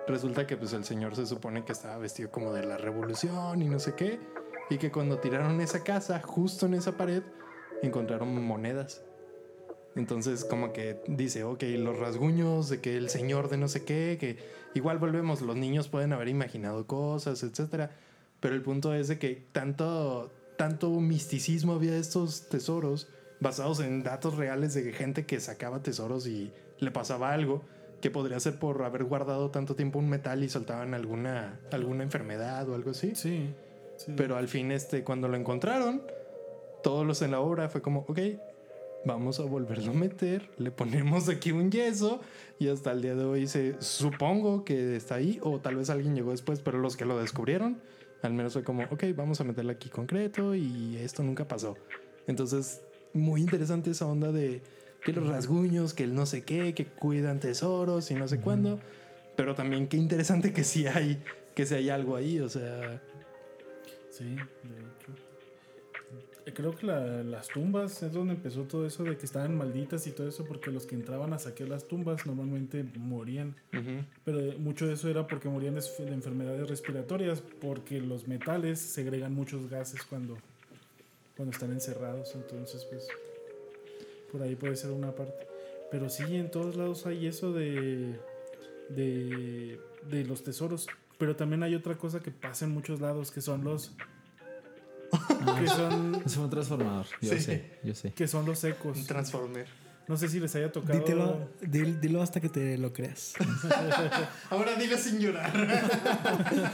Resulta 0.07 0.45
que 0.45 0.55
pues 0.55 0.73
el 0.73 0.83
señor 0.83 1.15
se 1.15 1.25
supone 1.25 1.65
que 1.65 1.71
estaba 1.71 1.97
vestido 1.97 2.29
como 2.29 2.53
de 2.53 2.63
la 2.65 2.77
revolución 2.77 3.61
y 3.61 3.67
no 3.67 3.79
sé 3.79 3.95
qué. 3.95 4.19
Y 4.69 4.77
que 4.77 4.91
cuando 4.91 5.19
tiraron 5.19 5.61
esa 5.61 5.83
casa, 5.83 6.21
justo 6.21 6.67
en 6.67 6.75
esa 6.75 6.95
pared, 6.97 7.23
encontraron 7.81 8.43
monedas. 8.43 9.03
Entonces 9.95 10.45
como 10.45 10.73
que 10.73 11.01
dice, 11.07 11.43
ok, 11.43 11.63
los 11.77 11.97
rasguños 11.97 12.69
de 12.69 12.81
que 12.81 12.97
el 12.97 13.09
señor 13.09 13.49
de 13.49 13.57
no 13.57 13.67
sé 13.67 13.83
qué, 13.83 14.17
que 14.19 14.37
igual 14.73 14.99
volvemos, 14.99 15.41
los 15.41 15.55
niños 15.55 15.87
pueden 15.87 16.13
haber 16.13 16.27
imaginado 16.27 16.85
cosas, 16.85 17.41
etcétera. 17.43 17.91
Pero 18.39 18.53
el 18.53 18.61
punto 18.61 18.93
es 18.93 19.07
de 19.07 19.17
que 19.17 19.47
tanto, 19.51 20.31
tanto 20.57 20.89
misticismo 20.99 21.73
había 21.73 21.91
de 21.91 21.99
estos 21.99 22.47
tesoros 22.49 23.07
basados 23.39 23.79
en 23.79 24.03
datos 24.03 24.35
reales 24.35 24.73
de 24.73 24.91
gente 24.93 25.25
que 25.25 25.39
sacaba 25.39 25.81
tesoros 25.81 26.27
y 26.27 26.51
le 26.79 26.91
pasaba 26.91 27.33
algo 27.33 27.63
que 28.05 28.11
podría 28.11 28.39
ser 28.39 28.59
por 28.59 28.83
haber 28.83 29.03
guardado 29.05 29.49
tanto 29.49 29.75
tiempo 29.75 29.97
un 29.97 30.07
metal 30.07 30.43
y 30.43 30.47
soltaban 30.47 30.93
alguna, 30.93 31.59
alguna 31.71 32.03
enfermedad 32.03 32.69
o 32.69 32.75
algo 32.75 32.91
así. 32.91 33.15
Sí. 33.15 33.49
sí. 33.97 34.13
Pero 34.15 34.37
al 34.37 34.47
fin, 34.47 34.71
este, 34.71 35.03
cuando 35.03 35.27
lo 35.27 35.35
encontraron, 35.35 36.03
todos 36.83 37.03
los 37.03 37.23
en 37.23 37.31
la 37.31 37.39
obra 37.39 37.67
fue 37.67 37.81
como, 37.81 38.01
ok, 38.07 38.19
vamos 39.05 39.39
a 39.39 39.43
volverlo 39.45 39.91
a 39.91 39.95
meter, 39.95 40.51
le 40.59 40.69
ponemos 40.69 41.29
aquí 41.29 41.51
un 41.51 41.71
yeso 41.71 42.21
y 42.59 42.67
hasta 42.67 42.91
el 42.91 43.01
día 43.01 43.15
de 43.15 43.25
hoy 43.25 43.47
se 43.47 43.81
supongo 43.81 44.63
que 44.63 44.95
está 44.95 45.15
ahí 45.15 45.39
o 45.41 45.57
tal 45.57 45.77
vez 45.77 45.89
alguien 45.89 46.13
llegó 46.13 46.29
después, 46.29 46.59
pero 46.59 46.77
los 46.77 46.95
que 46.95 47.05
lo 47.05 47.19
descubrieron, 47.19 47.81
al 48.21 48.33
menos 48.33 48.53
fue 48.53 48.63
como, 48.63 48.83
ok, 48.83 49.03
vamos 49.15 49.41
a 49.41 49.45
meterle 49.45 49.71
aquí 49.71 49.89
concreto 49.89 50.53
y 50.53 50.97
esto 50.97 51.23
nunca 51.23 51.47
pasó. 51.47 51.75
Entonces, 52.27 52.83
muy 53.13 53.41
interesante 53.41 53.89
esa 53.89 54.05
onda 54.05 54.31
de 54.31 54.61
que 55.05 55.13
los 55.13 55.27
rasguños, 55.29 55.93
que 55.93 56.03
el 56.03 56.13
no 56.15 56.25
sé 56.25 56.43
qué, 56.43 56.73
que 56.73 56.85
cuidan 56.85 57.39
tesoros 57.39 58.09
y 58.11 58.15
no 58.15 58.27
sé 58.27 58.41
cuándo, 58.41 58.79
pero 59.37 59.55
también 59.55 59.87
qué 59.87 59.97
interesante 59.97 60.51
que 60.51 60.63
sí 60.63 60.87
hay, 60.87 61.23
que 61.53 61.65
sí 61.65 61.75
hay 61.75 61.89
algo 61.89 62.15
ahí, 62.15 62.39
o 62.39 62.49
sea... 62.49 63.01
Sí, 64.09 64.23
de 64.25 64.31
hecho. 64.33 65.11
Eh, 66.45 66.53
Creo 66.53 66.75
que 66.75 66.85
la- 66.85 67.21
las 67.23 67.47
tumbas 67.49 68.01
es 68.03 68.13
donde 68.13 68.33
empezó 68.33 68.63
todo 68.63 68.85
eso 68.87 69.03
de 69.03 69.17
que 69.17 69.25
estaban 69.25 69.55
malditas 69.57 70.07
y 70.07 70.11
todo 70.11 70.27
eso, 70.27 70.45
porque 70.45 70.71
los 70.71 70.85
que 70.85 70.95
entraban 70.95 71.33
a 71.33 71.39
saquear 71.39 71.69
las 71.69 71.87
tumbas 71.87 72.25
normalmente 72.25 72.83
morían. 72.97 73.55
Pero 74.23 74.39
eh, 74.39 74.55
mucho 74.57 74.87
de 74.87 74.93
eso 74.93 75.09
era 75.09 75.27
porque 75.27 75.49
morían 75.49 75.75
de, 75.75 75.81
de 75.81 76.13
enfermedades 76.13 76.67
respiratorias, 76.69 77.41
porque 77.61 77.99
los 77.99 78.27
metales 78.27 78.79
segregan 78.79 79.33
muchos 79.33 79.69
gases 79.69 80.01
cuando, 80.03 80.37
cuando 81.35 81.51
están 81.51 81.71
encerrados. 81.71 82.33
Entonces, 82.35 82.85
pues, 82.89 83.07
por 84.31 84.41
ahí 84.41 84.55
puede 84.55 84.75
ser 84.75 84.91
una 84.91 85.11
parte. 85.13 85.47
Pero 85.91 86.09
sí, 86.09 86.23
en 86.35 86.49
todos 86.51 86.75
lados 86.75 87.05
hay 87.05 87.27
eso 87.27 87.53
de, 87.53 88.19
de, 88.89 89.79
de 90.09 90.23
los 90.25 90.43
tesoros. 90.43 90.87
Pero 91.17 91.35
también 91.35 91.63
hay 91.63 91.75
otra 91.75 91.95
cosa 91.95 92.19
que 92.19 92.31
pasa 92.31 92.65
en 92.65 92.71
muchos 92.71 92.99
lados, 92.99 93.31
que 93.31 93.39
son 93.41 93.63
los... 93.63 93.93
que 95.59 95.67
son 95.67 96.21
Es 96.25 96.35
un 96.37 96.49
transformador. 96.49 97.05
Yo 97.21 97.31
Sí. 97.33 97.39
sé, 97.39 97.79
yo 97.83 97.95
sé. 97.95 98.11
que 98.13 98.27
son 98.27 98.45
los 98.45 98.63
ecos. 98.63 98.97
Un 98.97 99.05
Transformer. 99.05 99.67
No 100.07 100.17
sé 100.17 100.27
si 100.29 100.39
les 100.39 100.53
haya 100.55 100.71
tocado. 100.71 100.99
Dítelo, 100.99 101.49
dil- 101.61 101.99
dilo 101.99 102.21
hasta 102.21 102.39
que 102.39 102.49
te 102.49 102.77
lo 102.77 102.93
creas. 102.93 103.33
Ahora 104.51 104.75
dile 104.75 104.97
sin 104.97 105.19
llorar. 105.19 105.51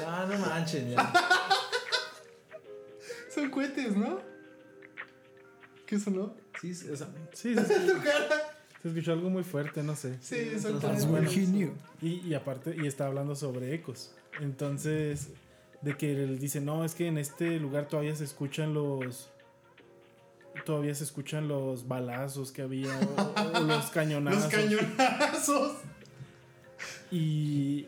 No, 0.00 0.26
no 0.26 0.38
manchen, 0.38 0.90
ya. 0.90 1.12
Son 3.34 3.50
cohetes, 3.50 3.96
¿no? 3.96 4.20
¿Qué 5.88 5.98
sonó? 5.98 6.34
Sí, 6.60 6.72
o 6.92 6.96
sea, 6.96 7.08
Sí, 7.32 7.54
se 7.54 7.60
escuchó, 7.60 8.10
se 8.82 8.88
escuchó 8.88 9.12
algo 9.12 9.30
muy 9.30 9.42
fuerte, 9.42 9.82
no 9.82 9.96
sé. 9.96 10.18
Sí, 10.20 10.36
knew. 11.46 11.72
Y, 12.02 12.20
y 12.28 12.34
aparte, 12.34 12.76
y 12.76 12.86
está 12.86 13.06
hablando 13.06 13.34
sobre 13.34 13.74
ecos. 13.74 14.14
Entonces, 14.38 15.28
de 15.80 15.96
que 15.96 16.12
él 16.12 16.38
dice, 16.38 16.60
no, 16.60 16.84
es 16.84 16.94
que 16.94 17.06
en 17.06 17.16
este 17.16 17.58
lugar 17.58 17.88
todavía 17.88 18.14
se 18.14 18.24
escuchan 18.24 18.74
los. 18.74 19.30
Todavía 20.66 20.94
se 20.94 21.04
escuchan 21.04 21.48
los 21.48 21.88
balazos 21.88 22.52
que 22.52 22.60
había, 22.60 22.92
o, 23.16 23.58
o 23.58 23.60
los 23.64 23.86
cañonazos. 23.86 24.42
Los 24.42 24.52
cañonazos. 24.52 25.72
Y, 27.10 27.86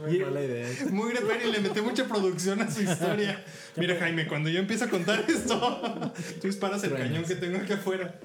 muy 0.00 0.18
mala 0.20 0.42
idea. 0.42 0.68
Muy 0.90 1.12
y 1.12 1.52
le 1.52 1.60
metió 1.60 1.82
mucha 1.82 2.06
producción 2.06 2.60
a 2.62 2.70
su 2.70 2.82
historia. 2.82 3.44
Mira, 3.76 3.96
Jaime, 3.98 4.26
cuando 4.26 4.48
yo 4.50 4.58
empiezo 4.58 4.84
a 4.86 4.88
contar 4.88 5.24
esto, 5.28 6.12
tú 6.40 6.46
disparas 6.46 6.82
el 6.84 6.94
cañón 6.94 7.24
que 7.24 7.34
tengo 7.34 7.58
aquí 7.58 7.72
afuera. 7.72 8.18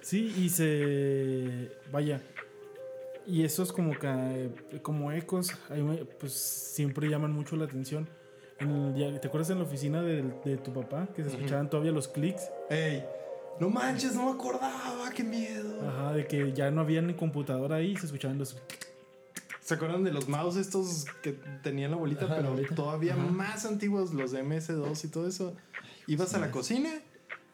sí, 0.00 0.32
y 0.38 0.48
se. 0.48 1.70
Vaya. 1.90 2.20
Y 3.26 3.44
esos 3.44 3.72
como 3.72 3.96
que, 3.98 4.50
como 4.82 5.12
ecos, 5.12 5.52
pues 6.18 6.32
siempre 6.32 7.08
llaman 7.08 7.32
mucho 7.32 7.56
la 7.56 7.64
atención. 7.66 8.08
En 8.58 8.70
el- 8.70 8.94
ya- 8.96 9.20
¿Te 9.20 9.28
acuerdas 9.28 9.50
en 9.50 9.58
la 9.58 9.64
oficina 9.64 10.02
de, 10.02 10.22
de 10.44 10.56
tu 10.56 10.72
papá 10.72 11.08
que 11.14 11.22
se 11.22 11.30
escuchaban 11.30 11.70
todavía 11.70 11.92
los 11.92 12.08
clics? 12.08 12.50
Ey, 12.68 13.04
no 13.60 13.70
manches, 13.70 14.14
no 14.14 14.26
me 14.26 14.32
acordaba, 14.32 15.10
qué 15.14 15.22
miedo. 15.24 15.88
Ajá, 15.88 16.12
de 16.12 16.26
que 16.26 16.52
ya 16.52 16.70
no 16.70 16.80
había 16.80 17.00
ni 17.02 17.14
computadora 17.14 17.76
ahí, 17.76 17.96
se 17.96 18.06
escuchaban 18.06 18.38
los. 18.38 18.56
¿Se 19.60 19.74
acuerdan 19.74 20.02
de 20.02 20.12
los 20.12 20.28
mouse 20.28 20.56
estos 20.56 21.06
que 21.22 21.32
tenían 21.62 21.92
la 21.92 21.96
bolita, 21.96 22.24
Ajá, 22.24 22.34
la 22.34 22.40
pero 22.40 22.50
bolita. 22.54 22.74
todavía 22.74 23.14
más 23.16 23.64
antiguos, 23.64 24.12
los 24.12 24.32
de 24.32 24.42
MS2 24.44 25.04
y 25.04 25.08
todo 25.08 25.28
eso? 25.28 25.56
Ibas 26.08 26.34
a 26.34 26.38
la 26.40 26.50
cocina 26.50 26.90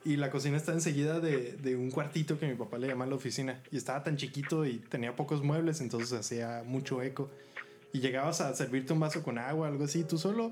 y 0.05 0.16
la 0.16 0.30
cocina 0.30 0.57
está 0.57 0.72
enseguida 0.72 1.20
de, 1.20 1.53
de 1.53 1.76
un 1.76 1.90
cuartito 1.90 2.38
que 2.38 2.46
mi 2.49 2.55
papá 2.55 2.78
le 2.78 2.88
llama 2.88 3.05
la 3.05 3.14
oficina. 3.14 3.62
Y 3.70 3.76
estaba 3.76 4.03
tan 4.03 4.16
chiquito 4.16 4.64
y 4.64 4.78
tenía 4.78 5.14
pocos 5.14 5.42
muebles, 5.42 5.82
entonces 5.82 6.12
hacía 6.18 6.62
mucho 6.64 7.03
eco. 7.03 7.28
Y 7.92 8.01
llegabas 8.01 8.40
a 8.40 8.55
servirte 8.55 8.94
un 8.94 9.01
vaso 9.01 9.22
con 9.22 9.36
agua, 9.38 9.68
algo 9.68 9.84
así, 9.84 10.03
tú 10.05 10.16
solo. 10.16 10.51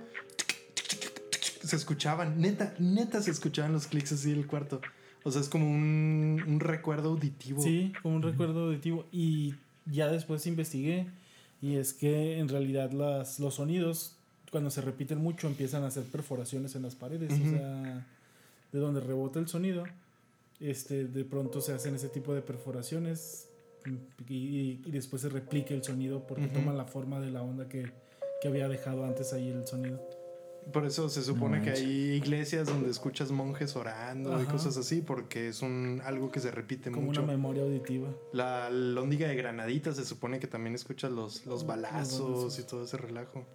Se 1.64 1.74
escuchaban, 1.74 2.38
neta, 2.40 2.74
neta 2.78 3.22
se 3.22 3.30
escuchaban 3.30 3.72
los 3.72 3.86
clics 3.86 4.12
así 4.12 4.30
del 4.30 4.46
cuarto. 4.46 4.80
O 5.26 5.30
sea, 5.32 5.40
es 5.40 5.48
como 5.48 5.68
un, 5.68 6.40
un 6.46 6.60
recuerdo 6.60 7.08
auditivo. 7.08 7.60
Sí, 7.60 7.92
como 8.00 8.14
un 8.14 8.22
recuerdo 8.22 8.66
auditivo. 8.66 9.06
Y 9.10 9.54
ya 9.84 10.06
después 10.06 10.46
investigué. 10.46 11.08
Y 11.60 11.74
es 11.74 11.94
que 11.94 12.38
en 12.38 12.48
realidad 12.48 12.92
las, 12.92 13.40
los 13.40 13.54
sonidos, 13.54 14.14
cuando 14.52 14.70
se 14.70 14.82
repiten 14.82 15.18
mucho, 15.18 15.48
empiezan 15.48 15.82
a 15.82 15.88
hacer 15.88 16.04
perforaciones 16.04 16.76
en 16.76 16.82
las 16.82 16.94
paredes. 16.94 17.32
O 17.32 17.50
sea, 17.50 18.06
de 18.70 18.78
donde 18.78 19.00
rebota 19.00 19.40
el 19.40 19.48
sonido, 19.48 19.82
este, 20.60 21.06
de 21.08 21.24
pronto 21.24 21.60
se 21.60 21.72
hacen 21.72 21.96
ese 21.96 22.08
tipo 22.08 22.32
de 22.32 22.40
perforaciones. 22.40 23.48
Y, 24.28 24.80
y 24.84 24.90
después 24.92 25.22
se 25.22 25.28
replica 25.28 25.74
el 25.74 25.82
sonido 25.82 26.24
porque 26.24 26.46
toma 26.46 26.72
la 26.72 26.84
forma 26.84 27.18
de 27.18 27.32
la 27.32 27.42
onda 27.42 27.68
que, 27.68 27.90
que 28.40 28.46
había 28.46 28.68
dejado 28.68 29.04
antes 29.04 29.32
ahí 29.32 29.48
el 29.48 29.66
sonido. 29.66 30.00
Por 30.72 30.84
eso 30.84 31.08
se 31.08 31.22
supone 31.22 31.58
No 31.58 31.64
que 31.64 31.70
hay 31.70 31.84
iglesias 32.16 32.66
donde 32.66 32.90
escuchas 32.90 33.30
monjes 33.30 33.76
orando 33.76 34.42
y 34.42 34.46
cosas 34.46 34.76
así, 34.76 35.00
porque 35.00 35.48
es 35.48 35.62
un 35.62 36.02
algo 36.04 36.30
que 36.32 36.40
se 36.40 36.50
repite 36.50 36.90
Como 36.90 37.06
mucho. 37.06 37.22
una 37.22 37.32
memoria 37.32 37.62
auditiva. 37.62 38.08
La 38.32 38.68
lóndiga 38.70 39.28
de 39.28 39.36
Granadita 39.36 39.92
se 39.92 40.04
supone 40.04 40.40
que 40.40 40.48
también 40.48 40.74
escuchas 40.74 41.12
los, 41.12 41.46
los 41.46 41.66
balazos 41.66 42.20
balazos. 42.20 42.58
y 42.58 42.62
todo 42.64 42.84
ese 42.84 42.96
relajo. 42.96 43.46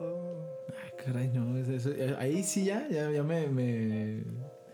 Ay, 0.00 1.04
caray, 1.04 1.28
no. 1.28 1.56
es 1.58 1.68
eso- 1.68 1.90
eh, 1.92 2.16
ahí 2.18 2.42
sí 2.42 2.64
ya, 2.64 2.88
ya, 2.88 3.10
ya 3.10 3.22
me, 3.22 3.46
me- 3.48 4.24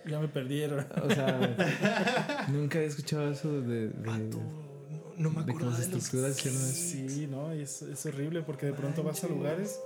Ya 0.06 0.20
me 0.20 0.28
perdieron. 0.28 0.86
O 1.02 1.10
sea, 1.10 2.46
nunca 2.48 2.78
he 2.78 2.84
escuchado 2.86 3.30
eso 3.32 3.60
de. 3.60 3.88
de 3.88 3.92
No, 4.06 4.38
no 5.16 5.30
me 5.30 5.42
de 5.44 5.50
acuerdo 5.52 5.70
de, 5.72 5.82
se 5.82 5.90
los... 5.90 5.98
estructura 6.04 6.28
el 6.28 6.34
cielo 6.34 6.58
es- 6.58 7.12
Sí, 7.12 7.26
no, 7.28 7.50
es, 7.52 7.82
es 7.82 8.06
horrible 8.06 8.42
porque 8.42 8.66
de 8.66 8.72
pronto 8.72 9.02
vas 9.02 9.24
a 9.24 9.28
lugares. 9.28 9.80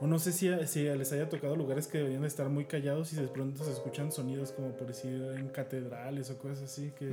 O 0.00 0.06
no 0.06 0.18
sé 0.18 0.32
si, 0.32 0.50
si 0.66 0.84
les 0.84 1.12
haya 1.12 1.28
tocado 1.28 1.56
lugares 1.56 1.86
que 1.86 1.98
deberían 1.98 2.22
de 2.22 2.28
estar 2.28 2.48
muy 2.48 2.66
callados 2.66 3.12
y 3.12 3.16
de 3.16 3.28
pronto 3.28 3.64
se 3.64 3.72
escuchan 3.72 4.12
sonidos 4.12 4.52
como 4.52 4.76
por 4.76 4.86
decir 4.86 5.22
en 5.36 5.48
catedrales 5.48 6.30
o 6.30 6.38
cosas 6.38 6.62
así 6.64 6.92
que. 6.98 7.10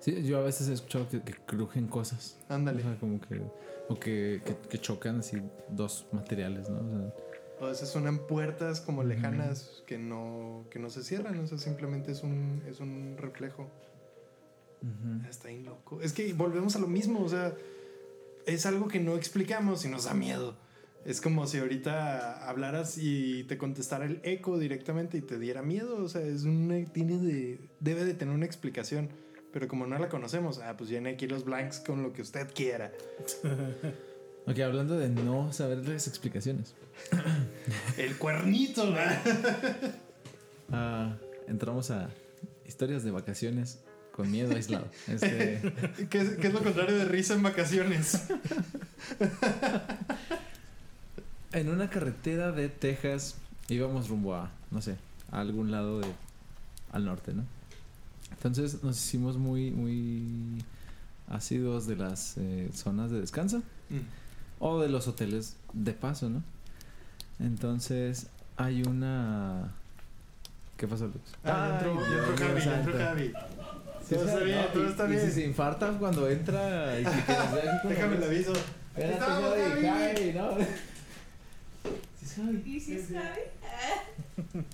Sí, 0.00 0.24
yo 0.24 0.38
a 0.38 0.42
veces 0.42 0.68
he 0.68 0.72
escuchado 0.72 1.08
que, 1.08 1.20
que 1.20 1.34
crujen 1.34 1.86
cosas. 1.86 2.38
Ándale. 2.48 2.80
O 2.80 2.84
sea, 2.84 2.96
como 2.98 3.20
que. 3.20 3.40
O 3.88 3.94
que, 4.00 4.40
que, 4.44 4.56
que 4.68 4.78
chocan 4.78 5.20
así 5.20 5.40
dos 5.68 6.06
materiales, 6.10 6.68
¿no? 6.70 6.78
O 6.78 6.88
sea, 6.88 7.14
O 7.60 7.66
a 7.66 7.68
veces 7.68 7.88
suenan 7.90 8.18
puertas 8.26 8.80
como 8.80 9.04
lejanas 9.04 9.82
que 9.86 9.98
no, 9.98 10.64
que 10.70 10.78
no 10.78 10.88
se 10.90 11.04
cierran, 11.04 11.38
o 11.38 11.46
sea, 11.46 11.58
simplemente 11.58 12.10
es 12.12 12.22
un, 12.22 12.62
es 12.66 12.80
un 12.80 13.16
reflejo. 13.18 13.70
Está 15.28 15.48
bien 15.48 15.64
loco. 15.64 16.00
Es 16.00 16.12
que 16.12 16.32
volvemos 16.32 16.76
a 16.76 16.78
lo 16.78 16.86
mismo, 16.86 17.22
o 17.22 17.28
sea, 17.28 17.54
es 18.46 18.66
algo 18.66 18.88
que 18.88 19.00
no 19.00 19.16
explicamos 19.16 19.84
y 19.84 19.88
nos 19.88 20.04
da 20.04 20.14
miedo. 20.14 20.56
Es 21.04 21.20
como 21.20 21.46
si 21.46 21.58
ahorita 21.58 22.48
hablaras 22.48 22.96
y 22.98 23.44
te 23.44 23.58
contestara 23.58 24.06
el 24.06 24.20
eco 24.22 24.58
directamente 24.58 25.18
y 25.18 25.20
te 25.20 25.38
diera 25.38 25.60
miedo, 25.62 25.96
o 26.02 26.08
sea, 26.08 26.22
es 26.22 26.44
un, 26.44 26.88
tiene 26.92 27.18
de, 27.18 27.58
debe 27.80 28.04
de 28.04 28.14
tener 28.14 28.34
una 28.34 28.46
explicación. 28.46 29.10
Pero 29.52 29.68
como 29.68 29.86
no 29.86 29.98
la 29.98 30.08
conocemos, 30.08 30.58
ah, 30.58 30.76
pues 30.76 30.90
llene 30.90 31.10
aquí 31.10 31.26
los 31.28 31.44
blanks 31.44 31.78
con 31.80 32.02
lo 32.02 32.12
que 32.12 32.22
usted 32.22 32.48
quiera. 32.54 32.92
Ok, 34.46 34.58
hablando 34.58 34.98
de 34.98 35.08
no 35.08 35.54
saber 35.54 35.88
las 35.88 36.06
explicaciones. 36.06 36.74
El 37.96 38.14
cuernito, 38.18 38.92
¿verdad? 38.92 39.18
Ah, 40.70 41.16
entramos 41.48 41.90
a 41.90 42.10
historias 42.66 43.04
de 43.04 43.10
vacaciones 43.10 43.80
con 44.12 44.30
miedo 44.30 44.54
aislado. 44.54 44.86
Este, 45.08 45.62
¿Qué, 46.10 46.18
es- 46.18 46.30
qué 46.36 46.48
es 46.48 46.52
lo 46.52 46.62
contrario 46.62 46.94
de 46.98 47.04
risa 47.06 47.32
en 47.32 47.42
vacaciones? 47.42 48.24
En 51.54 51.68
una 51.70 51.88
carretera 51.90 52.52
de 52.52 52.68
Texas 52.68 53.36
íbamos 53.68 54.08
rumbo 54.08 54.34
a, 54.34 54.50
no 54.70 54.82
sé, 54.82 54.96
a 55.32 55.40
algún 55.40 55.70
lado 55.70 56.00
de, 56.00 56.08
al 56.92 57.04
norte, 57.04 57.32
¿no? 57.32 57.44
Entonces 58.30 58.82
nos 58.82 58.96
hicimos 58.98 59.38
muy, 59.38 59.70
muy 59.70 60.62
ácidos 61.30 61.86
de 61.86 61.96
las 61.96 62.36
eh, 62.36 62.68
zonas 62.74 63.10
de 63.10 63.20
descanso 63.20 63.62
o 64.58 64.80
de 64.80 64.88
los 64.88 65.08
hoteles 65.08 65.56
de 65.72 65.92
paso, 65.92 66.28
¿no? 66.28 66.42
Entonces 67.40 68.26
hay 68.56 68.82
una... 68.82 69.72
¿Qué 70.76 70.86
pasó, 70.88 71.06
Lux? 71.06 71.18
Ah, 71.44 71.78
entró, 71.78 71.96
Javi, 72.00 72.50
entró 72.50 72.60
santo. 72.62 72.92
Javi. 72.98 73.32
Sí, 74.08 74.14
Todo 74.16 74.24
está 74.26 74.38
sí, 74.40 74.44
bien, 74.44 74.58
no, 74.60 74.66
todo 74.66 74.84
y- 74.84 74.88
está 74.90 75.04
y 75.06 75.10
bien. 75.10 75.20
si 75.26 75.30
se 75.32 75.46
infarta 75.46 75.88
cuando 75.98 76.28
entra 76.28 77.00
y 77.00 77.04
como 77.04 77.88
Déjame 77.88 78.18
le 78.18 78.26
aviso. 78.26 78.52
Espérate. 78.96 79.88
Javi, 79.88 80.32
¿no? 80.34 80.56
Sí, 82.24 82.24
es 82.24 82.34
Javi. 82.36 82.62
¿Y 82.66 82.80
si 82.80 82.94
es 82.96 83.06
Javi? 83.12 84.64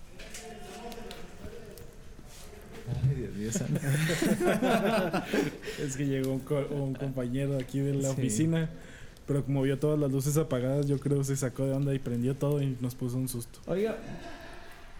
Ay, 3.02 3.14
Dios 3.16 3.34
mío. 3.70 3.80
Es 5.84 5.96
que 5.96 6.06
llegó 6.06 6.32
un, 6.32 6.40
co- 6.40 6.66
un 6.70 6.94
compañero 6.94 7.58
aquí 7.58 7.80
de 7.80 7.94
la 7.94 8.08
Sí. 8.08 8.14
oficina, 8.20 8.68
pero 9.26 9.44
como 9.44 9.62
vio 9.62 9.78
todas 9.78 9.98
las 9.98 10.10
luces 10.10 10.36
apagadas, 10.36 10.86
yo 10.86 10.98
creo 10.98 11.22
se 11.24 11.36
sacó 11.36 11.64
de 11.66 11.72
onda 11.72 11.94
y 11.94 11.98
prendió 11.98 12.34
todo 12.36 12.60
y 12.62 12.76
nos 12.80 12.94
puso 12.94 13.16
un 13.16 13.28
susto. 13.28 13.60
Oiga, 13.66 13.96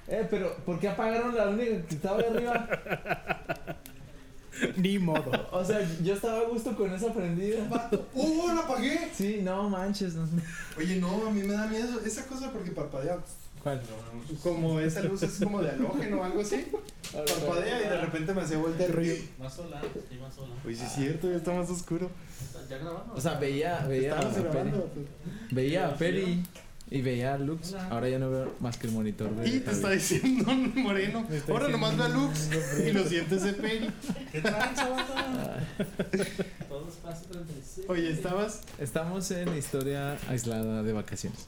eh, 0.09 0.27
pero 0.31 0.57
¿por 0.65 0.79
qué 0.79 0.89
apagaron 0.89 1.35
la 1.37 1.49
única 1.49 1.83
que 1.87 1.95
estaba 1.95 2.19
ahí 2.19 2.25
arriba? 2.31 2.69
Ni 4.77 4.99
modo. 4.99 5.31
O 5.53 5.65
sea, 5.65 5.81
yo 6.03 6.15
estaba 6.15 6.41
a 6.41 6.45
gusto 6.45 6.77
con 6.77 6.93
esa 6.93 7.13
prendida. 7.13 7.59
¡Uh, 8.15 8.49
lo 8.55 8.61
apagué! 8.61 9.11
Sí, 9.15 9.41
no 9.43 9.69
manches. 9.69 10.15
No. 10.15 10.29
Oye, 10.79 10.97
no, 10.97 11.27
a 11.27 11.31
mí 11.31 11.43
me 11.43 11.55
da 11.55 11.67
miedo 11.67 12.01
esa 12.05 12.27
cosa 12.27 12.53
porque 12.53 12.71
parpadea. 12.71 13.19
¿Cuál? 13.63 13.83
Como 14.43 14.81
esa 14.81 15.03
luz 15.03 15.23
es 15.23 15.39
como 15.39 15.63
de 15.63 15.71
halógeno 15.71 16.21
o 16.21 16.25
algo 16.25 16.41
así. 16.41 16.67
Parpadea 17.13 17.81
y 17.81 17.89
de 17.91 18.01
repente 18.01 18.33
me 18.33 18.43
hacía 18.43 18.59
vuelta 18.59 18.85
el 18.87 18.93
río. 18.93 19.15
Más 19.39 19.55
sola, 19.55 19.83
sí, 20.09 20.17
más 20.17 20.35
sola. 20.35 20.55
Oye, 20.65 20.77
sí 20.77 20.85
es 20.85 20.93
cierto, 20.93 21.31
ya 21.31 21.37
está 21.37 21.53
más 21.53 21.69
oscuro. 21.69 22.11
¿Ya 22.69 22.79
grabamos? 22.79 23.19
O 23.19 23.21
sea, 23.21 23.35
veía, 23.35 23.81
veía 23.87 24.15
Estábamos 24.15 24.39
grabando. 24.39 24.91
Veía 25.51 25.89
a 25.89 25.95
Peri 25.97 26.43
y 26.91 27.03
veía 27.03 27.35
a 27.35 27.39
Lux. 27.39 27.75
Ahora 27.75 28.09
ya 28.09 28.19
no 28.19 28.31
veo 28.31 28.55
más 28.61 28.77
que 28.77 28.89
el 28.89 28.93
monitor 28.93 29.35
de. 29.37 29.49
Y 29.49 29.61
te 29.61 29.71
está 29.71 29.91
diciendo 29.91 30.51
un 30.51 30.73
moreno. 30.83 31.27
Ahora 31.49 31.69
nomás 31.69 31.97
ve 31.97 32.05
a 32.05 32.09
Lux 32.09 32.51
y 32.85 32.93
lo 32.93 33.05
sientes 33.05 33.43
de 33.45 33.53
peli. 33.53 33.91
¿Qué 34.33 34.41
tranza, 34.41 34.89
vato? 34.89 35.15
Todo 36.69 36.89
espacio 36.89 37.29
36. 37.31 37.87
Oye, 37.89 38.11
estabas. 38.11 38.63
Estamos 38.79 39.31
en 39.31 39.57
historia 39.57 40.19
aislada 40.29 40.83
de 40.83 40.93
vacaciones. 40.93 41.47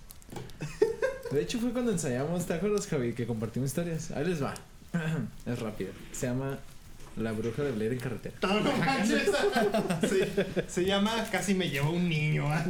De 1.32 1.42
hecho, 1.42 1.58
fue 1.58 1.72
cuando 1.72 1.90
ensayamos, 1.90 2.46
¿te 2.46 2.54
acuerdas, 2.54 2.86
Javi? 2.86 3.12
Que 3.14 3.26
compartimos 3.26 3.70
historias. 3.70 4.10
Ahí 4.12 4.24
les 4.24 4.42
va. 4.42 4.54
Es 5.46 5.58
rápido. 5.58 5.90
Se 6.12 6.26
llama 6.26 6.58
La 7.16 7.32
bruja 7.32 7.62
de 7.62 7.72
Blair 7.72 7.94
en 7.94 7.98
carretera. 7.98 8.36
No, 8.42 8.60
no 8.60 8.76
manches. 8.76 9.30
Se, 10.08 10.68
se 10.68 10.84
llama 10.84 11.12
Casi 11.32 11.54
me 11.54 11.68
lleva 11.68 11.90
un 11.90 12.08
niño. 12.08 12.44
¿ah? 12.46 12.64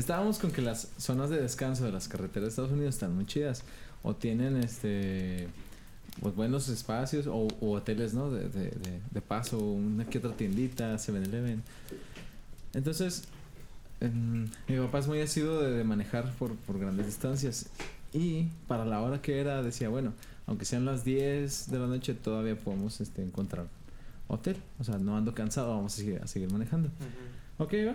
Estábamos 0.00 0.38
con 0.38 0.50
que 0.50 0.62
las 0.62 0.88
zonas 0.96 1.28
de 1.28 1.42
descanso 1.42 1.84
de 1.84 1.92
las 1.92 2.08
carreteras 2.08 2.44
de 2.44 2.48
Estados 2.48 2.72
Unidos 2.72 2.94
están 2.94 3.14
muy 3.14 3.26
chidas. 3.26 3.64
O 4.02 4.16
tienen 4.16 4.56
este 4.56 5.46
pues, 6.22 6.34
buenos 6.34 6.70
espacios 6.70 7.26
o, 7.26 7.48
o 7.60 7.72
hoteles, 7.72 8.14
¿no? 8.14 8.30
De, 8.30 8.48
de, 8.48 8.70
de, 8.70 9.00
de 9.10 9.20
paso, 9.20 9.58
una 9.58 10.06
que 10.06 10.16
otra 10.16 10.32
tiendita, 10.32 10.94
7-Eleven. 10.94 11.60
Entonces, 12.72 13.24
em, 14.00 14.48
mi 14.68 14.78
papá 14.78 15.00
es 15.00 15.06
muy 15.06 15.20
ácido 15.20 15.60
de, 15.60 15.84
manejar 15.84 16.32
por, 16.38 16.56
por 16.56 16.78
grandes 16.78 17.04
distancias. 17.04 17.66
Y 18.14 18.44
para 18.68 18.86
la 18.86 19.02
hora 19.02 19.20
que 19.20 19.38
era, 19.38 19.62
decía, 19.62 19.90
bueno, 19.90 20.14
aunque 20.46 20.64
sean 20.64 20.86
las 20.86 21.04
10 21.04 21.70
de 21.70 21.78
la 21.78 21.86
noche, 21.86 22.14
todavía 22.14 22.56
podemos 22.58 23.02
este, 23.02 23.22
encontrar 23.22 23.66
hotel. 24.28 24.56
O 24.78 24.84
sea, 24.84 24.96
no 24.96 25.14
ando 25.18 25.34
cansado, 25.34 25.76
vamos 25.76 25.92
a 25.92 25.96
seguir, 25.98 26.20
a 26.22 26.26
seguir 26.26 26.50
manejando. 26.50 26.88
Ok, 27.58 27.74
va. 27.86 27.94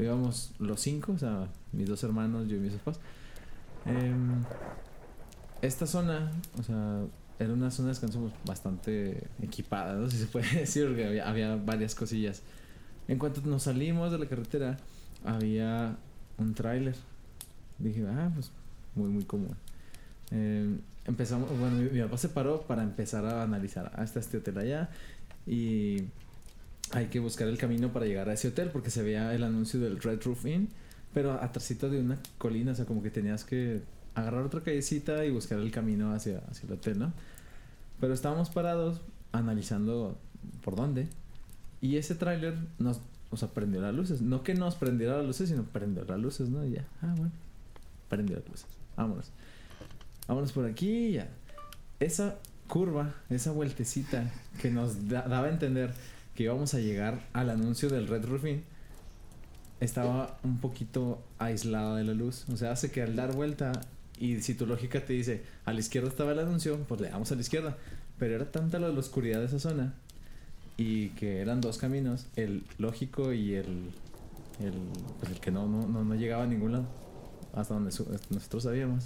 Íbamos 0.00 0.52
los 0.58 0.80
cinco, 0.80 1.12
o 1.12 1.18
sea, 1.18 1.48
mis 1.72 1.88
dos 1.88 2.02
hermanos, 2.02 2.48
yo 2.48 2.56
y 2.56 2.60
mis 2.60 2.72
papás. 2.74 3.00
Em, 3.86 4.42
esta 5.62 5.86
zona, 5.86 6.32
o 6.58 6.62
sea, 6.62 7.02
era 7.38 7.52
una 7.52 7.70
zona 7.70 7.88
de 7.88 7.92
descanso 7.92 8.20
pues, 8.20 8.32
bastante 8.44 9.28
equipada, 9.42 9.94
¿no? 9.94 10.10
Si 10.10 10.18
se 10.18 10.26
puede 10.26 10.50
decir, 10.60 10.86
porque 10.86 11.20
había, 11.20 11.56
varias 11.56 11.94
cosillas. 11.94 12.42
En 13.08 13.18
cuanto 13.18 13.40
nos 13.42 13.64
salimos 13.64 14.10
de 14.10 14.18
la 14.18 14.26
carretera, 14.26 14.78
había 15.24 15.96
un 16.38 16.54
tráiler. 16.54 16.96
Dije, 17.78 18.04
ah, 18.08 18.30
pues 18.34 18.50
muy, 18.94 19.10
muy 19.10 19.24
común. 19.24 19.56
Em, 20.30 20.78
empezamos, 21.04 21.48
bueno, 21.58 21.76
mi, 21.76 21.90
mi 21.90 22.00
papá 22.02 22.16
se 22.16 22.28
paró 22.28 22.62
para 22.62 22.82
empezar 22.82 23.24
a 23.26 23.42
analizar, 23.42 23.92
ah, 23.94 24.04
está 24.04 24.20
este 24.20 24.38
hotel 24.38 24.58
allá 24.58 24.90
y 25.46 26.04
hay 26.94 27.06
que 27.08 27.18
buscar 27.18 27.48
el 27.48 27.58
camino 27.58 27.92
para 27.92 28.06
llegar 28.06 28.28
a 28.28 28.34
ese 28.34 28.48
hotel 28.48 28.70
porque 28.72 28.88
se 28.90 29.02
veía 29.02 29.34
el 29.34 29.42
anuncio 29.42 29.80
del 29.80 30.00
Red 30.00 30.22
Roof 30.22 30.46
Inn, 30.46 30.68
pero 31.12 31.32
atrásito 31.32 31.90
de 31.90 32.00
una 32.00 32.18
colina, 32.38 32.72
o 32.72 32.74
sea, 32.74 32.84
como 32.84 33.02
que 33.02 33.10
tenías 33.10 33.44
que 33.44 33.82
agarrar 34.14 34.44
otra 34.44 34.60
callecita 34.62 35.24
y 35.24 35.30
buscar 35.32 35.58
el 35.58 35.70
camino 35.72 36.12
hacia, 36.14 36.38
hacia 36.48 36.66
el 36.68 36.72
hotel, 36.74 36.98
¿no? 37.00 37.12
Pero 38.00 38.14
estábamos 38.14 38.48
parados 38.50 39.00
analizando 39.32 40.16
por 40.62 40.76
dónde 40.76 41.08
y 41.80 41.96
ese 41.96 42.14
tráiler 42.14 42.54
nos, 42.78 43.00
o 43.30 43.36
sea, 43.36 43.48
prendió 43.48 43.80
las 43.80 43.92
luces. 43.94 44.20
No 44.22 44.42
que 44.44 44.54
nos 44.54 44.76
prendiera 44.76 45.16
las 45.16 45.26
luces, 45.26 45.48
sino 45.48 45.64
prendió 45.64 46.04
las 46.04 46.20
luces, 46.20 46.48
¿no? 46.48 46.64
Y 46.64 46.72
ya, 46.72 46.86
ah, 47.02 47.12
bueno, 47.16 47.32
prendió 48.08 48.36
las 48.36 48.48
luces. 48.48 48.66
Vámonos. 48.96 49.30
Vámonos 50.28 50.52
por 50.52 50.64
aquí 50.64 50.88
y 51.08 51.12
ya. 51.14 51.28
Esa 51.98 52.36
curva, 52.68 53.14
esa 53.30 53.50
vueltecita 53.50 54.30
que 54.62 54.70
nos 54.70 55.08
da- 55.08 55.22
daba 55.28 55.48
a 55.48 55.50
entender 55.50 55.92
que 56.34 56.44
íbamos 56.44 56.74
a 56.74 56.78
llegar 56.80 57.26
al 57.32 57.50
anuncio 57.50 57.88
del 57.88 58.08
Red 58.08 58.24
Roofing 58.26 58.62
estaba 59.80 60.38
un 60.44 60.58
poquito 60.58 61.22
aislada 61.38 61.96
de 61.96 62.04
la 62.04 62.14
luz. 62.14 62.44
O 62.52 62.56
sea, 62.56 62.72
hace 62.72 62.90
que 62.90 63.02
al 63.02 63.16
dar 63.16 63.32
vuelta 63.34 63.72
y 64.18 64.40
si 64.40 64.54
tu 64.54 64.66
lógica 64.66 65.04
te 65.04 65.12
dice 65.12 65.42
a 65.64 65.72
la 65.72 65.80
izquierda 65.80 66.08
estaba 66.08 66.32
el 66.32 66.38
anuncio, 66.38 66.78
pues 66.88 67.00
le 67.00 67.10
damos 67.10 67.30
a 67.32 67.34
la 67.34 67.40
izquierda. 67.40 67.76
Pero 68.18 68.34
era 68.36 68.50
tanta 68.50 68.78
la 68.78 68.88
oscuridad 68.88 69.40
de 69.40 69.46
esa 69.46 69.58
zona 69.58 69.94
y 70.76 71.08
que 71.10 71.40
eran 71.40 71.60
dos 71.60 71.78
caminos, 71.78 72.26
el 72.36 72.64
lógico 72.78 73.32
y 73.32 73.54
el, 73.54 73.90
el, 74.60 74.72
pues 75.20 75.32
el 75.32 75.40
que 75.40 75.50
no, 75.50 75.66
no, 75.68 75.86
no, 75.86 76.04
no 76.04 76.14
llegaba 76.14 76.44
a 76.44 76.46
ningún 76.46 76.72
lado. 76.72 76.86
Hasta 77.52 77.74
donde 77.74 77.92
su- 77.92 78.06
nosotros 78.30 78.62
sabíamos. 78.64 79.04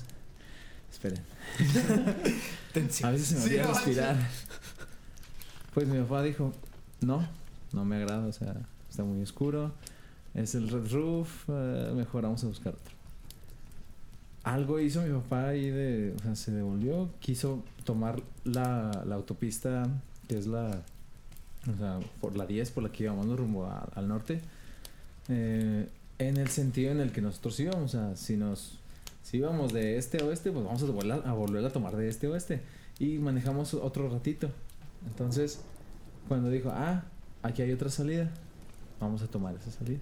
Esperen. 0.91 1.21
A 3.03 3.11
veces 3.11 3.27
se 3.29 3.35
me 3.35 3.41
Sí, 3.41 3.47
olvida 3.49 3.63
no 3.65 3.73
respirar. 3.75 4.17
Pues 5.75 5.87
mi 5.89 5.99
papá 6.01 6.23
dijo, 6.23 6.53
no, 7.01 7.27
no 7.73 7.85
me 7.85 7.97
agrada, 7.97 8.27
o 8.27 8.33
sea, 8.33 8.55
está 8.89 9.05
muy 9.05 9.23
oscuro. 9.23 9.73
Es 10.35 10.55
el 10.55 10.69
Red 10.69 10.93
Roof, 10.93 11.45
eh, 11.49 11.93
mejor 11.95 12.23
vamos 12.23 12.43
a 12.45 12.49
buscar 12.49 12.75
otro. 12.75 12.95
Algo 14.45 14.81
hizo 14.81 15.03
mi 15.03 15.13
papá 15.13 15.49
ahí 15.49 15.71
de, 15.71 16.15
o 16.17 16.23
sea, 16.23 16.37
se 16.37 16.53
devolvió, 16.53 17.11
quiso 17.21 17.63
tomar 17.85 18.23
la, 18.45 18.91
autopista, 19.11 19.89
que 20.29 20.39
es 20.39 20.47
la, 20.47 20.83
o 21.73 21.79
sea, 21.79 21.99
por 22.21 22.37
la 22.37 22.47
10, 22.47 22.71
por 22.71 22.83
la 22.83 22.91
que 22.91 23.05
íbamos 23.05 23.27
rumbo 23.37 23.71
al 23.95 24.09
norte, 24.09 24.41
eh, 25.29 25.89
en 26.19 26.37
el 26.37 26.49
sentido 26.49 26.93
en 26.93 27.01
el 27.01 27.13
que 27.13 27.21
nosotros 27.21 27.59
íbamos, 27.61 27.95
o 27.95 27.99
sea, 27.99 28.17
si 28.17 28.37
nos, 28.37 28.79
si 29.23 29.39
íbamos 29.39 29.73
de 29.73 29.99
este 29.99 30.23
a 30.23 30.27
oeste, 30.27 30.51
pues 30.51 30.65
vamos 30.65 30.83
a 30.83 30.87
volver 30.87 31.13
a, 31.13 31.31
a 31.31 31.33
volver 31.33 31.65
a 31.65 31.71
tomar 31.71 31.97
de 31.97 32.09
este 32.09 32.27
a 32.27 32.31
oeste 32.31 32.61
y 32.99 33.19
manejamos 33.19 33.75
otro 33.75 34.09
ratito. 34.09 34.51
Entonces, 35.07 35.61
Cuando 36.29 36.51
dijo, 36.51 36.71
ah, 36.71 37.05
aquí 37.43 37.63
hay 37.63 37.73
otra 37.73 37.89
salida, 37.89 38.31
vamos 39.01 39.23
a 39.23 39.27
tomar 39.29 39.55
esa 39.57 39.71
salida. 39.71 40.01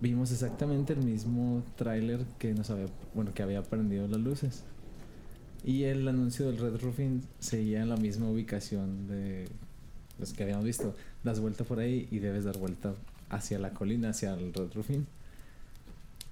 Vimos 0.00 0.30
exactamente 0.30 0.92
el 0.92 1.00
mismo 1.00 1.64
tráiler 1.76 2.24
que 2.38 2.54
nos 2.54 2.70
había, 2.70 2.86
bueno, 3.14 3.34
que 3.34 3.42
había 3.42 3.62
prendido 3.62 4.06
las 4.06 4.20
luces. 4.20 4.62
Y 5.64 5.84
el 5.84 6.06
anuncio 6.06 6.46
del 6.46 6.58
Red 6.58 6.80
Roofing 6.80 7.22
seguía 7.38 7.82
en 7.82 7.88
la 7.88 7.96
misma 7.96 8.28
ubicación 8.28 9.08
de 9.08 9.48
los 10.18 10.32
que 10.34 10.42
habíamos 10.42 10.64
visto. 10.64 10.94
Das 11.24 11.40
vuelta 11.40 11.64
por 11.64 11.78
ahí 11.78 12.06
y 12.10 12.18
debes 12.18 12.44
dar 12.44 12.58
vuelta 12.58 12.94
hacia 13.30 13.58
la 13.58 13.70
colina, 13.70 14.10
hacia 14.10 14.34
el 14.34 14.52
Red 14.52 14.72
Roofing. 14.74 15.06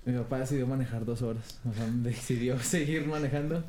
Mi 0.05 0.15
papá 0.15 0.41
decidió 0.41 0.66
manejar 0.66 1.05
dos 1.05 1.23
horas. 1.23 1.61
O 1.70 1.73
sea, 1.74 1.87
decidió 2.03 2.59
seguir 2.61 3.07
manejando 3.07 3.62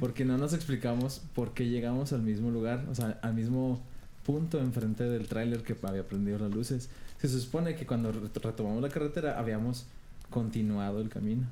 porque 0.00 0.24
no 0.24 0.38
nos 0.38 0.52
explicamos 0.54 1.20
por 1.34 1.52
qué 1.54 1.66
llegamos 1.68 2.12
al 2.12 2.22
mismo 2.22 2.50
lugar, 2.50 2.84
o 2.90 2.94
sea, 2.94 3.18
al 3.22 3.34
mismo 3.34 3.82
punto 4.24 4.58
enfrente 4.60 5.04
del 5.04 5.28
tráiler 5.28 5.62
que 5.62 5.76
había 5.82 6.06
prendido 6.06 6.38
las 6.38 6.50
luces. 6.50 6.88
Se 7.20 7.28
supone 7.28 7.74
que 7.76 7.86
cuando 7.86 8.12
ret- 8.12 8.42
retomamos 8.42 8.82
la 8.82 8.88
carretera 8.88 9.38
habíamos 9.38 9.84
continuado 10.30 11.00
el 11.00 11.08
camino. 11.10 11.46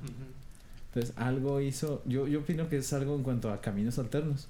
Entonces 0.93 1.13
algo 1.17 1.61
hizo, 1.61 2.01
yo, 2.05 2.27
yo 2.27 2.39
opino 2.41 2.69
que 2.69 2.77
es 2.77 2.93
algo 2.93 3.15
en 3.15 3.23
cuanto 3.23 3.51
a 3.51 3.61
caminos 3.61 3.97
alternos 3.99 4.47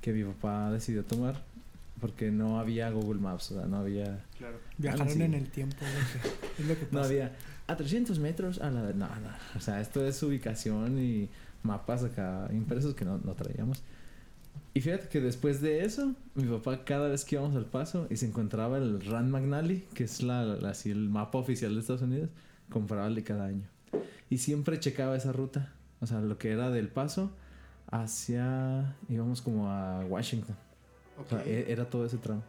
que 0.00 0.12
mi 0.12 0.24
papá 0.24 0.70
decidió 0.70 1.04
tomar 1.04 1.40
porque 2.00 2.30
no 2.32 2.58
había 2.58 2.90
Google 2.90 3.20
Maps, 3.20 3.52
o 3.52 3.58
sea, 3.60 3.66
no 3.68 3.76
había... 3.76 4.24
Claro. 4.36 4.56
Viajaron 4.76 5.08
sí. 5.08 5.22
en 5.22 5.34
el 5.34 5.48
tiempo, 5.48 5.76
es 5.84 5.92
lo 5.94 6.20
que, 6.20 6.62
es 6.62 6.68
lo 6.68 6.74
que 6.74 6.82
No 6.92 6.98
pasa. 6.98 7.04
había 7.08 7.32
a 7.66 7.76
300 7.76 8.18
metros 8.18 8.60
a 8.60 8.70
la... 8.70 8.82
No, 8.92 9.06
no. 9.06 9.30
O 9.56 9.60
sea, 9.60 9.80
esto 9.80 10.04
es 10.06 10.22
ubicación 10.22 10.98
y 10.98 11.28
mapas 11.62 12.02
acá 12.04 12.48
impresos 12.52 12.94
que 12.94 13.04
no, 13.04 13.18
no 13.18 13.34
traíamos. 13.34 13.82
Y 14.74 14.80
fíjate 14.80 15.08
que 15.08 15.20
después 15.20 15.60
de 15.60 15.84
eso, 15.84 16.14
mi 16.34 16.44
papá 16.44 16.84
cada 16.84 17.08
vez 17.08 17.24
que 17.24 17.36
íbamos 17.36 17.54
al 17.56 17.66
paso 17.66 18.06
y 18.10 18.16
se 18.16 18.26
encontraba 18.26 18.78
el 18.78 19.00
Rand 19.04 19.30
McNally, 19.30 19.84
que 19.94 20.04
es 20.04 20.22
la, 20.22 20.44
la- 20.44 20.70
así 20.70 20.90
el 20.90 21.08
mapa 21.08 21.38
oficial 21.38 21.74
de 21.74 21.80
Estados 21.80 22.02
Unidos, 22.02 22.30
compraba 22.70 23.06
el 23.06 23.14
de 23.14 23.22
cada 23.22 23.44
año. 23.46 23.66
Y 24.30 24.38
siempre 24.38 24.80
checaba 24.80 25.16
esa 25.16 25.32
ruta. 25.32 25.72
O 26.00 26.06
sea, 26.06 26.20
lo 26.20 26.38
que 26.38 26.50
era 26.50 26.70
del 26.70 26.88
paso 26.88 27.30
hacia... 27.90 28.94
íbamos 29.08 29.42
como 29.42 29.68
a 29.70 30.00
Washington. 30.06 30.56
O 31.24 31.28
sea, 31.28 31.38
Ok. 31.38 31.46
e- 31.46 31.70
era 31.72 31.84
todo 31.88 32.06
ese 32.06 32.16
tramo. 32.18 32.42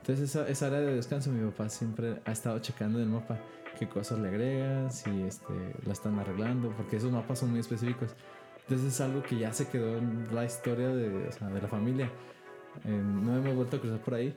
Entonces 0.00 0.30
esa, 0.30 0.48
esa 0.48 0.66
área 0.66 0.80
de 0.80 0.94
descanso 0.94 1.30
mi 1.30 1.44
papá 1.50 1.68
siempre 1.68 2.20
ha 2.24 2.32
estado 2.32 2.58
checando 2.60 2.98
en 2.98 3.04
el 3.04 3.10
mapa 3.10 3.38
qué 3.80 3.88
cosas 3.88 4.18
le 4.20 4.28
agregan, 4.28 4.92
si 4.92 5.10
este, 5.22 5.52
la 5.86 5.92
están 5.92 6.16
arreglando, 6.20 6.70
porque 6.76 6.96
esos 6.98 7.10
mapas 7.10 7.40
son 7.40 7.50
muy 7.50 7.58
específicos. 7.60 8.10
Entonces 8.60 8.92
es 8.94 9.00
algo 9.00 9.22
que 9.24 9.36
ya 9.38 9.52
se 9.52 9.66
quedó 9.68 9.98
en 9.98 10.28
la 10.32 10.44
historia 10.44 10.88
de, 10.90 11.26
o 11.26 11.32
sea, 11.32 11.48
de 11.48 11.60
la 11.60 11.66
familia. 11.66 12.08
Eh, 12.84 12.90
no 12.90 13.36
hemos 13.36 13.54
vuelto 13.56 13.78
a 13.78 13.80
cruzar 13.80 13.98
por 14.00 14.14
ahí, 14.14 14.32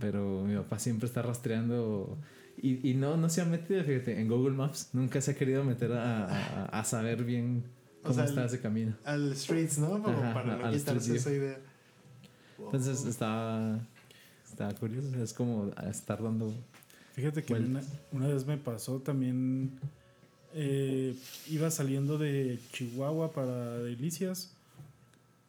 pero 0.00 0.42
mi 0.44 0.56
papá 0.56 0.78
siempre 0.78 1.06
está 1.06 1.20
rastreando 1.20 2.16
y, 2.56 2.88
y 2.90 2.94
no, 2.94 3.16
no 3.18 3.28
se 3.28 3.42
ha 3.42 3.44
metido, 3.44 3.82
fíjate, 3.84 4.18
en 4.20 4.28
Google 4.28 4.54
Maps. 4.56 4.90
Nunca 4.94 5.20
se 5.20 5.32
ha 5.32 5.34
querido 5.34 5.64
meter 5.64 5.92
a, 5.92 6.26
a- 6.26 6.64
a 6.66 6.84
saber 6.84 7.24
bien 7.24 7.64
O 8.00 8.04
cómo 8.04 8.14
sea, 8.14 8.24
está 8.24 8.40
el- 8.42 8.46
ese 8.46 8.60
camino. 8.60 8.94
Al 9.04 9.36
Streets, 9.36 9.78
¿no? 9.78 10.02
Como 10.02 10.16
Ajá, 10.16 10.32
para 10.34 10.56
no 10.56 10.64
al 10.66 10.72
quitarse 10.72 11.16
esa 11.16 11.30
idea. 11.32 11.58
Entonces 12.58 13.04
está, 13.04 13.78
está 14.44 14.72
curioso, 14.74 15.08
es 15.22 15.32
como 15.34 15.70
estar 15.88 16.22
dando 16.22 16.52
Fíjate 17.18 17.42
que 17.42 17.52
una, 18.12 18.28
vez 18.28 18.46
me 18.46 18.56
pasó 18.58 19.00
también. 19.00 19.72
eh, 20.54 21.16
iba 21.48 21.68
saliendo 21.68 22.16
de 22.16 22.60
Chihuahua 22.70 23.32
para 23.32 23.78
Delicias, 23.78 24.54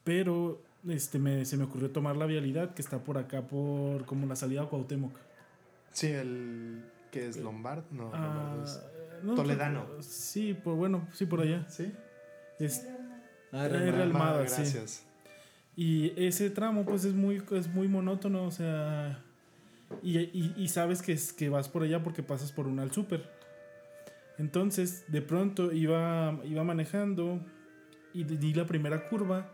pero 0.04 0.60
este 0.88 1.20
me, 1.20 1.46
se 1.46 1.58
me 1.58 1.66
ocurrió 1.66 1.92
tomar 1.92 2.16
la 2.18 2.26
vialidad 2.26 2.74
que 2.74 2.82
está 2.82 2.98
por 3.04 3.20
acá, 3.20 3.44
por 3.44 4.04
como 4.06 4.26
la 4.26 4.36
salida 4.36 4.64
a 4.64 4.66
Cuauhtémoc. 4.66 5.16
Sí, 5.94 6.08
el 6.08 6.82
que 7.12 7.28
es 7.28 7.38
Lombard, 7.38 7.84
no, 7.92 8.10
Ah, 8.16 8.56
Lombard 8.56 8.64
es- 8.68 9.24
no, 9.24 9.36
Toledano. 9.36 9.86
Sí, 10.02 10.56
por, 10.56 10.76
bueno, 10.76 11.08
sí, 11.14 11.28
por 11.28 11.42
allá. 11.42 11.70
Sí. 11.70 11.92
Es, 12.58 12.84
Ah, 13.52 13.66
Almada, 13.66 14.48
sí. 14.48 14.56
gracias. 14.56 15.04
Y 15.76 16.14
ese 16.20 16.50
tramo, 16.50 16.84
pues 16.84 17.06
es 17.06 17.14
muy, 17.14 17.44
es 17.52 17.68
muy 17.68 17.88
monótono, 17.88 18.44
o 18.46 18.52
sea. 18.52 19.24
Y, 20.04 20.20
y- 20.20 20.54
y 20.56 20.68
sabes 20.68 21.02
que, 21.02 21.14
es, 21.14 21.34
que 21.34 21.50
vas 21.50 21.68
por 21.70 21.84
allá 21.84 22.04
porque 22.04 22.24
pasas 22.24 22.52
por 22.52 22.68
un 22.68 22.80
al 22.80 22.92
súper. 22.92 23.30
Entonces, 24.38 25.04
de 25.12 25.22
pronto 25.22 25.72
iba, 25.74 26.40
iba 26.46 26.64
manejando 26.64 27.40
y 28.14 28.24
di- 28.24 28.54
la 28.54 28.66
primera 28.66 29.10
curva 29.10 29.50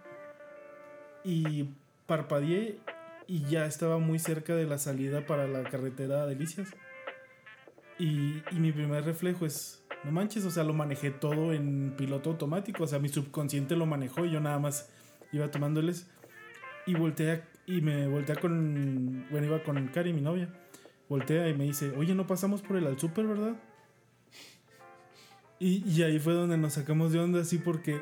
y 1.24 1.70
parpadeé 2.06 2.78
y 3.28 3.44
ya 3.46 3.66
estaba 3.66 3.98
muy 3.98 4.20
cerca 4.20 4.56
de 4.56 4.66
la 4.66 4.78
salida 4.78 5.26
para 5.26 5.48
la 5.48 5.64
carretera 5.64 6.26
Delicias. 6.28 6.70
Y, 7.98 8.44
y 8.52 8.56
mi 8.60 8.72
primer 8.72 9.06
reflejo 9.06 9.46
es, 9.46 9.84
no 10.04 10.12
manches, 10.12 10.46
o 10.46 10.52
sea, 10.52 10.64
lo 10.64 10.74
manejé 10.74 11.12
todo 11.12 11.54
en 11.54 11.96
piloto 11.98 12.32
automático, 12.32 12.84
o 12.84 12.88
sea, 12.88 13.00
mi 13.00 13.10
subconsciente 13.10 13.76
lo 13.76 13.86
manejó 13.86 14.26
y 14.26 14.32
yo 14.32 14.40
nada 14.42 14.60
más 14.60 14.90
iba 15.32 15.50
tomándoles 15.50 16.08
y 16.86 16.94
voltea 16.94 17.48
y 17.68 17.82
me 17.82 18.08
voltea 18.08 18.36
con, 18.36 19.26
bueno, 19.32 19.48
iba 19.48 19.64
con 19.64 19.88
Cari, 19.88 20.14
mi 20.14 20.22
novia, 20.22 20.50
voltea 21.10 21.50
y 21.50 21.54
me 21.56 21.64
dice, 21.66 21.92
oye, 21.98 22.14
no 22.16 22.28
pasamos 22.28 22.62
por 22.62 22.78
el 22.78 22.88
al 22.88 23.00
súper, 23.00 23.26
¿verdad? 23.26 23.56
Y, 25.60 25.84
y 25.90 26.04
ahí 26.04 26.20
fue 26.20 26.34
donde 26.34 26.58
nos 26.58 26.74
sacamos 26.74 27.12
de 27.14 27.20
onda, 27.20 27.42
así 27.42 27.58
porque 27.58 28.02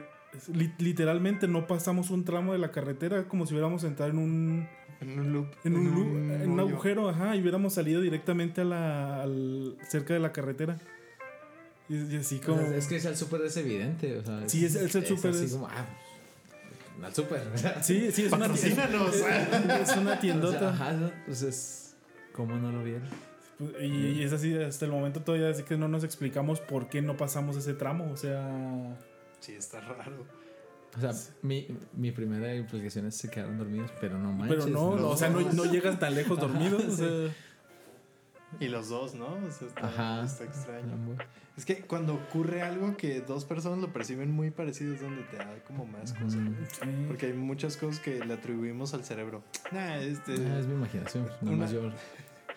li- 0.52 0.74
literalmente 0.80 1.48
no 1.48 1.68
pasamos 1.68 2.10
un 2.10 2.26
tramo 2.26 2.54
de 2.54 2.60
la 2.60 2.72
carretera 2.72 3.28
como 3.28 3.46
si 3.46 3.54
hubiéramos 3.54 3.84
entrado 3.84 4.12
en 4.12 4.18
un, 4.18 4.68
En 5.02 5.20
un 5.20 5.32
loop. 5.34 5.48
en 5.64 5.76
un, 5.76 5.92
lu- 5.92 6.34
en 6.34 6.50
un 6.50 6.60
agujero, 6.60 7.10
ajá, 7.10 7.36
y 7.36 7.42
hubiéramos 7.42 7.74
salido 7.74 8.02
directamente 8.02 8.62
a 8.62 8.66
la, 8.66 9.22
al, 9.22 9.78
cerca 9.88 10.14
de 10.16 10.20
la 10.20 10.32
carretera. 10.32 10.78
Y, 11.90 11.96
y 12.14 12.16
así 12.16 12.40
como... 12.40 12.58
Pues 12.62 12.72
Es 12.72 12.88
que 12.88 12.96
es 12.96 13.06
el 13.06 13.16
súper 13.16 13.42
es 13.42 13.56
evidente, 13.58 14.18
o 14.18 14.24
sea. 14.26 14.50
Sí, 14.50 14.66
es- 14.66 14.76
es 14.76 14.96
el 14.96 15.06
súper, 15.06 15.32
así 15.32 15.46
es- 15.46 15.54
como, 15.54 15.68
ah, 15.68 15.86
al 17.02 17.14
súper. 17.14 17.42
Sí, 17.82 18.12
sí, 18.12 18.26
es 18.26 18.32
una, 18.32 18.46
es, 18.46 18.52
Patrocínanos. 18.52 19.16
es 19.16 19.22
una 19.24 19.82
O 19.82 19.86
sea, 20.14 20.20
tiendota. 20.20 20.70
ajá, 20.70 20.94
¿no? 20.94 21.12
pues 21.26 21.42
es. 21.42 21.96
¿Cómo 22.34 22.56
no 22.58 22.72
lo 22.72 22.84
vieron? 22.84 23.08
Y, 23.82 23.86
y 24.20 24.24
es 24.24 24.34
así, 24.34 24.56
hasta 24.58 24.86
el 24.86 24.92
momento 24.92 25.22
todavía 25.22 25.50
así 25.50 25.64
que 25.64 25.78
no 25.78 25.88
nos 25.88 26.04
explicamos 26.04 26.60
por 26.60 26.90
qué 26.90 27.02
no 27.02 27.16
pasamos 27.16 27.56
ese 27.56 27.74
tramo. 27.74 28.12
O 28.12 28.18
sea, 28.18 28.96
Sí, 29.40 29.54
está 29.54 29.80
raro. 29.82 30.26
O 30.96 31.00
sea, 31.00 31.12
mi, 31.42 31.68
mi 31.94 32.12
primera 32.12 32.54
implicación 32.56 33.08
es 33.08 33.16
se 33.16 33.30
quedaron 33.30 33.58
dormidos, 33.58 33.92
pero 34.00 34.18
no 34.18 34.32
manches. 34.32 34.66
pero 34.66 34.68
no, 34.74 34.96
no, 34.96 35.10
o 35.10 35.18
sea, 35.18 35.30
no, 35.30 35.40
no 35.42 35.66
llegas 35.66 36.00
tan 36.00 36.14
lejos 36.16 36.38
Ajá, 36.38 36.48
dormido. 36.48 36.78
o 36.78 36.82
sí. 36.96 37.32
Y 38.60 38.68
los 38.68 38.90
dos, 38.90 39.16
¿no? 39.16 39.28
O 39.28 39.52
sea, 39.52 39.68
está, 39.68 39.88
Ajá. 39.88 40.24
está 40.26 40.44
extraño. 40.46 40.94
Es 41.56 41.66
que 41.66 41.82
cuando 41.82 42.16
ocurre 42.16 42.62
algo 42.64 42.98
que 42.98 43.22
dos 43.22 43.46
personas 43.46 43.80
lo 43.80 43.94
perciben 43.94 44.32
muy 44.32 44.50
parecido 44.50 44.94
es 44.96 45.02
donde 45.02 45.22
te 45.24 45.38
da 45.38 45.48
como 45.68 45.86
más 45.86 46.14
cosas. 46.14 46.36
Mm. 46.42 46.56
sí. 46.72 47.06
Porque 47.08 47.28
hay 47.28 47.34
muchas 47.34 47.78
cosas 47.78 48.00
que 48.00 48.26
le 48.26 48.34
atribuimos 48.34 48.94
al 48.96 49.04
cerebro. 49.04 49.44
Nah, 49.72 49.98
este. 49.98 50.34
Ah, 50.48 50.60
es 50.60 50.66
mi 50.66 50.74
imaginación. 50.74 51.30
Una- 51.42 51.68
yo, 51.68 51.92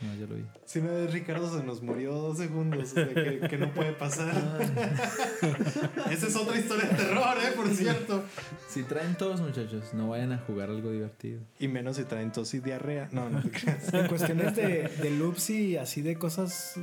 nomás 0.01 0.19
yo 0.19 0.27
lo 0.27 0.35
vi. 0.37 0.45
Si 0.65 0.79
una 0.79 0.93
vez 0.93 1.13
Ricardo 1.13 1.57
se 1.57 1.65
nos 1.65 1.83
murió 1.83 2.13
dos 2.13 2.39
segundos, 2.39 2.83
o 2.83 2.87
sea, 2.87 3.09
que, 3.09 3.41
que 3.49 3.59
no 3.59 3.73
puede 3.73 3.93
pasar. 3.93 4.29
Esa 6.11 6.27
es 6.27 6.37
otra 6.37 6.59
historia 6.59 6.89
de 6.89 6.95
terror, 6.95 7.37
¿eh? 7.39 7.53
Por 7.55 7.69
cierto. 7.69 8.25
Si 8.69 8.83
traen 8.83 9.17
todos, 9.17 9.41
muchachos, 9.41 9.95
no 9.95 10.09
vayan 10.09 10.33
a 10.33 10.39
jugar 10.39 10.71
algo 10.71 10.91
divertido. 10.91 11.41
Y 11.59 11.69
menos 11.69 11.97
si 11.97 12.05
traen 12.05 12.33
tos 12.33 12.53
y 12.55 12.61
diarrea. 12.61 13.09
No, 13.13 13.31
no 13.31 13.43
te 13.43 13.51
creas. 13.51 13.93
En 13.93 14.09
cuestiones 14.09 14.55
de, 14.57 14.89
de 14.89 15.11
loops 15.11 15.51
y 15.51 15.77
así 15.77 16.03
de 16.03 16.17
cosas 16.17 16.75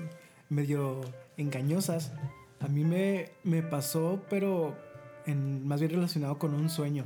medio 0.50 1.02
engañosas, 1.38 2.12
a 2.60 2.68
mí 2.68 2.84
me, 2.84 3.32
me 3.44 3.62
pasó, 3.62 4.22
pero 4.30 4.76
en, 5.26 5.68
más 5.68 5.80
bien 5.80 5.92
relacionado 5.92 6.38
con 6.38 6.54
un 6.54 6.70
sueño. 6.70 7.06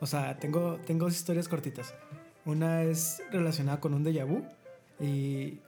O 0.00 0.06
sea, 0.06 0.38
tengo, 0.38 0.78
tengo 0.86 1.06
dos 1.06 1.14
historias 1.14 1.48
cortitas. 1.48 1.94
Una 2.44 2.82
es 2.82 3.22
relacionada 3.32 3.80
con 3.80 3.94
un 3.94 4.04
déjà 4.04 4.24
vu 4.24 4.44
y 5.00 5.60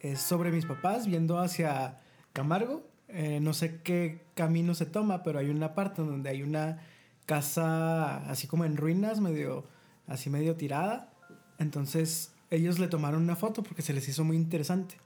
es 0.00 0.20
sobre 0.20 0.50
mis 0.50 0.66
papás 0.66 1.06
viendo 1.06 1.38
hacia 1.38 1.98
Camargo. 2.32 2.82
Eh, 3.08 3.38
no 3.40 3.52
sé 3.52 3.80
qué 3.82 4.22
camino 4.34 4.74
se 4.74 4.86
toma, 4.86 5.22
pero 5.22 5.38
hay 5.38 5.50
una 5.50 5.74
parte 5.74 6.02
donde 6.02 6.30
hay 6.30 6.42
una 6.42 6.80
casa 7.26 8.28
así 8.28 8.46
como 8.46 8.64
en 8.64 8.76
ruinas, 8.76 9.20
medio 9.20 9.64
así 10.06 10.30
medio 10.30 10.56
tirada. 10.56 11.12
Entonces 11.58 12.32
ellos 12.50 12.78
le 12.78 12.88
tomaron 12.88 13.22
una 13.22 13.36
foto 13.36 13.62
porque 13.62 13.82
se 13.82 13.92
les 13.92 14.08
hizo 14.08 14.24
muy 14.24 14.36
interesante. 14.36 14.96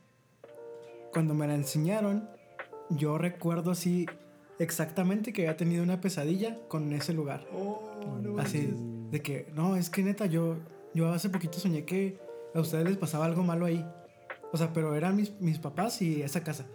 Cuando 1.12 1.34
me 1.34 1.46
la 1.46 1.54
enseñaron, 1.54 2.28
yo 2.90 3.18
recuerdo 3.18 3.70
así 3.70 4.06
exactamente 4.58 5.32
que 5.32 5.42
había 5.42 5.56
tenido 5.56 5.82
una 5.82 6.00
pesadilla 6.00 6.58
con 6.68 6.92
ese 6.92 7.12
lugar. 7.12 7.46
Oh, 7.52 8.18
no 8.22 8.38
Así 8.38 8.72
de 9.10 9.22
que, 9.22 9.50
no, 9.54 9.76
es 9.76 9.90
que 9.90 10.02
neta, 10.02 10.26
yo, 10.26 10.56
yo 10.94 11.10
hace 11.12 11.30
poquito 11.30 11.58
soñé 11.58 11.84
que 11.84 12.18
a 12.58 12.62
ustedes 12.62 12.84
les 12.84 12.96
pasaba 12.96 13.24
algo 13.24 13.42
malo 13.42 13.66
ahí. 13.66 13.84
O 14.52 14.56
sea, 14.56 14.72
pero 14.72 14.94
eran 14.94 15.16
mis, 15.16 15.32
mis 15.40 15.58
papás 15.58 16.00
y 16.02 16.22
esa 16.22 16.42
casa. 16.42 16.66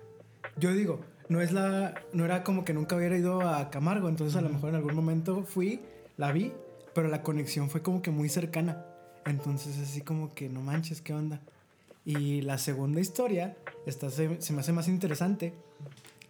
Yo 0.57 0.73
digo, 0.73 1.01
no 1.29 1.41
es 1.41 1.51
la, 1.51 1.95
no 2.13 2.25
era 2.25 2.43
como 2.43 2.65
que 2.65 2.73
nunca 2.73 2.95
hubiera 2.95 3.17
ido 3.17 3.41
a 3.41 3.69
Camargo, 3.69 4.09
entonces 4.09 4.35
a 4.35 4.41
lo 4.41 4.49
mejor 4.49 4.69
en 4.69 4.75
algún 4.75 4.95
momento 4.95 5.43
fui, 5.43 5.81
la 6.17 6.31
vi, 6.31 6.53
pero 6.93 7.07
la 7.07 7.23
conexión 7.23 7.69
fue 7.69 7.81
como 7.81 8.01
que 8.01 8.11
muy 8.11 8.29
cercana. 8.29 8.85
Entonces 9.25 9.79
así 9.79 10.01
como 10.01 10.33
que 10.33 10.49
no 10.49 10.61
manches, 10.61 11.01
¿qué 11.01 11.13
onda? 11.13 11.41
Y 12.05 12.41
la 12.41 12.57
segunda 12.57 12.99
historia, 12.99 13.55
esta 13.85 14.09
se, 14.09 14.41
se 14.41 14.53
me 14.53 14.59
hace 14.59 14.73
más 14.73 14.87
interesante. 14.87 15.53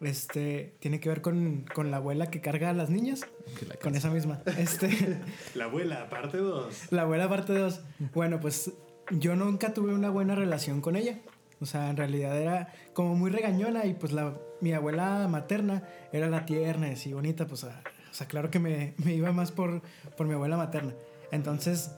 Este, 0.01 0.75
tiene 0.79 0.99
que 0.99 1.09
ver 1.09 1.21
con, 1.21 1.65
con 1.73 1.89
la 1.89 1.97
abuela 1.97 2.29
que 2.29 2.41
carga 2.41 2.69
a 2.69 2.73
las 2.73 2.89
niñas. 2.89 3.21
La 3.67 3.75
Con 3.77 3.95
esa 3.95 4.09
misma. 4.09 4.41
Este, 4.57 5.19
La 5.55 5.65
abuela, 5.65 6.09
parte 6.09 6.37
2. 6.37 6.91
la 6.91 7.03
abuela 7.03 7.29
parte 7.29 7.53
2. 7.53 7.81
Bueno, 8.13 8.39
pues 8.39 8.73
yo 9.19 9.35
nunca 9.35 9.73
tuve 9.73 9.93
una 9.93 10.09
buena 10.09 10.35
relación 10.35 10.81
con 10.81 10.95
ella. 10.95 11.19
O 11.61 11.65
sea, 11.65 11.89
en 11.89 11.97
realidad 11.97 12.37
era 12.37 12.73
como 12.93 13.15
muy 13.15 13.31
regañona 13.31 13.85
y 13.85 13.93
pues 13.93 14.11
la, 14.11 14.37
mi 14.59 14.73
abuela 14.73 15.27
materna 15.29 15.87
era 16.11 16.27
la 16.29 16.45
tierna 16.45 16.89
y 16.91 17.13
bonita. 17.13 17.45
Pues, 17.45 17.63
ah, 17.63 17.81
o 18.11 18.13
sea, 18.13 18.27
claro 18.27 18.49
que 18.49 18.59
me, 18.59 18.93
me 18.97 19.13
iba 19.13 19.31
más 19.31 19.51
por, 19.51 19.81
por 20.17 20.27
mi 20.27 20.33
abuela 20.33 20.57
materna. 20.57 20.93
Entonces, 21.31 21.91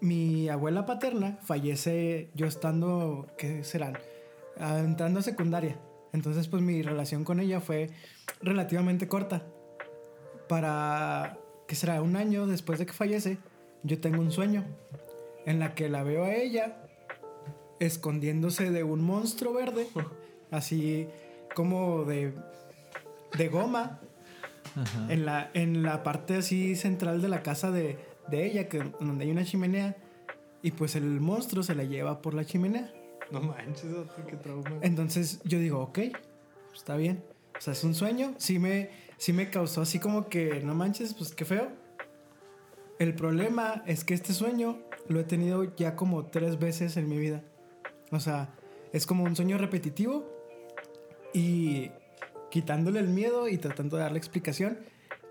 mi 0.00 0.48
abuela 0.48 0.86
paterna 0.86 1.38
fallece 1.42 2.30
yo 2.34 2.46
estando, 2.46 3.26
¿qué 3.36 3.64
serán? 3.64 3.98
Ah, 4.58 4.78
entrando 4.78 5.20
a 5.20 5.22
secundaria. 5.22 5.78
Entonces, 6.12 6.46
pues 6.46 6.62
mi 6.62 6.82
relación 6.82 7.24
con 7.24 7.40
ella 7.40 7.60
fue 7.60 7.90
relativamente 8.40 9.08
corta. 9.08 9.44
Para, 10.48 11.38
¿qué 11.66 11.74
será? 11.74 12.00
Un 12.02 12.16
año 12.16 12.46
después 12.46 12.78
de 12.78 12.86
que 12.86 12.92
fallece, 12.92 13.38
yo 13.82 14.00
tengo 14.00 14.20
un 14.20 14.30
sueño 14.30 14.64
en 15.46 15.58
la 15.58 15.74
que 15.74 15.88
la 15.88 16.02
veo 16.02 16.24
a 16.24 16.34
ella 16.34 16.76
escondiéndose 17.80 18.70
de 18.70 18.82
un 18.82 19.02
monstruo 19.02 19.52
verde, 19.52 19.88
así 20.50 21.08
como 21.54 22.04
de, 22.04 22.32
de 23.36 23.48
goma, 23.48 24.00
Ajá. 24.76 25.12
en 25.12 25.24
la, 25.24 25.50
en 25.54 25.82
la 25.82 26.02
parte 26.02 26.36
así 26.36 26.76
central 26.76 27.22
de 27.22 27.28
la 27.28 27.42
casa 27.42 27.70
de, 27.70 27.98
de 28.28 28.46
ella, 28.46 28.68
que, 28.68 28.78
donde 29.00 29.24
hay 29.24 29.30
una 29.30 29.44
chimenea, 29.44 29.96
y 30.62 30.70
pues 30.72 30.96
el 30.96 31.20
monstruo 31.20 31.62
se 31.62 31.74
la 31.74 31.84
lleva 31.84 32.22
por 32.22 32.34
la 32.34 32.44
chimenea. 32.44 32.90
No 33.30 33.40
manches, 33.40 33.90
qué 34.28 34.36
trauma. 34.36 34.78
Entonces 34.80 35.40
yo 35.44 35.58
digo, 35.58 35.80
ok, 35.80 35.98
está 36.74 36.96
bien. 36.96 37.22
O 37.56 37.60
sea, 37.60 37.72
es 37.72 37.84
un 37.84 37.94
sueño. 37.94 38.34
Sí 38.38 38.58
me, 38.58 38.90
sí 39.16 39.32
me 39.32 39.50
causó 39.50 39.82
así 39.82 39.98
como 39.98 40.28
que, 40.28 40.60
no 40.62 40.74
manches, 40.74 41.14
pues 41.14 41.34
qué 41.34 41.44
feo. 41.44 41.68
El 42.98 43.14
problema 43.14 43.82
es 43.86 44.04
que 44.04 44.14
este 44.14 44.32
sueño 44.32 44.78
lo 45.08 45.20
he 45.20 45.24
tenido 45.24 45.74
ya 45.76 45.96
como 45.96 46.26
tres 46.26 46.58
veces 46.58 46.96
en 46.96 47.08
mi 47.08 47.18
vida. 47.18 47.42
O 48.10 48.20
sea, 48.20 48.54
es 48.92 49.06
como 49.06 49.24
un 49.24 49.36
sueño 49.36 49.58
repetitivo 49.58 50.24
y 51.32 51.90
quitándole 52.50 53.00
el 53.00 53.08
miedo 53.08 53.48
y 53.48 53.58
tratando 53.58 53.96
de 53.96 54.04
darle 54.04 54.18
explicación, 54.18 54.78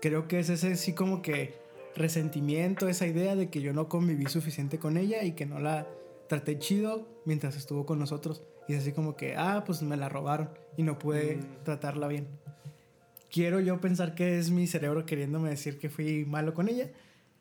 creo 0.00 0.28
que 0.28 0.38
es 0.38 0.50
ese 0.50 0.76
sí 0.76 0.92
como 0.92 1.22
que 1.22 1.54
resentimiento, 1.96 2.88
esa 2.88 3.06
idea 3.06 3.36
de 3.36 3.48
que 3.48 3.62
yo 3.62 3.72
no 3.72 3.88
conviví 3.88 4.26
suficiente 4.26 4.78
con 4.78 4.96
ella 4.96 5.24
y 5.24 5.32
que 5.32 5.46
no 5.46 5.60
la 5.60 5.86
traté 6.28 6.58
chido 6.58 7.08
mientras 7.24 7.56
estuvo 7.56 7.86
con 7.86 7.98
nosotros. 7.98 8.42
Y 8.68 8.74
es 8.74 8.80
así 8.80 8.92
como 8.92 9.16
que, 9.16 9.36
ah, 9.36 9.62
pues 9.64 9.82
me 9.82 9.96
la 9.96 10.08
robaron 10.08 10.50
y 10.76 10.82
no 10.82 10.98
pude 10.98 11.40
tratarla 11.64 12.08
bien. 12.08 12.28
Quiero 13.30 13.60
yo 13.60 13.80
pensar 13.80 14.14
que 14.14 14.38
es 14.38 14.50
mi 14.50 14.66
cerebro 14.66 15.06
queriéndome 15.06 15.50
decir 15.50 15.78
que 15.78 15.88
fui 15.88 16.24
malo 16.24 16.54
con 16.54 16.68
ella 16.68 16.90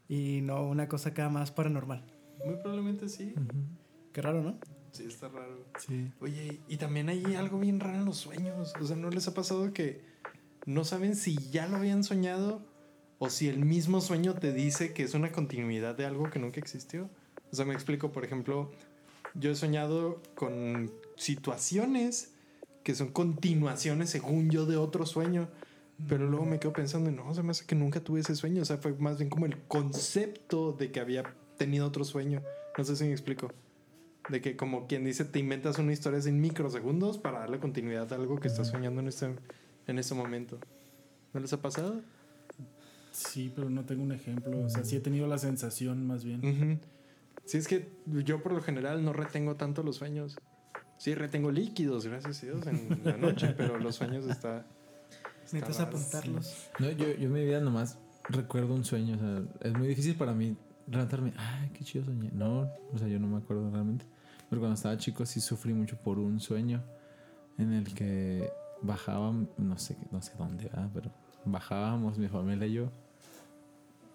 y 0.08 0.42
no 0.42 0.66
una 0.68 0.88
cosa 0.88 1.10
acá 1.10 1.30
más 1.30 1.52
paranormal. 1.52 2.12
Muy 2.45 2.56
probablemente 2.56 3.10
sí. 3.10 3.34
Qué 4.11 4.22
raro, 4.22 4.41
¿no? 4.41 4.57
Sí, 4.91 5.06
está 5.07 5.28
raro. 5.28 5.65
Sí. 5.80 6.11
Oye, 6.20 6.60
y 6.68 6.78
también 6.78 7.10
hay 7.10 7.36
algo 7.36 7.60
bien 7.60 7.80
raro 7.80 7.98
en 7.98 8.06
los 8.06 8.18
sueños. 8.18 8.74
O 8.80 8.86
sea, 8.86 8.95
¿no 8.95 9.10
les 9.10 9.28
ha 9.28 9.34
pasado 9.34 9.74
que 9.74 10.02
no 10.65 10.84
saben 10.86 11.15
si 11.15 11.36
ya 11.49 11.68
lo 11.68 11.78
habían 11.78 12.03
soñado 12.03 12.61
o 13.18 13.30
si 13.30 13.48
el 13.48 13.60
mismo 13.65 14.02
sueño 14.02 14.36
te 14.36 14.53
dice 14.53 14.94
que 14.94 15.03
es 15.03 15.14
una 15.14 15.32
continuidad 15.32 15.95
de 15.95 16.06
algo 16.06 16.30
que 16.30 16.40
nunca 16.40 16.60
existió? 16.60 17.10
O 17.52 17.56
sea, 17.56 17.65
me 17.65 17.74
explico, 17.74 18.11
por 18.11 18.24
ejemplo, 18.24 18.72
yo 19.34 19.52
he 19.52 19.56
soñado 19.56 20.22
con 20.36 20.91
situaciones 21.18 22.34
que 22.84 22.95
son 22.95 23.10
continuaciones, 23.11 24.10
según 24.10 24.49
yo, 24.49 24.65
de 24.65 24.78
otro 24.78 25.06
sueño. 25.06 25.49
Pero 26.07 26.28
luego 26.28 26.45
me 26.45 26.60
quedo 26.60 26.74
pensando, 26.74 27.11
no, 27.11 27.34
se 27.34 27.44
me 27.44 27.52
hace 27.52 27.65
que 27.65 27.76
nunca 27.76 27.99
tuve 27.99 28.20
ese 28.20 28.36
sueño. 28.36 28.61
O 28.61 28.65
sea, 28.65 28.78
fue 28.78 28.94
más 28.94 29.18
bien 29.18 29.30
como 29.30 29.45
el 29.45 29.57
concepto 29.64 30.74
de 30.74 30.91
que 30.91 30.99
había 30.99 31.24
tenido 31.58 31.88
otro 31.88 32.04
sueño. 32.04 32.42
No 32.78 32.84
sé 32.84 32.96
si 32.96 33.06
me 33.06 33.12
explico. 33.12 33.52
De 34.30 34.42
que 34.42 34.56
como 34.56 34.88
quien 34.88 35.04
dice, 35.04 35.26
te 35.26 35.40
inventas 35.40 35.78
una 35.80 35.92
historia 35.92 36.20
en 36.26 36.40
microsegundos 36.40 37.18
para 37.18 37.40
darle 37.40 37.60
continuidad 37.60 38.12
a 38.14 38.16
algo 38.16 38.40
que 38.40 38.48
estás 38.48 38.70
soñando 38.70 39.02
en 39.02 39.08
este, 39.08 39.36
en 39.88 40.00
este 40.00 40.16
momento. 40.16 40.60
¿No 41.34 41.40
les 41.40 41.52
ha 41.52 41.62
pasado? 41.62 42.02
Sí, 43.12 43.52
pero 43.54 43.70
no 43.70 43.86
tengo 43.86 44.04
un 44.04 44.12
ejemplo. 44.12 44.62
O 44.64 44.70
sea, 44.70 44.84
sí 44.86 44.96
he 44.96 45.00
tenido 45.00 45.28
la 45.28 45.38
sensación 45.38 46.08
más 46.08 46.24
bien. 46.24 46.40
Ujú. 46.40 46.80
Sí, 47.46 47.58
es 47.58 47.68
que 47.68 47.90
yo 48.06 48.42
por 48.42 48.54
lo 48.54 48.62
general 48.62 49.04
no 49.04 49.12
retengo 49.12 49.56
tanto 49.56 49.84
los 49.84 49.98
sueños. 49.98 50.38
Sí, 50.98 51.14
retengo 51.16 51.52
líquidos, 51.52 52.08
gracias 52.08 52.44
a 52.44 52.46
Dios, 52.46 52.68
en 52.68 53.02
la 53.04 53.18
noche, 53.18 53.54
pero 53.58 53.78
los 53.78 53.96
sueños 53.96 54.26
está... 54.26 54.66
está 55.44 55.58
Necesitas 55.58 55.80
apuntarlos. 55.82 56.70
No, 56.80 56.90
yo, 56.92 57.08
yo 57.08 57.28
en 57.28 57.34
mi 57.34 57.44
vida 57.44 57.60
nomás 57.60 57.98
recuerdo 58.30 58.74
un 58.74 58.86
sueño. 58.86 59.16
O 59.16 59.20
sea, 59.20 59.44
es 59.70 59.74
muy 59.78 59.88
difícil 59.88 60.16
para 60.16 60.34
mí 60.34 60.56
levantarme. 60.88 61.34
Ay, 61.38 61.70
qué 61.74 61.84
chido 61.84 62.06
soñé. 62.06 62.32
No, 62.32 62.70
o 62.94 62.98
sea, 62.98 63.08
yo 63.08 63.20
no 63.20 63.28
me 63.28 63.38
acuerdo 63.38 63.70
realmente. 63.70 64.06
Pero 64.50 64.62
cuando 64.62 64.76
estaba 64.76 64.98
chico 64.98 65.26
sí 65.26 65.40
sufrí 65.42 65.74
mucho 65.74 65.98
por 65.98 66.20
un 66.20 66.40
sueño 66.40 66.84
en 67.58 67.74
el 67.74 67.94
que 67.94 68.52
bajábamos, 68.82 69.48
no 69.58 69.78
sé, 69.78 69.98
no 70.12 70.22
sé 70.22 70.34
dónde, 70.38 70.70
pero 70.94 71.12
bajábamos 71.46 72.18
mi 72.18 72.28
familia 72.28 72.68
y 72.68 72.74
yo 72.74 72.90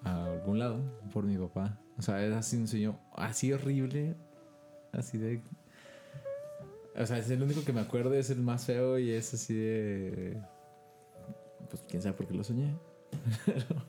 a 0.05 0.27
algún 0.27 0.59
lado 0.59 0.81
por 1.13 1.25
mi 1.25 1.37
papá. 1.37 1.79
O 1.99 2.03
sea, 2.03 2.23
era 2.23 2.39
así 2.39 2.57
un 2.57 2.69
sueño 2.69 2.99
así 3.15 3.53
horrible, 3.53 4.15
así 4.93 5.19
de... 5.19 5.43
O 6.97 7.07
sea, 7.07 7.19
es 7.19 7.31
el 7.31 7.43
único 7.43 7.65
que 7.65 7.73
me 7.73 7.81
acuerdo, 7.81 8.15
es 8.15 8.31
el 8.31 8.41
más 8.41 8.65
feo 8.65 8.99
y 8.99 9.11
es 9.11 9.33
así 9.35 9.55
de... 9.55 10.41
Pues 11.71 11.83
quién 11.89 12.03
sabe 12.03 12.17
por 12.17 12.27
qué 12.27 12.35
lo 12.35 12.45
soñé. 12.45 12.75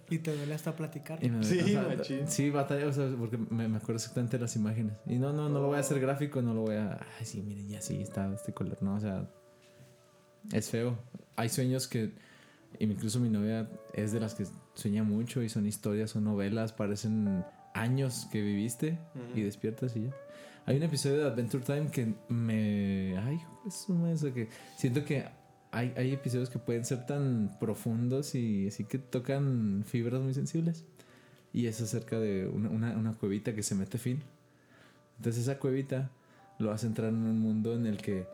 Y 0.10 0.20
te 0.20 0.36
duele 0.36 0.54
hasta 0.54 0.76
platicar. 0.76 1.22
Me- 1.24 1.44
Sí, 1.44 1.60
o 1.60 1.64
sea, 1.68 2.28
sí, 2.28 2.50
batalla, 2.50 2.88
o 2.88 2.94
sea, 2.94 3.10
porque 3.18 3.38
me, 3.38 3.68
me 3.68 3.78
acuerdo 3.78 3.96
exactamente 3.96 4.38
de 4.38 4.42
las 4.42 4.56
imágenes. 4.56 4.94
Y 5.06 5.18
no, 5.18 5.34
no, 5.34 5.50
no 5.50 5.60
lo 5.60 5.68
voy 5.68 5.78
a 5.78 5.80
hacer 5.82 6.00
gráfico, 6.00 6.42
no 6.42 6.54
lo 6.54 6.62
voy 6.62 6.76
a. 6.76 7.00
Ay, 7.20 7.26
sí, 7.26 7.42
miren, 7.42 7.68
ya 7.70 7.82
sí 7.82 8.02
está 8.02 8.32
este 8.34 8.54
color. 8.54 8.78
No, 8.82 8.96
o 8.96 9.00
sea, 9.00 9.30
es 10.54 10.70
feo. 10.70 10.98
Hay 11.36 11.50
sueños 11.50 11.88
que. 11.88 12.14
Incluso 12.80 13.20
mi 13.20 13.30
novia 13.30 13.68
es 13.94 14.12
de 14.12 14.20
las 14.20 14.36
que 14.36 14.46
sueña 14.76 15.04
mucho 15.04 15.42
y 15.42 15.50
son 15.50 15.66
historias, 15.66 16.12
son 16.12 16.24
novelas, 16.24 16.72
parecen 16.72 17.44
años 17.74 18.28
que 18.32 18.42
viviste 18.42 19.00
y 19.36 19.42
despiertas 19.42 19.96
y 19.96 20.04
ya. 20.04 20.12
Hay 20.66 20.78
un 20.78 20.84
episodio 20.84 21.18
de 21.18 21.24
Adventure 21.26 21.64
Time 21.64 21.90
que 21.90 22.14
me. 22.30 23.18
Ay, 23.18 23.40
me 23.88 24.12
eso 24.12 24.32
que. 24.34 24.50
Siento 24.78 25.04
que 25.04 25.26
hay, 25.72 25.94
hay 25.96 26.14
episodios 26.14 26.50
que 26.50 26.60
pueden 26.60 26.86
ser 26.86 27.06
tan 27.06 27.56
profundos 27.60 28.36
y 28.36 28.68
así 28.68 28.84
que 28.84 28.98
tocan 28.98 29.84
fibras 29.86 30.22
muy 30.22 30.34
sensibles. 30.34 30.86
Y 31.52 31.66
es 31.66 31.82
acerca 31.82 32.20
de 32.20 32.48
una, 32.48 32.70
una, 32.70 32.98
una 32.98 33.14
cuevita 33.14 33.54
que 33.56 33.64
se 33.64 33.76
mete 33.76 33.98
fin. 33.98 34.22
Entonces 35.18 35.44
esa 35.44 35.60
cuevita 35.60 36.12
lo 36.60 36.72
hace 36.72 36.88
entrar 36.88 37.10
en 37.10 37.16
un 37.16 37.40
mundo 37.40 37.74
en 37.76 37.86
el 37.86 37.98
que 37.98 38.28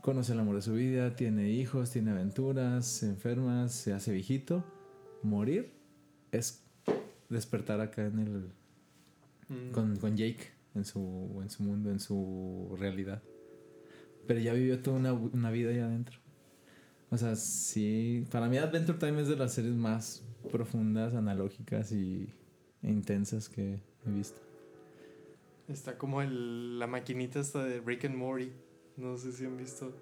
conoce 0.00 0.32
el 0.32 0.40
amor 0.40 0.56
de 0.56 0.62
su 0.62 0.74
vida, 0.74 1.16
tiene 1.16 1.50
hijos, 1.50 1.90
tiene 1.90 2.10
aventuras, 2.10 2.86
se 2.86 3.06
enferma, 3.06 3.68
se 3.68 3.92
hace 3.92 4.12
viejito. 4.12 4.64
Morir 5.22 5.72
es 6.32 6.62
despertar 7.28 7.80
acá 7.80 8.04
en 8.06 8.18
el... 8.18 8.50
Mm. 9.48 9.72
Con, 9.72 9.96
con 9.96 10.16
Jake 10.16 10.52
en 10.74 10.84
su, 10.84 11.40
en 11.42 11.50
su 11.50 11.62
mundo, 11.62 11.90
en 11.90 12.00
su 12.00 12.74
realidad. 12.78 13.22
Pero 14.26 14.40
ya 14.40 14.52
vivió 14.52 14.80
toda 14.80 14.96
una, 14.96 15.12
una 15.12 15.50
vida 15.50 15.70
ahí 15.70 15.78
adentro. 15.78 16.18
O 17.14 17.16
sea, 17.16 17.36
sí, 17.36 18.26
para 18.32 18.48
mí 18.48 18.58
Adventure 18.58 18.98
Time 18.98 19.22
es 19.22 19.28
de 19.28 19.36
las 19.36 19.52
series 19.52 19.76
más 19.76 20.24
profundas, 20.50 21.14
analógicas 21.14 21.92
y 21.92 22.28
e 22.82 22.90
intensas 22.90 23.48
que 23.48 23.78
he 24.04 24.10
visto. 24.10 24.40
Está 25.68 25.96
como 25.96 26.22
el, 26.22 26.80
la 26.80 26.88
maquinita 26.88 27.38
esta 27.38 27.62
de 27.62 27.80
Rick 27.80 28.06
and 28.06 28.16
Morty. 28.16 28.50
No 28.96 29.16
sé 29.16 29.30
si 29.30 29.44
han 29.44 29.56
visto. 29.56 29.94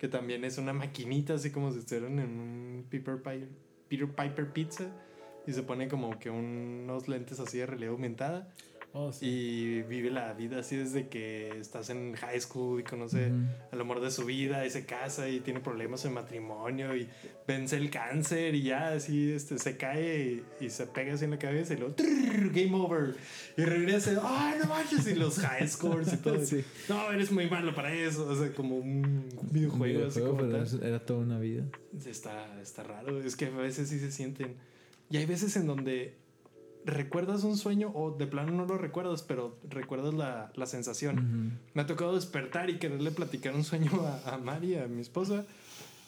Que 0.00 0.08
también 0.08 0.44
es 0.44 0.58
una 0.58 0.72
maquinita 0.72 1.34
así 1.34 1.52
como 1.52 1.72
si 1.72 1.78
estuvieran 1.78 2.18
en 2.18 2.40
un 2.40 2.86
Peter 2.90 3.18
Piper, 3.18 3.48
Peter 3.88 4.08
Piper 4.08 4.52
Pizza. 4.52 4.90
Y 5.46 5.52
se 5.52 5.62
pone 5.62 5.86
como 5.86 6.18
que 6.18 6.30
unos 6.30 7.06
lentes 7.06 7.38
así 7.38 7.58
de 7.58 7.66
realidad 7.66 7.92
aumentada. 7.92 8.52
Oh, 8.92 9.12
sí. 9.12 9.24
Y 9.26 9.82
vive 9.82 10.10
la 10.10 10.32
vida 10.32 10.58
así 10.58 10.74
desde 10.76 11.06
que 11.08 11.48
estás 11.60 11.90
en 11.90 12.14
high 12.16 12.40
school 12.40 12.80
y 12.80 12.82
conoce 12.82 13.28
Ujú. 13.28 13.36
el 13.70 13.80
amor 13.80 14.00
de 14.00 14.10
su 14.10 14.24
vida 14.24 14.66
y 14.66 14.70
se 14.70 14.84
casa 14.84 15.28
y 15.28 15.38
tiene 15.40 15.60
problemas 15.60 16.04
en 16.06 16.12
matrimonio 16.14 16.96
y 16.96 17.08
vence 17.46 17.76
el 17.76 17.88
cáncer 17.88 18.54
y 18.56 18.62
ya 18.64 18.92
así 18.94 19.30
este, 19.32 19.58
se 19.58 19.76
cae 19.76 20.42
y, 20.60 20.64
y 20.64 20.70
se 20.70 20.86
pega 20.88 21.14
así 21.14 21.24
en 21.24 21.30
la 21.30 21.38
cabeza 21.38 21.74
y 21.74 21.76
luego 21.76 21.94
trrr, 21.94 22.50
game 22.50 22.74
over 22.74 23.14
y 23.56 23.62
regresa 23.62 24.20
¡ay 24.24 24.58
no 24.60 24.66
manches! 24.66 25.06
y 25.06 25.14
los 25.14 25.38
high 25.38 25.68
scores 25.68 26.12
y 26.12 26.16
todo 26.16 26.44
Sí. 26.44 26.64
no 26.88 27.12
eres 27.12 27.30
muy 27.30 27.48
malo 27.48 27.72
para 27.74 27.92
eso 27.94 28.26
o 28.26 28.34
sea 28.34 28.52
como 28.54 28.76
un 28.76 29.28
videojuego, 29.52 30.00
Un 30.00 30.06
así 30.06 30.18
videojuego, 30.20 30.36
como 30.36 30.50
pero 30.50 30.64
tal. 30.64 30.82
era 30.84 30.98
toda 31.06 31.20
una 31.20 31.38
vida. 31.38 31.62
Está, 32.06 32.60
está 32.60 32.82
raro, 32.82 33.20
es 33.22 33.36
que 33.36 33.46
a 33.46 33.50
veces 33.50 33.88
sí 33.88 34.00
se 34.00 34.10
sienten. 34.10 34.56
Y 35.10 35.16
hay 35.16 35.26
veces 35.26 35.56
en 35.56 35.66
donde 35.66 36.14
recuerdas 36.84 37.44
un 37.44 37.56
sueño 37.56 37.90
o 37.94 38.10
de 38.12 38.26
plano 38.26 38.52
no 38.52 38.64
lo 38.64 38.78
recuerdas, 38.78 39.22
pero 39.22 39.58
recuerdas 39.68 40.14
la, 40.14 40.52
la 40.54 40.66
sensación. 40.66 41.60
Me 41.74 41.82
ha 41.82 41.86
tocado 41.86 42.14
despertar 42.14 42.70
y 42.70 42.78
quererle 42.78 43.10
platicar 43.10 43.54
un 43.54 43.64
sueño 43.64 43.90
a, 44.06 44.34
a 44.34 44.38
Mari, 44.38 44.76
a 44.76 44.86
mi 44.86 45.00
esposa, 45.00 45.44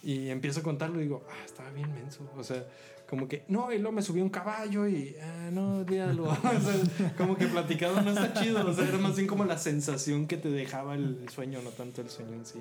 y 0.02 0.28
empiezo 0.28 0.60
a 0.60 0.62
contarlo 0.62 1.00
y 1.00 1.04
digo, 1.04 1.24
ah, 1.30 1.44
estaba 1.44 1.70
bien 1.70 1.92
menso. 1.94 2.28
O 2.36 2.42
sea, 2.42 2.66
como 3.08 3.28
que, 3.28 3.44
no, 3.48 3.72
y 3.72 3.78
luego 3.78 3.92
me 3.92 4.02
subí 4.02 4.20
a 4.20 4.24
un 4.24 4.30
caballo 4.30 4.88
y, 4.88 5.14
ah, 5.22 5.50
no, 5.52 5.78
olvídalo. 5.78 6.24
o 6.30 6.36
sea, 6.36 7.14
como 7.16 7.36
que 7.36 7.46
platicado 7.46 8.00
no 8.00 8.10
está 8.10 8.32
chido. 8.32 8.66
O 8.66 8.72
sea, 8.72 8.88
era 8.88 8.98
más 8.98 9.16
bien 9.16 9.28
como 9.28 9.44
la 9.44 9.58
sensación 9.58 10.26
que 10.26 10.36
te 10.36 10.50
dejaba 10.50 10.94
el 10.94 11.28
sueño, 11.28 11.60
no 11.62 11.70
tanto 11.70 12.00
el 12.00 12.08
sueño 12.10 12.34
en 12.34 12.46
sí. 12.46 12.60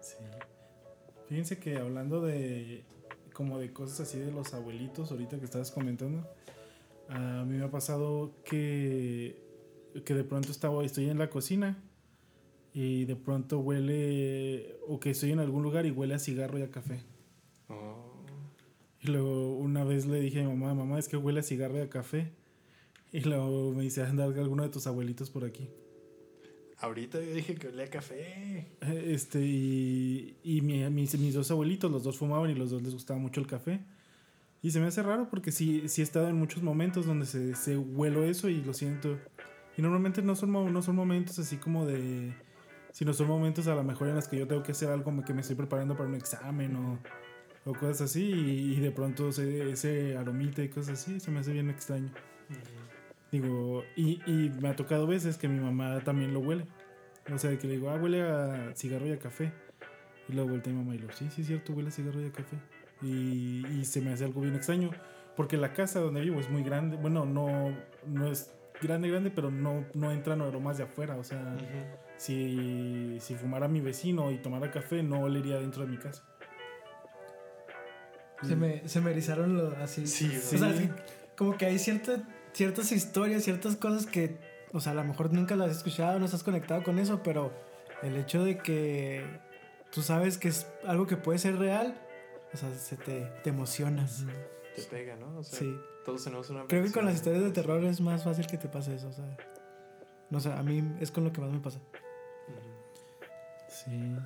Sí. 0.00 0.16
Fíjense 1.28 1.58
que 1.58 1.78
hablando 1.78 2.20
de 2.20 2.84
como 3.32 3.58
de 3.58 3.72
cosas 3.72 4.00
así 4.00 4.18
de 4.18 4.30
los 4.30 4.54
abuelitos, 4.54 5.10
ahorita 5.10 5.38
que 5.38 5.44
estabas 5.44 5.70
comentando, 5.70 6.26
a 7.08 7.44
mí 7.44 7.56
me 7.58 7.64
ha 7.64 7.70
pasado 7.70 8.32
que, 8.44 9.36
que 10.04 10.14
de 10.14 10.24
pronto 10.24 10.50
estaba, 10.50 10.84
estoy 10.84 11.08
en 11.08 11.18
la 11.18 11.30
cocina 11.30 11.82
y 12.74 13.04
de 13.06 13.16
pronto 13.16 13.58
huele, 13.60 14.76
o 14.86 15.00
que 15.00 15.10
estoy 15.10 15.32
en 15.32 15.38
algún 15.38 15.62
lugar 15.62 15.86
y 15.86 15.90
huele 15.90 16.14
a 16.14 16.18
cigarro 16.18 16.58
y 16.58 16.62
a 16.62 16.70
café. 16.70 17.00
Oh. 17.68 18.12
Y 19.00 19.08
luego 19.08 19.56
una 19.56 19.84
vez 19.84 20.06
le 20.06 20.20
dije 20.20 20.40
a 20.42 20.48
mi 20.48 20.54
mamá, 20.54 20.74
mamá, 20.74 20.98
es 20.98 21.08
que 21.08 21.16
huele 21.16 21.40
a 21.40 21.42
cigarro 21.42 21.78
y 21.78 21.80
a 21.82 21.88
café. 21.88 22.32
Y 23.12 23.20
luego 23.20 23.72
me 23.72 23.82
dice, 23.84 24.02
anda 24.02 24.24
alguno 24.24 24.62
de 24.64 24.68
tus 24.68 24.86
abuelitos 24.86 25.30
por 25.30 25.44
aquí. 25.44 25.68
Ahorita 26.78 27.18
yo 27.22 27.32
dije 27.32 27.54
que 27.54 27.68
olía 27.68 27.84
a 27.84 27.88
café. 27.88 28.66
Eh, 28.82 29.04
Este, 29.14 29.40
y, 29.42 30.36
y 30.42 30.60
mi- 30.60 30.88
mis, 30.90 31.18
mis 31.18 31.32
dos 31.32 31.50
abuelitos, 31.50 31.90
los 31.90 32.02
dos 32.02 32.18
fumaban 32.18 32.50
y 32.50 32.54
los 32.54 32.70
dos 32.70 32.82
les 32.82 32.92
gustaba 32.92 33.18
mucho 33.18 33.40
el 33.40 33.46
café. 33.46 33.80
Y 34.66 34.72
se 34.72 34.80
me 34.80 34.88
hace 34.88 35.00
raro 35.00 35.28
porque 35.30 35.52
sí, 35.52 35.84
sí 35.86 36.00
he 36.00 36.04
estado 36.04 36.26
en 36.26 36.34
muchos 36.34 36.60
momentos 36.60 37.06
donde 37.06 37.24
se, 37.24 37.54
se 37.54 37.78
huelo 37.78 38.24
eso 38.24 38.48
y 38.48 38.64
lo 38.64 38.74
siento. 38.74 39.16
Y 39.76 39.82
normalmente 39.82 40.22
no 40.22 40.34
son, 40.34 40.50
no 40.50 40.82
son 40.82 40.96
momentos 40.96 41.38
así 41.38 41.56
como 41.56 41.86
de... 41.86 42.34
Sino 42.90 43.12
son 43.12 43.28
momentos 43.28 43.68
a 43.68 43.76
lo 43.76 43.84
mejor 43.84 44.08
en 44.08 44.16
los 44.16 44.26
que 44.26 44.36
yo 44.36 44.48
tengo 44.48 44.64
que 44.64 44.72
hacer 44.72 44.88
algo 44.88 45.04
como 45.04 45.24
que 45.24 45.32
me 45.32 45.42
estoy 45.42 45.54
preparando 45.54 45.96
para 45.96 46.08
un 46.08 46.16
examen 46.16 46.74
o, 46.74 46.98
o 47.64 47.74
cosas 47.74 48.00
así. 48.10 48.24
Y, 48.24 48.74
y 48.74 48.80
de 48.80 48.90
pronto 48.90 49.28
ese, 49.28 49.70
ese 49.70 50.16
aromita 50.16 50.64
y 50.64 50.68
cosas 50.68 51.00
así 51.00 51.20
se 51.20 51.30
me 51.30 51.38
hace 51.38 51.52
bien 51.52 51.70
extraño. 51.70 52.10
Digo, 53.30 53.84
y, 53.94 54.20
y 54.26 54.50
me 54.60 54.70
ha 54.70 54.74
tocado 54.74 55.06
veces 55.06 55.38
que 55.38 55.46
mi 55.46 55.60
mamá 55.60 56.00
también 56.00 56.34
lo 56.34 56.40
huele. 56.40 56.66
O 57.32 57.38
sea, 57.38 57.56
que 57.56 57.68
le 57.68 57.74
digo, 57.74 57.88
ah, 57.90 58.00
huele 58.02 58.22
a 58.22 58.74
cigarro 58.74 59.06
y 59.06 59.12
a 59.12 59.18
café. 59.20 59.52
Y 60.28 60.32
luego 60.32 60.50
voltea 60.50 60.72
mi 60.72 60.80
mamá 60.80 60.96
y 60.96 60.98
lo, 60.98 61.12
sí, 61.12 61.28
sí 61.30 61.42
es 61.42 61.46
cierto, 61.46 61.72
huele 61.72 61.90
a 61.90 61.92
cigarro 61.92 62.20
y 62.20 62.24
a 62.24 62.32
café. 62.32 62.56
Y, 63.02 63.66
y 63.66 63.84
se 63.84 64.00
me 64.00 64.12
hace 64.12 64.24
algo 64.24 64.40
bien 64.40 64.54
extraño. 64.54 64.90
Porque 65.36 65.56
la 65.56 65.72
casa 65.72 66.00
donde 66.00 66.20
vivo 66.20 66.40
es 66.40 66.48
muy 66.48 66.62
grande. 66.62 66.96
Bueno, 66.96 67.26
no, 67.26 67.76
no 68.06 68.26
es 68.26 68.50
grande, 68.80 69.08
grande, 69.08 69.30
pero 69.30 69.50
no, 69.50 69.84
no 69.94 70.10
entran 70.10 70.40
aromas 70.40 70.78
de 70.78 70.84
afuera. 70.84 71.16
O 71.16 71.24
sea, 71.24 71.56
si, 72.16 73.18
si 73.20 73.34
fumara 73.34 73.68
mi 73.68 73.80
vecino 73.80 74.30
y 74.30 74.38
tomara 74.38 74.70
café, 74.70 75.02
no 75.02 75.20
olería 75.20 75.58
dentro 75.58 75.84
de 75.84 75.90
mi 75.90 75.98
casa. 75.98 76.22
Se 78.42 78.54
me, 78.54 78.86
se 78.86 79.00
me 79.00 79.10
erizaron 79.10 79.56
los, 79.56 79.74
así. 79.78 80.06
Sí, 80.06 80.30
O 80.36 80.58
sea, 80.58 80.72
sí, 80.74 80.90
como 81.36 81.56
que 81.56 81.66
hay 81.66 81.78
cierta, 81.78 82.22
ciertas 82.52 82.92
historias, 82.92 83.44
ciertas 83.44 83.76
cosas 83.76 84.06
que, 84.06 84.38
o 84.72 84.80
sea, 84.80 84.92
a 84.92 84.94
lo 84.94 85.04
mejor 85.04 85.32
nunca 85.32 85.56
las 85.56 85.70
has 85.70 85.76
escuchado, 85.78 86.18
no 86.18 86.26
estás 86.26 86.42
conectado 86.42 86.82
con 86.82 86.98
eso, 86.98 87.22
pero 87.22 87.52
el 88.02 88.16
hecho 88.16 88.44
de 88.44 88.58
que 88.58 89.24
tú 89.90 90.02
sabes 90.02 90.36
que 90.36 90.48
es 90.48 90.66
algo 90.84 91.06
que 91.06 91.16
puede 91.16 91.38
ser 91.38 91.56
real, 91.56 91.98
o 92.56 92.58
sea, 92.58 92.74
se 92.74 92.96
te, 92.96 93.30
te 93.44 93.50
emocionas. 93.50 94.24
Te 94.74 94.82
pega, 94.82 95.14
¿no? 95.16 95.38
O 95.38 95.44
sea, 95.44 95.58
Sí. 95.58 95.78
todos 96.04 96.24
tenemos 96.24 96.48
una 96.50 96.64
Creo 96.66 96.82
que 96.84 96.92
con 96.92 97.04
las 97.04 97.14
historias 97.16 97.44
de 97.44 97.50
terror 97.50 97.84
es 97.84 98.00
más 98.00 98.24
fácil 98.24 98.46
que 98.46 98.56
te 98.56 98.68
pase 98.68 98.94
eso, 98.94 99.08
o 99.08 99.12
sea. 99.12 99.36
No 100.30 100.40
sé, 100.40 100.50
a 100.52 100.62
mí 100.62 100.82
es 101.00 101.10
con 101.10 101.24
lo 101.24 101.32
que 101.32 101.40
más 101.40 101.50
me 101.50 101.60
pasa. 101.60 101.80
Sí. 103.68 104.16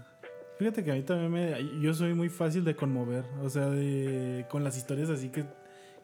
Fíjate 0.59 0.85
que 0.85 0.93
a 0.93 0.95
mí 0.95 1.03
también 1.03 1.31
me... 1.33 1.81
Yo 1.81 1.93
soy 1.93 2.15
muy 2.15 2.29
fácil 2.29 2.65
de 2.65 2.77
conmover. 2.77 3.25
O 3.43 3.51
sea, 3.51 3.69
de, 3.69 4.47
con 4.49 4.63
las 4.63 4.77
historias 4.77 5.11
así 5.11 5.29
que, 5.31 5.45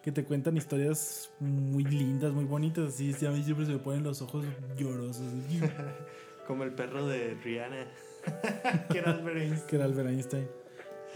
que 0.03 0.13
te 0.13 0.25
cuentan 0.25 0.57
historias 0.57 1.31
muy 1.41 1.85
lindas, 1.85 2.33
muy 2.33 2.45
bonitas. 2.45 2.95
Así, 2.95 3.13
sí, 3.13 3.25
a 3.27 3.31
mí 3.31 3.43
siempre 3.43 3.67
se 3.67 3.73
me 3.73 3.79
ponen 3.79 4.03
los 4.03 4.21
ojos 4.23 4.45
llorosos. 4.77 5.33
Como 6.47 6.65
el 6.65 6.73
perro 6.73 7.07
de 7.07 7.35
Rihanna. 7.43 7.87
que 8.91 8.99
era 8.99 9.13
Albert 9.13 9.37
Einstein. 9.39 9.67
que 9.69 9.77
era 9.77 9.85
Albert 9.85 10.09
Einstein. 10.09 10.49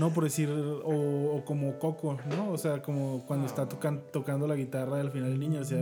No, 0.00 0.12
por 0.12 0.24
decir, 0.24 0.48
o, 0.50 1.34
o 1.36 1.44
como 1.44 1.78
Coco, 1.78 2.16
¿no? 2.36 2.50
O 2.52 2.58
sea, 2.58 2.80
como 2.82 3.24
cuando 3.26 3.46
está 3.46 3.68
tocan- 3.68 4.00
tocando 4.10 4.46
la 4.48 4.56
guitarra 4.56 4.98
al 5.00 5.10
final 5.10 5.30
el 5.32 5.38
niño, 5.38 5.60
o 5.60 5.64
sea, 5.64 5.78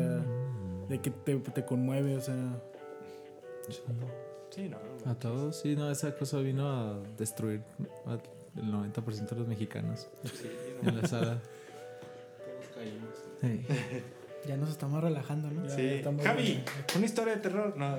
de 0.89 1.01
que 1.01 1.11
te, 1.11 1.37
te 1.37 1.65
conmueve, 1.65 2.17
o 2.17 2.21
sea. 2.21 2.35
Sí, 4.51 4.69
no. 4.69 4.77
A 5.11 5.15
todos, 5.15 5.61
sí, 5.61 5.77
no, 5.77 5.91
esa 5.91 6.15
cosa 6.17 6.39
vino 6.39 6.69
a 6.69 6.99
destruir 7.17 7.63
al 8.07 8.21
90% 8.57 9.29
de 9.29 9.37
los 9.37 9.47
mexicanos 9.49 10.09
en 10.83 10.97
la 11.01 11.07
sala. 11.07 11.41
Sí. 13.41 13.61
Ya 14.47 14.57
nos 14.57 14.71
estamos 14.71 15.03
relajando, 15.03 15.51
¿no? 15.51 15.65
Ya 15.67 15.77
Sí. 15.77 15.83
estamos- 15.87 16.25
Javi, 16.25 16.63
una 16.97 17.07
historia 17.07 17.37
de 17.37 17.41
terror. 17.41 17.77
No. 17.77 17.99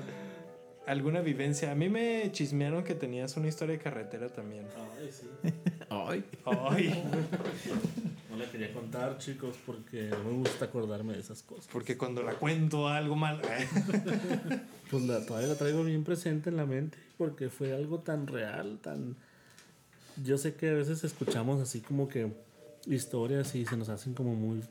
¿Alguna 0.86 1.20
vivencia? 1.20 1.70
A 1.70 1.74
mí 1.74 1.88
me 1.88 2.30
chismearon 2.32 2.82
que 2.82 2.94
tenías 2.94 3.36
una 3.36 3.46
historia 3.48 3.76
de 3.76 3.82
carretera 3.82 4.28
también. 4.28 4.66
Ay, 4.98 5.10
sí. 5.12 5.28
Ay, 5.90 6.24
Ay, 6.44 7.04
No 8.30 8.36
la 8.36 8.48
quería 8.48 8.72
contar, 8.72 9.18
chicos, 9.18 9.56
porque 9.66 10.08
no 10.08 10.22
me 10.22 10.38
gusta 10.38 10.66
acordarme 10.66 11.14
de 11.14 11.20
esas 11.20 11.42
cosas. 11.42 11.68
porque 11.72 11.98
cuando 11.98 12.22
la 12.22 12.34
cuento 12.34 12.88
algo 12.88 13.16
mal. 13.16 13.42
Pues 14.90 15.04
la, 15.04 15.24
todavía 15.24 15.46
la 15.46 15.54
traigo 15.54 15.84
bien 15.84 16.02
presente 16.02 16.50
en 16.50 16.56
la 16.56 16.66
mente, 16.66 16.98
porque 17.16 17.48
fue 17.48 17.72
algo 17.72 18.00
tan 18.00 18.26
real, 18.26 18.80
tan... 18.82 19.14
Yo 20.24 20.36
sé 20.36 20.56
que 20.56 20.68
a 20.70 20.72
veces 20.72 21.04
escuchamos 21.04 21.62
así 21.62 21.80
como 21.80 22.08
que 22.08 22.32
historias 22.86 23.54
y 23.54 23.66
se 23.66 23.76
nos 23.76 23.88
hacen 23.88 24.14
como 24.14 24.34
muy 24.34 24.64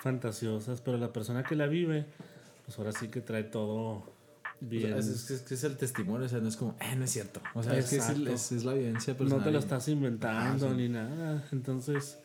fantasiosas, 0.00 0.80
pero 0.80 0.96
la 0.96 1.12
persona 1.12 1.42
que 1.42 1.54
la 1.54 1.66
vive, 1.66 2.06
pues 2.64 2.78
ahora 2.78 2.92
sí 2.92 3.08
que 3.08 3.20
trae 3.20 3.44
todo 3.44 4.04
O 4.60 4.66
bien. 4.66 4.88
sea, 4.88 4.98
es, 4.98 5.30
es, 5.30 5.42
que 5.42 5.54
es 5.54 5.64
el 5.64 5.76
testimonio, 5.76 6.26
o 6.26 6.28
sea, 6.28 6.40
no 6.40 6.48
es 6.48 6.56
como, 6.56 6.76
eh, 6.80 6.96
no 6.96 7.04
es 7.04 7.10
cierto. 7.10 7.40
O 7.54 7.62
sea, 7.62 7.76
es 7.78 7.90
que 7.90 7.96
es, 7.96 8.08
el- 8.10 8.24
la 8.24 8.74
evidencia 8.74 9.12
no 9.14 9.18
personal. 9.18 9.44
te 9.44 9.50
lo 9.52 9.58
estás 9.58 9.86
inventando 9.88 10.66
Ah, 10.66 10.70
sí. 10.70 10.76
ni 10.76 10.88
nada. 10.88 11.46
Entonces, 11.52 12.18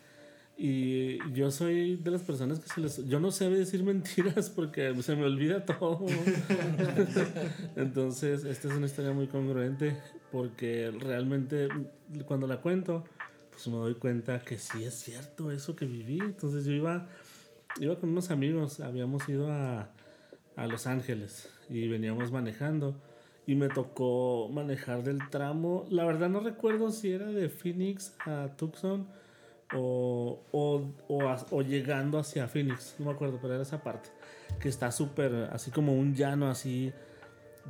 y 0.57 1.17
yo 1.33 1.49
soy 1.51 1.95
de 1.97 2.11
las 2.11 2.21
personas 2.21 2.59
que 2.59 2.69
se 2.69 2.79
les... 2.81 3.05
Yo 3.07 3.19
no 3.19 3.31
sé 3.31 3.49
decir 3.49 3.83
mentiras 3.83 4.49
porque 4.49 4.93
se 5.01 5.15
me 5.15 5.25
olvida 5.25 5.65
todo. 5.65 6.05
Entonces, 7.75 8.43
esta 8.45 8.67
es 8.67 8.73
una 8.73 8.85
historia 8.85 9.11
muy 9.13 9.27
congruente 9.27 9.95
porque 10.31 10.91
realmente 10.99 11.67
cuando 12.25 12.47
la 12.47 12.57
cuento, 12.61 13.03
pues 13.51 13.67
me 13.67 13.75
doy 13.75 13.95
cuenta 13.95 14.39
que 14.39 14.57
sí 14.57 14.83
es 14.83 14.95
cierto 14.95 15.51
eso 15.51 15.75
que 15.75 15.85
viví. 15.85 16.19
Entonces 16.19 16.65
yo 16.65 16.71
iba, 16.71 17.07
iba 17.79 17.95
con 17.99 18.09
unos 18.09 18.31
amigos, 18.31 18.79
habíamos 18.79 19.27
ido 19.29 19.51
a, 19.51 19.89
a 20.55 20.67
Los 20.67 20.87
Ángeles 20.87 21.49
y 21.69 21.87
veníamos 21.87 22.31
manejando 22.31 22.95
y 23.45 23.55
me 23.55 23.69
tocó 23.69 24.49
manejar 24.51 25.03
del 25.03 25.19
tramo. 25.29 25.85
La 25.89 26.05
verdad 26.05 26.29
no 26.29 26.39
recuerdo 26.39 26.91
si 26.91 27.11
era 27.11 27.27
de 27.27 27.49
Phoenix 27.49 28.15
a 28.25 28.49
Tucson 28.55 29.07
o, 29.73 30.39
o, 30.51 30.81
o, 31.07 31.27
a- 31.29 31.45
o 31.51 31.61
llegando 31.61 32.19
hacia 32.19 32.47
Phoenix, 32.47 32.95
no 32.99 33.05
me 33.05 33.11
acuerdo, 33.11 33.39
pero 33.41 33.53
era 33.55 33.63
esa 33.63 33.81
parte, 33.83 34.09
que 34.59 34.69
está 34.69 34.91
súper, 34.91 35.33
así 35.51 35.71
como 35.71 35.93
un 35.93 36.13
llano, 36.13 36.47
así, 36.49 36.93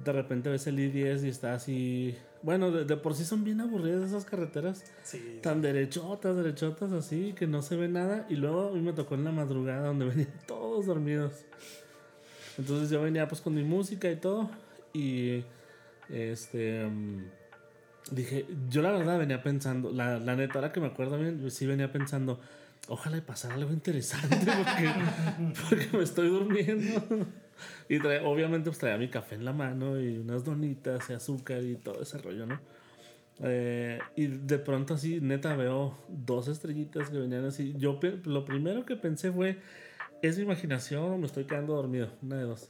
de 0.04 0.12
repente 0.12 0.50
ves 0.50 0.68
el 0.68 0.80
I-10 0.80 1.24
y 1.24 1.30
está 1.30 1.54
así, 1.54 2.18
bueno, 2.42 2.72
de, 2.72 2.84
de 2.84 2.98
por 2.98 3.16
sí 3.16 3.24
son 3.24 3.46
bien 3.46 3.62
aburridas 3.62 4.04
esas 4.10 4.26
carreteras, 4.26 4.84
Sí. 5.04 5.40
tan 5.42 5.62
derechotas, 5.62 6.36
derechotas, 6.36 6.92
así, 6.92 7.32
que 7.34 7.48
no 7.48 7.62
se 7.62 7.78
ve 7.78 7.88
nada, 7.88 8.26
y 8.30 8.36
luego 8.36 8.68
a 8.70 8.72
mí 8.74 8.82
me 8.82 8.92
tocó 8.92 9.16
en 9.16 9.24
la 9.24 9.32
madrugada 9.32 9.88
donde 9.88 10.06
venían 10.10 10.34
todos 10.46 10.86
dormidos. 10.88 11.46
Entonces 12.58 12.90
yo 12.90 13.02
venía 13.02 13.28
pues 13.28 13.42
con 13.42 13.54
mi 13.56 13.64
música 13.64 14.10
y 14.12 14.16
todo, 14.18 14.50
y 14.94 15.44
este... 16.10 16.86
mm, 16.86 17.24
Dije, 18.12 18.46
yo 18.70 18.82
la 18.82 18.92
verdad 18.92 19.18
venía 19.18 19.42
pensando, 19.42 19.92
la, 19.92 20.20
la 20.20 20.36
neta, 20.36 20.56
ahora 20.56 20.74
que 20.74 20.82
me 20.82 20.88
acuerdo 20.88 21.18
bien, 21.18 21.50
sí 21.50 21.66
venía 21.66 21.92
pensando, 21.92 22.40
ojalá 22.90 23.18
y 23.18 23.22
pasara 23.22 23.56
algo 23.56 23.72
interesante 23.72 24.38
porque, 24.46 24.90
porque 25.70 25.98
me 25.98 26.04
estoy 26.04 26.28
durmiendo. 26.30 27.02
Y 27.88 28.00
trae- 28.00 28.22
obviamente 28.26 28.70
pues 28.70 28.80
traía 28.80 28.98
mi 28.98 29.08
café 29.10 29.36
en 29.36 29.46
la 29.46 29.54
mano 29.54 30.00
y 30.02 30.18
unas 30.18 30.44
donitas 30.44 31.10
y 31.10 31.14
azúcar 31.14 31.64
y 31.64 31.76
todo 31.76 32.02
ese 32.02 32.18
rollo, 32.18 32.46
¿no? 32.46 32.60
Eh, 33.42 34.00
y 34.16 34.28
de 34.28 34.60
pronto 34.60 34.94
así, 34.94 35.20
neta, 35.22 35.56
veo 35.56 35.98
dos 36.08 36.48
estrellitas 36.48 37.10
que 37.10 37.18
venían 37.18 37.46
así. 37.46 37.74
Yo 37.78 38.00
lo 38.26 38.46
primero 38.46 38.86
que 38.86 38.96
pensé 38.96 39.32
fue, 39.32 39.60
¿es 40.28 40.38
mi 40.38 40.44
imaginación 40.44 41.12
o 41.12 41.18
me 41.18 41.28
estoy 41.28 41.46
quedando 41.46 41.76
dormido? 41.76 42.10
Una 42.22 42.38
de 42.38 42.44
dos. 42.44 42.70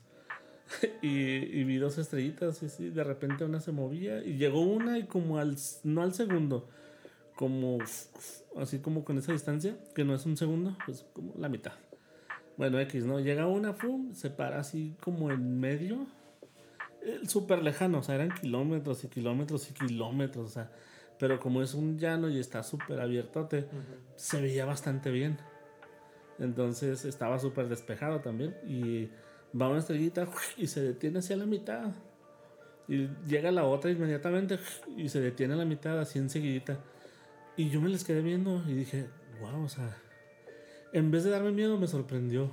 y, 1.02 1.10
y 1.10 1.64
vi 1.66 1.78
dos 1.78 1.98
estrellitas 1.98 2.64
y 2.64 2.70
sí, 2.70 2.90
de 2.90 3.04
repente 3.04 3.46
una 3.46 3.62
se 3.62 3.72
movía 3.72 4.24
y 4.24 4.38
llegó 4.38 4.62
una 4.62 4.98
y 4.98 5.06
como 5.06 5.38
al, 5.38 5.58
no 5.84 6.02
al 6.02 6.14
segundo, 6.14 6.68
como 7.36 7.78
así 8.58 8.80
como 8.80 9.04
con 9.06 9.18
esa 9.18 9.32
distancia, 9.34 9.78
que 9.96 10.04
no 10.06 10.16
es 10.16 10.26
un 10.26 10.38
segundo, 10.38 10.78
pues 10.86 11.06
como 11.14 11.34
la 11.38 11.50
mitad. 11.50 11.74
Bueno, 12.58 12.80
X, 12.80 13.06
¿no? 13.06 13.20
Llega 13.20 13.48
una, 13.48 13.76
pum, 13.78 14.14
se 14.14 14.30
para 14.30 14.60
así 14.60 14.96
como 15.02 15.32
en 15.32 15.60
medio. 15.60 16.08
eh, 17.04 17.22
Súper 17.28 17.64
lejano, 17.64 18.00
o 18.00 18.04
sea, 18.04 18.16
eran 18.16 18.32
kilómetros 18.34 19.04
y 19.04 19.08
kilómetros 19.10 19.70
y 19.72 19.74
kilómetros, 19.74 20.46
o 20.46 20.50
sea. 20.50 20.72
Pero 21.20 21.40
como 21.40 21.62
es 21.62 21.74
un 21.74 21.98
llano 22.00 22.30
y 22.30 22.40
está 22.40 22.64
súper 22.64 23.00
abiertote, 23.00 23.68
se 24.16 24.42
veía 24.42 24.66
bastante 24.66 25.12
bien. 25.12 25.38
Entonces 26.40 27.06
estaba 27.06 27.40
súper 27.40 27.70
despejado 27.70 28.22
también. 28.22 28.56
Y 28.66 29.10
va 29.60 29.70
una 29.70 29.80
estrellita 29.80 30.28
y 30.58 30.68
se 30.68 30.82
detiene 30.82 31.20
hacia 31.20 31.38
la 31.38 31.46
mitad. 31.46 31.92
Y 32.88 33.08
llega 33.28 33.52
la 33.52 33.66
otra 33.66 33.92
inmediatamente 33.92 34.60
y 34.98 35.10
se 35.10 35.22
detiene 35.22 35.54
a 35.54 35.58
la 35.58 35.66
mitad, 35.66 36.00
así 36.00 36.20
enseguidita. 36.20 36.80
Y 37.56 37.70
yo 37.70 37.80
me 37.80 37.90
les 37.90 38.04
quedé 38.04 38.22
viendo 38.22 38.64
y 38.68 38.74
dije, 38.74 39.08
wow, 39.40 39.64
o 39.64 39.70
sea, 39.70 39.98
en 40.92 41.12
vez 41.12 41.24
de 41.24 41.30
darme 41.30 41.52
miedo, 41.52 41.78
me 41.78 41.88
sorprendió. 41.88 42.52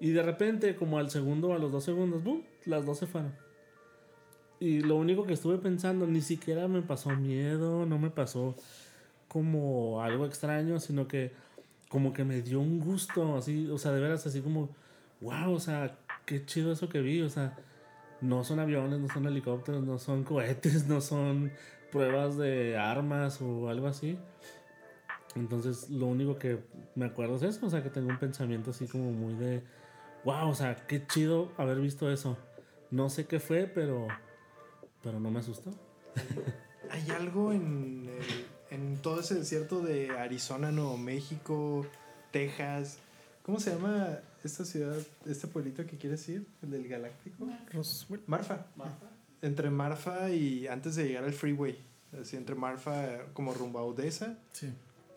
Y 0.00 0.10
de 0.12 0.22
repente, 0.22 0.76
como 0.76 0.98
al 0.98 1.10
segundo 1.10 1.52
a 1.54 1.58
los 1.58 1.72
dos 1.72 1.84
segundos, 1.84 2.22
¡boom! 2.22 2.44
Las 2.64 2.84
dos 2.84 2.98
se 2.98 3.06
fueron. 3.06 3.34
Y 4.58 4.80
lo 4.80 4.96
único 4.96 5.24
que 5.24 5.34
estuve 5.34 5.58
pensando, 5.58 6.06
ni 6.06 6.22
siquiera 6.22 6.66
me 6.68 6.82
pasó 6.82 7.10
miedo, 7.10 7.84
no 7.84 7.98
me 7.98 8.10
pasó 8.10 8.56
como 9.28 10.02
algo 10.02 10.24
extraño, 10.24 10.80
sino 10.80 11.08
que 11.08 11.32
como 11.88 12.12
que 12.12 12.24
me 12.24 12.42
dio 12.42 12.60
un 12.60 12.80
gusto, 12.80 13.36
así, 13.36 13.68
o 13.70 13.78
sea, 13.78 13.92
de 13.92 14.00
veras, 14.00 14.26
así 14.26 14.40
como, 14.40 14.68
wow, 15.20 15.52
o 15.52 15.60
sea, 15.60 15.98
qué 16.24 16.44
chido 16.44 16.72
eso 16.72 16.88
que 16.88 17.00
vi, 17.00 17.22
o 17.22 17.28
sea, 17.30 17.56
no 18.20 18.44
son 18.44 18.58
aviones, 18.58 18.98
no 18.98 19.08
son 19.08 19.26
helicópteros, 19.26 19.84
no 19.84 19.98
son 19.98 20.24
cohetes, 20.24 20.86
no 20.88 21.00
son 21.00 21.52
pruebas 21.92 22.36
de 22.36 22.76
armas 22.76 23.40
o 23.40 23.68
algo 23.68 23.86
así. 23.86 24.18
Entonces, 25.34 25.90
lo 25.90 26.06
único 26.06 26.38
que 26.38 26.58
me 26.94 27.04
acuerdo 27.04 27.36
es 27.36 27.42
eso, 27.42 27.66
o 27.66 27.70
sea, 27.70 27.82
que 27.82 27.90
tengo 27.90 28.08
un 28.08 28.18
pensamiento 28.18 28.70
así 28.70 28.86
como 28.86 29.12
muy 29.12 29.34
de, 29.34 29.62
wow, 30.24 30.48
o 30.48 30.54
sea, 30.54 30.74
qué 30.86 31.06
chido 31.06 31.52
haber 31.58 31.78
visto 31.78 32.10
eso. 32.10 32.38
No 32.90 33.10
sé 33.10 33.26
qué 33.26 33.38
fue, 33.38 33.66
pero, 33.66 34.08
pero 35.02 35.20
no 35.20 35.30
me 35.30 35.40
asustó. 35.40 35.70
Hay 36.90 37.10
algo 37.10 37.52
en, 37.52 38.08
el- 38.08 38.46
en 38.76 38.98
todo 38.98 39.20
ese 39.20 39.34
desierto 39.34 39.80
de 39.80 40.10
Arizona, 40.10 40.70
Nuevo 40.70 40.98
México, 40.98 41.86
Texas. 42.30 42.98
¿Cómo 43.42 43.58
se 43.58 43.70
llama 43.70 44.18
esta 44.44 44.64
ciudad, 44.64 44.96
este 45.24 45.46
pueblito 45.46 45.86
que 45.86 45.96
quieres 45.96 46.28
ir? 46.28 46.46
¿El 46.62 46.70
del 46.70 46.86
Galáctico? 46.86 47.48
Roswell. 47.72 48.20
Marfa. 48.26 48.66
Entre 49.40 49.70
Marfa 49.70 50.30
y 50.30 50.66
antes 50.66 50.96
de 50.96 51.06
llegar 51.06 51.24
al 51.24 51.32
freeway. 51.32 51.78
Así 52.20 52.36
entre 52.36 52.54
Marfa 52.54 53.24
como 53.32 53.54
rumbo 53.54 53.78
a 53.78 53.84
Odessa. 53.84 54.38
Sí. 54.52 54.70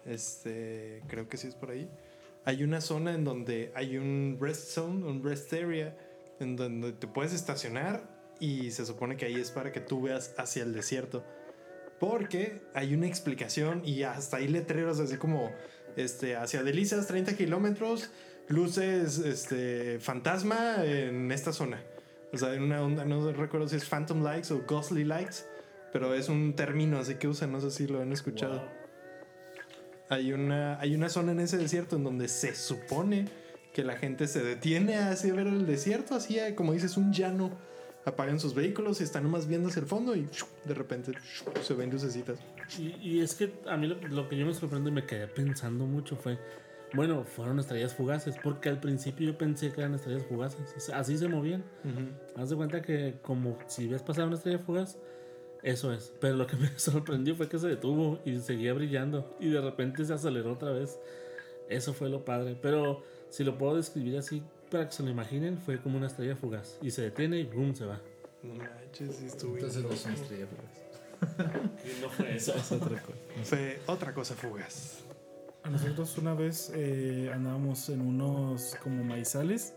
Este, 0.06 1.04
creo 1.08 1.28
que 1.28 1.36
sí 1.36 1.48
es 1.48 1.56
por 1.56 1.72
ahí. 1.72 1.90
Hay 2.46 2.64
una 2.64 2.80
zona 2.80 3.14
en 3.14 3.26
donde 3.26 3.74
hay 3.76 3.98
un 3.98 4.38
rest 4.40 4.70
zone, 4.70 5.06
un 5.06 5.22
rest 5.22 5.52
area, 5.52 5.98
en 6.40 6.56
donde 6.56 6.94
te 6.94 7.08
puedes 7.08 7.34
estacionar 7.34 8.10
y 8.40 8.72
se 8.72 8.86
supone 8.86 9.18
que 9.18 9.26
ahí 9.26 9.36
es 9.36 9.52
para 9.52 9.74
que 9.74 9.82
tú 9.82 10.04
veas 10.04 10.34
hacia 10.38 10.64
el 10.64 10.74
desierto. 10.74 11.26
Porque 12.00 12.62
hay 12.74 12.94
una 12.94 13.08
explicación 13.08 13.82
y 13.86 14.04
hasta 14.04 14.38
hay 14.38 14.48
letreros 14.48 15.00
así 15.00 15.18
como 15.18 15.52
este, 15.96 16.36
hacia 16.36 16.64
Delicias, 16.64 17.08
30 17.08 17.36
kilómetros, 17.36 18.10
luces 18.48 19.20
este, 19.20 20.00
fantasma 20.00 20.84
en 20.86 21.32
esta 21.32 21.52
zona. 21.52 21.84
O 22.32 22.38
sea, 22.38 22.54
en 22.54 22.64
una 22.64 22.82
onda, 22.82 23.06
no 23.06 23.32
recuerdo 23.32 23.68
si 23.68 23.76
es 23.76 23.86
Phantom 23.86 24.24
Lights 24.24 24.52
o 24.52 24.62
Ghostly 24.68 25.04
Lights, 25.04 25.48
pero 25.92 26.14
es 26.14 26.30
un 26.30 26.56
término 26.56 27.00
así 27.00 27.16
que 27.16 27.28
usan, 27.28 27.52
no 27.52 27.60
sé 27.60 27.72
si 27.72 27.88
lo 27.88 28.02
han 28.02 28.14
escuchado. 28.14 28.64
Hay 30.10 30.34
una, 30.34 30.80
hay 30.80 30.96
una 30.96 31.10
zona 31.10 31.32
en 31.32 31.40
ese 31.40 31.58
desierto 31.58 31.96
en 31.96 32.04
donde 32.04 32.28
se 32.28 32.56
supone 32.56 33.28
que 33.74 33.84
la 33.84 33.98
gente 33.98 34.28
se 34.28 34.44
detiene 34.44 34.98
así 34.98 35.30
a 35.30 35.34
ver 35.34 35.48
el 35.48 35.66
desierto, 35.66 36.16
así 36.16 36.40
como 36.56 36.74
dices, 36.74 36.98
un 36.98 37.14
llano. 37.14 37.52
Apagan 38.06 38.40
sus 38.40 38.54
vehículos 38.54 39.02
y 39.02 39.04
están 39.04 39.24
nomás 39.24 39.48
viendo 39.48 39.70
hacia 39.70 39.82
el 39.82 39.86
fondo 39.86 40.16
y 40.16 40.28
de 40.66 40.74
repente 40.74 41.12
se 41.62 41.74
ven 41.74 41.92
lucecitas. 41.92 42.40
Y, 42.78 42.96
y 43.02 43.20
es 43.20 43.36
que 43.36 43.54
a 43.68 43.78
mí 43.78 43.88
lo, 43.88 43.96
lo 44.08 44.30
que 44.30 44.38
yo 44.38 44.46
me 44.46 44.54
sorprendo 44.54 44.90
y 44.90 44.94
me 44.94 45.06
quedé 45.06 45.28
pensando 45.28 45.86
mucho 45.86 46.16
fue, 46.16 46.40
bueno, 46.94 47.24
fueron 47.24 47.60
estrellas 47.60 47.94
fugaces, 47.94 48.36
porque 48.42 48.70
al 48.70 48.80
principio 48.80 49.28
yo 49.28 49.38
pensé 49.38 49.72
que 49.72 49.82
eran 49.82 49.94
estrellas 49.94 50.26
fugaces, 50.28 50.90
así 50.90 51.18
se 51.18 51.28
movían. 51.28 51.64
Haz 52.36 52.50
de 52.50 52.56
cuenta 52.56 52.82
que 52.82 53.20
como 53.22 53.60
si 53.68 53.88
ves 53.88 54.02
pasar 54.02 54.26
una 54.26 54.38
estrella 54.38 54.60
fugaz, 54.60 54.98
eso 55.62 55.94
es. 55.94 56.14
Pero 56.20 56.36
lo 56.36 56.48
que 56.48 56.56
me 56.56 56.68
sorprendió 56.80 57.36
fue 57.36 57.48
que 57.48 57.60
se 57.60 57.68
detuvo 57.68 58.20
y 58.26 58.40
seguía 58.40 58.74
brillando 58.74 59.36
y 59.40 59.50
de 59.50 59.62
repente 59.62 60.06
se 60.06 60.14
aceleró 60.14 60.54
otra 60.54 60.72
vez. 60.72 61.00
Eso 61.68 61.94
fue 61.94 62.10
lo 62.10 62.26
padre. 62.26 62.58
Pero 62.60 63.04
si 63.30 63.44
lo 63.44 63.58
puedo 63.58 63.76
describir 63.76 64.18
así 64.18 64.42
para 64.70 64.88
que 64.88 64.94
se 64.94 65.04
lo 65.04 65.10
imaginen, 65.10 65.58
fue 65.58 65.80
como 65.80 65.98
una 65.98 66.08
estrella 66.08 66.36
fugaz 66.36 66.78
y 66.82 66.92
se 66.92 67.04
detiene 67.04 67.40
y 67.40 67.46
boom, 67.46 67.76
se 67.76 67.86
va. 67.86 68.00
No 68.44 68.54
manches, 68.56 69.20
bien 69.20 69.32
Entonces 69.32 69.76
no 69.78 69.90
loco. 69.90 69.96
son 69.96 70.14
estrellas 70.14 70.50
fugaz. 70.50 70.80
No 72.02 72.10
fue 72.10 72.36
eso. 72.36 72.54
Es 72.56 72.72
otra 72.72 73.02
cosa. 73.02 73.18
Fue 73.44 73.82
otra 73.88 74.14
cosa 74.14 74.36
fugaz. 74.36 75.00
A 75.64 75.70
nosotros 75.70 76.18
una 76.18 76.34
vez 76.34 76.72
eh, 76.74 77.30
andábamos 77.34 77.90
en 77.90 78.02
unos 78.02 78.76
como 78.82 79.04
maizales 79.04 79.74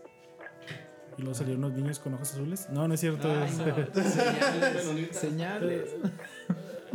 y 1.17 1.21
luego 1.21 1.35
salieron 1.35 1.65
unos 1.65 1.77
niños 1.77 1.99
con 1.99 2.13
ojos 2.13 2.31
azules. 2.31 2.69
No, 2.69 2.87
no 2.87 2.93
es 2.93 2.99
cierto. 3.01 3.27
Señales. 3.93 5.07
Señales. 5.11 5.89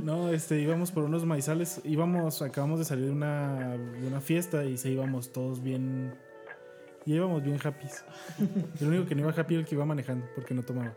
No, 0.03 0.31
este, 0.31 0.61
íbamos 0.61 0.91
por 0.91 1.05
unos 1.05 1.25
maizales. 1.27 1.81
Íbamos, 1.85 2.41
acabamos 2.41 2.79
de 2.79 2.85
salir 2.85 3.07
de 3.07 3.13
una, 3.13 3.77
de 3.77 4.07
una 4.07 4.21
fiesta 4.21 4.65
y 4.65 4.79
se 4.79 4.91
íbamos 4.91 5.33
todos 5.33 5.63
bien. 5.63 6.15
Y 7.09 7.15
íbamos 7.15 7.43
bien 7.43 7.59
happy. 7.65 7.87
El 8.83 8.87
único 8.87 9.07
que 9.07 9.15
no 9.15 9.23
iba 9.23 9.31
happy 9.31 9.55
era 9.55 9.63
el 9.63 9.67
que 9.67 9.75
iba 9.75 9.87
manejando 9.87 10.27
porque 10.35 10.53
no 10.53 10.63
tomaba. 10.63 10.93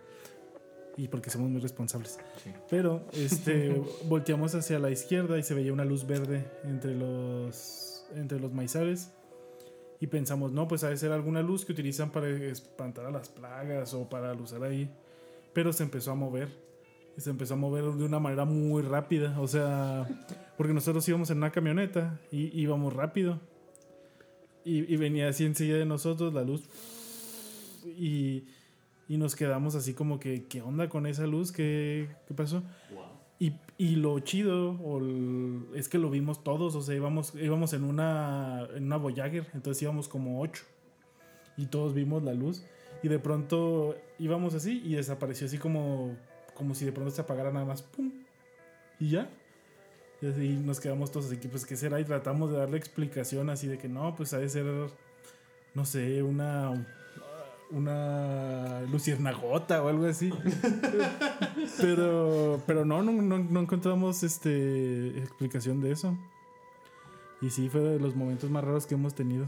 Y 0.97 1.07
porque 1.07 1.29
somos 1.29 1.49
muy 1.49 1.61
responsables. 1.61 2.19
Sí. 2.43 2.51
Pero 2.69 3.07
este, 3.13 3.81
volteamos 4.09 4.53
hacia 4.53 4.77
la 4.77 4.89
izquierda 4.89 5.39
y 5.39 5.43
se 5.43 5.53
veía 5.53 5.71
una 5.71 5.85
luz 5.85 6.05
verde 6.05 6.51
entre 6.65 6.95
los, 6.95 8.05
entre 8.13 8.41
los 8.41 8.51
maizales. 8.51 9.13
Y 10.01 10.07
pensamos, 10.07 10.51
no, 10.51 10.67
pues 10.67 10.83
ha 10.83 10.89
de 10.89 10.97
ser 10.97 11.13
alguna 11.13 11.41
luz 11.41 11.63
que 11.63 11.71
utilizan 11.71 12.11
para 12.11 12.27
espantar 12.27 13.05
a 13.05 13.11
las 13.11 13.29
plagas 13.29 13.93
o 13.93 14.09
para 14.09 14.33
luzar 14.33 14.63
ahí. 14.63 14.91
Pero 15.53 15.71
se 15.71 15.83
empezó 15.83 16.11
a 16.11 16.15
mover. 16.15 16.49
Y 17.15 17.21
se 17.21 17.29
empezó 17.29 17.53
a 17.53 17.57
mover 17.57 17.85
de 17.85 18.03
una 18.03 18.19
manera 18.19 18.43
muy 18.43 18.83
rápida. 18.83 19.39
O 19.39 19.47
sea, 19.47 20.05
porque 20.57 20.73
nosotros 20.73 21.07
íbamos 21.07 21.29
en 21.29 21.38
una 21.38 21.51
camioneta 21.51 22.19
y 22.33 22.59
íbamos 22.61 22.91
rápido. 22.91 23.39
Y, 24.63 24.93
y 24.93 24.97
venía 24.97 25.27
así 25.29 25.45
enseguida 25.45 25.77
de 25.77 25.85
nosotros 25.85 26.33
la 26.33 26.43
luz. 26.43 26.63
Y, 27.85 28.43
y 29.07 29.17
nos 29.17 29.35
quedamos 29.35 29.75
así 29.75 29.93
como 29.93 30.19
que, 30.19 30.45
¿qué 30.45 30.61
onda 30.61 30.88
con 30.89 31.05
esa 31.07 31.25
luz? 31.27 31.51
¿Qué, 31.51 32.07
qué 32.27 32.33
pasó? 32.33 32.63
Y, 33.39 33.53
y 33.77 33.95
lo 33.95 34.19
chido 34.19 34.73
o 34.81 34.99
el- 34.99 35.65
es 35.73 35.89
que 35.89 35.97
lo 35.97 36.11
vimos 36.11 36.43
todos, 36.43 36.75
o 36.75 36.81
sea, 36.81 36.95
íbamos, 36.95 37.33
íbamos 37.35 37.73
en 37.73 37.83
una, 37.83 38.67
en 38.75 38.83
una 38.83 38.97
Voyager, 38.97 39.47
entonces 39.55 39.81
íbamos 39.81 40.07
como 40.07 40.41
ocho. 40.41 40.63
Y 41.57 41.65
todos 41.65 41.93
vimos 41.93 42.21
la 42.23 42.33
luz. 42.33 42.63
Y 43.03 43.07
de 43.07 43.17
pronto 43.17 43.95
íbamos 44.19 44.53
así 44.53 44.81
y 44.85 44.93
desapareció 44.93 45.47
así 45.47 45.57
como, 45.57 46.15
como 46.53 46.75
si 46.75 46.85
de 46.85 46.91
pronto 46.91 47.09
se 47.11 47.21
apagara 47.21 47.51
nada 47.51 47.65
más. 47.65 47.81
¡Pum! 47.81 48.11
Y 48.99 49.09
ya. 49.09 49.27
Y 50.22 50.27
así 50.27 50.49
nos 50.49 50.80
quedamos 50.80 51.11
todos 51.11 51.27
así, 51.27 51.38
que 51.38 51.49
pues 51.49 51.65
qué 51.65 51.76
será 51.76 51.99
y 51.99 52.06
tratamos 52.06 52.52
de 52.52 52.57
darle 52.57 52.77
explicación 52.77 53.49
así 53.49 53.68
de 53.68 53.77
que 53.77 53.89
no, 53.89 54.15
pues 54.15 54.34
ha 54.34 54.38
de 54.38 54.49
ser, 54.49 54.65
no 55.73 55.85
sé, 55.85 56.22
una, 56.22 56.85
una 57.72 58.81
luciernagota 58.91 59.81
o 59.84 59.88
algo 59.88 60.06
así. 60.06 60.31
pero, 61.81 62.61
pero 62.68 62.85
no, 62.85 63.02
no, 63.02 63.14
no, 63.14 63.39
no 63.39 63.60
encontramos 63.60 64.22
este, 64.23 65.18
explicación 65.18 65.81
de 65.81 65.91
eso. 65.91 66.15
Y 67.41 67.49
sí, 67.49 67.69
fue 67.69 67.81
de 67.81 67.99
los 67.99 68.15
momentos 68.15 68.49
más 68.52 68.64
raros 68.64 68.85
que 68.85 68.93
hemos 68.93 69.15
tenido. 69.15 69.48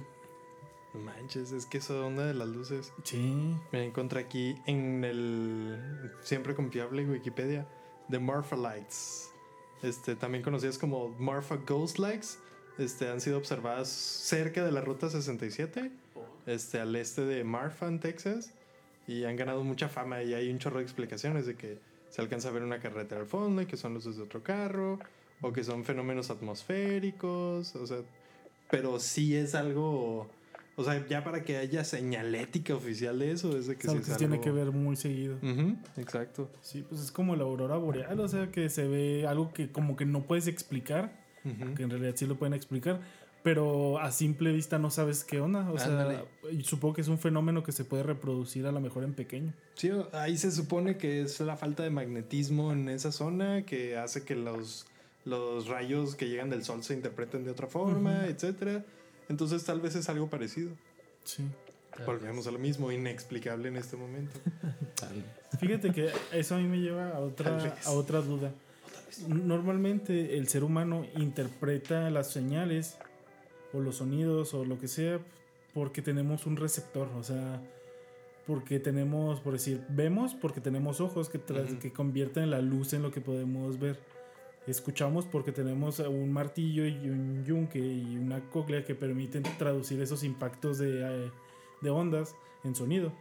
No 0.94 1.00
manches, 1.02 1.52
es 1.52 1.66
que 1.66 1.78
esa 1.80 1.94
onda 2.00 2.26
de 2.26 2.34
las 2.34 2.48
luces. 2.48 2.94
Sí. 3.04 3.56
Me 3.72 3.86
encontré 3.86 4.22
aquí 4.22 4.56
en 4.66 5.04
el 5.04 6.12
siempre 6.22 6.56
confiable 6.56 7.06
Wikipedia 7.06 7.68
de 8.08 8.20
Lights. 8.20 9.33
Este, 9.84 10.16
también 10.16 10.44
conocidas 10.44 10.78
como 10.78 11.10
Marfa 11.20 11.58
Ghost 11.58 12.00
Lights. 12.00 12.40
Este, 12.78 13.10
han 13.10 13.22
sido 13.22 13.38
observadas 13.38 13.90
cerca 13.90 14.66
de 14.66 14.72
la 14.72 14.82
ruta 14.82 15.10
67, 15.10 15.92
este, 16.48 16.80
al 16.80 16.96
este 16.96 17.24
de 17.26 17.44
Marfa, 17.44 17.88
en 17.88 18.00
Texas. 18.00 18.52
Y 19.08 19.26
han 19.26 19.36
ganado 19.36 19.64
mucha 19.64 19.90
fama 19.90 20.24
y 20.24 20.34
hay 20.34 20.50
un 20.50 20.60
chorro 20.60 20.78
de 20.78 20.84
explicaciones 20.84 21.46
de 21.46 21.56
que 21.56 21.78
se 22.10 22.22
alcanza 22.22 22.50
a 22.50 22.52
ver 22.52 22.64
una 22.64 22.80
carretera 22.80 23.22
al 23.22 23.28
fondo 23.28 23.62
y 23.62 23.66
que 23.66 23.76
son 23.76 23.94
luces 23.94 24.16
de 24.16 24.24
otro 24.24 24.42
carro 24.42 25.00
o 25.42 25.52
que 25.52 25.64
son 25.64 25.84
fenómenos 25.84 26.30
atmosféricos, 26.30 27.76
o 27.76 27.86
sea, 27.86 27.98
pero 28.70 29.00
sí 29.00 29.36
es 29.36 29.56
algo, 29.56 30.30
o 30.76 30.84
sea, 30.84 31.06
ya 31.08 31.24
para 31.24 31.44
que 31.44 31.58
haya 31.58 31.84
señalética 31.84 32.74
oficial 32.76 33.20
de 33.20 33.32
eso, 33.32 33.58
es 33.58 33.68
de 33.68 33.76
que 33.76 33.88
Es 33.88 33.90
algo 33.90 34.04
que 34.04 34.12
se 34.12 34.18
tiene 34.18 34.42
que 34.42 34.52
ver 34.52 34.72
muy 34.72 34.96
seguido. 34.96 35.36
Ujú, 35.38 35.76
exacto. 35.98 36.50
Sí, 36.62 36.84
pues 36.88 37.02
es 37.02 37.12
como 37.12 37.36
la 37.36 37.44
aurora 37.44 37.78
boreal, 37.78 38.20
o 38.20 38.28
sea, 38.28 38.52
que 38.52 38.70
se 38.70 38.88
ve 38.88 39.28
algo 39.28 39.54
que 39.54 39.72
como 39.72 39.96
que 39.96 40.06
no 40.06 40.24
puedes 40.24 40.48
explicar, 40.48 41.12
Ujú. 41.46 41.76
que 41.76 41.84
en 41.84 41.90
realidad 41.90 42.14
sí 42.16 42.26
lo 42.26 42.36
pueden 42.38 42.54
explicar, 42.54 43.02
pero 43.44 44.00
a 44.00 44.12
simple 44.12 44.54
vista 44.54 44.80
no 44.80 44.90
sabes 44.90 45.24
qué 45.26 45.42
onda. 45.42 45.70
O 45.70 45.78
sea, 45.78 45.88
Ándale. 45.90 46.20
y 46.52 46.64
supongo 46.64 46.94
que 46.96 47.02
es 47.02 47.10
un 47.10 47.20
fenómeno 47.20 47.62
que 47.62 47.74
se 47.74 47.84
puede 47.84 48.02
reproducir 48.04 48.66
a 48.66 48.72
lo 48.72 48.80
mejor 48.80 49.04
en 49.04 49.14
pequeño. 49.14 49.54
Sí, 49.76 49.92
ahí 50.14 50.38
se 50.38 50.50
supone 50.52 50.98
que 50.98 51.22
es 51.22 51.40
la 51.42 51.58
falta 51.58 51.84
de 51.84 51.90
magnetismo 51.90 52.72
en 52.72 52.88
esa 52.88 53.12
zona 53.12 53.64
que 53.66 53.98
hace 53.98 54.24
que 54.24 54.36
los, 54.36 54.88
los 55.26 55.68
rayos 55.68 56.16
que 56.16 56.30
llegan 56.30 56.50
del 56.50 56.64
sol 56.64 56.84
se 56.84 56.94
interpreten 56.94 57.44
de 57.44 57.52
otra 57.52 57.68
forma, 57.68 58.28
etcétera. 58.28 58.86
Entonces 59.30 59.64
tal 59.64 59.82
vez 59.82 59.96
es 59.96 60.10
algo 60.10 60.30
parecido. 60.30 60.72
Sí. 61.24 61.44
Volvemos 62.06 62.48
a 62.48 62.52
lo 62.52 62.60
mismo, 62.60 62.92
inexplicable 62.92 63.68
en 63.68 63.78
este 63.78 63.96
momento. 63.96 64.40
Fíjate 65.60 65.92
que 65.92 66.10
eso 66.32 66.56
a 66.56 66.58
mí 66.58 66.68
me 66.68 66.80
lleva 66.80 67.10
a 67.10 67.20
otra, 67.20 67.78
a 67.86 67.92
otra 67.92 68.22
duda. 68.22 68.52
Normalmente 69.28 70.38
el 70.38 70.48
ser 70.48 70.64
humano 70.64 71.06
interpreta 71.16 72.10
las 72.10 72.32
señales 72.32 72.98
o 73.74 73.80
los 73.80 73.98
sonidos 73.98 74.54
o 74.56 74.66
lo 74.66 74.80
que 74.80 74.88
sea 74.88 75.20
porque 75.74 76.02
tenemos 76.02 76.46
un 76.46 76.56
receptor, 76.56 77.08
o 77.18 77.24
sea, 77.24 77.62
porque 78.46 78.80
tenemos, 78.80 79.40
por 79.40 79.54
decir, 79.54 79.84
vemos 79.90 80.36
porque 80.36 80.62
tenemos 80.62 81.02
ojos 81.02 81.30
que, 81.30 81.40
que 81.82 81.92
convierten 81.92 82.52
la 82.52 82.62
luz 82.62 82.94
en 82.94 83.02
lo 83.02 83.12
que 83.12 83.22
podemos 83.22 83.80
ver. 83.80 84.00
Escuchamos 84.66 85.26
porque 85.26 85.52
tenemos 85.52 86.00
un 86.00 86.32
martillo 86.32 86.86
y 86.86 87.10
un 87.10 87.44
yunque 87.44 87.80
y 87.80 88.18
una 88.18 88.40
cóclea 88.50 88.86
que 88.86 88.96
permiten 88.96 89.44
traducir 89.58 90.02
esos 90.02 90.24
impactos 90.24 90.78
de, 90.78 91.02
eh, 91.02 91.32
de 91.82 91.90
ondas 91.90 92.36
en 92.64 92.74
sonido. 92.74 93.12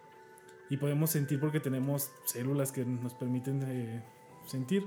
Y 0.70 0.76
podemos 0.76 1.10
sentir 1.10 1.40
porque 1.40 1.58
tenemos 1.58 2.12
células 2.24 2.70
que 2.70 2.84
nos 2.84 3.14
permiten 3.14 3.62
eh, 3.66 4.02
sentir. 4.46 4.86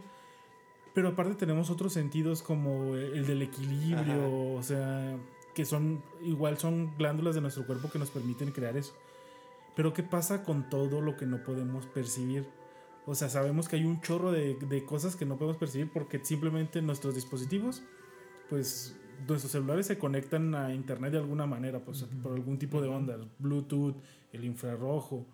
Pero 0.94 1.10
aparte 1.10 1.36
tenemos 1.36 1.70
otros 1.70 1.92
sentidos 1.92 2.42
como 2.42 2.96
el 2.96 3.28
del 3.28 3.42
equilibrio, 3.42 4.00
Ajá. 4.00 4.28
o 4.28 4.64
sea, 4.64 5.18
que 5.54 5.66
son 5.66 6.02
igual 6.24 6.58
son 6.58 6.96
glándulas 6.98 7.36
de 7.36 7.42
nuestro 7.42 7.66
cuerpo 7.68 7.90
que 7.90 8.00
nos 8.00 8.10
permiten 8.12 8.52
crear 8.52 8.78
eso. 8.78 8.94
Pero 9.76 9.94
¿qué 9.94 10.04
pasa 10.04 10.44
con 10.44 10.70
todo 10.70 11.02
lo 11.02 11.18
que 11.18 11.26
no 11.26 11.44
podemos 11.44 11.86
percibir? 11.86 12.48
O 13.06 13.14
sea, 13.14 13.30
sabemos 13.30 13.68
que 13.70 13.76
hay 13.76 13.86
un 13.86 14.02
chorro 14.02 14.32
de, 14.32 14.56
de 14.56 14.86
cosas 14.86 15.16
que 15.16 15.26
no 15.26 15.38
podemos 15.38 15.58
percibir 15.58 15.92
porque 15.92 16.24
simplemente 16.24 16.82
nuestros 16.82 17.14
dispositivos, 17.14 17.84
pues 18.50 18.96
nuestros 19.28 19.52
celulares 19.52 19.86
se 19.88 19.98
conectan 19.98 20.56
a 20.56 20.74
internet 20.74 21.12
de 21.14 21.20
alguna 21.20 21.46
manera, 21.46 21.80
pues 21.80 22.04
por 22.24 22.34
algún 22.34 22.58
tipo 22.58 22.82
de 22.82 22.88
onda, 22.88 23.18
Bluetooth, 23.40 23.96
el 24.34 24.44
infrarrojo, 24.44 25.26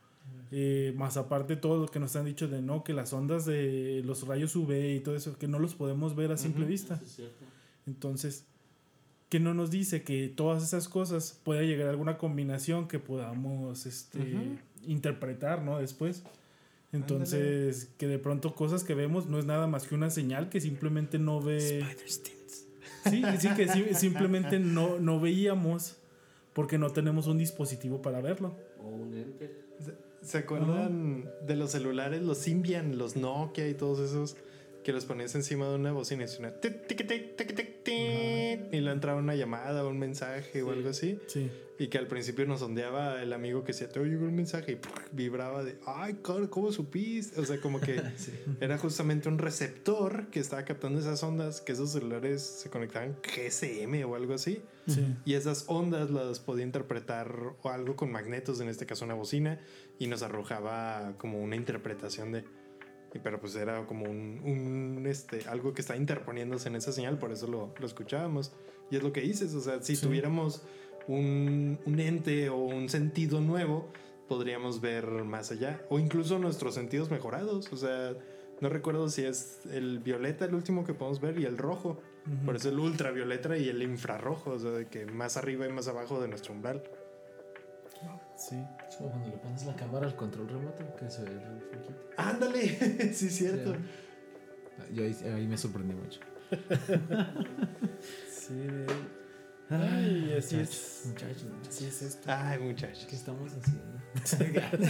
eh, 0.52 0.93
más 0.98 1.18
aparte 1.18 1.56
todo 1.56 1.80
lo 1.80 1.88
que 1.88 1.99
nos 1.99 2.15
han 2.15 2.26
dicho 2.26 2.48
de 2.48 2.61
no, 2.61 2.84
que 2.84 2.93
las 2.93 3.14
ondas 3.14 3.45
de 3.45 4.02
los 4.06 4.27
rayos 4.27 4.56
UV 4.56 4.95
y 4.95 4.99
todo 4.99 5.15
eso, 5.15 5.38
que 5.38 5.48
no 5.48 5.60
los 5.60 5.76
podemos 5.76 6.15
ver 6.15 6.31
a 6.31 6.38
simple 6.38 6.65
vista. 6.65 6.99
Entonces, 7.88 8.45
¿qué 9.30 9.39
no 9.39 9.53
nos 9.53 9.72
dice 9.72 10.03
que 10.03 10.27
todas 10.27 10.61
esas 10.64 10.89
cosas 10.89 11.39
pueda 11.43 11.61
llegar 11.61 11.88
a 11.88 11.91
alguna 11.91 12.18
combinación 12.18 12.88
que 12.88 12.99
podamos 12.99 13.85
este, 13.85 14.60
interpretar, 14.85 15.64
¿no? 15.64 15.80
Después. 15.80 16.23
Entonces, 16.93 17.89
que 17.97 18.07
de 18.07 18.19
pronto 18.19 18.53
cosas 18.53 18.84
que 18.84 18.93
vemos 18.95 19.27
no 19.27 19.39
es 19.39 19.45
nada 19.45 19.65
más 19.68 19.88
que 19.88 19.95
una 19.95 20.09
señal 20.09 20.49
que 20.49 20.59
simplemente 20.59 21.19
no 21.19 21.41
ve. 21.41 21.59
Sí, 23.09 23.23
sí, 23.39 23.49
que 23.55 23.68
sí- 23.68 23.85
simplemente 23.95 24.59
no, 24.59 24.99
no 24.99 25.19
veíamos 25.19 25.97
porque 26.53 26.77
no 26.77 26.89
tenemos 26.91 27.27
un 27.27 27.38
dispositivo 27.38 28.01
para 28.01 28.19
verlo. 28.22 28.55
O 28.84 28.88
un 28.89 29.13
ente. 29.13 29.49
¿Se 30.22 30.38
acuerdan 30.39 31.26
de 31.47 31.55
los 31.55 31.72
celulares, 31.72 32.22
los 32.22 32.38
Symbian, 32.38 32.97
los 32.99 33.15
Nokia 33.15 33.68
y 33.69 33.73
todos 33.73 33.99
esos 33.99 34.35
que 34.84 34.94
los 34.94 35.06
ponías 35.06 35.34
encima 35.36 35.68
de 35.68 35.76
una 35.76 35.91
bocina 35.91 36.26
y 36.26 36.28
tic, 36.28 36.88
tic, 36.88 37.08
tic, 37.08 37.56
tic, 37.56 37.82
y 38.72 38.80
le 38.80 38.91
entraba 38.91 39.20
una 39.20 39.36
llamada 39.36 39.84
o 39.84 39.90
un 39.90 39.99
mensaje 39.99 40.62
o 40.62 40.72
algo 40.72 40.90
así? 40.90 41.20
Sí. 41.28 41.49
Y 41.78 41.88
que 41.88 41.98
al 41.98 42.08
principio 42.08 42.45
nos 42.45 42.60
sondeaba 42.60 43.24
el 43.24 43.34
amigo 43.34 43.64
que 43.64 43.72
decía, 43.72 43.90
te 43.90 43.99
llegó 43.99 44.26
un 44.26 44.36
mensaje 44.36 44.74
y 44.74 44.76
¡pum! 44.76 44.91
vibraba 45.12 45.64
de, 45.64 45.80
ay, 45.88 46.20
¿cómo 46.22 46.72
supiste? 46.72 47.40
O 47.40 47.45
sea, 47.45 47.60
como 47.60 47.82
que 47.82 47.99
era 48.62 48.78
justamente 48.78 49.30
un 49.30 49.40
receptor 49.40 50.30
que 50.30 50.40
estaba 50.40 50.64
captando 50.64 50.99
esas 50.99 51.24
ondas, 51.24 51.60
que 51.60 51.72
esos 51.72 51.91
celulares 51.91 52.44
se 52.44 52.70
conectaban 52.70 53.18
GSM 53.24 54.06
o 54.08 54.16
algo 54.16 54.36
así. 54.36 54.62
Sí. 54.88 55.16
Y 55.26 55.34
esas 55.34 55.66
ondas 55.68 56.12
las 56.12 56.40
podía 56.40 56.66
interpretar 56.66 57.36
o 57.62 57.70
algo 57.70 57.95
con 57.95 58.12
magnetos, 58.12 58.62
en 58.62 58.70
este 58.70 58.86
caso 58.86 59.06
una 59.06 59.16
bocina, 59.16 59.60
y 59.98 60.08
nos 60.08 60.22
arrojaba 60.22 61.16
como 61.18 61.41
una 61.41 61.56
interpretación 61.56 62.32
de... 62.32 62.44
Pero 63.19 63.39
pues 63.39 63.55
era 63.55 63.85
como 63.85 64.05
un, 64.05 64.41
un, 64.43 65.05
este, 65.07 65.41
algo 65.47 65.73
que 65.73 65.81
está 65.81 65.95
interponiéndose 65.97 66.69
en 66.69 66.75
esa 66.75 66.91
señal, 66.91 67.17
por 67.19 67.31
eso 67.31 67.47
lo, 67.47 67.73
lo 67.77 67.85
escuchábamos. 67.85 68.51
Y 68.89 68.95
es 68.97 69.03
lo 69.03 69.11
que 69.13 69.21
dices, 69.21 69.53
o 69.53 69.61
sea, 69.61 69.81
si 69.81 69.95
Sí. 69.95 70.05
tuviéramos 70.05 70.63
un, 71.07 71.79
un 71.85 71.99
ente 71.99 72.49
o 72.49 72.57
un 72.57 72.89
sentido 72.89 73.41
nuevo, 73.41 73.89
podríamos 74.27 74.79
ver 74.81 75.05
más 75.25 75.51
allá. 75.51 75.81
O 75.89 75.99
incluso 75.99 76.39
nuestros 76.39 76.73
sentidos 76.75 77.11
mejorados. 77.11 77.71
O 77.73 77.77
sea, 77.77 78.13
no 78.61 78.69
recuerdo 78.69 79.09
si 79.09 79.23
es 79.23 79.59
el 79.71 79.99
violeta 79.99 80.45
el 80.45 80.53
último 80.55 80.85
que 80.85 80.93
podemos 80.93 81.19
ver 81.19 81.38
y 81.39 81.45
el 81.45 81.57
rojo. 81.57 81.99
Por 82.45 82.55
eso 82.55 82.69
el 82.69 82.77
ultravioleta 82.79 83.57
y 83.57 83.67
el 83.67 83.81
infrarrojo, 83.81 84.51
o 84.51 84.59
sea, 84.59 84.71
de 84.71 84.85
que 84.88 85.05
más 85.07 85.35
arriba 85.38 85.65
y 85.67 85.71
más 85.71 85.88
abajo 85.88 86.21
de 86.21 86.27
nuestro 86.27 86.53
umbral. 86.53 86.83
Sí. 88.41 88.55
Es 88.89 88.95
como 88.95 89.11
cuando 89.11 89.30
le 89.30 89.38
pones 89.38 89.65
la 89.65 89.76
cámara 89.76 90.07
al 90.07 90.15
control 90.15 90.49
remoto 90.49 90.95
que 90.95 91.09
se 91.11 91.23
ve 91.23 91.31
el 91.31 91.61
foquito. 91.61 91.93
Ándale, 92.18 93.13
sí, 93.13 93.30
cierto. 93.30 93.73
Sí. 93.73 94.95
Yo 94.95 95.03
ahí, 95.03 95.15
ahí 95.35 95.47
me 95.47 95.57
sorprendí 95.57 95.93
mucho. 95.93 96.19
Sí. 98.30 98.68
Ay, 99.69 100.35
así 100.38 100.55
muchachos, 100.55 100.76
es. 100.76 101.05
Muchachos, 101.05 101.45
Así 101.69 101.85
es 101.85 102.01
esto. 102.01 102.30
Ay, 102.30 102.59
muchachos. 102.59 103.05
¿qué 103.09 103.15
estamos 103.15 103.51
haciendo? 103.53 104.01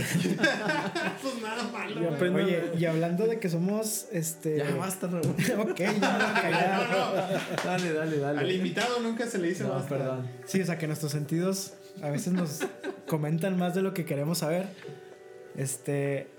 Pues 1.21 1.41
nada 1.43 1.63
malo. 1.71 2.01
Y 2.01 2.29
Oye, 2.29 2.71
y 2.79 2.85
hablando 2.85 3.27
de 3.27 3.39
que 3.39 3.49
somos 3.49 4.07
este. 4.11 4.57
Ya 4.57 4.73
basta, 4.75 5.05
Raúl. 5.07 5.25
ok, 5.69 5.77
ya 5.77 5.91
me 5.91 5.99
voy 5.99 6.07
a 6.07 6.33
callar. 6.41 7.41
Dale, 7.63 7.93
dale, 7.93 8.17
dale. 8.17 8.39
Al 8.39 8.51
invitado 8.51 8.99
nunca 9.01 9.27
se 9.27 9.37
le 9.37 9.49
dice 9.49 9.63
No, 9.63 9.71
basta. 9.71 9.89
perdón. 9.89 10.27
Sí, 10.45 10.61
o 10.61 10.65
sea 10.65 10.79
que 10.79 10.87
nuestros 10.87 11.11
sentidos 11.11 11.73
a 12.01 12.09
veces 12.09 12.33
nos 12.33 12.61
comentan 13.11 13.57
más 13.57 13.75
de 13.75 13.81
lo 13.81 13.93
que 13.93 14.05
queremos 14.05 14.37
saber. 14.37 14.67
Este, 15.57 16.29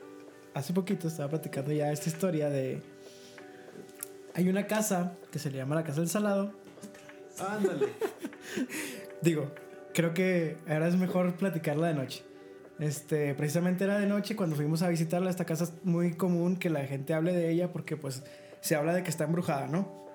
hace 0.54 0.72
poquito 0.72 1.06
estaba 1.06 1.28
platicando 1.28 1.70
ya 1.70 1.92
esta 1.92 2.08
historia 2.08 2.48
de... 2.48 2.80
Hay 4.32 4.48
una 4.48 4.66
casa 4.66 5.18
que 5.30 5.38
se 5.38 5.50
le 5.50 5.58
llama 5.58 5.74
la 5.74 5.84
Casa 5.84 6.00
del 6.00 6.08
Salado. 6.08 6.50
Ándale. 7.46 7.88
Digo, 9.20 9.52
creo 9.92 10.14
que 10.14 10.56
ahora 10.66 10.88
es 10.88 10.96
mejor 10.96 11.34
platicarla 11.34 11.88
de 11.88 11.94
noche. 11.94 12.22
Este, 12.78 13.34
precisamente 13.34 13.84
era 13.84 13.98
de 13.98 14.06
noche 14.06 14.34
cuando 14.34 14.56
fuimos 14.56 14.80
a 14.80 14.88
visitarla. 14.88 15.28
Esta 15.28 15.44
casa 15.44 15.64
es 15.64 15.74
muy 15.84 16.14
común 16.14 16.56
que 16.56 16.70
la 16.70 16.86
gente 16.86 17.12
hable 17.12 17.34
de 17.34 17.50
ella 17.50 17.70
porque 17.70 17.98
pues 17.98 18.22
se 18.62 18.76
habla 18.76 18.94
de 18.94 19.02
que 19.02 19.10
está 19.10 19.24
embrujada, 19.24 19.66
¿no? 19.66 20.06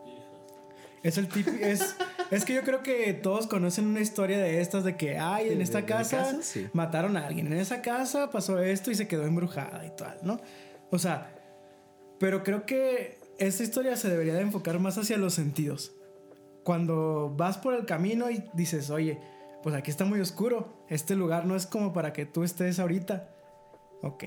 Es 1.04 1.20
el 1.20 1.30
es, 1.62 1.96
es 2.32 2.46
que 2.46 2.54
yo 2.54 2.64
creo 2.64 2.84
que 2.84 3.14
todos 3.14 3.48
conocen 3.48 3.88
una 3.88 4.02
historia 4.02 4.38
de 4.38 4.62
estas 4.62 4.84
de 4.84 4.98
que, 4.98 5.18
ay, 5.18 5.50
en 5.50 5.62
esta 5.62 5.86
casa, 5.86 6.18
casa, 6.18 6.42
sí. 6.42 6.68
mataron 6.74 7.18
a 7.18 7.26
alguien, 7.26 7.48
en 7.48 7.60
esa 7.60 7.82
casa 7.82 8.30
pasó 8.30 8.60
esto 8.60 8.92
y 8.92 8.96
se 8.96 9.08
quedó 9.08 9.26
embrujada 9.26 9.86
y 9.86 9.92
tal, 9.96 10.18
¿no? 10.24 10.40
O 10.92 11.00
sea, 11.00 11.34
pero 12.20 12.44
creo 12.44 12.66
que 12.66 13.20
esta 13.38 13.64
historia 13.64 13.96
se 13.96 14.10
debería 14.10 14.34
de 14.34 14.42
enfocar 14.42 14.80
más 14.80 14.98
hacia 14.98 15.18
los 15.18 15.34
sentidos. 15.34 15.94
Cuando 16.64 17.34
vas 17.36 17.58
por 17.58 17.74
el 17.74 17.86
camino 17.86 18.30
y 18.30 18.44
dices, 18.54 18.90
oye, 18.90 19.20
pues 19.64 19.76
aquí 19.76 19.92
está 19.92 20.06
muy 20.06 20.20
oscuro, 20.20 20.86
este 20.90 21.16
lugar 21.16 21.46
no 21.46 21.56
es 21.56 21.66
como 21.66 21.94
para 21.94 22.14
que 22.14 22.26
tú 22.26 22.44
estés 22.44 22.80
ahorita. 22.80 23.30
Ok, 24.02 24.26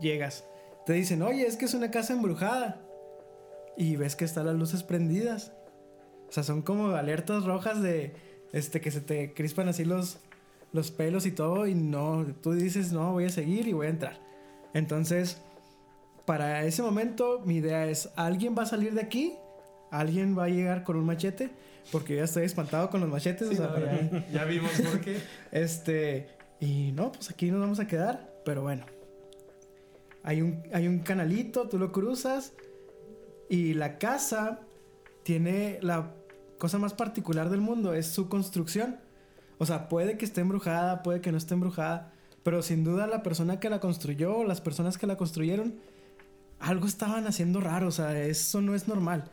llegas. 0.00 0.44
Te 0.86 0.92
dicen, 0.92 1.22
oye, 1.22 1.46
es 1.46 1.56
que 1.56 1.64
es 1.64 1.74
una 1.74 1.90
casa 1.90 2.12
embrujada. 2.12 2.80
Y 3.76 3.96
ves 3.96 4.16
que 4.16 4.24
están 4.24 4.46
las 4.46 4.56
luces 4.56 4.82
prendidas. 4.82 5.52
O 6.30 6.32
sea, 6.32 6.42
son 6.44 6.62
como 6.62 6.90
alertas 6.92 7.44
rojas 7.44 7.82
de 7.82 8.14
este 8.52 8.80
que 8.80 8.90
se 8.90 9.00
te 9.00 9.34
crispan 9.34 9.68
así 9.68 9.84
los, 9.84 10.18
los 10.72 10.90
pelos 10.92 11.26
y 11.26 11.32
todo. 11.32 11.66
Y 11.66 11.74
no, 11.74 12.24
tú 12.40 12.52
dices, 12.52 12.92
no, 12.92 13.12
voy 13.12 13.24
a 13.24 13.30
seguir 13.30 13.66
y 13.68 13.72
voy 13.72 13.88
a 13.88 13.90
entrar. 13.90 14.18
Entonces, 14.72 15.42
para 16.24 16.64
ese 16.64 16.82
momento, 16.82 17.42
mi 17.44 17.56
idea 17.56 17.86
es: 17.86 18.10
alguien 18.16 18.54
va 18.56 18.62
a 18.62 18.66
salir 18.66 18.94
de 18.94 19.00
aquí, 19.02 19.34
alguien 19.90 20.38
va 20.38 20.44
a 20.44 20.48
llegar 20.48 20.84
con 20.84 20.96
un 20.96 21.04
machete, 21.04 21.50
porque 21.90 22.14
ya 22.16 22.24
estoy 22.24 22.44
espantado 22.44 22.88
con 22.90 23.00
los 23.00 23.08
machetes. 23.10 23.48
o 23.48 23.52
sea, 23.54 23.68
mí- 24.12 24.24
Ya 24.32 24.44
vimos 24.44 24.70
por 24.80 25.00
qué. 25.00 25.18
este, 25.52 26.28
y 26.60 26.92
no, 26.92 27.10
pues 27.10 27.28
aquí 27.30 27.50
nos 27.50 27.60
vamos 27.60 27.80
a 27.80 27.86
quedar, 27.88 28.32
pero 28.44 28.62
bueno. 28.62 28.86
Hay 30.22 30.42
un, 30.42 30.62
hay 30.72 30.86
un 30.86 30.98
canalito, 31.00 31.68
tú 31.68 31.78
lo 31.78 31.90
cruzas 31.92 32.52
y 33.48 33.72
la 33.74 33.98
casa 33.98 34.60
tiene 35.22 35.78
la 35.82 36.14
cosa 36.60 36.78
más 36.78 36.94
particular 36.94 37.50
del 37.50 37.60
mundo, 37.60 37.92
es 37.94 38.06
su 38.06 38.28
construcción. 38.28 38.98
O 39.58 39.66
sea, 39.66 39.88
puede 39.88 40.16
que 40.16 40.24
esté 40.24 40.42
embrujada, 40.42 41.02
puede 41.02 41.20
que 41.20 41.32
no 41.32 41.38
esté 41.38 41.54
embrujada, 41.54 42.12
pero 42.44 42.62
sin 42.62 42.84
duda 42.84 43.08
la 43.08 43.24
persona 43.24 43.58
que 43.58 43.68
la 43.68 43.80
construyó, 43.80 44.38
o 44.38 44.44
las 44.44 44.60
personas 44.60 44.96
que 44.96 45.08
la 45.08 45.16
construyeron, 45.16 45.74
algo 46.60 46.86
estaban 46.86 47.26
haciendo 47.26 47.60
raro, 47.60 47.88
o 47.88 47.90
sea, 47.90 48.16
eso 48.22 48.60
no 48.60 48.76
es 48.76 48.86
normal. 48.86 49.30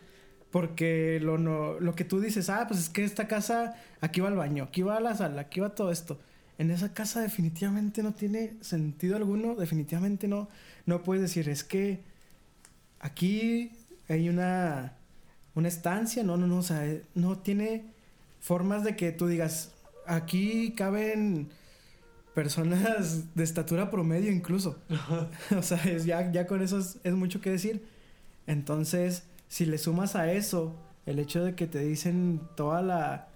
Porque 0.52 1.20
lo, 1.22 1.38
no, 1.38 1.80
lo 1.80 1.94
que 1.94 2.06
tú 2.06 2.20
dices, 2.22 2.50
ah, 2.50 2.66
pues 2.68 2.80
es 2.80 2.90
que 2.90 3.04
esta 3.04 3.28
casa, 3.28 3.76
aquí 4.02 4.22
va 4.22 4.30
el 4.30 4.36
baño, 4.36 4.64
aquí 4.64 4.82
va 4.82 5.00
la 5.00 5.16
sala, 5.16 5.42
aquí 5.42 5.60
va 5.60 5.76
todo 5.76 5.92
esto. 5.92 6.20
En 6.58 6.72
esa 6.72 6.94
casa 6.94 7.22
definitivamente 7.22 8.02
no 8.02 8.14
tiene 8.14 8.56
sentido 8.62 9.18
alguno, 9.18 9.56
definitivamente 9.56 10.28
no. 10.28 10.48
No 10.86 11.04
puedes 11.04 11.22
decir, 11.22 11.50
es 11.50 11.64
que 11.64 12.02
aquí 13.00 13.72
hay 14.10 14.30
una, 14.30 14.97
una 15.58 15.68
estancia, 15.68 16.24
no, 16.24 16.38
no, 16.38 16.48
no, 16.48 16.58
o 16.60 16.64
sea, 16.64 16.86
eh, 16.86 17.04
no 17.16 17.38
tiene 17.40 17.86
formas 18.40 18.84
de 18.84 18.96
que 18.96 19.12
tú 19.12 19.28
digas, 19.28 19.72
aquí 20.06 20.74
caben 20.76 21.50
personas 22.34 23.34
de 23.36 23.44
estatura 23.44 23.90
promedio 23.90 24.32
incluso. 24.32 24.78
o 25.58 25.62
sea, 25.64 25.84
es, 25.86 26.06
ya, 26.06 26.32
ya 26.32 26.46
con 26.48 26.62
eso 26.62 26.78
es, 26.80 27.00
es 27.04 27.14
mucho 27.14 27.42
que 27.42 27.50
decir. 27.50 27.84
Entonces, 28.46 29.24
si 29.48 29.66
le 29.66 29.78
sumas 29.78 30.16
a 30.16 30.32
eso 30.32 30.76
el 31.06 31.20
hecho 31.20 31.44
de 31.44 31.56
que 31.56 31.68
te 31.68 31.80
dicen 31.80 32.42
todas 32.56 32.84
la- 32.84 33.28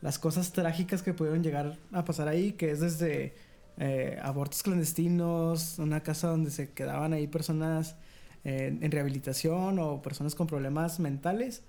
las 0.00 0.18
cosas 0.18 0.52
trágicas 0.52 1.02
que 1.02 1.14
pudieron 1.14 1.42
llegar 1.42 1.78
a 1.92 2.04
pasar 2.04 2.28
ahí, 2.28 2.52
que 2.52 2.70
es 2.70 2.80
desde 2.80 3.34
eh, 3.78 4.18
abortos 4.22 4.62
clandestinos, 4.62 5.78
una 5.78 6.02
casa 6.02 6.28
donde 6.28 6.50
se 6.50 6.70
quedaban 6.72 7.12
ahí 7.14 7.26
personas 7.26 7.96
eh, 8.44 8.76
en 8.80 8.90
rehabilitación 8.90 9.78
o 9.78 10.02
personas 10.02 10.34
con 10.34 10.46
problemas 10.46 11.00
mentales, 11.00 11.62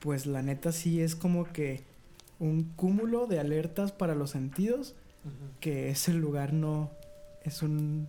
pues 0.00 0.26
la 0.26 0.42
neta 0.42 0.72
sí 0.72 1.00
es 1.00 1.14
como 1.16 1.44
que 1.52 1.82
un 2.38 2.64
cúmulo 2.76 3.26
de 3.26 3.38
alertas 3.38 3.92
para 3.92 4.14
los 4.14 4.30
sentidos 4.30 4.94
que 5.60 5.90
ese 5.90 6.14
lugar 6.14 6.54
no 6.54 6.90
es 7.44 7.62
un 7.62 8.08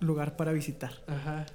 lugar 0.00 0.36
para 0.36 0.52
visitar. 0.52 0.92
Ajá. 1.06 1.46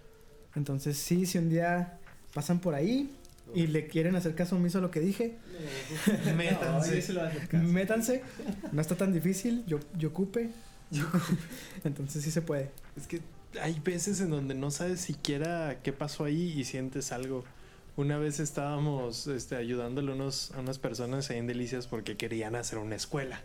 Entonces 0.56 0.98
sí, 0.98 1.26
si 1.28 1.38
un 1.38 1.50
día 1.50 2.00
pasan 2.34 2.60
por 2.60 2.74
ahí 2.74 3.12
y 3.54 3.68
le 3.68 3.88
quieren 3.88 4.16
hacer 4.16 4.34
caso 4.34 4.56
omiso 4.56 4.80
a 4.80 4.82
lo 4.82 4.90
que 4.90 5.00
dije, 5.00 5.38
Métanse. 6.36 7.14
métanse. 7.62 8.24
No 8.72 8.82
está 8.82 8.96
tan 8.96 9.14
difícil, 9.14 9.64
yo, 9.68 9.80
yo 9.98 10.10
ocupe. 10.10 10.50
Entonces 11.84 12.24
sí 12.24 12.32
se 12.32 12.42
puede. 12.42 12.72
Es 12.98 13.06
que 13.08 13.22
hay 13.62 13.80
veces 13.80 14.22
en 14.22 14.30
donde 14.30 14.56
no 14.56 14.72
sabes 14.72 15.02
siquiera 15.02 15.80
qué 15.84 15.94
pasó 15.94 16.26
ahí 16.26 16.54
y 16.58 16.64
sientes 16.64 17.12
algo. 17.12 17.44
Una 17.98 18.18
vez 18.18 18.40
estábamos 18.40 19.28
este, 19.28 19.56
ayudándole 19.56 20.12
unos, 20.12 20.52
a 20.52 20.60
unas 20.60 20.80
personas 20.80 21.30
ahí 21.30 21.38
en 21.38 21.48
Delicias 21.48 21.88
porque 21.88 22.18
querían 22.18 22.56
hacer 22.56 22.78
una 22.80 22.96
escuela. 22.96 23.42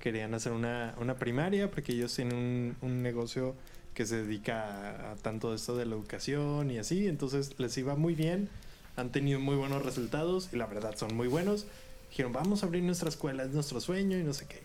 Querían 0.00 0.34
hacer 0.34 0.52
una, 0.52 0.94
una 1.00 1.14
primaria 1.16 1.70
porque 1.70 1.92
ellos 1.92 2.14
tienen 2.14 2.36
un, 2.36 2.76
un 2.82 3.02
negocio 3.02 3.54
que 3.94 4.04
se 4.04 4.22
dedica 4.22 5.08
a, 5.08 5.12
a 5.12 5.16
tanto 5.16 5.54
esto 5.54 5.76
de 5.76 5.86
la 5.86 5.94
educación 5.94 6.70
y 6.70 6.78
así. 6.78 7.08
Entonces 7.08 7.58
les 7.58 7.76
iba 7.78 7.96
muy 7.96 8.14
bien. 8.14 8.48
Han 8.96 9.12
tenido 9.12 9.40
muy 9.40 9.56
buenos 9.56 9.84
resultados 9.84 10.50
y 10.52 10.56
la 10.56 10.66
verdad 10.66 10.94
son 10.96 11.14
muy 11.14 11.28
buenos. 11.28 11.66
Dijeron, 12.10 12.32
vamos 12.32 12.62
a 12.62 12.66
abrir 12.66 12.82
nuestra 12.82 13.08
escuela, 13.08 13.44
es 13.44 13.50
nuestro 13.50 13.80
sueño 13.80 14.18
y 14.18 14.22
no 14.22 14.32
sé 14.32 14.46
qué. 14.46 14.62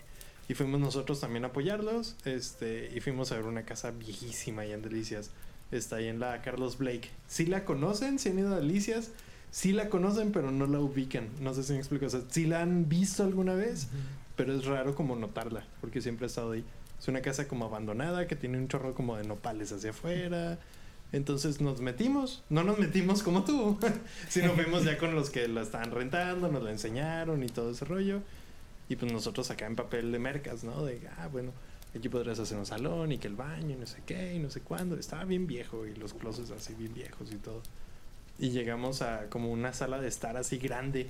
Y 0.48 0.54
fuimos 0.54 0.80
nosotros 0.80 1.20
también 1.20 1.44
a 1.44 1.48
apoyarlos. 1.48 2.16
Este, 2.24 2.90
y 2.94 3.00
fuimos 3.00 3.32
a 3.32 3.36
ver 3.36 3.44
una 3.44 3.64
casa 3.64 3.90
viejísima 3.90 4.62
allá 4.62 4.74
en 4.74 4.82
Delicias. 4.82 5.30
Está 5.70 5.96
ahí 5.96 6.08
en 6.08 6.20
la 6.20 6.42
Carlos 6.42 6.78
Blake. 6.78 7.08
Sí 7.26 7.46
la 7.46 7.64
conocen, 7.64 8.18
si 8.18 8.28
han 8.28 8.38
ido 8.38 8.52
a 8.52 8.56
Delicias. 8.56 9.10
Sí 9.50 9.72
la 9.72 9.88
conocen, 9.88 10.32
pero 10.32 10.50
no 10.50 10.66
la 10.66 10.80
ubican. 10.80 11.28
No 11.40 11.54
sé 11.54 11.62
si 11.62 11.72
me 11.72 11.78
explico. 11.78 12.06
O 12.06 12.10
sea, 12.10 12.22
sí 12.28 12.46
la 12.46 12.62
han 12.62 12.88
visto 12.88 13.22
alguna 13.22 13.54
vez, 13.54 13.88
pero 14.36 14.54
es 14.54 14.64
raro 14.64 14.94
como 14.94 15.16
notarla, 15.16 15.64
porque 15.80 16.00
siempre 16.00 16.26
ha 16.26 16.28
estado 16.28 16.52
ahí. 16.52 16.64
Es 16.98 17.08
una 17.08 17.20
casa 17.20 17.48
como 17.48 17.64
abandonada 17.64 18.26
que 18.26 18.36
tiene 18.36 18.58
un 18.58 18.68
chorro 18.68 18.94
como 18.94 19.16
de 19.16 19.24
nopales 19.24 19.72
hacia 19.72 19.90
afuera. 19.90 20.58
Entonces 21.12 21.60
nos 21.60 21.80
metimos, 21.80 22.42
no 22.48 22.64
nos 22.64 22.78
metimos 22.78 23.22
como 23.22 23.44
tú, 23.44 23.78
sino 24.28 24.52
fuimos 24.52 24.84
ya 24.84 24.96
con 24.96 25.14
los 25.14 25.28
que 25.28 25.46
la 25.46 25.60
estaban 25.60 25.90
rentando, 25.90 26.48
nos 26.48 26.62
la 26.62 26.70
enseñaron 26.70 27.42
y 27.42 27.48
todo 27.48 27.72
ese 27.72 27.84
rollo. 27.84 28.22
Y 28.92 28.96
pues 28.96 29.10
nosotros 29.10 29.50
acá 29.50 29.64
en 29.64 29.74
papel 29.74 30.12
de 30.12 30.18
mercas, 30.18 30.64
¿no? 30.64 30.84
De, 30.84 31.00
ah, 31.16 31.26
bueno, 31.32 31.52
aquí 31.96 32.10
podrías 32.10 32.38
hacer 32.38 32.58
un 32.58 32.66
salón 32.66 33.10
y 33.10 33.16
que 33.16 33.26
el 33.26 33.36
baño 33.36 33.70
y 33.70 33.76
no 33.76 33.86
sé 33.86 34.02
qué 34.04 34.34
y 34.34 34.38
no 34.38 34.50
sé 34.50 34.60
cuándo. 34.60 34.98
Estaba 34.98 35.24
bien 35.24 35.46
viejo 35.46 35.86
y 35.86 35.94
los 35.94 36.12
closets 36.12 36.50
así 36.50 36.74
bien 36.74 36.92
viejos 36.92 37.32
y 37.32 37.36
todo. 37.36 37.62
Y 38.38 38.50
llegamos 38.50 39.00
a 39.00 39.30
como 39.30 39.50
una 39.50 39.72
sala 39.72 39.98
de 39.98 40.08
estar 40.08 40.36
así 40.36 40.58
grande, 40.58 41.08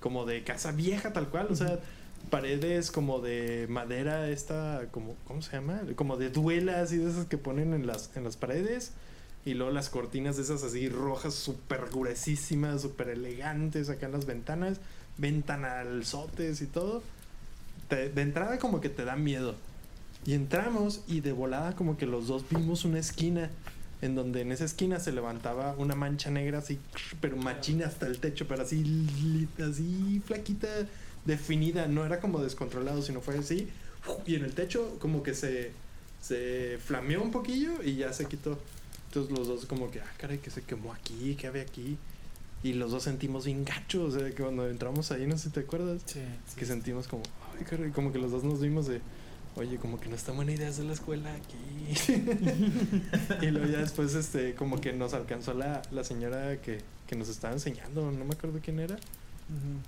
como 0.00 0.26
de 0.26 0.44
casa 0.44 0.70
vieja 0.72 1.14
tal 1.14 1.30
cual, 1.30 1.46
o 1.48 1.56
sea, 1.56 1.78
paredes 2.28 2.90
como 2.90 3.20
de 3.20 3.68
madera 3.70 4.28
esta, 4.28 4.88
como, 4.90 5.16
¿cómo 5.26 5.40
se 5.40 5.52
llama? 5.52 5.80
Como 5.96 6.18
de 6.18 6.28
duelas 6.28 6.92
y 6.92 6.98
de 6.98 7.08
esas 7.08 7.24
que 7.24 7.38
ponen 7.38 7.72
en 7.72 7.86
las, 7.86 8.14
en 8.18 8.24
las 8.24 8.36
paredes. 8.36 8.92
Y 9.46 9.54
luego 9.54 9.72
las 9.72 9.88
cortinas 9.88 10.36
de 10.36 10.42
esas 10.42 10.62
así 10.62 10.90
rojas, 10.90 11.32
súper 11.32 11.86
gruesísimas, 11.90 12.82
súper 12.82 13.08
elegantes 13.08 13.88
acá 13.88 14.04
en 14.04 14.12
las 14.12 14.26
ventanas, 14.26 14.78
ventanalzotes 15.16 16.60
y 16.60 16.66
todo. 16.66 17.02
Te- 17.88 18.08
de 18.10 18.22
entrada 18.22 18.58
como 18.58 18.80
que 18.80 18.88
te 18.88 19.04
da 19.04 19.16
miedo. 19.16 19.54
Y 20.26 20.32
entramos 20.34 21.02
y 21.06 21.20
de 21.20 21.32
volada 21.32 21.74
como 21.76 21.96
que 21.98 22.06
los 22.06 22.26
dos 22.28 22.44
vimos 22.48 22.84
una 22.84 22.98
esquina 22.98 23.50
en 24.00 24.14
donde 24.14 24.40
en 24.42 24.52
esa 24.52 24.64
esquina 24.64 24.98
se 25.00 25.12
levantaba 25.12 25.74
una 25.78 25.94
mancha 25.94 26.30
negra 26.30 26.58
así, 26.58 26.78
pero 27.20 27.36
machina 27.36 27.86
hasta 27.86 28.06
el 28.06 28.18
techo, 28.18 28.46
pero 28.48 28.62
así, 28.62 29.48
así 29.58 30.22
flaquita, 30.26 30.68
definida. 31.24 31.86
No 31.88 32.04
era 32.04 32.20
como 32.20 32.42
descontrolado, 32.42 33.02
sino 33.02 33.20
fue 33.20 33.38
así. 33.38 33.68
Y 34.26 34.34
en 34.34 34.44
el 34.44 34.52
techo 34.54 34.98
como 34.98 35.22
que 35.22 35.34
se, 35.34 35.72
se 36.20 36.78
flameó 36.84 37.22
un 37.22 37.30
poquillo 37.30 37.82
y 37.82 37.96
ya 37.96 38.12
se 38.12 38.26
quitó. 38.26 38.58
Entonces 39.08 39.36
los 39.38 39.46
dos 39.46 39.66
como 39.66 39.90
que, 39.90 40.00
ah, 40.00 40.12
caray, 40.18 40.38
que 40.38 40.50
se 40.50 40.62
quemó 40.62 40.92
aquí, 40.92 41.34
que 41.36 41.46
había 41.46 41.62
aquí. 41.62 41.96
Y 42.62 42.72
los 42.72 42.90
dos 42.90 43.02
sentimos 43.04 43.44
bien 43.44 43.64
gachos, 43.64 44.14
o 44.14 44.18
sea, 44.18 44.28
que 44.30 44.42
cuando 44.42 44.68
entramos 44.68 45.10
ahí, 45.12 45.26
no 45.26 45.36
sé 45.36 45.44
si 45.44 45.50
te 45.50 45.60
acuerdas, 45.60 46.00
Sí, 46.06 46.20
que 46.56 46.64
sentimos 46.64 47.06
como, 47.08 47.22
ay, 47.58 47.64
caray, 47.64 47.90
como 47.90 48.12
que 48.12 48.18
los 48.18 48.30
dos 48.32 48.44
nos 48.44 48.60
vimos 48.60 48.86
de, 48.86 49.00
oye, 49.56 49.76
como 49.78 49.98
que 50.00 50.08
no 50.08 50.16
está 50.16 50.32
buena 50.32 50.52
idea 50.52 50.68
hacer 50.68 50.84
la 50.84 50.92
escuela 50.94 51.32
aquí. 51.34 52.12
y 53.42 53.46
luego 53.50 53.66
ya 53.66 53.78
después, 53.78 54.14
este, 54.14 54.54
como 54.54 54.80
que 54.80 54.92
nos 54.92 55.14
alcanzó 55.14 55.54
la, 55.54 55.82
la 55.90 56.04
señora 56.04 56.60
que, 56.60 56.78
que 57.06 57.16
nos 57.16 57.28
estaba 57.28 57.52
enseñando, 57.52 58.10
no 58.10 58.24
me 58.24 58.34
acuerdo 58.34 58.58
quién 58.62 58.80
era, 58.80 58.96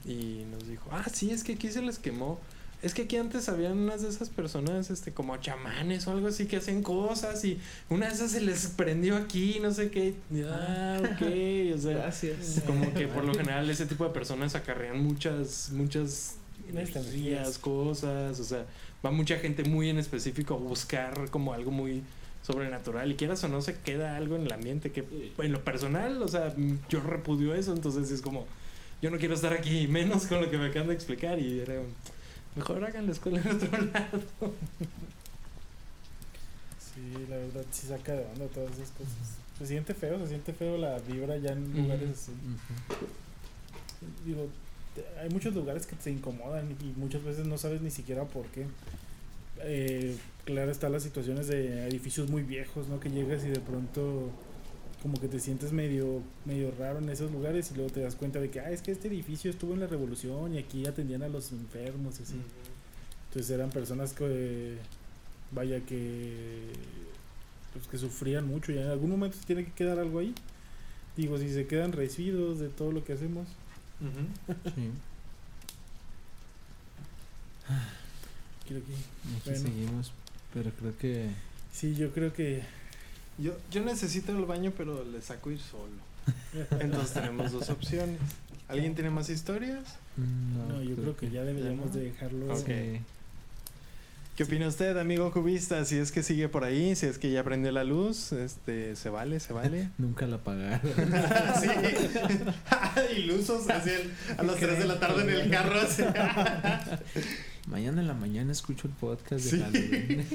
y 0.05 0.45
nos 0.51 0.69
dijo, 0.69 0.89
ah, 0.93 1.07
sí, 1.13 1.31
es 1.31 1.43
que 1.43 1.55
aquí 1.55 1.71
se 1.71 1.83
les 1.83 1.99
quemó. 1.99 2.39
Es 2.83 2.93
que 2.93 3.03
aquí 3.03 3.17
antes 3.17 3.49
habían 3.49 3.79
unas 3.79 4.03
de 4.03 4.09
esas 4.11 4.29
personas, 4.29 4.91
este, 4.91 5.11
como 5.11 5.35
chamanes 5.39 6.07
o 6.07 6.11
algo 6.11 6.29
así, 6.29 6.45
que 6.47 6.59
hacen 6.59 6.83
cosas 6.83 7.43
y 7.47 7.59
una 7.89 8.07
de 8.07 8.13
esas 8.13 8.33
se 8.33 8.43
les 8.43 8.67
prendió 8.67 9.17
aquí, 9.17 9.59
no 9.63 9.73
sé 9.73 9.91
qué. 9.91 10.15
Y, 10.31 10.43
Ah, 10.43 11.01
ok, 11.01 11.75
o 11.75 11.79
sea, 11.79 11.93
Gracias. 11.97 12.63
como 12.67 12.93
que 12.93 13.09
por 13.09 13.25
lo 13.25 13.33
general 13.39 13.69
ese 13.71 13.87
tipo 13.87 14.05
de 14.05 14.11
personas 14.11 14.55
acarrean 14.55 15.03
muchas, 15.03 15.71
muchas 15.73 16.35
energías, 16.69 17.59
cosas, 17.59 18.39
o 18.41 18.45
sea, 18.45 18.65
va 19.05 19.11
mucha 19.11 19.39
gente 19.39 19.65
muy 19.65 19.89
en 19.91 19.99
específico 19.99 20.55
a 20.55 20.59
buscar 20.59 21.31
como 21.31 21.53
algo 21.53 21.71
muy 21.71 22.03
sobrenatural 22.43 23.11
y 23.11 23.15
quieras 23.17 23.43
o 23.45 23.49
no 23.49 23.61
se 23.63 23.75
queda 23.81 24.17
algo 24.17 24.37
en 24.37 24.43
el 24.43 24.53
ambiente 24.53 24.93
que 24.93 25.05
en 25.39 25.53
lo 25.53 25.65
personal, 25.65 26.23
o 26.23 26.29
sea, 26.29 26.55
yo 26.89 27.01
repudio 27.01 27.55
eso, 27.55 27.73
entonces 27.73 28.11
es 28.11 28.23
como, 28.23 28.47
yo 29.03 29.11
no 29.11 29.19
quiero 29.19 29.35
estar 29.35 29.53
aquí, 29.53 29.89
menos 29.89 30.27
con 30.27 30.41
lo 30.41 30.51
que 30.51 30.57
me 30.59 30.67
acaban 30.67 30.89
de 30.89 30.95
explicar 30.95 31.39
y 31.41 31.61
era, 31.61 31.75
mejor 32.55 32.85
hagan 32.85 33.07
la 33.07 33.13
escuela 33.13 33.41
en 33.41 33.49
otro 33.57 33.81
lado. 33.81 34.23
Sí, 36.79 37.27
la 37.29 37.37
verdad 37.37 37.65
sí 37.71 37.87
saca 37.89 38.13
de 38.13 38.25
onda 38.25 38.47
todas 38.55 38.71
esas 38.73 38.91
cosas. 38.91 39.37
Se 39.59 39.67
siente 39.67 39.95
feo, 39.95 40.19
se 40.21 40.29
siente 40.29 40.53
feo 40.53 40.79
la 40.79 40.99
vibra 40.99 41.37
ya 41.39 41.53
en 41.53 41.73
lugares 41.77 42.11
así. 42.11 42.33
Digo, 44.25 44.43
te- 44.43 44.66
hay 45.21 45.29
muchos 45.31 45.55
lugares 45.55 45.87
que 45.87 45.97
te 45.97 46.11
incomodan 46.11 46.71
y 46.81 46.99
muchas 46.99 47.23
veces 47.25 47.47
no 47.47 47.59
sabes 47.59 47.83
ni 47.83 47.91
siquiera 47.91 48.25
por 48.25 48.47
qué. 48.47 48.67
Eh, 49.61 50.17
claro 50.45 50.71
están 50.71 50.93
las 50.93 51.03
situaciones 51.03 51.49
de 51.49 51.89
edificios 51.89 52.29
muy 52.29 52.43
viejos, 52.43 52.89
¿no? 52.89 53.01
Que 53.01 53.11
llegas 53.11 53.45
y 53.45 53.49
de 53.49 53.61
pronto 53.61 54.31
como 55.03 55.21
que 55.21 55.29
te 55.29 55.41
sientes 55.41 55.73
medio 55.73 56.23
medio 56.45 56.73
raro 56.79 56.99
en 56.99 57.09
esos 57.09 57.31
lugares 57.31 57.71
y 57.71 57.75
luego 57.75 57.93
te 57.93 58.01
das 58.01 58.17
cuenta 58.17 58.41
de 58.41 58.51
que 58.51 58.61
ah, 58.61 58.71
es 58.71 58.83
que 58.83 58.93
este 58.93 59.09
edificio 59.09 59.51
estuvo 59.51 59.75
en 59.75 59.81
la 59.81 59.87
revolución 59.87 60.55
y 60.55 60.59
aquí 60.59 60.87
atendían 60.87 61.23
a 61.23 61.29
los 61.29 61.53
enfermos 61.53 62.21
y 62.21 62.25
así. 62.25 62.41
Entonces 63.29 63.55
eran 63.55 63.71
personas 63.71 64.15
que, 64.15 64.77
vaya, 65.53 65.81
que, 65.81 66.73
pues, 67.75 67.87
que 67.87 67.99
sufrían 67.99 68.47
mucho 68.47 68.73
y 68.73 68.79
en 68.79 68.87
algún 68.87 69.11
momento 69.11 69.37
se 69.37 69.45
tiene 69.45 69.65
que 69.65 69.73
quedar 69.73 69.99
algo 69.99 70.21
ahí. 70.21 70.35
Digo, 71.17 71.37
si 71.39 71.51
se 71.51 71.67
quedan 71.67 71.93
residuos 71.93 72.59
de 72.59 72.69
todo 72.69 72.93
lo 72.93 73.05
que 73.05 73.13
hacemos. 73.13 73.47
Sí. 74.01 74.91
Creo 78.69 78.81
que, 78.85 78.93
Aquí 78.93 79.43
Bueno. 79.51 79.59
seguimos, 79.61 80.13
pero 80.53 80.71
creo 80.73 80.97
que 80.99 81.31
sí, 81.73 81.95
yo 81.95 82.13
creo 82.13 82.33
que 82.33 82.63
Yo, 83.39 83.57
yo 83.71 83.83
necesito 83.85 84.33
el 84.33 84.45
baño, 84.47 84.73
pero 84.77 85.05
le 85.05 85.21
saco 85.21 85.51
ir 85.51 85.61
solo. 85.61 85.93
Entonces 86.81 87.13
tenemos 87.13 87.53
dos 87.53 87.69
opciones. 87.69 88.19
¿Alguien 88.69 88.95
tiene 88.95 89.11
más 89.11 89.29
historias? 89.29 89.85
mm, 90.17 90.69
no, 90.69 90.83
yo 90.83 90.97
creo 90.97 91.17
que 91.17 91.31
ya 91.31 91.45
deberíamos 91.45 91.93
de 91.93 92.01
dejarlo. 92.05 92.53
Ok. 92.55 92.69
¿Qué 94.37 94.43
opina 94.45 94.69
usted, 94.69 94.99
amigo 94.99 95.33
cubista? 95.33 95.83
Si 95.87 95.97
es 95.97 96.13
que 96.13 96.23
sigue 96.23 96.49
por 96.51 96.63
ahí, 96.65 96.95
si 96.95 97.07
es 97.07 97.17
que 97.19 97.31
ya 97.31 97.43
prendió 97.43 97.73
la 97.73 97.85
luz, 97.85 98.33
este, 98.33 98.95
se 98.95 99.09
vale, 99.09 99.41
se 99.41 99.55
vale. 99.55 99.89
Nunca 99.99 100.27
la 100.27 100.37
pagaron. 100.39 100.81
sí. 101.61 101.69
Ilusos, 103.19 103.69
así 103.71 103.89
el- 103.91 104.13
a 104.39 104.43
las 104.43 104.57
3 104.57 104.79
de 104.79 104.85
la 104.87 105.01
tarde 105.01 105.23
en 105.23 105.31
el 105.31 105.51
carro. 105.51 105.81
así. 105.81 106.03
Mañana 107.67 108.03
en 108.03 108.09
la 108.09 108.15
mañana 108.15 108.53
escucho 108.53 108.89
el 108.89 108.93
podcast 108.95 109.43
de 109.47 109.51
Sí. 109.51 109.59
Halloween. 109.61 110.27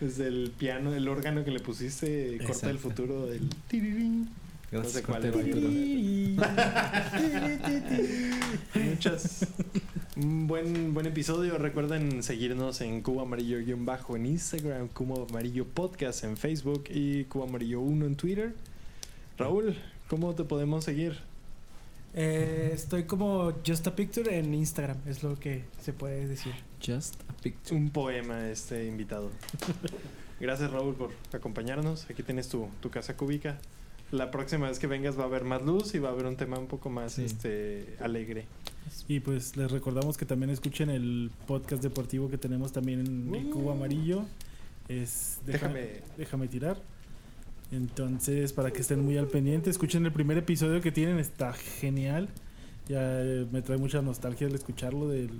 Desde 0.00 0.26
el 0.28 0.52
piano, 0.58 0.92
el 0.94 1.08
órgano 1.08 1.44
que 1.46 1.50
le 1.52 1.60
pusiste, 1.60 2.36
corta 2.46 2.68
el 2.68 2.76
Exacto. 2.76 2.78
futuro 2.78 3.26
del. 3.26 3.48
Gracias, 4.70 4.82
No 4.82 4.84
sé 4.84 5.02
cuál. 5.02 5.22
Muchas. 8.74 9.46
Un 10.16 10.46
buen, 10.46 10.94
buen 10.94 11.04
episodio. 11.04 11.58
Recuerden 11.58 12.22
seguirnos 12.22 12.80
en 12.80 13.02
Cubo 13.02 13.20
Amarillo-bajo 13.20 14.16
en 14.16 14.24
Instagram, 14.24 14.88
Cubo 14.88 15.26
Amarillo 15.28 15.66
Podcast 15.66 16.24
en 16.24 16.38
Facebook 16.38 16.84
y 16.88 17.24
Cubo 17.24 17.44
Amarillo 17.44 17.82
1 17.82 18.06
en 18.06 18.16
Twitter. 18.16 18.54
Raúl, 19.36 19.76
¿cómo 20.08 20.34
te 20.34 20.44
podemos 20.44 20.84
seguir? 20.84 21.18
Eh, 22.14 22.70
estoy 22.72 23.04
como 23.04 23.52
Just 23.66 23.86
a 23.88 23.94
Picture 23.94 24.38
en 24.38 24.54
Instagram, 24.54 24.96
es 25.06 25.22
lo 25.22 25.38
que 25.38 25.64
se 25.82 25.92
puede 25.92 26.26
decir. 26.26 26.54
Just 26.82 27.20
a 27.28 27.34
picture. 27.42 27.76
Un 27.76 27.90
poema 27.90 28.48
este 28.48 28.86
invitado. 28.86 29.30
Gracias 30.40 30.70
Raúl 30.70 30.94
por 30.94 31.10
acompañarnos. 31.30 32.08
Aquí 32.08 32.22
tienes 32.22 32.48
tu, 32.48 32.68
tu 32.80 32.88
casa 32.88 33.18
cúbica. 33.18 33.58
La 34.12 34.30
próxima 34.30 34.68
vez 34.68 34.78
que 34.78 34.86
vengas 34.86 35.18
va 35.18 35.22
a 35.22 35.26
haber 35.26 35.44
más 35.44 35.62
luz 35.62 35.94
y 35.94 35.98
va 35.98 36.10
a 36.10 36.12
haber 36.12 36.26
un 36.26 36.36
tema 36.36 36.58
un 36.58 36.66
poco 36.68 36.90
más 36.90 37.14
Sí. 37.14 37.24
este 37.24 37.96
alegre. 38.00 38.46
Y 39.08 39.18
pues 39.20 39.56
les 39.56 39.70
recordamos 39.70 40.16
que 40.16 40.24
también 40.24 40.50
escuchen 40.50 40.90
el 40.90 41.30
podcast 41.46 41.82
deportivo 41.82 42.30
que 42.30 42.38
tenemos 42.38 42.72
también 42.72 43.00
en 43.00 43.34
el 43.34 43.50
Cubo 43.50 43.72
Amarillo. 43.72 44.24
Es 44.88 45.40
Déjame. 45.44 46.02
déjame 46.16 46.46
tirar. 46.46 46.80
Entonces, 47.72 48.52
para 48.52 48.70
que 48.70 48.80
estén 48.80 49.04
muy 49.04 49.16
al 49.18 49.26
pendiente, 49.26 49.70
escuchen 49.70 50.06
el 50.06 50.12
primer 50.12 50.38
episodio 50.38 50.80
que 50.80 50.92
tienen, 50.92 51.18
está 51.18 51.52
genial. 51.52 52.28
Ya 52.88 53.00
eh, 53.22 53.46
me 53.50 53.60
trae 53.62 53.76
mucha 53.78 54.00
nostalgia 54.02 54.46
el 54.46 54.54
escucharlo. 54.54 55.08
Del, 55.08 55.30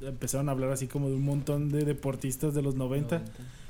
empezaron 0.00 0.48
a 0.48 0.52
hablar 0.52 0.70
así 0.70 0.86
como 0.86 1.10
de 1.10 1.16
un 1.16 1.24
montón 1.24 1.68
de 1.68 1.84
deportistas 1.84 2.54
de 2.54 2.62
los 2.62 2.74
90, 2.74 3.22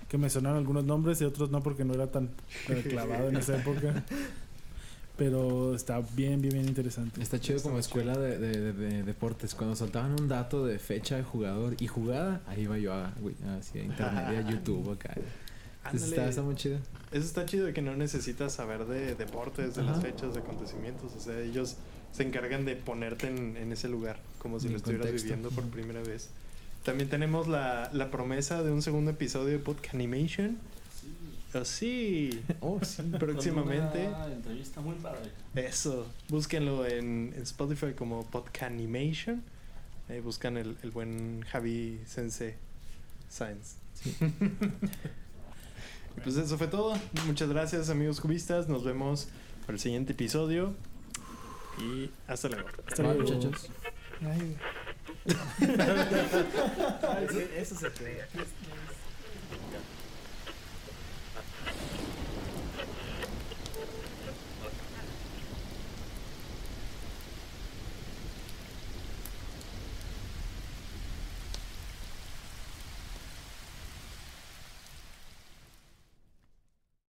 que 0.09 0.17
me 0.17 0.31
sonaron 0.31 0.59
algunos 0.59 0.85
nombres 0.85 1.21
y 1.21 1.25
otros 1.25 1.51
no 1.51 1.61
porque 1.61 1.85
no 1.85 1.93
era 1.95 2.07
tan, 2.13 2.31
tan 2.69 2.83
clavado 2.83 3.29
en 3.29 3.37
esa 3.37 3.57
época. 3.59 4.05
Pero 5.17 5.75
está 5.77 6.01
bien, 6.17 6.41
bien, 6.43 6.55
bien 6.55 6.67
interesante. 6.69 7.23
Está 7.23 7.41
chido 7.41 7.63
como 7.63 7.79
escuela 7.79 8.19
de, 8.19 8.37
de- 8.39 8.61
de- 8.61 8.73
de 8.73 9.03
deportes. 9.05 9.55
Cuando 9.55 9.77
soltaban 9.77 10.13
un 10.21 10.29
dato 10.29 10.67
de 10.67 10.79
fecha 10.81 11.17
de 11.17 11.23
jugador 11.23 11.77
y 11.79 11.87
jugada, 11.87 12.41
ahí 12.49 12.63
iba 12.63 12.79
yo 12.79 12.93
a, 12.93 13.13
güey, 13.21 13.37
así 13.59 13.79
a 13.79 13.85
internet, 13.85 14.45
a 14.45 14.51
YouTube 14.51 14.91
acá. 14.93 15.15
Entonces 15.85 16.11
está, 16.11 16.29
está 16.29 16.43
muy 16.43 16.57
chido. 16.57 16.79
Eso 17.13 17.25
está 17.27 17.47
chido 17.47 17.67
de 17.67 17.73
que 17.73 17.83
no 17.83 17.95
necesitas 17.95 18.55
saber 18.55 18.87
de 18.87 19.15
deportes, 19.15 19.77
de 19.77 19.83
las 19.85 19.99
Ajá. 19.99 20.01
fechas, 20.01 20.35
de 20.35 20.41
acontecimientos. 20.41 21.13
O 21.15 21.21
sea, 21.21 21.39
ellos 21.41 21.77
se 22.11 22.25
encargan 22.25 22.65
de 22.65 22.75
ponerte 22.75 23.29
en, 23.29 23.57
en 23.57 23.71
ese 23.71 23.89
lugar, 23.89 24.19
como 24.41 24.59
si 24.59 24.67
En 24.67 24.73
lo 24.73 24.79
estuvieras 24.79 25.07
contexto. 25.07 25.29
viviendo 25.29 25.51
por 25.51 25.65
primera 25.67 26.01
vez. 26.03 26.31
También 26.83 27.09
tenemos 27.09 27.47
la, 27.47 27.89
la 27.93 28.11
promesa 28.11 28.63
de 28.65 28.73
un 28.73 28.83
segundo 28.83 29.13
episodio 29.13 29.53
de 29.53 29.59
Podcast 29.61 29.95
Animation. 29.95 30.59
Oh, 31.55 31.65
sí. 31.65 32.43
Oh, 32.61 32.81
sí. 32.83 33.03
Próximamente. 33.19 34.09
Una 34.09 34.27
entrevista 34.27 34.81
muy 34.81 34.95
padre. 34.97 35.31
Eso. 35.55 36.07
Búsquenlo 36.29 36.85
en, 36.87 37.33
en 37.37 37.43
Spotify 37.43 37.93
como 37.95 38.25
Podcast 38.25 38.73
Animation. 38.73 39.43
Ahí 40.09 40.21
buscan 40.21 40.57
el, 40.57 40.77
el 40.83 40.91
buen 40.91 41.45
Javi 41.51 42.01
Sensei 42.07 42.55
Science. 43.31 43.77
Y 44.05 44.11
pues 46.23 46.37
eso 46.37 46.59
fue 46.59 46.67
todo. 46.67 46.99
Muchas 47.27 47.49
gracias, 47.49 47.89
amigos 47.89 48.21
cubistas. 48.21 48.69
Nos 48.69 48.85
vemos 48.85 49.29
para 49.63 49.75
el 49.75 49.81
siguiente 49.81 50.13
episodio. 50.13 50.75
Y 51.79 52.11
hasta 52.27 52.49
luego. 52.49 52.69
Hasta 52.87 53.03
Bye, 53.03 53.15
luego. 53.15 53.33
muchachos. 53.33 53.71
Ay, 54.23 54.57
Eso 57.57 57.75
se 57.77 57.91
cree. 57.91 58.25